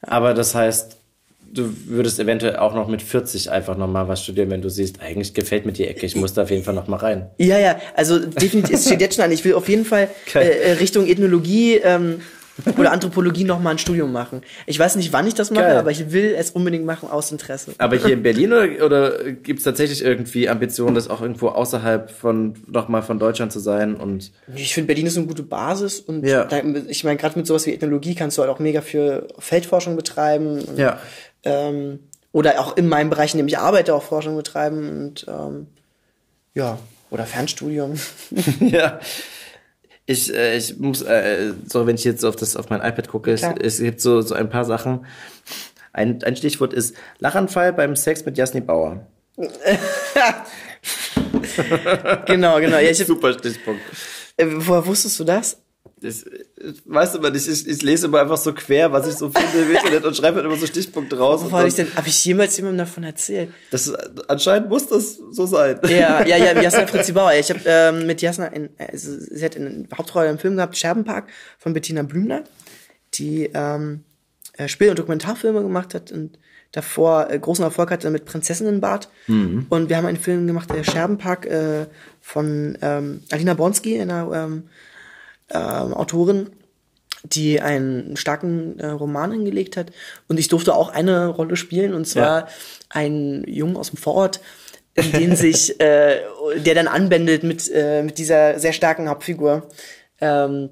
Aber 0.02 0.34
das 0.34 0.54
heißt, 0.54 0.98
du 1.52 1.72
würdest 1.86 2.18
eventuell 2.18 2.56
auch 2.56 2.74
noch 2.74 2.88
mit 2.88 3.02
40 3.02 3.50
einfach 3.50 3.76
nochmal 3.76 4.08
was 4.08 4.22
studieren, 4.22 4.50
wenn 4.50 4.62
du 4.62 4.70
siehst, 4.70 5.00
eigentlich 5.00 5.34
gefällt 5.34 5.66
mir 5.66 5.72
die 5.72 5.86
Ecke, 5.86 6.06
ich 6.06 6.16
muss 6.16 6.32
da 6.34 6.42
auf 6.42 6.50
jeden 6.50 6.64
Fall 6.64 6.74
nochmal 6.74 7.00
rein. 7.00 7.30
Ja, 7.38 7.58
ja, 7.58 7.76
also 7.94 8.18
definitiv, 8.18 8.74
es 8.74 8.86
steht 8.86 9.00
jetzt 9.00 9.16
schon 9.16 9.24
an. 9.24 9.32
Ich 9.32 9.44
will 9.44 9.54
auf 9.54 9.68
jeden 9.68 9.84
Fall 9.84 10.08
äh, 10.34 10.72
Richtung 10.72 11.06
Ethnologie 11.06 11.76
ähm, 11.76 12.20
oder 12.78 12.92
Anthropologie 12.92 13.44
nochmal 13.44 13.74
ein 13.74 13.78
Studium 13.78 14.12
machen. 14.12 14.42
Ich 14.66 14.78
weiß 14.78 14.96
nicht, 14.96 15.12
wann 15.12 15.26
ich 15.26 15.34
das 15.34 15.50
mache, 15.50 15.64
Geil. 15.64 15.78
aber 15.78 15.90
ich 15.90 16.12
will 16.12 16.34
es 16.36 16.50
unbedingt 16.50 16.84
machen 16.84 17.08
aus 17.10 17.32
Interesse. 17.32 17.72
Aber 17.78 17.96
hier 17.96 18.12
in 18.12 18.22
Berlin 18.22 18.52
oder, 18.52 18.84
oder 18.84 19.32
gibt 19.32 19.58
es 19.60 19.64
tatsächlich 19.64 20.04
irgendwie 20.04 20.48
Ambitionen, 20.50 20.94
das 20.94 21.08
auch 21.08 21.22
irgendwo 21.22 21.48
außerhalb 21.48 22.10
von 22.10 22.54
nochmal 22.66 23.02
von 23.02 23.18
Deutschland 23.18 23.52
zu 23.52 23.58
sein 23.58 23.94
und 23.96 24.32
Ich 24.54 24.74
finde, 24.74 24.88
Berlin 24.88 25.06
ist 25.06 25.16
eine 25.16 25.26
gute 25.26 25.42
Basis 25.42 26.00
und 26.00 26.26
Ja. 26.26 26.44
da, 26.44 26.60
ich 26.88 27.04
meine, 27.04 27.16
gerade 27.16 27.38
mit 27.38 27.46
sowas 27.46 27.66
wie 27.66 27.72
Ethnologie 27.72 28.14
kannst 28.14 28.36
du 28.36 28.42
halt 28.42 28.50
auch 28.50 28.58
mega 28.58 28.82
für 28.82 29.28
Feldforschung 29.38 29.96
betreiben. 29.96 30.62
Ja. 30.76 30.98
Ähm, 31.44 32.00
oder 32.32 32.60
auch 32.60 32.76
in 32.76 32.88
meinem 32.88 33.10
Bereich, 33.10 33.34
in 33.34 33.38
dem 33.38 33.48
ich 33.48 33.58
arbeite, 33.58 33.94
auch 33.94 34.02
Forschung 34.02 34.36
betreiben 34.36 34.88
und 34.88 35.26
ähm, 35.28 35.66
ja, 36.54 36.78
oder 37.10 37.26
Fernstudium. 37.26 37.98
ja. 38.60 39.00
Ich, 40.06 40.34
äh, 40.34 40.56
ich 40.56 40.78
muss, 40.78 41.02
äh, 41.02 41.52
so 41.66 41.86
wenn 41.86 41.94
ich 41.94 42.04
jetzt 42.04 42.24
auf 42.24 42.36
das 42.36 42.56
auf 42.56 42.70
mein 42.70 42.80
iPad 42.80 43.08
gucke, 43.08 43.32
es, 43.32 43.42
es 43.42 43.78
gibt 43.78 44.00
so, 44.00 44.20
so 44.20 44.34
ein 44.34 44.48
paar 44.48 44.64
Sachen. 44.64 45.06
Ein, 45.92 46.22
ein 46.24 46.36
Stichwort 46.36 46.72
ist 46.72 46.96
Lachanfall 47.18 47.72
beim 47.72 47.94
Sex 47.96 48.24
mit 48.24 48.38
Jasni 48.38 48.60
Bauer. 48.60 49.06
genau, 52.26 52.60
genau. 52.60 52.78
Ja, 52.78 52.88
hab, 52.88 52.94
Super 52.94 53.32
Stichpunkt. 53.34 53.82
äh, 54.36 54.46
woher 54.48 54.86
wusstest 54.86 55.20
du 55.20 55.24
das? 55.24 55.58
Das, 56.02 56.24
weißt 56.84 57.14
du 57.14 57.20
mal, 57.20 57.34
ich, 57.34 57.48
ich, 57.48 57.68
ich 57.68 57.82
lese 57.82 58.06
immer 58.06 58.20
einfach 58.20 58.36
so 58.36 58.52
quer, 58.52 58.90
was 58.90 59.06
ich 59.06 59.14
so 59.14 59.30
finde 59.30 59.62
im 59.62 59.70
Internet 59.70 60.04
und 60.04 60.16
schreibe 60.16 60.36
halt 60.36 60.46
immer 60.46 60.56
so 60.56 60.66
Stichpunkte 60.66 61.16
raus. 61.16 61.42
Hab 61.50 61.66
ich 61.66 61.74
denn, 61.74 61.94
habe 61.94 62.08
ich 62.08 62.24
jemals 62.24 62.56
jemandem 62.56 62.78
davon 62.78 63.04
erzählt? 63.04 63.50
das, 63.70 63.92
anscheinend 64.28 64.68
muss 64.68 64.88
das 64.88 65.20
so 65.30 65.46
sein. 65.46 65.78
Ja, 65.88 66.24
ja, 66.26 66.36
ja, 66.36 66.60
Jasna 66.60 66.86
Fritzi 66.88 67.12
Bauer. 67.12 67.32
Ich 67.34 67.50
habe 67.50 67.60
ähm, 67.66 68.06
mit 68.06 68.20
Jasna, 68.20 68.46
in, 68.46 68.70
also, 68.78 69.12
sie 69.16 69.44
hat 69.44 69.56
eine 69.56 69.86
Hauptrolle 69.96 70.28
im 70.28 70.38
Film 70.38 70.56
gehabt, 70.56 70.76
Scherbenpark 70.76 71.28
von 71.58 71.72
Bettina 71.72 72.02
Blümler, 72.02 72.42
die 73.14 73.50
ähm, 73.54 74.02
äh, 74.56 74.66
Spiel- 74.66 74.90
und 74.90 74.98
Dokumentarfilme 74.98 75.62
gemacht 75.62 75.94
hat 75.94 76.10
und 76.10 76.36
davor 76.72 77.30
äh, 77.30 77.38
großen 77.38 77.64
Erfolg 77.64 77.92
hatte 77.92 78.10
mit 78.10 78.24
Prinzessinnenbad. 78.24 79.08
Und 79.68 79.88
wir 79.88 79.96
haben 79.96 80.06
einen 80.06 80.18
Film 80.18 80.46
gemacht, 80.46 80.70
der 80.70 80.82
Scherbenpark 80.84 81.46
äh, 81.46 81.86
von 82.20 82.76
ähm, 82.82 83.22
Alina 83.30 83.54
Bronski, 83.54 84.00
einer 84.00 84.30
ähm, 84.32 84.64
ähm, 85.52 85.94
Autorin, 85.94 86.50
die 87.24 87.60
einen 87.60 88.16
starken 88.16 88.78
äh, 88.80 88.86
Roman 88.88 89.32
hingelegt 89.32 89.76
hat. 89.76 89.92
Und 90.28 90.38
ich 90.40 90.48
durfte 90.48 90.74
auch 90.74 90.88
eine 90.88 91.28
Rolle 91.28 91.56
spielen, 91.56 91.94
und 91.94 92.06
zwar 92.06 92.40
Ja. 92.40 92.48
einen 92.88 93.44
Jungen 93.48 93.76
aus 93.76 93.90
dem 93.90 93.96
Vorort, 93.98 94.40
in 94.94 95.12
den 95.12 95.36
sich, 95.36 95.80
äh, 95.80 96.20
der 96.56 96.74
dann 96.74 96.88
anbändelt 96.88 97.44
mit, 97.44 97.70
äh, 97.72 98.02
mit 98.02 98.18
dieser 98.18 98.58
sehr 98.58 98.72
starken 98.72 99.08
Hauptfigur, 99.08 99.68
ähm, 100.20 100.70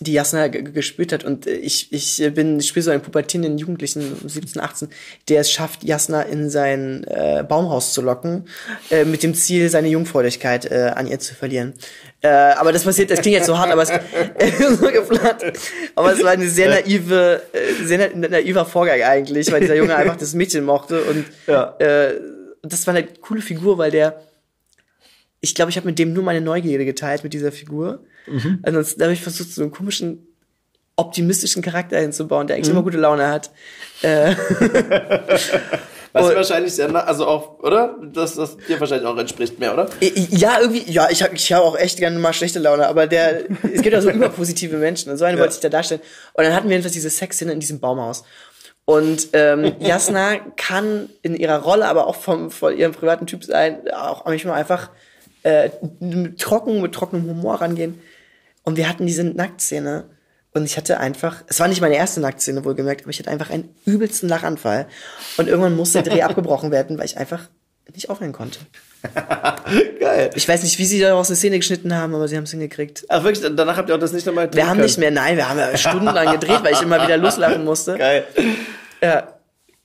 die 0.00 0.12
Jasna 0.12 0.46
gespielt 0.48 1.12
hat. 1.12 1.24
Und 1.24 1.46
äh, 1.46 1.54
ich, 1.54 1.92
ich 1.92 2.22
äh, 2.22 2.30
bin, 2.30 2.58
ich 2.60 2.68
spiele 2.68 2.84
so 2.84 2.90
einen 2.90 3.02
pubertierenden 3.02 3.58
Jugendlichen, 3.58 4.16
17, 4.28 4.60
18, 4.62 4.88
der 5.28 5.40
es 5.40 5.50
schafft, 5.50 5.82
Jasna 5.84 6.22
in 6.22 6.50
sein 6.50 7.04
äh, 7.04 7.42
Baumhaus 7.42 7.92
zu 7.92 8.02
locken, 8.02 8.46
äh, 8.90 9.04
mit 9.04 9.22
dem 9.22 9.34
Ziel, 9.34 9.68
seine 9.68 9.88
Jungfräulichkeit 9.88 10.70
äh, 10.70 10.92
an 10.94 11.06
ihr 11.06 11.18
zu 11.18 11.34
verlieren. 11.34 11.74
Äh, 12.20 12.28
aber 12.28 12.72
das 12.72 12.84
passiert, 12.84 13.10
das 13.10 13.20
klingt 13.20 13.36
jetzt 13.36 13.46
so 13.46 13.58
hart, 13.58 13.70
aber 13.70 13.82
es 13.82 13.90
äh, 13.90 14.74
so 14.74 14.86
geplant. 14.90 15.42
Aber 15.94 16.12
es 16.12 16.22
war 16.22 16.30
eine 16.30 16.48
sehr 16.48 16.68
naive, 16.70 17.42
äh, 17.52 17.84
sehr 17.84 18.10
na 18.14 18.28
naiver 18.28 18.66
Vorgang 18.66 19.02
eigentlich, 19.02 19.50
weil 19.50 19.60
dieser 19.60 19.76
Junge 19.76 19.96
einfach 19.96 20.16
das 20.16 20.34
Mädchen 20.34 20.64
mochte 20.64 21.02
und 21.04 21.24
Ja. 21.46 21.74
äh, 21.78 22.14
das 22.62 22.86
war 22.86 22.94
eine 22.94 23.06
coole 23.06 23.40
Figur, 23.40 23.78
weil 23.78 23.90
der 23.90 24.20
ich 25.40 25.54
glaube, 25.54 25.70
ich 25.70 25.76
habe 25.76 25.86
mit 25.86 25.98
dem 25.98 26.12
nur 26.12 26.24
meine 26.24 26.40
Neugierde 26.40 26.84
geteilt 26.84 27.22
mit 27.22 27.32
dieser 27.32 27.52
Figur. 27.52 28.00
Ansonsten 28.62 29.02
habe 29.02 29.12
ich 29.12 29.22
versucht, 29.22 29.52
so 29.52 29.62
einen 29.62 29.70
komischen 29.70 30.26
optimistischen 30.96 31.62
Charakter 31.62 31.98
hinzubauen, 31.98 32.46
der 32.46 32.56
eigentlich 32.56 32.70
immer 32.70 32.82
gute 32.82 32.98
Laune 32.98 33.28
hat. 33.28 33.50
Äh, 34.02 34.34
Was 36.12 36.34
wahrscheinlich 36.34 36.74
sehr, 36.74 36.92
also 37.06 37.26
auch, 37.26 37.58
oder? 37.60 37.96
Das, 38.12 38.34
das 38.34 38.56
dir 38.56 38.80
wahrscheinlich 38.80 39.06
auch 39.06 39.16
entspricht 39.16 39.58
mehr, 39.58 39.74
oder? 39.74 39.88
ja, 40.00 40.58
irgendwie, 40.60 40.90
ja, 40.90 41.08
ich 41.10 41.22
habe 41.22 41.34
ich 41.34 41.52
hab 41.52 41.62
auch 41.62 41.76
echt 41.76 41.98
gerne 41.98 42.18
mal 42.18 42.32
schlechte 42.32 42.58
Laune, 42.58 42.88
aber 42.88 43.06
der, 43.06 43.44
es 43.62 43.82
gibt 43.82 43.92
ja 43.92 44.00
so 44.00 44.10
überpositive 44.10 44.76
Menschen 44.76 45.12
und 45.12 45.18
so 45.18 45.24
eine 45.24 45.38
wollte 45.38 45.54
ich 45.54 45.60
da 45.60 45.68
darstellen. 45.68 46.00
Und 46.32 46.44
dann 46.44 46.54
hatten 46.54 46.68
wir 46.68 46.72
jedenfalls 46.72 46.94
diese 46.94 47.10
Sexszene 47.10 47.52
in 47.52 47.60
diesem 47.60 47.80
Baumhaus. 47.80 48.24
Und 48.84 49.28
ähm, 49.34 49.74
Jasna 49.80 50.36
kann 50.56 51.10
in 51.22 51.36
ihrer 51.36 51.58
Rolle, 51.58 51.86
aber 51.86 52.06
auch 52.06 52.16
vom, 52.16 52.50
von 52.50 52.76
ihrem 52.76 52.92
privaten 52.92 53.26
Typ 53.26 53.44
sein, 53.44 53.88
auch 53.92 54.24
manchmal 54.24 54.54
einfach 54.54 54.90
äh, 55.42 55.70
mit 56.00 56.40
trocken, 56.40 56.80
mit 56.80 56.94
trockenem 56.94 57.28
Humor 57.28 57.60
rangehen. 57.60 58.00
Und 58.68 58.76
wir 58.76 58.86
hatten 58.86 59.06
diese 59.06 59.24
Nacktszene. 59.24 60.04
Und 60.52 60.66
ich 60.66 60.76
hatte 60.76 61.00
einfach, 61.00 61.42
es 61.46 61.58
war 61.58 61.68
nicht 61.68 61.80
meine 61.80 61.96
erste 61.96 62.20
Nacktszene 62.20 62.66
wohlgemerkt, 62.66 63.00
aber 63.00 63.10
ich 63.10 63.18
hatte 63.18 63.30
einfach 63.30 63.48
einen 63.48 63.74
übelsten 63.86 64.28
Lachanfall. 64.28 64.86
Und 65.38 65.48
irgendwann 65.48 65.74
musste 65.74 66.02
der 66.02 66.12
Dreh 66.12 66.22
abgebrochen 66.28 66.70
werden, 66.70 66.98
weil 66.98 67.06
ich 67.06 67.16
einfach 67.16 67.48
nicht 67.94 68.10
aufhören 68.10 68.34
konnte. 68.34 68.58
Geil. 70.00 70.28
Ich 70.34 70.46
weiß 70.46 70.64
nicht, 70.64 70.78
wie 70.78 70.84
sie 70.84 71.00
daraus 71.00 71.28
eine 71.28 71.36
Szene 71.36 71.56
geschnitten 71.56 71.94
haben, 71.94 72.14
aber 72.14 72.28
sie 72.28 72.36
haben 72.36 72.44
es 72.44 72.50
hingekriegt. 72.50 73.06
Ach 73.08 73.24
wirklich, 73.24 73.42
danach 73.56 73.78
habt 73.78 73.88
ihr 73.88 73.94
auch 73.94 74.00
das 74.00 74.12
nicht 74.12 74.26
nochmal 74.26 74.52
Wir 74.52 74.68
haben 74.68 74.80
nicht 74.80 74.98
mehr, 74.98 75.12
nein, 75.12 75.38
wir 75.38 75.48
haben 75.48 75.58
ja 75.58 75.74
stundenlang 75.74 76.38
gedreht, 76.38 76.62
weil 76.62 76.74
ich 76.74 76.82
immer 76.82 77.02
wieder 77.02 77.16
loslachen 77.16 77.64
musste. 77.64 77.96
Geil. 77.96 78.24
Ja. 79.02 79.37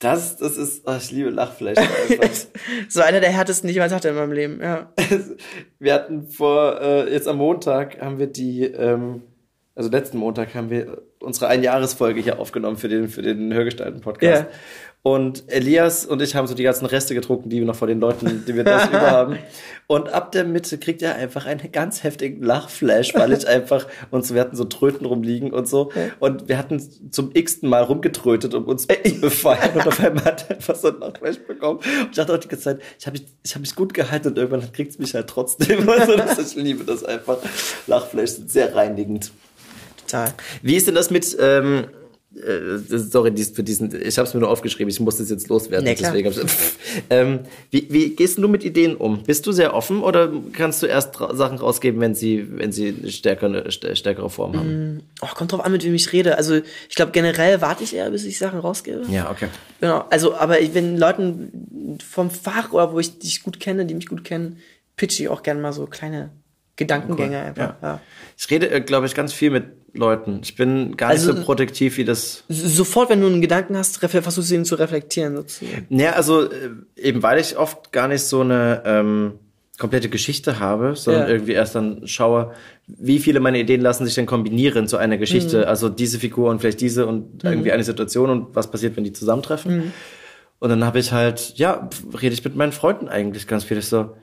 Das, 0.04 0.36
das 0.36 0.58
ist, 0.58 0.82
oh, 0.86 0.94
ich 0.98 1.10
liebe 1.10 1.30
Lachfleisch 1.30 1.78
einfach. 1.78 2.28
So 2.88 3.00
einer 3.00 3.20
der 3.20 3.30
härtesten, 3.30 3.68
die 3.68 3.70
ich 3.70 3.76
jemals 3.76 3.92
hatte 3.92 4.08
in 4.08 4.14
meinem 4.14 4.32
Leben, 4.32 4.60
ja. 4.60 4.92
wir 5.78 5.94
hatten 5.94 6.28
vor, 6.28 6.80
äh, 6.80 7.10
jetzt 7.10 7.26
am 7.26 7.38
Montag 7.38 8.00
haben 8.02 8.18
wir 8.18 8.26
die, 8.26 8.64
ähm, 8.64 9.22
also 9.74 9.90
letzten 9.90 10.18
Montag 10.18 10.54
haben 10.54 10.68
wir 10.68 11.02
unsere 11.20 11.48
Einjahresfolge 11.48 12.20
hier 12.20 12.38
aufgenommen 12.38 12.76
für 12.76 12.88
den, 12.88 13.08
für 13.08 13.22
den 13.22 13.52
Hörgestalten-Podcast. 13.52 14.42
Ja. 14.42 14.48
Und 15.06 15.44
Elias 15.48 16.06
und 16.06 16.22
ich 16.22 16.34
haben 16.34 16.46
so 16.46 16.54
die 16.54 16.62
ganzen 16.62 16.86
Reste 16.86 17.14
getrunken, 17.14 17.50
die 17.50 17.58
wir 17.58 17.66
noch 17.66 17.76
vor 17.76 17.86
den 17.86 18.00
Leuten, 18.00 18.42
die 18.48 18.56
wir 18.56 18.64
das 18.64 18.88
über 18.88 19.02
haben. 19.02 19.38
Und 19.86 20.08
ab 20.08 20.32
der 20.32 20.44
Mitte 20.44 20.78
kriegt 20.78 21.02
er 21.02 21.16
einfach 21.16 21.44
einen 21.44 21.70
ganz 21.70 22.02
heftigen 22.02 22.42
Lachflash, 22.42 23.14
weil 23.14 23.34
ich 23.34 23.46
einfach, 23.46 23.86
und 24.10 24.24
so, 24.24 24.32
wir 24.32 24.40
hatten 24.40 24.56
so 24.56 24.64
Tröten 24.64 25.06
rumliegen 25.06 25.52
und 25.52 25.68
so. 25.68 25.92
Und 26.20 26.48
wir 26.48 26.56
hatten 26.56 26.80
zum 27.10 27.32
x-ten 27.34 27.68
Mal 27.68 27.82
rumgetrötet, 27.82 28.54
um 28.54 28.64
uns 28.64 28.86
zu 28.86 29.20
befeuern. 29.20 29.72
Und 29.74 29.86
auf 29.86 30.00
einmal 30.00 30.24
hat 30.24 30.46
er 30.48 30.56
einfach 30.56 30.74
so 30.74 30.88
einen 30.88 31.00
Lachflash 31.00 31.36
bekommen. 31.40 31.80
Und 31.80 32.08
ich 32.08 32.16
dachte 32.16 32.32
auch 32.32 32.38
die 32.38 32.48
ganze 32.48 32.64
Zeit, 32.64 32.80
ich 32.98 33.06
habe 33.06 33.18
mich, 33.18 33.28
ich 33.42 33.54
hab 33.54 33.60
mich 33.60 33.76
gut 33.76 33.92
gehalten 33.92 34.28
und 34.28 34.38
irgendwann 34.38 34.72
kriegt 34.72 34.92
es 34.92 34.98
mich 34.98 35.14
halt 35.14 35.26
trotzdem. 35.26 35.86
Also 35.94 36.16
das, 36.16 36.38
ich 36.38 36.54
liebe 36.54 36.82
das 36.84 37.04
einfach. 37.04 37.36
Lachflash 37.86 38.30
sind 38.30 38.50
sehr 38.50 38.74
reinigend. 38.74 39.32
Total. 40.06 40.32
Wie 40.62 40.76
ist 40.76 40.86
denn 40.86 40.94
das 40.94 41.10
mit, 41.10 41.36
ähm, 41.38 41.84
äh, 41.84 42.03
sorry, 42.88 43.30
dies, 43.32 43.50
für 43.50 43.62
diesen, 43.62 43.94
ich 43.94 44.18
habe 44.18 44.26
es 44.26 44.34
mir 44.34 44.40
nur 44.40 44.48
aufgeschrieben, 44.50 44.90
ich 44.90 44.98
muss 45.00 45.16
das 45.18 45.30
jetzt 45.30 45.48
loswerden. 45.48 45.84
Nee, 45.84 45.94
deswegen 45.98 46.28
ich, 46.30 46.38
ähm, 47.10 47.40
wie, 47.70 47.86
wie 47.90 48.10
gehst 48.16 48.38
du 48.38 48.48
mit 48.48 48.64
Ideen 48.64 48.96
um? 48.96 49.22
Bist 49.22 49.46
du 49.46 49.52
sehr 49.52 49.74
offen 49.74 50.02
oder 50.02 50.32
kannst 50.52 50.82
du 50.82 50.86
erst 50.86 51.14
Sachen 51.16 51.58
rausgeben, 51.58 52.00
wenn 52.00 52.14
sie, 52.14 52.46
wenn 52.58 52.72
sie 52.72 52.94
eine 53.00 53.10
stärkere, 53.10 53.68
stä- 53.68 53.94
stärkere 53.94 54.28
Form 54.30 54.56
haben? 54.56 55.02
Oh, 55.22 55.26
kommt 55.34 55.52
drauf 55.52 55.64
an, 55.64 55.72
mit 55.72 55.84
wem 55.84 55.94
ich 55.94 56.12
rede. 56.12 56.36
Also 56.36 56.56
ich 56.88 56.94
glaube, 56.96 57.12
generell 57.12 57.60
warte 57.60 57.84
ich 57.84 57.94
eher, 57.94 58.10
bis 58.10 58.24
ich 58.24 58.38
Sachen 58.38 58.58
rausgebe. 58.58 59.02
Ja, 59.10 59.30
okay. 59.30 59.48
Genau. 59.80 60.04
Also, 60.10 60.34
aber 60.34 60.60
ich- 60.60 60.74
wenn 60.74 60.96
Leuten 60.96 61.98
vom 62.08 62.30
Fach 62.30 62.72
oder 62.72 62.92
wo 62.92 62.98
ich 63.00 63.18
dich 63.18 63.42
gut 63.42 63.60
kenne, 63.60 63.86
die 63.86 63.94
mich 63.94 64.06
gut 64.08 64.24
kennen, 64.24 64.58
pitch 64.96 65.20
ich 65.20 65.28
auch 65.28 65.42
gerne 65.42 65.60
mal 65.60 65.72
so 65.72 65.86
kleine 65.86 66.30
Gedankengänge 66.76 67.38
einfach. 67.40 67.74
Ja. 67.82 68.00
Ich 68.36 68.50
rede, 68.50 68.68
äh, 68.70 68.80
glaube 68.80 69.06
ich, 69.06 69.14
ganz 69.14 69.32
viel 69.32 69.50
mit 69.50 69.64
Leuten. 69.94 70.40
Ich 70.42 70.56
bin 70.56 70.96
gar 70.96 71.08
nicht 71.12 71.20
Also- 71.20 71.34
so 71.36 71.42
protektiv 71.42 71.96
wie 71.96 72.04
das. 72.04 72.44
Sofort, 72.48 73.10
wenn 73.10 73.20
du 73.20 73.26
einen 73.28 73.40
Gedanken 73.40 73.76
hast, 73.76 73.98
versuchst 73.98 74.50
du 74.50 74.54
ihn 74.54 74.64
zu 74.64 74.74
reflektieren. 74.74 75.36
Sozusagen. 75.36 75.86
Ja, 75.88 76.12
also 76.12 76.42
äh, 76.50 76.70
eben 76.96 77.22
weil 77.22 77.38
ich 77.40 77.56
oft 77.56 77.92
gar 77.92 78.08
nicht 78.08 78.22
so 78.22 78.40
eine 78.40 78.82
ähm, 78.84 79.32
komplette 79.78 80.08
Geschichte 80.08 80.58
habe, 80.60 80.94
sondern 80.96 81.24
Ja. 81.24 81.28
irgendwie 81.28 81.52
erst 81.52 81.74
dann 81.74 82.06
schaue, 82.06 82.52
wie 82.86 83.18
viele 83.18 83.40
meiner 83.40 83.58
Ideen 83.58 83.80
lassen 83.80 84.04
sich 84.04 84.14
denn 84.14 84.26
kombinieren 84.26 84.86
zu 84.88 84.96
einer 84.96 85.16
Geschichte. 85.16 85.58
Mhm. 85.58 85.64
Also 85.64 85.88
diese 85.88 86.18
Figur 86.18 86.50
und 86.50 86.60
vielleicht 86.60 86.80
diese 86.80 87.06
und 87.06 87.42
irgendwie 87.44 87.72
eine 87.72 87.84
Situation 87.84 88.30
und 88.30 88.54
was 88.56 88.70
passiert, 88.70 88.96
wenn 88.96 89.04
die 89.04 89.12
zusammentreffen. 89.12 89.76
Mhm. 89.76 89.92
Und 90.58 90.70
dann 90.70 90.84
habe 90.84 90.98
ich 90.98 91.12
halt, 91.12 91.54
ja, 91.56 91.88
rede 92.20 92.34
ich 92.34 92.44
mit 92.44 92.56
meinen 92.56 92.72
Freunden 92.72 93.08
eigentlich 93.08 93.46
ganz 93.46 93.64
viel. 93.64 93.78
Ich 93.78 93.86
so, 93.86 94.14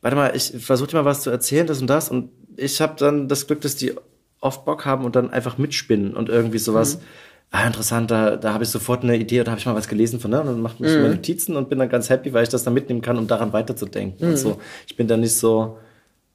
warte 0.00 0.16
mal, 0.16 0.32
ich 0.34 0.52
versuche 0.58 0.88
dir 0.90 0.96
mal 0.98 1.04
was 1.04 1.22
zu 1.22 1.30
erzählen, 1.30 1.66
das 1.66 1.80
und 1.80 1.86
das. 1.88 2.08
Und 2.10 2.30
ich 2.56 2.80
habe 2.80 2.94
dann 2.98 3.28
das 3.28 3.46
Glück, 3.46 3.60
dass 3.62 3.76
die 3.76 3.92
oft 4.40 4.64
Bock 4.64 4.84
haben 4.84 5.04
und 5.04 5.16
dann 5.16 5.30
einfach 5.30 5.58
mitspinnen 5.58 6.14
und 6.14 6.28
irgendwie 6.28 6.58
sowas. 6.58 6.96
Mhm. 6.96 7.02
Ah, 7.50 7.66
interessant, 7.66 8.10
da, 8.10 8.36
da 8.36 8.52
habe 8.52 8.64
ich 8.64 8.70
sofort 8.70 9.02
eine 9.02 9.16
Idee 9.16 9.40
oder 9.40 9.50
habe 9.52 9.58
ich 9.58 9.64
mal 9.66 9.74
was 9.74 9.88
gelesen 9.88 10.20
von, 10.20 10.30
ne? 10.30 10.40
Und 10.40 10.46
dann 10.48 10.60
mache 10.60 10.74
ich 10.84 10.92
Mhm. 10.92 11.02
mir 11.02 11.08
Notizen 11.08 11.56
und 11.56 11.70
bin 11.70 11.78
dann 11.78 11.88
ganz 11.88 12.10
happy, 12.10 12.32
weil 12.34 12.42
ich 12.42 12.50
das 12.50 12.62
dann 12.62 12.74
mitnehmen 12.74 13.00
kann, 13.00 13.16
um 13.16 13.26
daran 13.26 13.52
weiterzudenken. 13.54 14.22
Mhm. 14.26 14.32
Und 14.32 14.36
so. 14.36 14.60
Ich 14.86 14.96
bin 14.96 15.08
dann 15.08 15.20
nicht 15.20 15.34
so, 15.34 15.78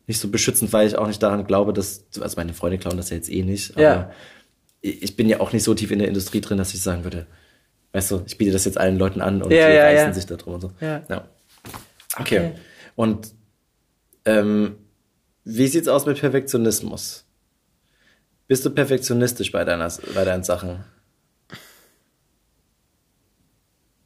nicht 0.08 0.20
so 0.20 0.28
beschützend, 0.30 0.74
weil 0.74 0.88
ich 0.88 0.98
auch 0.98 1.06
nicht 1.08 1.22
daran 1.22 1.46
glaube, 1.46 1.72
dass, 1.72 2.06
also 2.20 2.36
meine 2.36 2.54
Freunde 2.54 2.78
klauen 2.80 2.98
das 2.98 3.10
ja 3.12 3.16
jetzt 3.18 3.30
eh 3.32 3.44
nicht, 3.44 3.72
aber 3.74 3.82
Ja. 3.84 4.12
ich 4.82 5.04
ich 5.04 5.16
bin 5.16 5.30
ja 5.30 5.40
auch 5.40 5.54
nicht 5.54 5.64
so 5.64 5.74
tief 5.76 5.92
in 5.92 6.00
der 6.00 6.08
Industrie 6.08 6.42
drin, 6.42 6.58
dass 6.58 6.74
ich 6.74 6.82
sagen 6.82 7.04
würde, 7.04 7.26
weißt 7.94 8.10
du, 8.12 8.24
ich 8.26 8.38
biete 8.40 8.52
das 8.52 8.66
jetzt 8.66 8.78
allen 8.80 8.98
Leuten 8.98 9.22
an 9.22 9.42
und 9.44 9.52
Ja, 9.52 9.68
die 9.70 9.76
ja, 9.76 9.84
reißen 9.84 10.08
ja. 10.08 10.14
sich 10.14 10.26
da 10.26 10.36
drum 10.36 10.56
und 10.56 10.62
so. 10.62 10.72
Ja. 10.82 11.04
Okay. 11.08 11.22
Okay. 12.20 12.52
Und 12.96 13.34
ähm, 14.26 14.76
wie 15.46 15.68
sieht's 15.68 15.88
aus 15.88 16.06
mit 16.06 16.20
Perfektionismus? 16.20 17.26
Bist 18.48 18.66
du 18.66 18.70
perfektionistisch 18.70 19.52
bei, 19.52 19.64
deiner, 19.64 19.92
bei 20.14 20.26
deinen 20.26 20.44
Sachen? 20.44 20.84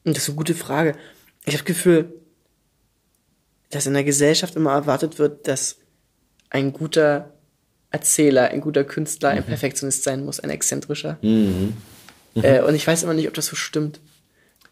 Das 0.04 0.20
ist 0.20 0.30
eine 0.30 0.38
gute 0.38 0.54
Frage. 0.56 0.96
Ich 1.46 1.54
habe 1.54 1.64
das 1.64 1.66
Gefühl, 1.66 2.14
dass 3.70 3.86
in 3.88 3.94
der 3.94 4.04
Gesellschaft 4.04 4.56
immer 4.56 4.72
erwartet 4.72 5.20
wird, 5.20 5.48
dass 5.48 5.78
ein 6.50 6.72
guter 6.72 7.34
Erzähler, 7.90 8.50
ein 8.50 8.62
guter 8.62 8.84
Künstler, 8.84 9.30
ein 9.30 9.44
Perfektionist 9.44 10.04
sein 10.04 10.24
muss, 10.24 10.40
ein 10.40 10.50
exzentrischer. 10.50 11.18
Äh, 12.36 12.62
und 12.62 12.76
ich 12.76 12.86
weiß 12.86 13.04
immer 13.04 13.14
nicht, 13.14 13.28
ob 13.28 13.34
das 13.34 13.48
so 13.48 13.56
stimmt. 13.56 14.00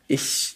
Ich, 0.07 0.54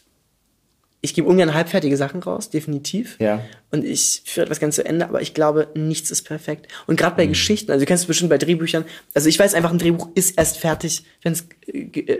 ich 1.01 1.13
gebe 1.13 1.27
ungern 1.27 1.53
halbfertige 1.53 1.95
Sachen 1.95 2.21
raus, 2.21 2.49
definitiv. 2.49 3.17
Ja. 3.19 3.41
Und 3.71 3.85
ich 3.85 4.21
führe 4.25 4.45
etwas 4.45 4.59
ganz 4.59 4.75
zu 4.75 4.85
Ende, 4.85 5.07
aber 5.07 5.21
ich 5.21 5.33
glaube, 5.33 5.67
nichts 5.73 6.11
ist 6.11 6.23
perfekt. 6.23 6.67
Und 6.87 6.99
gerade 6.99 7.15
bei 7.15 7.25
Geschichten, 7.25 7.71
also 7.71 7.83
du 7.83 7.87
kennst 7.87 8.03
es 8.03 8.07
bestimmt 8.07 8.29
bei 8.29 8.37
Drehbüchern, 8.37 8.83
also 9.13 9.29
ich 9.29 9.39
weiß 9.39 9.53
einfach, 9.53 9.71
ein 9.71 9.77
Drehbuch 9.77 10.09
ist 10.15 10.37
erst 10.37 10.57
fertig, 10.57 11.05
wenn 11.21 11.33
es 11.33 11.47
äh, 11.67 12.17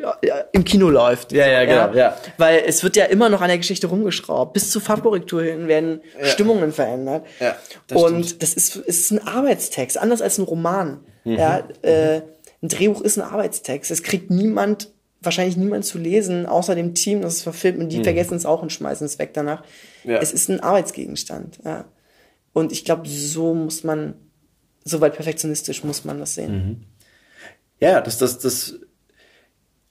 im 0.54 0.64
Kino 0.64 0.90
läuft. 0.90 1.34
Ja, 1.34 1.48
ja, 1.48 1.66
genau, 1.66 1.98
ja. 1.98 2.18
Weil 2.38 2.64
es 2.66 2.82
wird 2.84 2.96
ja 2.96 3.06
immer 3.06 3.28
noch 3.28 3.42
an 3.42 3.50
der 3.50 3.58
Geschichte 3.58 3.88
rumgeschraubt. 3.88 4.54
Bis 4.54 4.72
zur 4.72 4.82
Farbkorrektur 4.82 5.44
hin 5.44 5.68
werden 5.68 6.02
Stimmungen 6.24 6.72
verändert. 6.72 7.26
Ja, 7.42 7.58
das 7.88 8.02
Und 8.02 8.26
stimmt. 8.26 8.44
das 8.44 8.54
ist, 8.54 8.78
ist 8.78 9.12
ein 9.12 9.28
Arbeitstext, 9.28 9.98
anders 9.98 10.22
als 10.22 10.38
ein 10.38 10.44
Roman. 10.44 11.02
Mhm. 11.26 11.34
Ja, 11.34 11.68
äh, 11.82 12.22
ein 12.62 12.70
Drehbuch 12.70 13.02
ist 13.02 13.18
ein 13.18 13.24
Arbeitstext. 13.24 13.92
Es 13.92 14.04
kriegt 14.04 14.30
niemand, 14.30 14.90
wahrscheinlich 15.22 15.58
niemand 15.58 15.86
zu 15.86 15.98
lesen, 15.98 16.46
außer 16.46 16.76
dem 16.76 16.94
Team, 16.96 17.22
das 17.22 17.38
es 17.38 17.44
verfilmt. 17.44 17.80
Und 17.80 17.90
die 17.90 18.04
vergessen 18.04 18.36
es 18.36 18.46
auch 18.46 18.62
und 18.62 18.72
schmeißen 18.72 19.06
es 19.06 19.20
weg 19.20 19.34
danach. 19.34 19.64
Mhm. 20.04 20.12
Ja. 20.12 20.20
Es 20.20 20.32
ist 20.32 20.50
ein 20.50 20.60
Arbeitsgegenstand. 20.62 21.60
Ja. 21.66 21.86
Und 22.54 22.72
ich 22.72 22.86
glaube, 22.86 23.08
so 23.08 23.54
muss 23.54 23.84
man, 23.84 24.16
soweit 24.86 25.16
perfektionistisch 25.16 25.84
muss 25.84 26.06
man 26.06 26.20
das 26.20 26.36
sehen. 26.36 26.52
Mhm. 26.54 26.84
Ja, 27.80 28.02
das, 28.02 28.18
das, 28.18 28.40
das, 28.40 28.80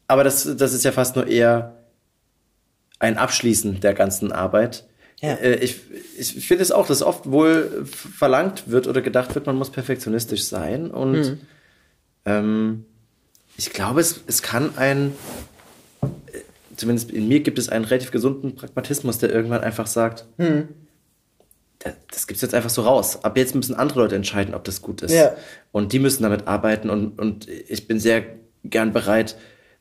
aber 0.07 0.25
das, 0.25 0.57
das 0.57 0.73
ist 0.73 0.85
ja 0.85 0.93
fast 0.93 1.17
nur 1.17 1.27
eher 1.27 1.77
ein 2.99 3.17
Abschließen 3.17 3.81
der 3.81 3.95
ganzen 3.95 4.33
Arbeit. 4.33 4.87
Ja. 5.21 5.35
Äh, 5.35 5.57
Ich, 5.57 5.81
ich 6.19 6.47
finde 6.47 6.63
es 6.63 6.73
auch, 6.73 6.87
dass 6.87 7.03
oft 7.03 7.31
wohl 7.31 7.85
verlangt 7.87 8.71
wird 8.71 8.87
oder 8.87 9.03
gedacht 9.03 9.35
wird, 9.35 9.47
man 9.47 9.57
muss 9.57 9.71
perfektionistisch 9.71 10.45
sein. 10.45 10.91
Und 10.91 11.13
Mhm. 11.13 11.41
ähm, 12.25 12.85
ich 13.59 13.73
glaube, 13.75 14.01
es, 14.01 14.21
es 14.27 14.41
kann 14.41 14.71
ein, 14.79 15.13
zumindest 16.77 17.11
in 17.11 17.29
mir 17.29 17.41
gibt 17.41 17.59
es 17.59 17.69
einen 17.69 17.85
relativ 17.85 18.11
gesunden 18.11 18.55
Pragmatismus, 18.55 19.19
der 19.19 19.31
irgendwann 19.31 19.63
einfach 19.63 19.87
sagt, 19.87 20.27
Mhm. 20.39 20.69
da- 21.81 21.93
das 22.11 22.27
gibt's 22.27 22.43
jetzt 22.43 22.55
einfach 22.55 22.71
so 22.71 22.83
raus. 22.83 23.25
Ab 23.25 23.37
jetzt 23.37 23.55
müssen 23.55 23.75
andere 23.75 24.01
Leute 24.01 24.17
entscheiden, 24.17 24.55
ob 24.55 24.65
das 24.65 24.81
gut 24.81 25.03
ist. 25.03 25.13
Ja. 25.13 25.33
Und 25.73 25.93
die 25.93 25.99
müssen 25.99 26.23
damit 26.23 26.47
arbeiten 26.47 26.89
und, 26.91 27.19
und 27.19 27.49
ich 27.49 27.87
bin 27.89 27.99
sehr 28.01 28.23
gern 28.65 28.93
bereit, 28.93 29.37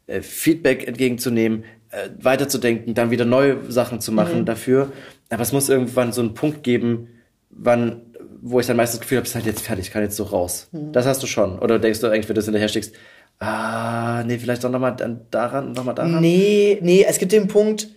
äh, 0.08 0.22
Feedback 0.22 0.88
entgegenzunehmen, 0.88 1.64
äh, 1.92 2.10
weiterzudenken, 2.20 2.94
dann 2.96 3.12
wieder 3.12 3.26
neue 3.26 3.72
Sachen 3.72 4.02
zu 4.02 4.12
machen 4.12 4.40
Mhm. 4.42 4.46
dafür. 4.46 4.92
Aber 5.30 5.42
es 5.44 5.52
muss 5.52 5.70
irgendwann 5.70 6.14
so 6.14 6.22
einen 6.22 6.34
Punkt 6.34 6.64
geben, 6.64 7.10
wann, 7.50 8.02
wo 8.42 8.60
ich 8.60 8.66
dann 8.68 8.78
meistens 8.78 9.00
das 9.00 9.02
Gefühl 9.02 9.18
habe, 9.18 9.24
es 9.26 9.30
ist 9.32 9.36
halt 9.36 9.46
jetzt 9.46 9.62
fertig, 9.62 9.92
kann 9.92 10.04
jetzt 10.04 10.16
so 10.16 10.24
raus. 10.24 10.68
Mhm. 10.72 10.92
Das 10.94 11.06
hast 11.06 11.22
du 11.24 11.28
schon. 11.28 11.60
Oder 11.60 11.80
denkst 11.80 12.00
du 12.00 12.08
eigentlich, 12.08 12.28
wenn 12.30 12.36
du 12.36 12.40
das 12.40 12.46
hinterher 12.46 12.70
steckst, 12.70 12.94
ah, 13.40 14.24
nee, 14.26 14.38
vielleicht 14.38 14.64
doch 14.64 14.70
nochmal 14.70 14.96
daran 15.32 15.72
nochmal 15.74 15.96
daran? 15.96 16.20
Nee, 16.22 16.80
nee, 16.82 17.06
es 17.08 17.18
gibt 17.18 17.32
den 17.32 17.48
Punkt, 17.48 17.88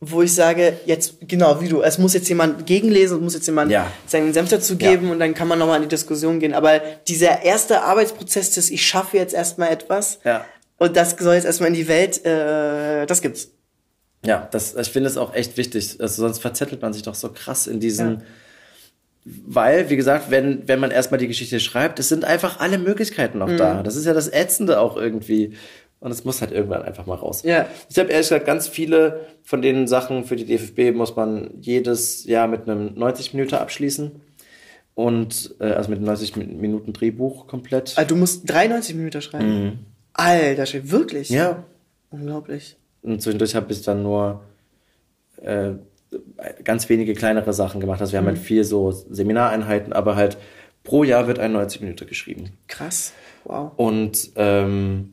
wo 0.00 0.22
ich 0.22 0.32
sage, 0.34 0.74
jetzt, 0.86 1.14
genau, 1.26 1.60
wie 1.60 1.68
du, 1.68 1.82
es 1.82 1.98
muss 1.98 2.14
jetzt 2.14 2.28
jemand 2.28 2.66
gegenlesen, 2.66 3.16
es 3.18 3.22
muss 3.22 3.34
jetzt 3.34 3.46
jemand 3.46 3.70
Ja. 3.72 3.90
seinen 4.06 4.32
Senf 4.32 4.48
dazu 4.48 4.76
geben 4.76 5.10
und 5.10 5.18
dann 5.18 5.34
kann 5.34 5.48
man 5.48 5.58
nochmal 5.58 5.76
in 5.76 5.82
die 5.82 5.88
Diskussion 5.88 6.38
gehen. 6.38 6.54
Aber 6.54 6.80
dieser 7.08 7.42
erste 7.42 7.82
Arbeitsprozess 7.82 8.52
des, 8.52 8.70
ich 8.70 8.86
schaffe 8.86 9.16
jetzt 9.16 9.34
erstmal 9.34 9.70
etwas 9.70 10.20
Ja. 10.24 10.44
und 10.78 10.96
das 10.96 11.16
soll 11.18 11.34
jetzt 11.34 11.46
erstmal 11.46 11.68
in 11.68 11.74
die 11.74 11.88
Welt, 11.88 12.24
äh, 12.24 13.06
das 13.06 13.22
gibt's. 13.22 13.50
Ja, 14.24 14.48
das, 14.50 14.74
ich 14.74 14.88
finde 14.88 15.08
es 15.08 15.16
auch 15.16 15.32
echt 15.34 15.56
wichtig. 15.56 15.96
Also 16.00 16.22
sonst 16.22 16.40
verzettelt 16.40 16.82
man 16.82 16.92
sich 16.92 17.02
doch 17.02 17.14
so 17.14 17.30
krass 17.32 17.66
in 17.68 17.78
diesen. 17.80 18.22
Weil, 19.46 19.90
wie 19.90 19.96
gesagt, 19.96 20.30
wenn, 20.30 20.66
wenn 20.66 20.80
man 20.80 20.90
erstmal 20.90 21.18
die 21.18 21.28
Geschichte 21.28 21.60
schreibt, 21.60 21.98
es 21.98 22.08
sind 22.08 22.24
einfach 22.24 22.60
alle 22.60 22.78
Möglichkeiten 22.78 23.38
noch 23.38 23.54
da. 23.56 23.82
Das 23.82 23.96
ist 23.96 24.06
ja 24.06 24.14
das 24.14 24.28
Ätzende 24.32 24.80
auch 24.80 24.96
irgendwie. 24.96 25.54
Und 26.00 26.12
es 26.12 26.24
muss 26.24 26.40
halt 26.40 26.52
irgendwann 26.52 26.82
einfach 26.82 27.06
mal 27.06 27.16
raus. 27.16 27.42
Ja. 27.42 27.66
Ich 27.90 27.98
habe 27.98 28.10
ehrlich 28.10 28.28
gesagt 28.28 28.46
ganz 28.46 28.68
viele 28.68 29.26
von 29.42 29.60
den 29.60 29.88
Sachen 29.88 30.24
für 30.24 30.36
die 30.36 30.44
DFB 30.44 30.96
muss 30.96 31.16
man 31.16 31.50
jedes 31.60 32.24
Jahr 32.24 32.46
mit 32.46 32.68
einem 32.68 32.94
90 32.94 33.34
Minuten 33.34 33.56
abschließen. 33.56 34.12
Und 34.94 35.54
äh, 35.60 35.64
also 35.64 35.90
mit 35.90 35.98
einem 35.98 36.06
90 36.06 36.36
Minuten 36.36 36.92
Drehbuch 36.92 37.46
komplett. 37.46 37.98
Also 37.98 38.08
du 38.08 38.16
musst 38.16 38.48
93 38.50 38.94
Minuten 38.94 39.20
schreiben. 39.20 39.86
Alter, 40.12 40.66
Schwede, 40.66 40.90
wirklich? 40.90 41.30
Mhm. 41.30 41.36
Ja. 41.36 41.64
Unglaublich. 42.10 42.76
Und 43.02 43.20
zwischendurch 43.20 43.54
habe 43.54 43.72
ich 43.72 43.82
dann 43.82 44.02
nur 44.02 44.42
äh, 45.42 45.72
ganz 46.64 46.88
wenige 46.88 47.14
kleinere 47.14 47.52
Sachen 47.52 47.80
gemacht. 47.80 48.00
Also 48.00 48.12
wir 48.12 48.18
haben 48.18 48.26
halt 48.26 48.38
viel 48.38 48.64
so 48.64 48.90
Seminareinheiten, 48.90 49.92
aber 49.92 50.16
halt 50.16 50.38
pro 50.84 51.04
Jahr 51.04 51.26
wird 51.26 51.38
ein 51.38 51.52
90 51.52 51.82
Minuten 51.82 52.06
geschrieben. 52.06 52.50
Krass. 52.66 53.12
Wow. 53.44 53.72
Und 53.76 54.30
ähm, 54.36 55.12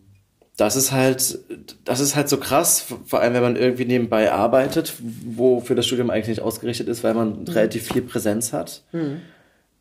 das 0.57 0.75
ist 0.75 0.91
halt, 0.91 1.39
das 1.83 1.99
ist 1.99 2.15
halt 2.15 2.29
so 2.29 2.37
krass, 2.37 2.85
vor 3.05 3.19
allem 3.19 3.33
wenn 3.33 3.41
man 3.41 3.55
irgendwie 3.57 3.85
nebenbei 3.85 4.31
arbeitet, 4.31 4.93
wo 5.01 5.59
für 5.59 5.75
das 5.75 5.85
Studium 5.85 6.09
eigentlich 6.09 6.29
nicht 6.29 6.41
ausgerichtet 6.41 6.87
ist, 6.87 7.03
weil 7.03 7.13
man 7.13 7.45
relativ 7.47 7.91
viel 7.91 8.01
Präsenz 8.01 8.53
hat. 8.53 8.83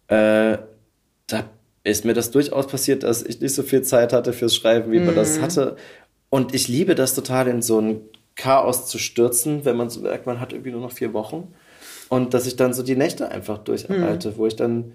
Äh, 0.09 0.59
da 1.29 1.45
ist 1.85 2.05
mir 2.05 2.15
das 2.15 2.31
durchaus 2.31 2.67
passiert, 2.67 3.05
dass 3.05 3.23
ich 3.23 3.41
nicht 3.41 3.55
so 3.55 3.63
viel 3.63 3.83
Zeit 3.83 4.13
hatte 4.13 4.33
fürs 4.33 4.55
Schreiben, 4.57 4.91
wie 4.91 5.01
man 5.01 5.15
das 5.15 5.41
hatte. 5.41 5.77
Und 6.29 6.55
ich 6.55 6.67
liebe 6.67 6.95
das 6.97 7.15
total, 7.15 7.47
in 7.47 7.63
so 7.63 7.81
ein 7.81 8.01
Chaos 8.37 8.87
zu 8.87 8.99
stürzen, 8.99 9.65
wenn 9.65 9.77
man 9.77 9.91
so 9.91 10.01
merkt, 10.01 10.27
man 10.27 10.41
hat 10.41 10.53
irgendwie 10.53 10.71
nur 10.73 10.81
noch 10.81 10.93
vier 10.93 11.13
Wochen. 11.13 11.55
Und 12.09 12.35
dass 12.35 12.47
ich 12.47 12.57
dann 12.57 12.75
so 12.75 12.83
die 12.83 12.97
Nächte 12.97 13.31
einfach 13.31 13.59
durcharbeite, 13.59 14.37
wo 14.37 14.47
ich 14.47 14.57
dann 14.57 14.93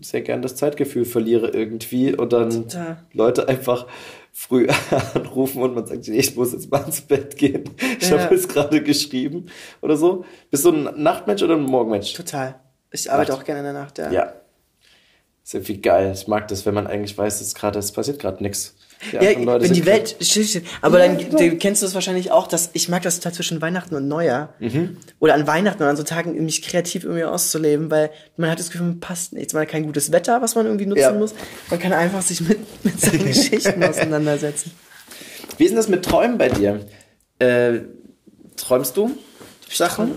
sehr 0.00 0.20
gern 0.22 0.42
das 0.42 0.54
Zeitgefühl 0.56 1.04
verliere 1.04 1.48
irgendwie 1.48 2.14
und 2.14 2.32
dann 2.32 2.50
Total. 2.50 3.02
Leute 3.12 3.48
einfach 3.48 3.86
früh 4.32 4.68
anrufen 5.14 5.62
und 5.62 5.74
man 5.74 5.86
sagt, 5.86 6.06
nee, 6.08 6.18
ich 6.18 6.36
muss 6.36 6.52
jetzt 6.52 6.70
mal 6.70 6.84
ins 6.84 7.00
Bett 7.00 7.36
gehen. 7.36 7.64
Ich 8.00 8.08
Ja. 8.08 8.20
habe 8.20 8.34
jetzt 8.34 8.48
gerade 8.48 8.82
geschrieben 8.82 9.46
oder 9.80 9.96
so. 9.96 10.24
Bist 10.50 10.64
du 10.64 10.72
ein 10.72 11.02
Nachtmensch 11.02 11.42
oder 11.42 11.54
ein 11.56 11.62
Morgenmensch? 11.62 12.12
Total. 12.12 12.60
Ich 12.92 13.10
arbeite 13.10 13.32
Nacht. 13.32 13.40
auch 13.40 13.44
gerne 13.44 13.60
in 13.60 13.64
der 13.64 13.72
Nacht, 13.74 13.98
ja. 13.98 14.10
Ja. 14.12 14.32
Ist 15.44 15.54
irgendwie 15.54 15.80
geil. 15.80 16.12
Ich 16.14 16.28
mag 16.28 16.46
das, 16.48 16.64
wenn 16.64 16.74
man 16.74 16.86
eigentlich 16.86 17.16
weiß, 17.18 17.40
es 17.40 17.48
ist 17.48 17.54
gerade, 17.56 17.78
es 17.78 17.90
passiert 17.92 18.18
gerade 18.20 18.42
nichts. 18.42 18.76
Ja, 19.12 19.20
anderen 19.20 19.44
Leute 19.44 19.64
wenn 19.64 19.72
die 19.72 19.86
Welt. 19.86 20.16
Aber 20.82 20.98
Ja, 21.04 21.08
dann 21.14 21.30
du, 21.30 21.56
kennst 21.56 21.82
du 21.82 21.86
das 21.86 21.94
wahrscheinlich 21.94 22.32
auch, 22.32 22.46
dass 22.48 22.70
ich 22.72 22.88
mag 22.88 23.02
das 23.02 23.16
total 23.16 23.32
zwischen 23.32 23.60
Weihnachten 23.62 23.94
und 23.94 24.08
Neujahr. 24.08 24.54
Mhm. 24.58 24.96
Oder 25.20 25.34
an 25.34 25.46
Weihnachten 25.46 25.80
oder 25.82 25.90
an 25.90 25.96
so 25.96 26.02
Tagen, 26.02 26.32
mich 26.44 26.62
kreativ 26.62 27.04
irgendwie 27.04 27.24
auszuleben, 27.24 27.90
weil 27.90 28.10
man 28.36 28.50
hat 28.50 28.58
das 28.58 28.70
Gefühl, 28.70 28.86
man 28.88 29.00
passt 29.00 29.32
nichts. 29.32 29.52
Man 29.52 29.62
hat 29.62 29.68
kein 29.68 29.84
gutes 29.86 30.10
Wetter, 30.12 30.42
was 30.42 30.54
man 30.54 30.66
irgendwie 30.66 30.86
nutzen 30.86 31.00
Ja. 31.02 31.12
muss. 31.12 31.34
Man 31.70 31.78
kann 31.78 31.92
einfach 31.92 32.22
sich 32.22 32.40
mit, 32.40 32.58
mit 32.84 33.00
seinen 33.00 33.26
Geschichten 33.26 33.82
auseinandersetzen. 33.84 34.72
Wie 35.56 35.64
ist 35.64 35.70
denn 35.70 35.76
das 35.76 35.88
mit 35.88 36.04
Träumen 36.04 36.38
bei 36.38 36.48
dir? 36.48 36.80
Äh, 37.38 37.80
träumst 38.56 38.96
du 38.96 39.12
Sachen? 39.70 40.12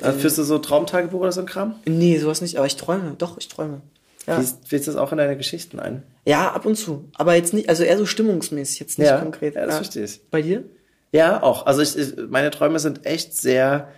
Also 0.00 0.18
führst 0.18 0.38
du 0.38 0.42
so 0.42 0.58
Traumtagebuch 0.58 1.20
oder 1.20 1.32
so 1.32 1.40
ein 1.40 1.46
Kram? 1.46 1.76
Nee, 1.86 2.18
sowas 2.18 2.40
nicht, 2.40 2.56
aber 2.56 2.66
ich 2.66 2.76
träume. 2.76 3.14
Doch, 3.16 3.38
ich 3.38 3.48
träume. 3.48 3.80
Ja. 4.26 4.40
Fließt, 4.66 4.88
das 4.88 4.96
auch 4.96 5.12
in 5.12 5.18
deine 5.18 5.36
Geschichten 5.36 5.78
ein? 5.78 6.02
ja, 6.26 6.50
ab 6.52 6.64
und 6.64 6.76
zu. 6.76 7.08
Aber 7.14 7.34
jetzt 7.34 7.52
nicht, 7.52 7.68
also 7.68 7.82
eher 7.84 7.98
so 7.98 8.06
stimmungsmäßig, 8.06 8.80
jetzt 8.80 8.98
nicht 8.98 9.08
Ja, 9.08 9.18
konkret. 9.18 9.54
ja, 9.54 9.66
das 9.66 9.76
verstehe 9.76 10.04
ich. 10.04 10.20
Bei 10.30 10.40
dir? 10.40 10.64
Ja, 11.12 11.42
auch. 11.42 11.66
Also 11.66 11.82
ich, 11.82 11.96
ich, 11.98 12.14
meine 12.30 12.50
Träume 12.50 12.78
sind 12.78 13.04
echt 13.06 13.36
sehr. 13.36 13.88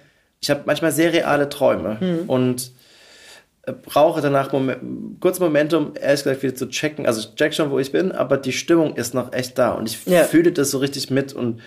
Ich 0.40 0.50
habe 0.50 0.62
manchmal 0.66 0.90
sehr 0.92 1.12
reale 1.12 1.48
Träume 1.48 1.96
Mhm. 2.00 2.28
und 2.28 2.72
äh, 3.62 3.72
brauche 3.72 4.20
danach 4.20 4.52
Momen, 4.52 5.16
kurz 5.20 5.38
Momente, 5.40 5.78
um 5.78 5.92
ehrlich 6.00 6.24
gesagt 6.24 6.42
wieder 6.42 6.54
zu 6.56 6.68
checken. 6.68 7.06
Also 7.06 7.20
ich 7.20 7.34
check 7.36 7.54
schon, 7.54 7.70
wo 7.70 7.78
ich 7.78 7.92
bin, 7.92 8.10
aber 8.12 8.36
die 8.36 8.52
Stimmung 8.52 8.96
ist 8.96 9.14
noch 9.14 9.32
echt 9.32 9.56
da 9.58 9.70
und 9.72 9.88
ich 9.88 10.04
Ja. 10.06 10.24
fühle 10.24 10.50
das 10.52 10.70
so 10.72 10.78
richtig 10.78 11.10
mit 11.10 11.32
und 11.32 11.60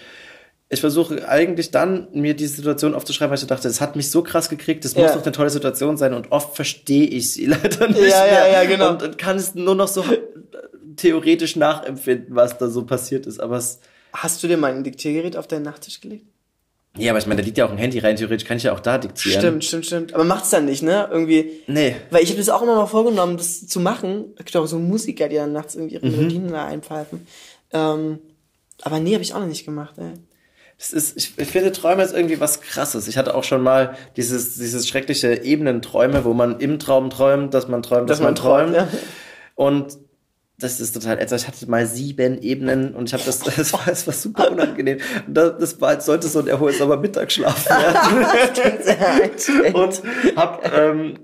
ich 0.72 0.82
versuche 0.82 1.28
eigentlich 1.28 1.72
dann, 1.72 2.08
mir 2.14 2.36
diese 2.36 2.56
Situation 2.58 2.94
aufzuschreiben, 2.94 3.32
weil 3.32 3.40
ich 3.40 3.48
dachte, 3.48 3.68
es 3.68 3.82
hat 3.82 3.96
mich 3.96 4.12
so 4.12 4.22
krass 4.22 4.50
gekriegt, 4.50 4.86
es 4.86 4.94
Ja. 4.94 5.02
muss 5.04 5.14
doch 5.14 5.24
eine 5.24 5.32
tolle 5.32 5.50
Situation 5.50 5.98
sein 5.98 6.14
und 6.14 6.32
oft 6.32 6.56
verstehe 6.56 7.06
ich 7.08 7.32
sie 7.34 7.46
leider 7.48 7.88
nicht 7.88 8.00
Ja, 8.02 8.26
ja, 8.26 8.32
mehr 8.32 8.52
ja, 8.52 8.64
genau. 8.66 8.90
und, 8.92 9.02
und 9.04 9.18
kann 9.18 9.38
es 9.38 9.56
nur 9.56 9.76
noch 9.76 9.88
so 9.88 10.04
theoretisch 10.96 11.56
nachempfinden, 11.56 12.36
was 12.36 12.58
da 12.58 12.70
so 12.70 12.84
passiert 12.86 13.26
ist, 13.26 13.40
aber 13.40 13.58
es 13.58 13.80
Hast 14.12 14.42
du 14.42 14.48
dir 14.48 14.58
mal 14.58 14.74
ein 14.74 14.84
Diktiergerät 14.84 15.38
auf 15.38 15.46
deinen 15.48 15.62
Nachttisch 15.64 16.02
gelegt? 16.02 16.26
Ja, 16.98 17.12
aber 17.12 17.20
ich 17.20 17.28
meine, 17.28 17.42
da 17.42 17.46
liegt 17.46 17.60
ja 17.60 17.66
auch 17.68 17.72
ein 17.72 17.78
Handy 17.78 18.00
rein, 18.00 18.16
theoretisch 18.16 18.48
kann 18.48 18.58
ich 18.58 18.64
ja 18.64 18.74
auch 18.74 18.80
da 18.80 18.98
diktieren. 18.98 19.40
Stimmt, 19.40 19.64
stimmt, 19.66 19.86
stimmt. 19.86 20.14
Aber 20.16 20.24
macht's 20.24 20.50
dann 20.50 20.66
nicht, 20.66 20.82
ne? 20.82 21.08
Irgendwie. 21.12 21.62
Nee. 21.68 21.96
Weil 22.10 22.24
ich 22.24 22.30
habe 22.30 22.40
das 22.40 22.50
auch 22.50 22.64
immer 22.64 22.76
mal 22.76 22.88
vorgenommen, 22.88 23.38
das 23.38 23.68
zu 23.68 23.80
machen. 23.80 24.26
Es 24.38 24.46
gibt 24.46 24.58
auch 24.58 24.66
so 24.66 24.80
Musiker, 24.80 25.30
die 25.30 25.36
dann 25.36 25.54
nachts 25.54 25.76
irgendwie 25.76 25.94
ihre 25.96 26.08
Mhm. 26.08 26.18
Melodien 26.18 26.52
da 26.52 26.66
einpfeifen. 26.66 27.28
Ähm, 27.72 28.18
aber 28.82 29.00
nee, 29.00 29.14
habe 29.14 29.22
ich 29.24 29.36
auch 29.36 29.40
noch 29.40 29.46
nicht 29.48 29.66
gemacht, 29.66 29.94
ey. 30.00 30.14
Das 30.80 30.94
ist, 30.94 31.18
ich, 31.18 31.34
ich 31.38 31.48
finde, 31.50 31.72
Träume 31.74 32.02
ist 32.04 32.16
irgendwie 32.16 32.40
was 32.40 32.62
krasses. 32.62 33.08
Ich 33.10 33.18
hatte 33.18 33.36
auch 33.36 33.44
schon 33.44 33.62
mal 33.62 33.96
dieses, 34.16 34.56
dieses 34.56 34.88
schreckliche 34.88 35.44
Ebenenträume, 35.44 36.24
wo 36.26 36.34
man 36.34 36.60
im 36.60 36.80
Traum 36.80 37.10
träumt, 37.10 37.54
dass 37.54 37.68
man 37.68 37.84
träumt, 37.84 38.10
dass, 38.10 38.20
Dass 38.20 38.24
man 38.26 38.36
träumt. 38.36 38.76
träumt, 38.76 38.88
Und 39.56 39.98
das 40.58 40.80
ist 40.80 40.94
total 40.94 41.20
ätzend. 41.20 41.42
Ich 41.42 41.48
hatte 41.48 41.70
mal 41.70 41.86
sieben 41.86 42.42
Ebenen 42.42 42.96
und 42.96 43.08
ich 43.10 43.14
habe 43.14 43.24
das, 43.26 43.40
das 43.58 43.74
war, 43.74 43.82
das 43.86 44.08
war 44.08 44.14
super 44.14 44.50
unangenehm. 44.52 45.00
Und 45.28 45.34
das, 45.36 45.58
das 45.60 45.82
war, 45.82 45.90
als 45.90 46.06
sollte 46.06 46.28
so 46.30 46.40
ein 46.40 46.48
erholsamer 46.48 46.96
Mittagsschlaf 46.98 47.66
werden. 47.70 48.26
und 49.76 50.02
hab, 50.36 50.78
ähm, 50.78 51.16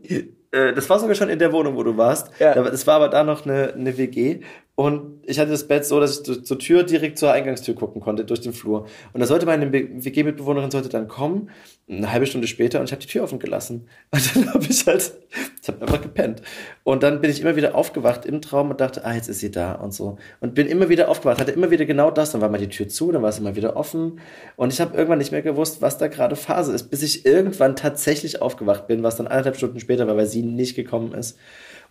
äh, 0.52 0.74
das 0.74 0.90
war 0.90 1.00
sogar 1.00 1.16
schon 1.16 1.30
in 1.30 1.40
der 1.40 1.52
Wohnung, 1.52 1.76
wo 1.76 1.84
du 1.84 1.98
warst. 1.98 2.30
Ja. 2.40 2.54
Da- 2.54 2.70
Das 2.70 2.86
war 2.88 2.96
aber 2.96 3.10
da 3.10 3.24
noch 3.24 3.46
eine, 3.46 3.74
eine 3.74 3.98
WG. 3.98 4.42
Und 4.76 5.22
ich 5.24 5.40
hatte 5.40 5.52
das 5.52 5.68
Bett 5.70 5.86
so, 5.86 6.02
dass 6.02 6.20
ich 6.28 6.44
zur 6.44 6.60
Tür 6.60 6.84
direkt 6.84 7.18
zur 7.18 7.32
Eingangstür 7.32 7.76
gucken 7.76 8.02
konnte, 8.02 8.26
durch 8.26 8.42
den 8.42 8.52
Flur. 8.52 8.86
Und 9.14 9.22
da 9.22 9.26
sollte 9.26 9.46
meine 9.46 9.72
WG-Mitbewohnerin 9.72 10.70
sollte 10.70 10.90
dann 10.90 11.08
kommen, 11.08 11.50
eine 11.88 12.12
halbe 12.12 12.26
Stunde 12.26 12.48
später, 12.48 12.82
und 12.82 12.86
ich 12.86 12.92
habe 12.92 13.02
die 13.02 13.08
Tür 13.08 13.24
offen 13.24 13.40
gelassen. 13.40 13.88
Und 14.12 14.36
dann 14.36 14.54
habe 14.54 14.66
ich 14.68 14.86
halt, 14.86 15.14
ich 15.62 15.68
habe 15.70 15.82
einfach 15.82 16.02
gepennt. 16.02 16.42
Und 16.84 17.04
dann 17.04 17.22
bin 17.22 17.32
ich 17.32 17.42
immer 17.42 17.56
wieder 17.56 17.74
aufgewacht 17.74 18.26
im 18.26 18.42
Traum 18.42 18.72
und 18.72 18.82
dachte, 18.82 19.06
ah, 19.06 19.14
jetzt 19.14 19.30
ist 19.30 19.40
sie 19.40 19.52
da 19.52 19.74
und 19.74 19.94
so. 19.94 20.18
Und 20.40 20.56
bin 20.56 20.68
immer 20.68 20.90
wieder 20.90 21.10
aufgewacht, 21.10 21.40
hatte 21.40 21.52
immer 21.52 21.72
wieder 21.72 21.86
genau 21.86 22.12
das. 22.12 22.32
Dann 22.32 22.42
war 22.42 22.50
mal 22.50 22.58
die 22.58 22.70
Tür 22.70 22.88
zu, 22.88 23.12
dann 23.12 23.22
war 23.22 23.32
sie 23.32 23.42
mal 23.42 23.56
wieder 23.56 23.78
offen. 23.78 24.20
Und 24.56 24.74
ich 24.74 24.82
habe 24.82 24.98
irgendwann 24.98 25.20
nicht 25.20 25.32
mehr 25.32 25.42
gewusst, 25.42 25.82
was 25.82 25.98
da 25.98 26.08
gerade 26.08 26.36
Phase 26.36 26.74
ist, 26.74 26.90
bis 26.90 27.02
ich 27.04 27.26
irgendwann 27.26 27.76
tatsächlich 27.76 28.42
aufgewacht 28.42 28.88
bin, 28.88 29.04
was 29.04 29.16
dann 29.16 29.28
anderthalb 29.28 29.56
Stunden 29.58 29.80
später 29.80 30.08
war, 30.08 30.18
weil 30.18 30.28
sie 30.28 30.42
nicht 30.42 30.76
gekommen 30.76 31.14
ist. 31.14 31.38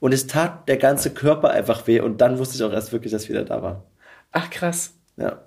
Und 0.01 0.13
es 0.13 0.27
tat 0.27 0.69
der 0.69 0.77
ganze 0.77 1.11
Körper 1.11 1.51
einfach 1.51 1.87
weh. 1.87 2.01
Und 2.01 2.21
dann 2.21 2.39
wusste 2.39 2.57
ich 2.57 2.63
auch 2.63 2.73
erst 2.73 2.93
wirklich, 2.93 3.13
dass 3.13 3.23
sie 3.25 3.29
wieder 3.31 3.45
da 3.45 3.63
war. 3.63 3.85
Ach, 4.33 4.51
krass. 4.51 4.93
Ja. 5.17 5.43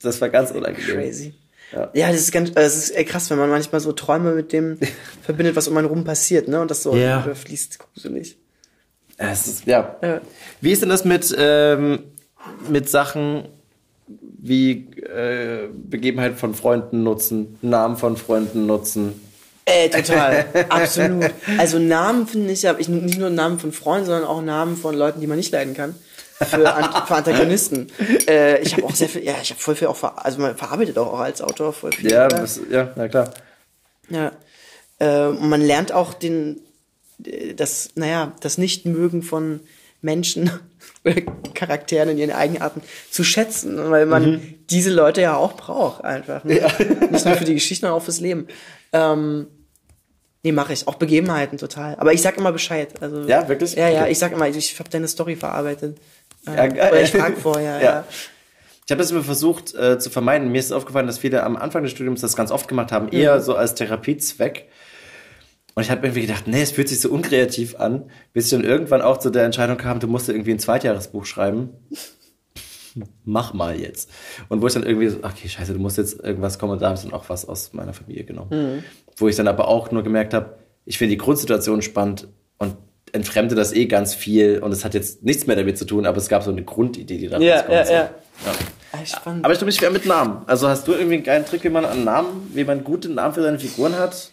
Das 0.00 0.20
war 0.20 0.28
ganz 0.28 0.50
unangenehm. 0.50 0.96
Crazy. 0.96 1.34
Ja. 1.72 1.90
Ja, 1.94 2.08
das 2.08 2.20
ist 2.20 2.32
ganz, 2.32 2.50
äh, 2.50 2.54
das 2.54 2.76
ist 2.76 2.90
äh, 2.90 3.04
krass, 3.04 3.30
wenn 3.30 3.38
man 3.38 3.48
manchmal 3.48 3.80
so 3.80 3.92
Träume 3.92 4.32
mit 4.34 4.52
dem 4.52 4.78
verbindet, 5.22 5.56
was 5.56 5.68
um 5.68 5.76
einen 5.76 5.86
rum 5.86 6.04
passiert, 6.04 6.48
ne? 6.48 6.60
Und 6.60 6.70
das 6.70 6.82
so 6.82 6.94
Ja. 6.94 7.22
überfließt, 7.24 7.78
gruselig. 7.78 8.38
Es 9.16 9.46
ist, 9.46 9.66
ja. 9.66 9.96
Ja. 10.02 10.20
Wie 10.60 10.72
ist 10.72 10.82
denn 10.82 10.88
das 10.88 11.04
mit, 11.04 11.34
ähm, 11.38 12.00
mit 12.68 12.88
Sachen 12.88 13.44
wie 14.38 14.88
äh, 15.00 15.68
Begebenheit 15.72 16.34
von 16.38 16.54
Freunden 16.54 17.04
nutzen, 17.04 17.58
Namen 17.62 17.96
von 17.96 18.16
Freunden 18.16 18.66
nutzen? 18.66 19.20
Äh, 19.64 19.88
total. 19.90 20.46
Absolut. 20.68 21.30
Also 21.58 21.78
Namen 21.78 22.26
finde 22.26 22.52
ich 22.52 22.62
ja, 22.62 22.76
ich 22.78 22.88
nicht 22.88 23.18
nur 23.18 23.30
Namen 23.30 23.58
von 23.58 23.72
Freunden, 23.72 24.06
sondern 24.06 24.24
auch 24.24 24.42
Namen 24.42 24.76
von 24.76 24.94
Leuten, 24.94 25.20
die 25.20 25.26
man 25.26 25.36
nicht 25.36 25.52
leiden 25.52 25.74
kann. 25.74 25.94
Für, 26.40 26.74
An 26.74 27.06
für 27.06 27.14
Antagonisten. 27.14 27.88
Äh, 28.28 28.60
ich 28.62 28.74
habe 28.74 28.84
auch 28.84 28.94
sehr 28.94 29.08
viel, 29.08 29.22
ja, 29.22 29.34
ich 29.40 29.50
habe 29.50 29.60
voll 29.60 29.76
viel 29.76 29.88
auch, 29.88 29.96
ver 29.96 30.24
also 30.24 30.40
man 30.40 30.56
verarbeitet 30.56 30.98
auch, 30.98 31.12
auch 31.12 31.20
als 31.20 31.40
Autor 31.40 31.72
voll 31.72 31.92
viel. 31.92 32.10
Ja, 32.10 32.28
das, 32.28 32.60
ja, 32.70 32.92
na 32.96 33.08
klar. 33.08 33.32
Ja. 34.08 34.32
Äh, 34.98 35.26
und 35.26 35.48
man 35.48 35.60
lernt 35.60 35.92
auch 35.92 36.14
den, 36.14 36.60
das, 37.56 37.90
naja, 37.94 38.32
das 38.40 38.58
Nichtmögen 38.58 39.22
von 39.22 39.60
Menschen 40.00 40.50
Charakteren 41.54 42.10
in 42.10 42.18
ihren 42.18 42.32
Eigenarten 42.32 42.80
zu 43.10 43.24
schätzen, 43.24 43.90
weil 43.90 44.06
man 44.06 44.42
diese 44.70 44.90
Leute 44.90 45.20
ja 45.22 45.36
auch 45.36 45.54
braucht 45.54 46.04
einfach. 46.04 46.44
Ne? 46.44 46.54
Nicht 47.10 47.24
nur 47.24 47.34
für 47.34 47.44
die 47.44 47.54
Geschichten, 47.54 47.86
sondern 47.86 48.00
auch 48.00 48.04
fürs 48.04 48.20
Leben. 48.20 48.46
Ähm, 48.92 49.46
nee, 50.42 50.52
mache 50.52 50.72
ich. 50.72 50.86
Auch 50.86 50.94
Begebenheiten 50.94 51.58
total. 51.58 51.96
Aber 51.96 52.12
ich 52.12 52.22
sag 52.22 52.36
immer 52.36 52.52
Bescheid. 52.52 52.90
Also, 53.02 53.22
Ja, 53.28 53.48
wirklich? 53.48 53.74
Ja, 53.74 53.88
ja, 53.88 54.06
ich 54.06 54.18
sag 54.18 54.32
immer, 54.32 54.48
ich 54.48 54.78
habe 54.78 54.88
deine 54.90 55.08
Story 55.08 55.36
verarbeitet. 55.36 55.98
Äh, 56.46 56.56
Ja, 56.56 56.66
geil. 56.68 56.92
Oder 56.92 57.02
ich 57.02 57.10
frage 57.10 57.36
vorher, 57.36 57.76
ja. 57.80 57.82
Ja. 57.82 58.04
Ich 58.84 58.90
habe 58.90 59.00
das 59.00 59.10
immer 59.12 59.22
versucht 59.22 59.74
äh, 59.74 59.98
zu 59.98 60.10
vermeiden. 60.10 60.50
Mir 60.50 60.58
ist 60.58 60.72
aufgefallen, 60.72 61.06
dass 61.06 61.18
viele 61.18 61.42
am 61.44 61.56
Anfang 61.56 61.82
des 61.84 61.92
Studiums 61.92 62.20
das 62.20 62.34
ganz 62.36 62.50
oft 62.50 62.66
gemacht 62.68 62.90
haben, 62.92 63.08
eher 63.10 63.40
so 63.40 63.54
als 63.54 63.74
Therapiezweck. 63.74 64.68
Und 65.74 65.82
ich 65.82 65.90
habe 65.90 66.06
irgendwie 66.06 66.22
gedacht, 66.22 66.46
nee, 66.46 66.60
es 66.62 66.70
fühlt 66.72 66.88
sich 66.88 67.00
so 67.00 67.08
unkreativ 67.10 67.76
an, 67.76 68.10
bis 68.32 68.46
ich 68.46 68.50
dann 68.50 68.64
irgendwann 68.64 69.00
auch 69.02 69.16
zu 69.18 69.30
der 69.30 69.44
Entscheidung 69.44 69.76
kam, 69.78 70.00
du 70.00 70.06
musst 70.06 70.28
irgendwie 70.28 70.50
ein 70.52 70.58
Zweitjahresbuch 70.58 71.24
schreiben. 71.24 71.70
Mach 73.24 73.54
mal 73.54 73.80
jetzt. 73.80 74.10
Und 74.50 74.60
wo 74.60 74.66
ich 74.66 74.74
dann 74.74 74.82
irgendwie 74.82 75.08
so, 75.08 75.18
okay, 75.22 75.48
scheiße, 75.48 75.72
du 75.72 75.78
musst 75.78 75.96
jetzt 75.96 76.20
irgendwas 76.22 76.58
kommen 76.58 76.72
und 76.72 76.82
da 76.82 76.88
habe 76.88 76.96
ich 76.98 77.02
dann 77.04 77.14
auch 77.14 77.28
was 77.30 77.48
aus 77.48 77.72
meiner 77.72 77.94
Familie 77.94 78.24
genommen. 78.24 78.84
Wo 79.16 79.28
ich 79.28 79.36
dann 79.36 79.48
aber 79.48 79.66
auch 79.68 79.90
nur 79.90 80.02
gemerkt 80.02 80.34
habe, 80.34 80.58
ich 80.84 80.98
finde 80.98 81.12
die 81.12 81.18
Grundsituation 81.18 81.80
spannend 81.80 82.28
und 82.58 82.76
entfremde 83.12 83.54
das 83.54 83.72
eh 83.72 83.86
ganz 83.86 84.14
viel 84.14 84.58
und 84.58 84.72
es 84.72 84.84
hat 84.84 84.92
jetzt 84.92 85.22
nichts 85.22 85.46
mehr 85.46 85.56
damit 85.56 85.78
zu 85.78 85.86
tun, 85.86 86.04
aber 86.04 86.18
es 86.18 86.28
gab 86.28 86.42
so 86.42 86.50
eine 86.50 86.64
Grundidee, 86.64 87.16
die 87.16 87.28
da 87.28 87.38
Ja, 87.38 87.56
rauskommt. 87.60 87.72
ja, 87.74 87.84
so. 87.86 87.92
ja. 87.92 88.10
Ah, 88.92 89.06
spannend. 89.06 89.44
Aber 89.44 89.54
ich 89.54 89.58
tue 89.58 89.66
mich 89.66 89.76
schwer 89.76 89.90
mit 89.90 90.04
Namen. 90.04 90.42
Also 90.46 90.68
hast 90.68 90.86
du 90.86 90.92
irgendwie 90.92 91.14
einen 91.14 91.24
geilen 91.24 91.46
Trick, 91.46 91.64
wie 91.64 91.70
man 91.70 91.86
einen 91.86 92.04
Namen, 92.04 92.50
wie 92.52 92.64
man 92.64 92.84
gute 92.84 93.08
Namen 93.08 93.32
für 93.32 93.42
seine 93.42 93.58
Figuren 93.58 93.96
hat? 93.98 94.31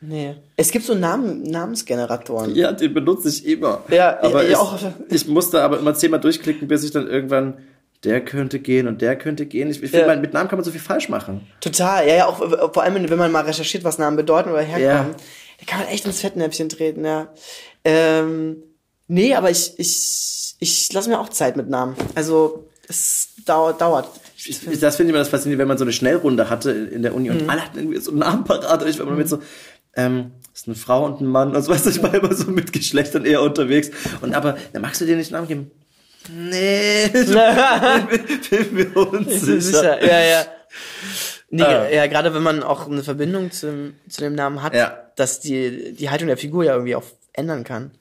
Nee. 0.00 0.36
Es 0.56 0.70
gibt 0.70 0.84
so 0.84 0.94
Namen, 0.94 1.42
Namensgeneratoren. 1.42 2.54
Ja, 2.54 2.72
den 2.72 2.94
benutze 2.94 3.28
ich 3.28 3.46
immer. 3.46 3.82
Ja, 3.90 4.18
aber 4.22 4.42
ja, 4.44 4.50
ich, 4.50 4.56
auch. 4.56 4.78
ich 5.10 5.26
musste 5.28 5.62
aber 5.62 5.78
immer 5.78 5.94
zehnmal 5.94 6.20
durchklicken, 6.20 6.68
bis 6.68 6.84
ich 6.84 6.90
dann 6.90 7.06
irgendwann, 7.08 7.58
der 8.04 8.24
könnte 8.24 8.60
gehen 8.60 8.86
und 8.86 9.02
der 9.02 9.16
könnte 9.16 9.46
gehen. 9.46 9.68
Ich, 9.70 9.82
ich 9.82 9.90
finde, 9.90 10.06
Ja. 10.06 10.16
mit 10.16 10.32
Namen 10.32 10.48
kann 10.48 10.58
man 10.58 10.64
so 10.64 10.70
viel 10.70 10.80
falsch 10.80 11.08
machen. 11.08 11.46
Total, 11.60 12.06
ja, 12.06 12.14
ja, 12.16 12.26
auch 12.26 12.38
vor 12.72 12.82
allem, 12.82 13.08
wenn 13.10 13.18
man 13.18 13.32
mal 13.32 13.44
recherchiert, 13.44 13.82
was 13.84 13.98
Namen 13.98 14.16
bedeuten 14.16 14.50
oder 14.50 14.60
herkommen, 14.62 15.12
Ja. 15.12 15.16
da 15.60 15.66
kann 15.66 15.80
man 15.80 15.88
echt 15.88 16.06
ins 16.06 16.20
Fettnäpfchen 16.20 16.68
treten, 16.68 17.04
ja. 17.04 17.28
Ähm, 17.84 18.62
nee, 19.08 19.34
aber 19.34 19.50
ich, 19.50 19.72
ich, 19.78 20.54
ich 20.60 20.92
lasse 20.92 21.08
mir 21.08 21.18
auch 21.18 21.28
Zeit 21.28 21.56
mit 21.56 21.68
Namen. 21.68 21.96
Also, 22.14 22.68
es 22.88 23.30
dauert, 23.44 23.80
dauert. 23.80 24.08
Ich, 24.36 24.60
das 24.80 24.96
finde 24.96 25.10
ich 25.10 25.14
immer 25.14 25.18
das 25.18 25.28
Faszinierende, 25.28 25.62
wenn 25.62 25.68
man 25.68 25.78
so 25.78 25.84
eine 25.84 25.92
Schnellrunde 25.92 26.48
hatte 26.48 26.70
in 26.70 27.02
der 27.02 27.14
Uni 27.14 27.30
und 27.30 27.42
Mhm. 27.42 27.50
alle 27.50 27.64
hatten 27.64 27.78
irgendwie 27.78 27.98
so 27.98 28.10
einen 28.12 28.20
Namen 28.20 28.44
parat 28.44 28.82
und 28.82 28.88
ich 28.88 28.98
war 28.98 29.06
immer 29.06 29.16
mit 29.16 29.28
so, 29.28 29.40
ähm, 29.98 30.30
ist 30.54 30.66
eine 30.66 30.76
Frau 30.76 31.04
und 31.04 31.20
ein 31.20 31.26
Mann. 31.26 31.54
Also 31.54 31.70
weißt 31.72 31.84
du, 31.86 31.90
ich 31.90 32.02
war 32.02 32.14
immer 32.14 32.34
so 32.34 32.50
mit 32.50 32.72
Geschlechtern 32.72 33.24
eher 33.26 33.42
unterwegs. 33.42 33.90
Und 34.22 34.34
aber, 34.34 34.56
dann 34.72 34.80
magst 34.82 35.00
du 35.00 35.04
dir 35.04 35.16
nicht 35.16 35.34
einen 35.34 35.46
Namen 35.46 35.48
geben? 35.48 35.70
Nee, 36.30 37.08
bin 38.50 38.74
mir 38.74 38.96
unsicher. 38.96 39.60
Sicher, 39.60 40.04
ja, 40.04 40.20
ja. 40.20 40.44
Nee, 41.50 41.62
Ah. 41.62 41.88
ja, 41.88 42.06
gerade 42.06 42.34
wenn 42.34 42.42
man 42.42 42.62
auch 42.62 42.86
eine 42.86 43.02
Verbindung 43.02 43.50
zum, 43.50 43.94
zu 44.08 44.20
dem 44.20 44.34
Namen 44.34 44.62
hat, 44.62 44.74
Ja. 44.74 45.10
dass 45.16 45.40
die, 45.40 45.94
die 45.94 46.10
Haltung 46.10 46.28
der 46.28 46.36
Figur 46.36 46.64
ja 46.64 46.74
irgendwie 46.74 46.94
auch 46.96 47.04
ändern 47.32 47.64
kann. 47.64 47.92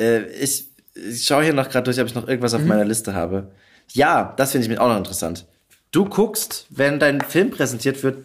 Äh, 0.00 0.22
ich, 0.32 0.66
ich 0.94 1.24
schaue 1.24 1.44
hier 1.44 1.52
noch 1.52 1.68
gerade 1.68 1.84
durch, 1.84 2.00
ob 2.00 2.06
ich 2.06 2.14
noch 2.14 2.26
irgendwas 2.26 2.52
Mhm. 2.54 2.58
auf 2.60 2.64
meiner 2.66 2.84
Liste 2.84 3.14
habe. 3.14 3.52
Ja, 3.92 4.34
das 4.36 4.52
finde 4.52 4.64
ich 4.66 4.70
mir 4.70 4.80
auch 4.80 4.88
noch 4.88 4.96
interessant. 4.96 5.46
Du 5.92 6.04
guckst, 6.06 6.66
wenn 6.70 6.98
dein 6.98 7.20
Film 7.20 7.50
präsentiert 7.50 8.02
wird 8.02 8.24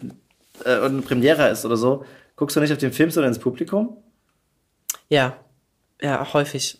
äh, 0.64 0.78
und 0.78 0.92
eine 0.92 1.02
Premiere 1.02 1.48
ist 1.48 1.64
oder 1.64 1.76
so, 1.76 2.04
guckst 2.36 2.56
du 2.56 2.60
nicht 2.60 2.72
auf 2.72 2.78
den 2.78 2.92
Film, 2.92 3.10
sondern 3.10 3.32
ins 3.32 3.40
Publikum? 3.40 3.96
Ja, 5.08 5.38
ja, 6.00 6.32
häufig. 6.32 6.78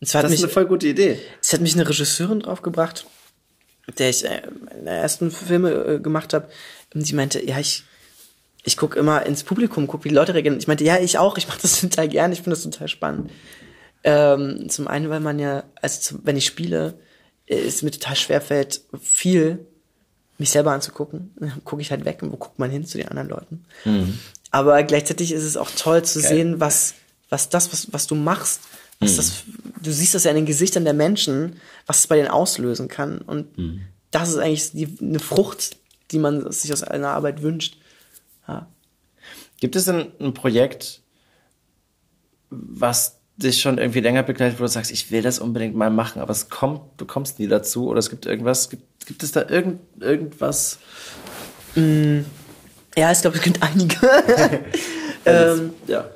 Und 0.00 0.06
zwar 0.06 0.20
hat 0.20 0.24
Das 0.24 0.32
ist 0.32 0.38
mich, 0.38 0.44
eine 0.44 0.52
voll 0.52 0.66
gute 0.66 0.88
Idee. 0.88 1.20
Es 1.42 1.52
hat 1.52 1.60
mich 1.60 1.74
eine 1.74 1.88
Regisseurin 1.88 2.40
draufgebracht, 2.40 3.06
mit 3.86 3.98
der 3.98 4.10
ich 4.10 4.24
äh, 4.24 4.42
meine 4.74 4.90
ersten 4.90 5.30
Filme 5.30 5.70
äh, 5.70 6.00
gemacht 6.00 6.32
habe. 6.34 6.48
Und 6.94 7.08
die 7.08 7.14
meinte, 7.14 7.44
ja, 7.44 7.58
ich, 7.58 7.84
ich 8.64 8.76
guck 8.76 8.96
immer 8.96 9.26
ins 9.26 9.44
Publikum, 9.44 9.86
guck, 9.86 10.04
wie 10.04 10.08
die 10.08 10.14
Leute 10.14 10.34
reagieren. 10.34 10.58
Ich 10.58 10.68
meinte, 10.68 10.84
ja, 10.84 10.98
ich 10.98 11.18
auch, 11.18 11.36
ich 11.36 11.48
mache 11.48 11.62
das 11.62 11.80
total 11.80 12.08
gern, 12.08 12.32
ich 12.32 12.38
finde 12.38 12.50
das 12.50 12.62
total 12.62 12.88
spannend. 12.88 13.30
Ähm, 14.04 14.68
zum 14.68 14.88
einen, 14.88 15.10
weil 15.10 15.20
man 15.20 15.38
ja, 15.38 15.64
also 15.82 16.18
wenn 16.22 16.36
ich 16.36 16.46
spiele, 16.46 16.98
äh, 17.46 17.58
es 17.58 17.82
mir 17.82 17.90
total 17.90 18.16
schwerfällt, 18.16 18.82
viel 19.00 19.66
mich 20.38 20.50
selber 20.50 20.72
anzugucken. 20.72 21.32
Gucke 21.64 21.82
ich 21.82 21.90
halt 21.90 22.04
weg 22.04 22.22
und 22.22 22.32
wo 22.32 22.36
guckt 22.36 22.58
man 22.58 22.70
hin 22.70 22.86
zu 22.86 22.98
den 22.98 23.08
anderen 23.08 23.28
Leuten. 23.28 23.64
Aber 24.50 24.82
gleichzeitig 24.82 25.32
ist 25.32 25.44
es 25.44 25.56
auch 25.56 25.70
toll 25.70 26.04
zu 26.04 26.20
sehen, 26.20 26.60
was, 26.60 26.94
was 27.28 27.48
das, 27.48 27.72
was, 27.72 27.92
was 27.92 28.06
du 28.06 28.14
machst, 28.14 28.62
was 29.00 29.16
das, 29.16 29.44
du 29.82 29.92
siehst 29.92 30.14
das 30.14 30.24
ja 30.24 30.30
in 30.30 30.36
den 30.36 30.46
Gesichtern 30.46 30.84
der 30.84 30.94
Menschen, 30.94 31.56
was 31.86 31.98
es 32.00 32.06
bei 32.06 32.16
denen 32.16 32.28
auslösen 32.28 32.88
kann. 32.88 33.18
Und 33.18 33.46
das 34.10 34.30
ist 34.30 34.38
eigentlich 34.38 34.72
die, 34.72 34.96
eine 35.00 35.20
Frucht, 35.20 35.76
die 36.10 36.18
man 36.18 36.50
sich 36.50 36.72
aus 36.72 36.82
einer 36.82 37.10
Arbeit 37.10 37.42
wünscht. 37.42 37.76
Ja. 38.46 38.66
Gibt 39.60 39.76
es 39.76 39.84
denn 39.84 40.12
ein 40.20 40.34
Projekt, 40.34 41.02
was 42.50 43.17
dich 43.38 43.60
schon 43.60 43.78
irgendwie 43.78 44.00
länger 44.00 44.22
begleitet, 44.24 44.58
wo 44.58 44.64
du 44.64 44.68
sagst, 44.68 44.90
ich 44.90 45.10
will 45.10 45.22
das 45.22 45.38
unbedingt 45.38 45.74
mal 45.76 45.90
machen, 45.90 46.20
aber 46.20 46.32
es 46.32 46.48
kommt, 46.50 46.80
du 46.96 47.04
kommst 47.06 47.38
nie 47.38 47.46
dazu 47.48 47.88
oder 47.88 47.98
es 48.00 48.10
gibt 48.10 48.26
irgendwas, 48.26 48.68
gibt, 48.68 49.06
gibt 49.06 49.22
es 49.22 49.32
da 49.32 49.48
irgend, 49.48 49.80
irgendwas? 50.00 50.78
Ja, 52.96 53.12
ich 53.12 53.20
glaube, 53.20 53.36
es 53.36 53.42
gibt 53.42 53.62
einige. 53.62 53.96
ähm, 55.24 55.72
ja. 55.86 56.08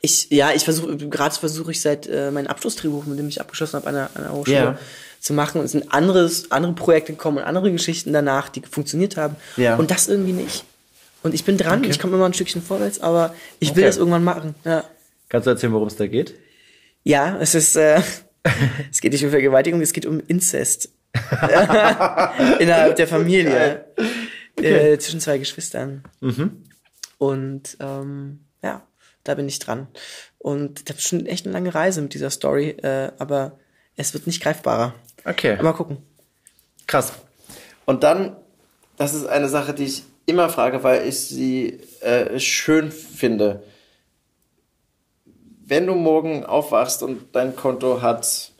ich, 0.00 0.28
ja, 0.30 0.50
ich 0.52 0.64
versuche, 0.64 0.96
gerade 0.96 1.34
versuche 1.34 1.70
ich 1.70 1.80
seit 1.80 2.06
äh, 2.08 2.30
mein 2.32 2.46
Abschlussdrehbuch, 2.48 3.06
mit 3.06 3.18
dem 3.18 3.28
ich 3.28 3.40
abgeschlossen 3.40 3.76
habe 3.76 3.86
an 3.86 3.94
der, 3.94 4.10
an 4.14 4.22
der 4.24 4.32
Hochschule, 4.32 4.56
Ja. 4.58 4.78
zu 5.20 5.32
machen. 5.34 5.58
Und 5.60 5.66
es 5.66 5.72
sind 5.72 5.92
anderes, 5.92 6.50
andere 6.50 6.72
Projekte 6.72 7.12
gekommen 7.12 7.38
und 7.38 7.44
andere 7.44 7.70
Geschichten 7.70 8.12
danach, 8.12 8.48
die 8.48 8.62
funktioniert 8.68 9.16
haben. 9.16 9.36
Ja. 9.56 9.76
Und 9.76 9.90
das 9.92 10.08
irgendwie 10.08 10.32
nicht. 10.32 10.64
Und 11.22 11.34
ich 11.34 11.44
bin 11.44 11.58
dran, 11.58 11.84
ich 11.84 12.00
komme 12.00 12.16
immer 12.16 12.24
ein 12.26 12.34
Stückchen 12.34 12.62
vorwärts, 12.62 13.00
aber 13.00 13.34
ich 13.60 13.70
will 13.76 13.82
Okay. 13.84 13.88
das 13.90 13.98
irgendwann 13.98 14.24
machen. 14.24 14.54
Ja. 14.64 14.84
Kannst 15.30 15.46
du 15.46 15.50
erzählen, 15.52 15.72
worum 15.72 15.88
es 15.88 15.96
da 15.96 16.06
geht? 16.06 16.34
Ja, 17.04 17.38
es 17.40 17.54
ist, 17.54 17.76
äh, 17.76 18.02
es 18.90 19.00
geht 19.00 19.12
nicht 19.12 19.24
um 19.24 19.30
Vergewaltigung, 19.30 19.80
es 19.80 19.94
geht 19.94 20.04
um 20.04 20.20
Inzest. 20.20 20.90
Innerhalb 22.58 22.96
der 22.96 23.08
Familie. 23.08 23.86
Äh, 24.56 24.98
zwischen 24.98 25.20
zwei 25.20 25.38
Geschwistern. 25.38 26.04
Und 27.18 27.76
ähm, 27.80 28.40
ja, 28.62 28.86
da 29.24 29.34
bin 29.34 29.48
ich 29.48 29.60
dran. 29.60 29.86
Und 30.38 30.90
das 30.90 30.96
ist 30.98 31.08
schon 31.08 31.26
echt 31.26 31.46
eine 31.46 31.52
lange 31.52 31.74
Reise 31.74 32.02
mit 32.02 32.12
dieser 32.12 32.30
Story, 32.30 32.70
äh, 32.70 33.12
aber 33.18 33.58
es 33.96 34.12
wird 34.14 34.26
nicht 34.26 34.42
greifbarer. 34.42 34.94
Okay. 35.24 35.62
Mal 35.62 35.72
gucken. 35.72 35.98
Krass. 36.86 37.12
Und 37.86 38.02
dann, 38.02 38.36
das 38.96 39.14
ist 39.14 39.26
eine 39.26 39.48
Sache, 39.48 39.74
die 39.74 39.84
ich 39.84 40.02
immer 40.26 40.48
frage, 40.48 40.82
weil 40.82 41.06
ich 41.06 41.20
sie 41.20 41.80
äh, 42.00 42.38
schön 42.40 42.90
finde. 42.90 43.62
Wenn 45.70 45.86
du 45.86 45.94
morgen 45.94 46.44
aufwachst 46.44 47.00
und 47.04 47.28
dein 47.30 47.54
Konto 47.54 48.02
hat 48.02 48.50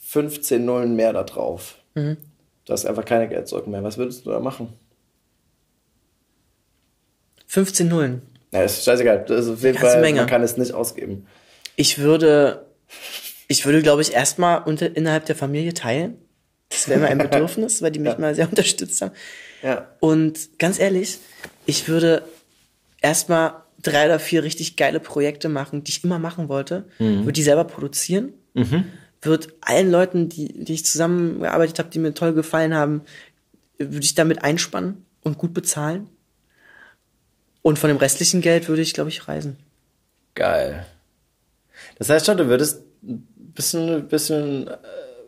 15 0.00 0.64
Nullen 0.64 0.96
mehr 0.96 1.12
da 1.12 1.22
drauf, 1.22 1.76
du 1.94 2.16
hast 2.68 2.86
einfach 2.86 3.04
keine 3.04 3.28
Geldsorgen 3.28 3.70
mehr, 3.70 3.84
was 3.84 3.98
würdest 3.98 4.26
du 4.26 4.30
da 4.30 4.40
machen? 4.40 4.72
15 7.46 7.86
Nullen. 7.86 8.22
Na, 8.50 8.64
ist 8.64 8.84
scheißegal. 8.84 9.24
Das 9.28 9.46
ist 9.46 9.52
auf 9.52 9.62
jeden 9.62 9.78
Fall, 9.78 10.00
Menge. 10.00 10.22
man 10.22 10.26
kann 10.28 10.42
es 10.42 10.56
nicht 10.56 10.72
ausgeben. 10.72 11.24
Ich 11.76 11.98
würde, 11.98 12.66
ich 13.46 13.64
würde, 13.64 13.80
glaube 13.80 14.02
ich, 14.02 14.12
erstmal 14.12 14.64
unter, 14.64 14.96
innerhalb 14.96 15.26
der 15.26 15.36
Familie 15.36 15.72
teilen. 15.72 16.18
Das 16.68 16.88
wäre 16.88 16.98
mir 16.98 17.10
ein 17.10 17.18
Bedürfnis, 17.30 17.80
weil 17.80 17.92
die 17.92 18.00
mich 18.00 18.18
mal 18.18 18.34
sehr 18.34 18.48
unterstützt 18.50 19.00
haben. 19.02 19.12
Ja. 19.62 19.86
Und 20.00 20.58
ganz 20.58 20.80
ehrlich, 20.80 21.20
ich 21.64 21.86
würde 21.86 22.24
erstmal 23.00 23.63
drei 23.84 24.06
oder 24.06 24.18
vier 24.18 24.42
richtig 24.42 24.76
geile 24.76 25.00
Projekte 25.00 25.48
machen, 25.48 25.84
die 25.84 25.90
ich 25.90 26.04
immer 26.04 26.18
machen 26.18 26.48
wollte, 26.48 26.84
würde 26.98 27.32
die 27.32 27.42
selber 27.42 27.64
produzieren, 27.64 28.32
würde 29.22 29.48
allen 29.60 29.90
Leuten, 29.90 30.28
die, 30.28 30.64
die 30.64 30.74
ich 30.74 30.84
zusammengearbeitet 30.84 31.78
habe, 31.78 31.90
die 31.90 31.98
mir 31.98 32.14
toll 32.14 32.34
gefallen 32.34 32.74
haben, 32.74 33.02
würde 33.78 34.04
ich 34.04 34.14
damit 34.14 34.42
einspannen 34.42 35.04
und 35.22 35.38
gut 35.38 35.54
bezahlen. 35.54 36.08
Und 37.62 37.78
von 37.78 37.88
dem 37.88 37.96
restlichen 37.96 38.42
Geld 38.42 38.68
würde 38.68 38.82
ich, 38.82 38.92
glaube 38.92 39.08
ich, 39.08 39.26
reisen. 39.26 39.56
Geil. 40.34 40.84
Das 41.98 42.10
heißt 42.10 42.26
schon, 42.26 42.36
du 42.36 42.48
würdest 42.48 42.82
ein 43.02 43.26
bisschen, 43.54 44.08
bisschen 44.08 44.68
äh, 44.68 44.76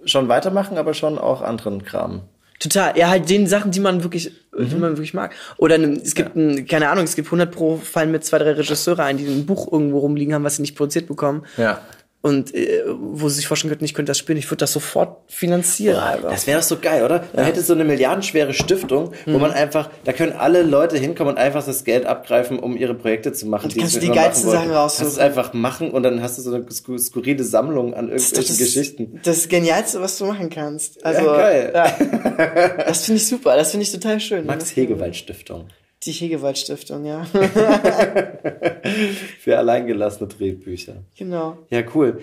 schon 0.04 0.28
weitermachen, 0.28 0.76
aber 0.76 0.92
schon 0.94 1.18
auch 1.18 1.40
anderen 1.40 1.84
Kram. 1.84 2.22
Total, 2.58 2.96
ja, 2.96 3.08
halt 3.08 3.28
den 3.28 3.46
Sachen, 3.46 3.70
die 3.70 3.80
man 3.80 4.02
wirklich, 4.02 4.32
die 4.58 4.76
man 4.76 4.92
wirklich 4.92 5.12
mag. 5.12 5.34
Oder 5.58 5.76
ne, 5.78 6.00
es 6.02 6.14
gibt, 6.14 6.36
ein, 6.36 6.66
keine 6.66 6.88
Ahnung, 6.88 7.04
es 7.04 7.14
gibt 7.14 7.28
100 7.28 7.50
pro 7.50 7.76
fallen 7.76 8.10
mit 8.10 8.24
zwei, 8.24 8.38
drei 8.38 8.52
Regisseure 8.52 9.04
ein, 9.04 9.18
die 9.18 9.26
ein 9.26 9.44
Buch 9.44 9.70
irgendwo 9.70 9.98
rumliegen 9.98 10.32
haben, 10.34 10.44
was 10.44 10.56
sie 10.56 10.62
nicht 10.62 10.76
produziert 10.76 11.06
bekommen. 11.06 11.44
Ja. 11.58 11.82
Und 12.26 12.54
äh, 12.54 12.82
wo 12.86 13.28
sie 13.28 13.36
sich 13.36 13.46
vorstellen 13.46 13.70
könnten, 13.70 13.84
ich 13.84 13.94
könnte 13.94 14.10
das 14.10 14.18
spielen, 14.18 14.38
ich 14.38 14.46
würde 14.50 14.56
das 14.60 14.72
sofort 14.72 15.18
finanzieren. 15.28 15.96
Alter. 15.96 16.30
Das 16.30 16.46
wäre 16.46 16.58
doch 16.58 16.66
so 16.66 16.78
geil, 16.78 17.04
oder? 17.04 17.24
Man 17.34 17.44
hätte 17.44 17.62
so 17.62 17.72
eine 17.72 17.84
milliardenschwere 17.84 18.52
Stiftung, 18.52 19.12
Mhm. 19.26 19.34
wo 19.34 19.38
man 19.38 19.52
einfach, 19.52 19.90
da 20.04 20.12
können 20.12 20.32
alle 20.32 20.62
Leute 20.62 20.98
hinkommen 20.98 21.34
und 21.34 21.38
einfach 21.38 21.64
das 21.64 21.84
Geld 21.84 22.06
abgreifen, 22.06 22.58
um 22.58 22.76
ihre 22.76 22.94
Projekte 22.94 23.32
zu 23.32 23.46
machen. 23.46 23.66
Und 23.70 23.76
kannst 23.78 23.94
sie 23.94 24.00
die 24.00 24.08
geilsten. 24.10 24.50
Sachen 24.50 24.70
raussuchen. 24.70 25.04
Kannst 25.06 25.18
es 25.18 25.18
einfach 25.22 25.52
machen 25.52 25.90
und 25.90 26.02
dann 26.02 26.22
hast 26.22 26.38
du 26.38 26.42
so 26.42 26.52
eine 26.54 26.64
sku- 26.64 26.98
skurrile 26.98 27.44
Sammlung 27.44 27.94
an 27.94 28.10
das, 28.10 28.32
irgendwelchen 28.32 28.54
ist 28.54 28.58
Geschichten. 28.74 29.20
das 29.24 29.48
Genialste, 29.48 30.00
was 30.00 30.18
du 30.18 30.26
machen 30.26 30.50
kannst. 30.50 31.04
Also, 31.04 31.24
Ja, 31.26 31.36
geil. 31.36 31.72
ja. 31.74 32.76
Das 32.86 33.04
finde 33.04 33.20
ich 33.20 33.26
super, 33.28 33.56
das 33.56 33.70
finde 33.70 33.84
ich 33.84 33.92
total 33.92 34.20
schön. 34.20 34.46
Max 34.46 34.74
Hegewald 34.74 35.14
Stiftung. 35.16 35.68
Die 36.06 36.12
Hegewald 36.12 36.56
Stiftung, 36.56 37.04
ja. 37.04 37.24
Für 39.40 39.58
alleingelassene 39.58 40.28
Drehbücher. 40.28 41.02
genau. 41.16 41.58
Ja, 41.68 41.82
cool. 41.94 42.20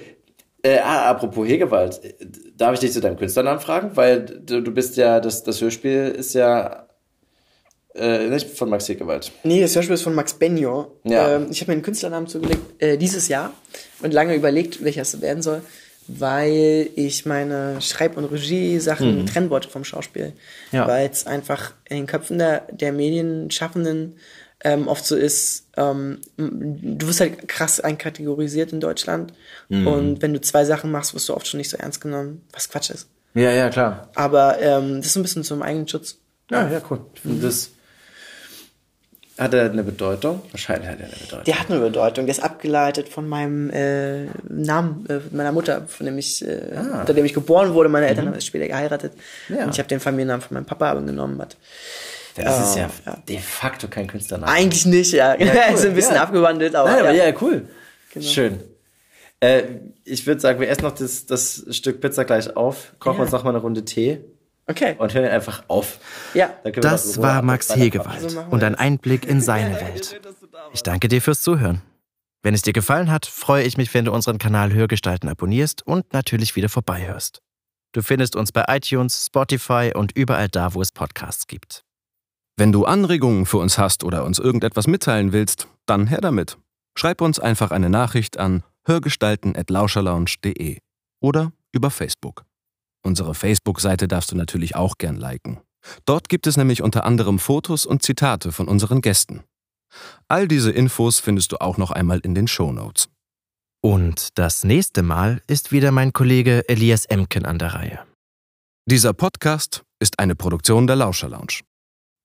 Äh, 0.61 0.80
ah, 0.80 1.10
apropos 1.10 1.45
Hegewald, 1.45 2.01
äh, 2.03 2.14
darf 2.55 2.76
ich 2.76 2.80
dich 2.80 2.93
zu 2.93 3.01
deinem 3.01 3.18
Künstlernamen 3.18 3.60
fragen? 3.60 3.91
Weil 3.95 4.26
du, 4.26 4.61
du 4.61 4.72
bist 4.72 4.95
ja, 4.95 5.19
das, 5.19 5.43
das 5.43 5.60
Hörspiel 5.60 6.15
ist 6.18 6.34
ja 6.34 6.88
äh, 7.95 8.30
nicht 8.30 8.49
von 8.49 8.69
Max 8.69 8.88
Hegewald. 8.88 9.34
Nee, 9.43 9.60
das 9.60 9.76
Hörspiel 9.76 9.95
ist 9.95 10.03
von 10.03 10.15
Max 10.15 10.34
Benio. 10.34 10.95
Ja. 11.03 11.35
Ähm, 11.35 11.47
ich 11.51 11.60
habe 11.60 11.72
mir 11.72 11.73
einen 11.73 11.84
Künstlernamen 11.84 12.27
zugelegt 12.27 12.81
äh, 12.81 12.97
dieses 12.97 13.27
Jahr 13.27 13.51
und 14.01 14.14
lange 14.14 14.35
überlegt, 14.35 14.84
welcher 14.84 15.01
es 15.01 15.19
werden 15.19 15.43
soll, 15.43 15.61
weil 16.07 16.89
ich 16.95 17.25
meine 17.25 17.81
Schreib- 17.81 18.17
und 18.17 18.25
Regie-Sachen 18.25 19.25
trennen 19.25 19.49
wollte 19.49 19.69
vom 19.69 19.84
Schauspiel. 19.84 20.34
Ja. 20.71 20.88
Weil 20.88 21.09
es 21.09 21.25
einfach 21.25 21.73
in 21.88 21.97
den 21.97 22.07
Köpfen 22.07 22.38
der, 22.38 22.67
der 22.71 22.91
Medienschaffenden 22.91 24.15
ähm, 24.63 24.88
oft 24.88 25.05
so 25.05 25.15
ist, 25.15 25.67
ähm, 25.75 26.19
du 26.38 27.07
wirst 27.07 27.19
halt 27.19 27.47
krass 27.47 27.80
einkategorisiert 27.80 28.71
in 28.71 28.80
Deutschland 28.80 29.34
und 29.69 30.21
wenn 30.21 30.34
du 30.34 30.39
zwei 30.39 30.63
Sachen 30.63 30.91
machst, 30.91 31.13
wirst 31.13 31.27
du 31.27 31.34
oft 31.34 31.47
schon 31.47 31.57
nicht 31.57 31.69
so 31.69 31.77
ernst 31.77 31.99
genommen, 31.99 32.43
was 32.53 32.69
Quatsch 32.69 32.91
ist. 32.91 33.09
Ja, 33.34 33.51
ja, 33.51 33.69
klar. 33.69 34.09
Aber 34.15 34.59
ähm, 34.61 34.97
das 34.97 35.07
ist 35.07 35.15
ein 35.17 35.23
bisschen 35.23 35.43
zum 35.43 35.61
eigenen 35.61 35.88
Schutz. 35.88 36.17
Ja, 36.51 36.69
ja, 36.69 36.81
cool. 36.89 37.01
Ich 37.15 37.21
finde, 37.21 37.45
Das 37.45 37.71
hat 39.38 39.53
er 39.53 39.72
eine 39.72 39.84
Bedeutung? 39.84 40.41
Wahrscheinlich 40.51 40.88
hat 40.88 40.99
er 40.99 41.07
eine 41.07 41.15
Bedeutung. 41.15 41.43
Der 41.45 41.60
hat 41.60 41.72
eine 41.72 41.80
Bedeutung. 41.80 42.26
Der 42.26 42.35
ist 42.35 42.43
abgeleitet 42.43 43.10
von 43.10 43.27
meinem 43.27 43.72
äh, 43.72 44.26
Namen 44.47 45.05
äh, 45.10 45.19
meiner 45.31 45.51
Mutter, 45.51 45.88
von 45.88 46.05
dem 46.05 46.18
ich, 46.19 46.45
äh, 46.45 46.77
unter 46.99 47.14
dem 47.14 47.26
ich 47.26 47.34
geboren 47.34 47.73
wurde. 47.73 47.89
Meine 47.89 48.07
Eltern 48.07 48.27
haben 48.27 48.35
erst 48.35 48.47
später 48.47 48.68
geheiratet. 48.68 49.14
Ja. 49.49 49.65
Und 49.65 49.72
ich 49.72 49.80
habe 49.80 49.89
den 49.89 49.99
Familiennamen 49.99 50.41
von 50.41 50.53
meinem 50.53 50.65
Papa 50.65 50.93
genommen. 50.93 51.41
Hat. 51.41 51.57
Das 52.35 52.69
ist 52.69 52.77
ja, 52.77 52.89
ja. 53.05 53.18
de 53.27 53.39
facto 53.39 53.88
kein 53.88 54.07
Künstlername. 54.07 54.51
Eigentlich 54.51 54.85
nicht, 54.85 55.14
ja. 55.14 55.35
ja 55.35 55.65
ist 55.73 55.85
ein 55.85 55.95
bisschen 55.95 56.15
ja. 56.15 56.23
abgewandelt, 56.23 56.76
aber, 56.76 56.91
Nein, 56.91 56.99
aber 56.99 57.11
ja. 57.11 57.34
cool. 57.41 57.68
Schön. 58.19 58.60
Äh, 59.39 59.64
ich 60.05 60.26
würde 60.27 60.41
sagen, 60.41 60.60
wir 60.60 60.69
essen 60.69 60.84
noch 60.84 60.95
das, 60.95 61.26
das 61.26 61.65
Stück 61.72 62.01
Pizza 62.01 62.23
gleich 62.26 62.55
auf, 62.55 62.93
kochen 62.99 63.22
uns 63.22 63.31
noch 63.31 63.43
mal 63.43 63.49
eine 63.49 63.60
Runde 63.60 63.84
Tee 63.84 64.19
Okay. 64.68 64.95
und 64.98 65.14
hören 65.14 65.30
einfach 65.30 65.64
auf. 65.68 65.99
Ja. 66.34 66.49
Das 66.76 67.22
war 67.22 67.41
Max. 67.41 67.76
Hegewald 67.76 68.38
und 68.49 68.64
ein 68.64 68.76
Einblick 68.76 69.26
in 69.26 69.41
seine 69.49 69.76
Welt. 69.81 70.22
Ich 70.73 70.84
danke 70.84 71.07
dir 71.07 71.22
fürs 71.22 71.41
Zuhören. 71.41 71.81
Wenn 72.41 72.53
es 72.53 72.61
dir 72.61 72.73
gefallen 72.73 73.10
hat, 73.10 73.26
freue 73.26 73.64
ich 73.64 73.77
mich, 73.77 73.94
wenn 73.94 74.06
du 74.06 74.11
unseren 74.11 74.38
Kanal 74.38 74.73
Hörgestalten 74.73 75.30
abonnierst 75.30 75.88
und 75.88 76.11
natürlich 76.14 76.56
wieder 76.56 76.69
vorbeihörst. 76.69 77.41
Du 77.94 78.02
findest 78.02 78.35
uns 78.35 78.52
bei 78.52 78.65
iTunes, 78.68 79.27
Spotify 79.27 79.91
und 79.95 80.11
überall 80.14 80.49
da, 80.49 80.73
wo 80.73 80.81
es 80.81 80.91
Podcasts 80.91 81.48
gibt. 81.48 81.84
Wenn 82.57 82.72
du 82.72 82.85
Anregungen 82.85 83.45
für 83.45 83.57
uns 83.57 83.77
hast 83.77 84.03
oder 84.03 84.26
uns 84.26 84.40
irgendetwas 84.40 84.88
mitteilen 84.88 85.31
willst, 85.31 85.68
dann 85.85 86.07
her 86.07 86.22
damit. 86.22 86.57
Schreib 86.95 87.22
uns 87.22 87.40
einfach 87.40 87.72
eine 87.72 87.90
Nachricht 87.90 88.38
an 88.38 88.64
hörgestalten.lauscherlounge.de 88.85 90.80
oder 91.22 91.52
über 91.72 91.90
Facebook. 91.90 92.45
Unsere 93.05 93.35
Facebook-Seite 93.35 94.07
darfst 94.07 94.31
du 94.31 94.35
natürlich 94.35 94.75
auch 94.75 94.97
gern 94.97 95.17
liken. 95.17 95.59
Dort 96.05 96.30
gibt 96.30 96.47
es 96.47 96.57
nämlich 96.57 96.81
unter 96.81 97.03
anderem 97.03 97.39
Fotos 97.39 97.85
und 97.85 98.01
Zitate 98.03 98.51
von 98.51 98.67
unseren 98.67 99.01
Gästen. 99.01 99.43
All 100.27 100.47
diese 100.47 100.71
Infos 100.71 101.19
findest 101.19 101.51
du 101.51 101.57
auch 101.57 101.77
noch 101.77 101.91
einmal 101.91 102.19
in 102.19 102.34
den 102.34 102.47
Shownotes. 102.47 103.09
Und 103.81 104.38
das 104.38 104.63
nächste 104.63 105.03
Mal 105.03 105.41
ist 105.47 105.73
wieder 105.73 105.91
mein 105.91 106.13
Kollege 106.13 106.67
Elias 106.69 107.05
Emken 107.05 107.45
an 107.45 107.59
der 107.59 107.73
Reihe. 107.73 107.99
Dieser 108.89 109.13
Podcast 109.13 109.84
ist 109.99 110.19
eine 110.19 110.35
Produktion 110.35 110.88
der 110.88 110.95
Lauscher 110.95 111.30
Lounge. 111.30 111.59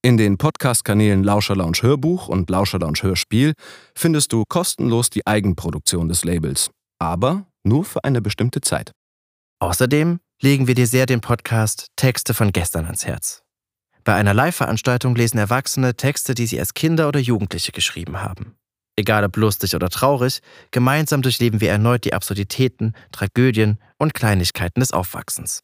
In 0.02 0.16
den 0.16 0.38
Podcast-Kanälen 0.38 1.24
Lauscher 1.24 1.56
Lounge 1.56 1.78
Hörbuch 1.82 2.28
und 2.28 2.48
Lauscher 2.48 2.78
Lounge 2.78 3.02
Hörspiel 3.02 3.54
findest 3.96 4.32
du 4.32 4.44
kostenlos 4.48 5.10
die 5.10 5.26
Eigenproduktion 5.26 6.08
des 6.08 6.24
Labels, 6.24 6.70
aber 7.00 7.46
nur 7.64 7.84
für 7.84 8.04
eine 8.04 8.22
bestimmte 8.22 8.60
Zeit. 8.60 8.92
Außerdem 9.60 10.20
legen 10.40 10.66
wir 10.66 10.74
dir 10.74 10.86
sehr 10.86 11.06
den 11.06 11.20
Podcast 11.20 11.88
Texte 11.96 12.34
von 12.34 12.52
gestern 12.52 12.84
ans 12.86 13.06
Herz. 13.06 13.42
Bei 14.04 14.14
einer 14.14 14.34
Live-Veranstaltung 14.34 15.14
lesen 15.14 15.38
Erwachsene 15.38 15.94
Texte, 15.94 16.34
die 16.34 16.46
sie 16.46 16.58
als 16.58 16.74
Kinder 16.74 17.08
oder 17.08 17.20
Jugendliche 17.20 17.72
geschrieben 17.72 18.22
haben. 18.22 18.56
Egal 18.96 19.24
ob 19.24 19.36
lustig 19.36 19.74
oder 19.74 19.90
traurig, 19.90 20.40
gemeinsam 20.70 21.22
durchleben 21.22 21.60
wir 21.60 21.70
erneut 21.70 22.04
die 22.04 22.14
Absurditäten, 22.14 22.94
Tragödien 23.12 23.78
und 23.98 24.14
Kleinigkeiten 24.14 24.80
des 24.80 24.92
Aufwachsens. 24.92 25.60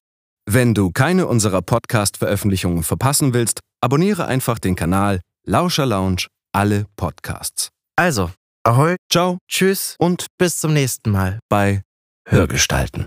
Wenn 0.46 0.74
du 0.74 0.90
keine 0.90 1.26
unserer 1.26 1.62
Podcast-Veröffentlichungen 1.62 2.82
verpassen 2.82 3.32
willst, 3.32 3.60
abonniere 3.80 4.26
einfach 4.26 4.58
den 4.58 4.76
Kanal 4.76 5.20
Lauscher 5.46 5.86
Lounge 5.86 6.26
alle 6.52 6.86
Podcasts. 6.96 7.70
Also, 7.96 8.30
ahoi, 8.62 8.96
Ciao 9.10 9.38
tschüss 9.48 9.96
und 9.98 10.26
bis 10.38 10.58
zum 10.58 10.72
nächsten 10.72 11.10
Mal 11.10 11.38
bei 11.48 11.82
Hörgestalten. 12.28 13.06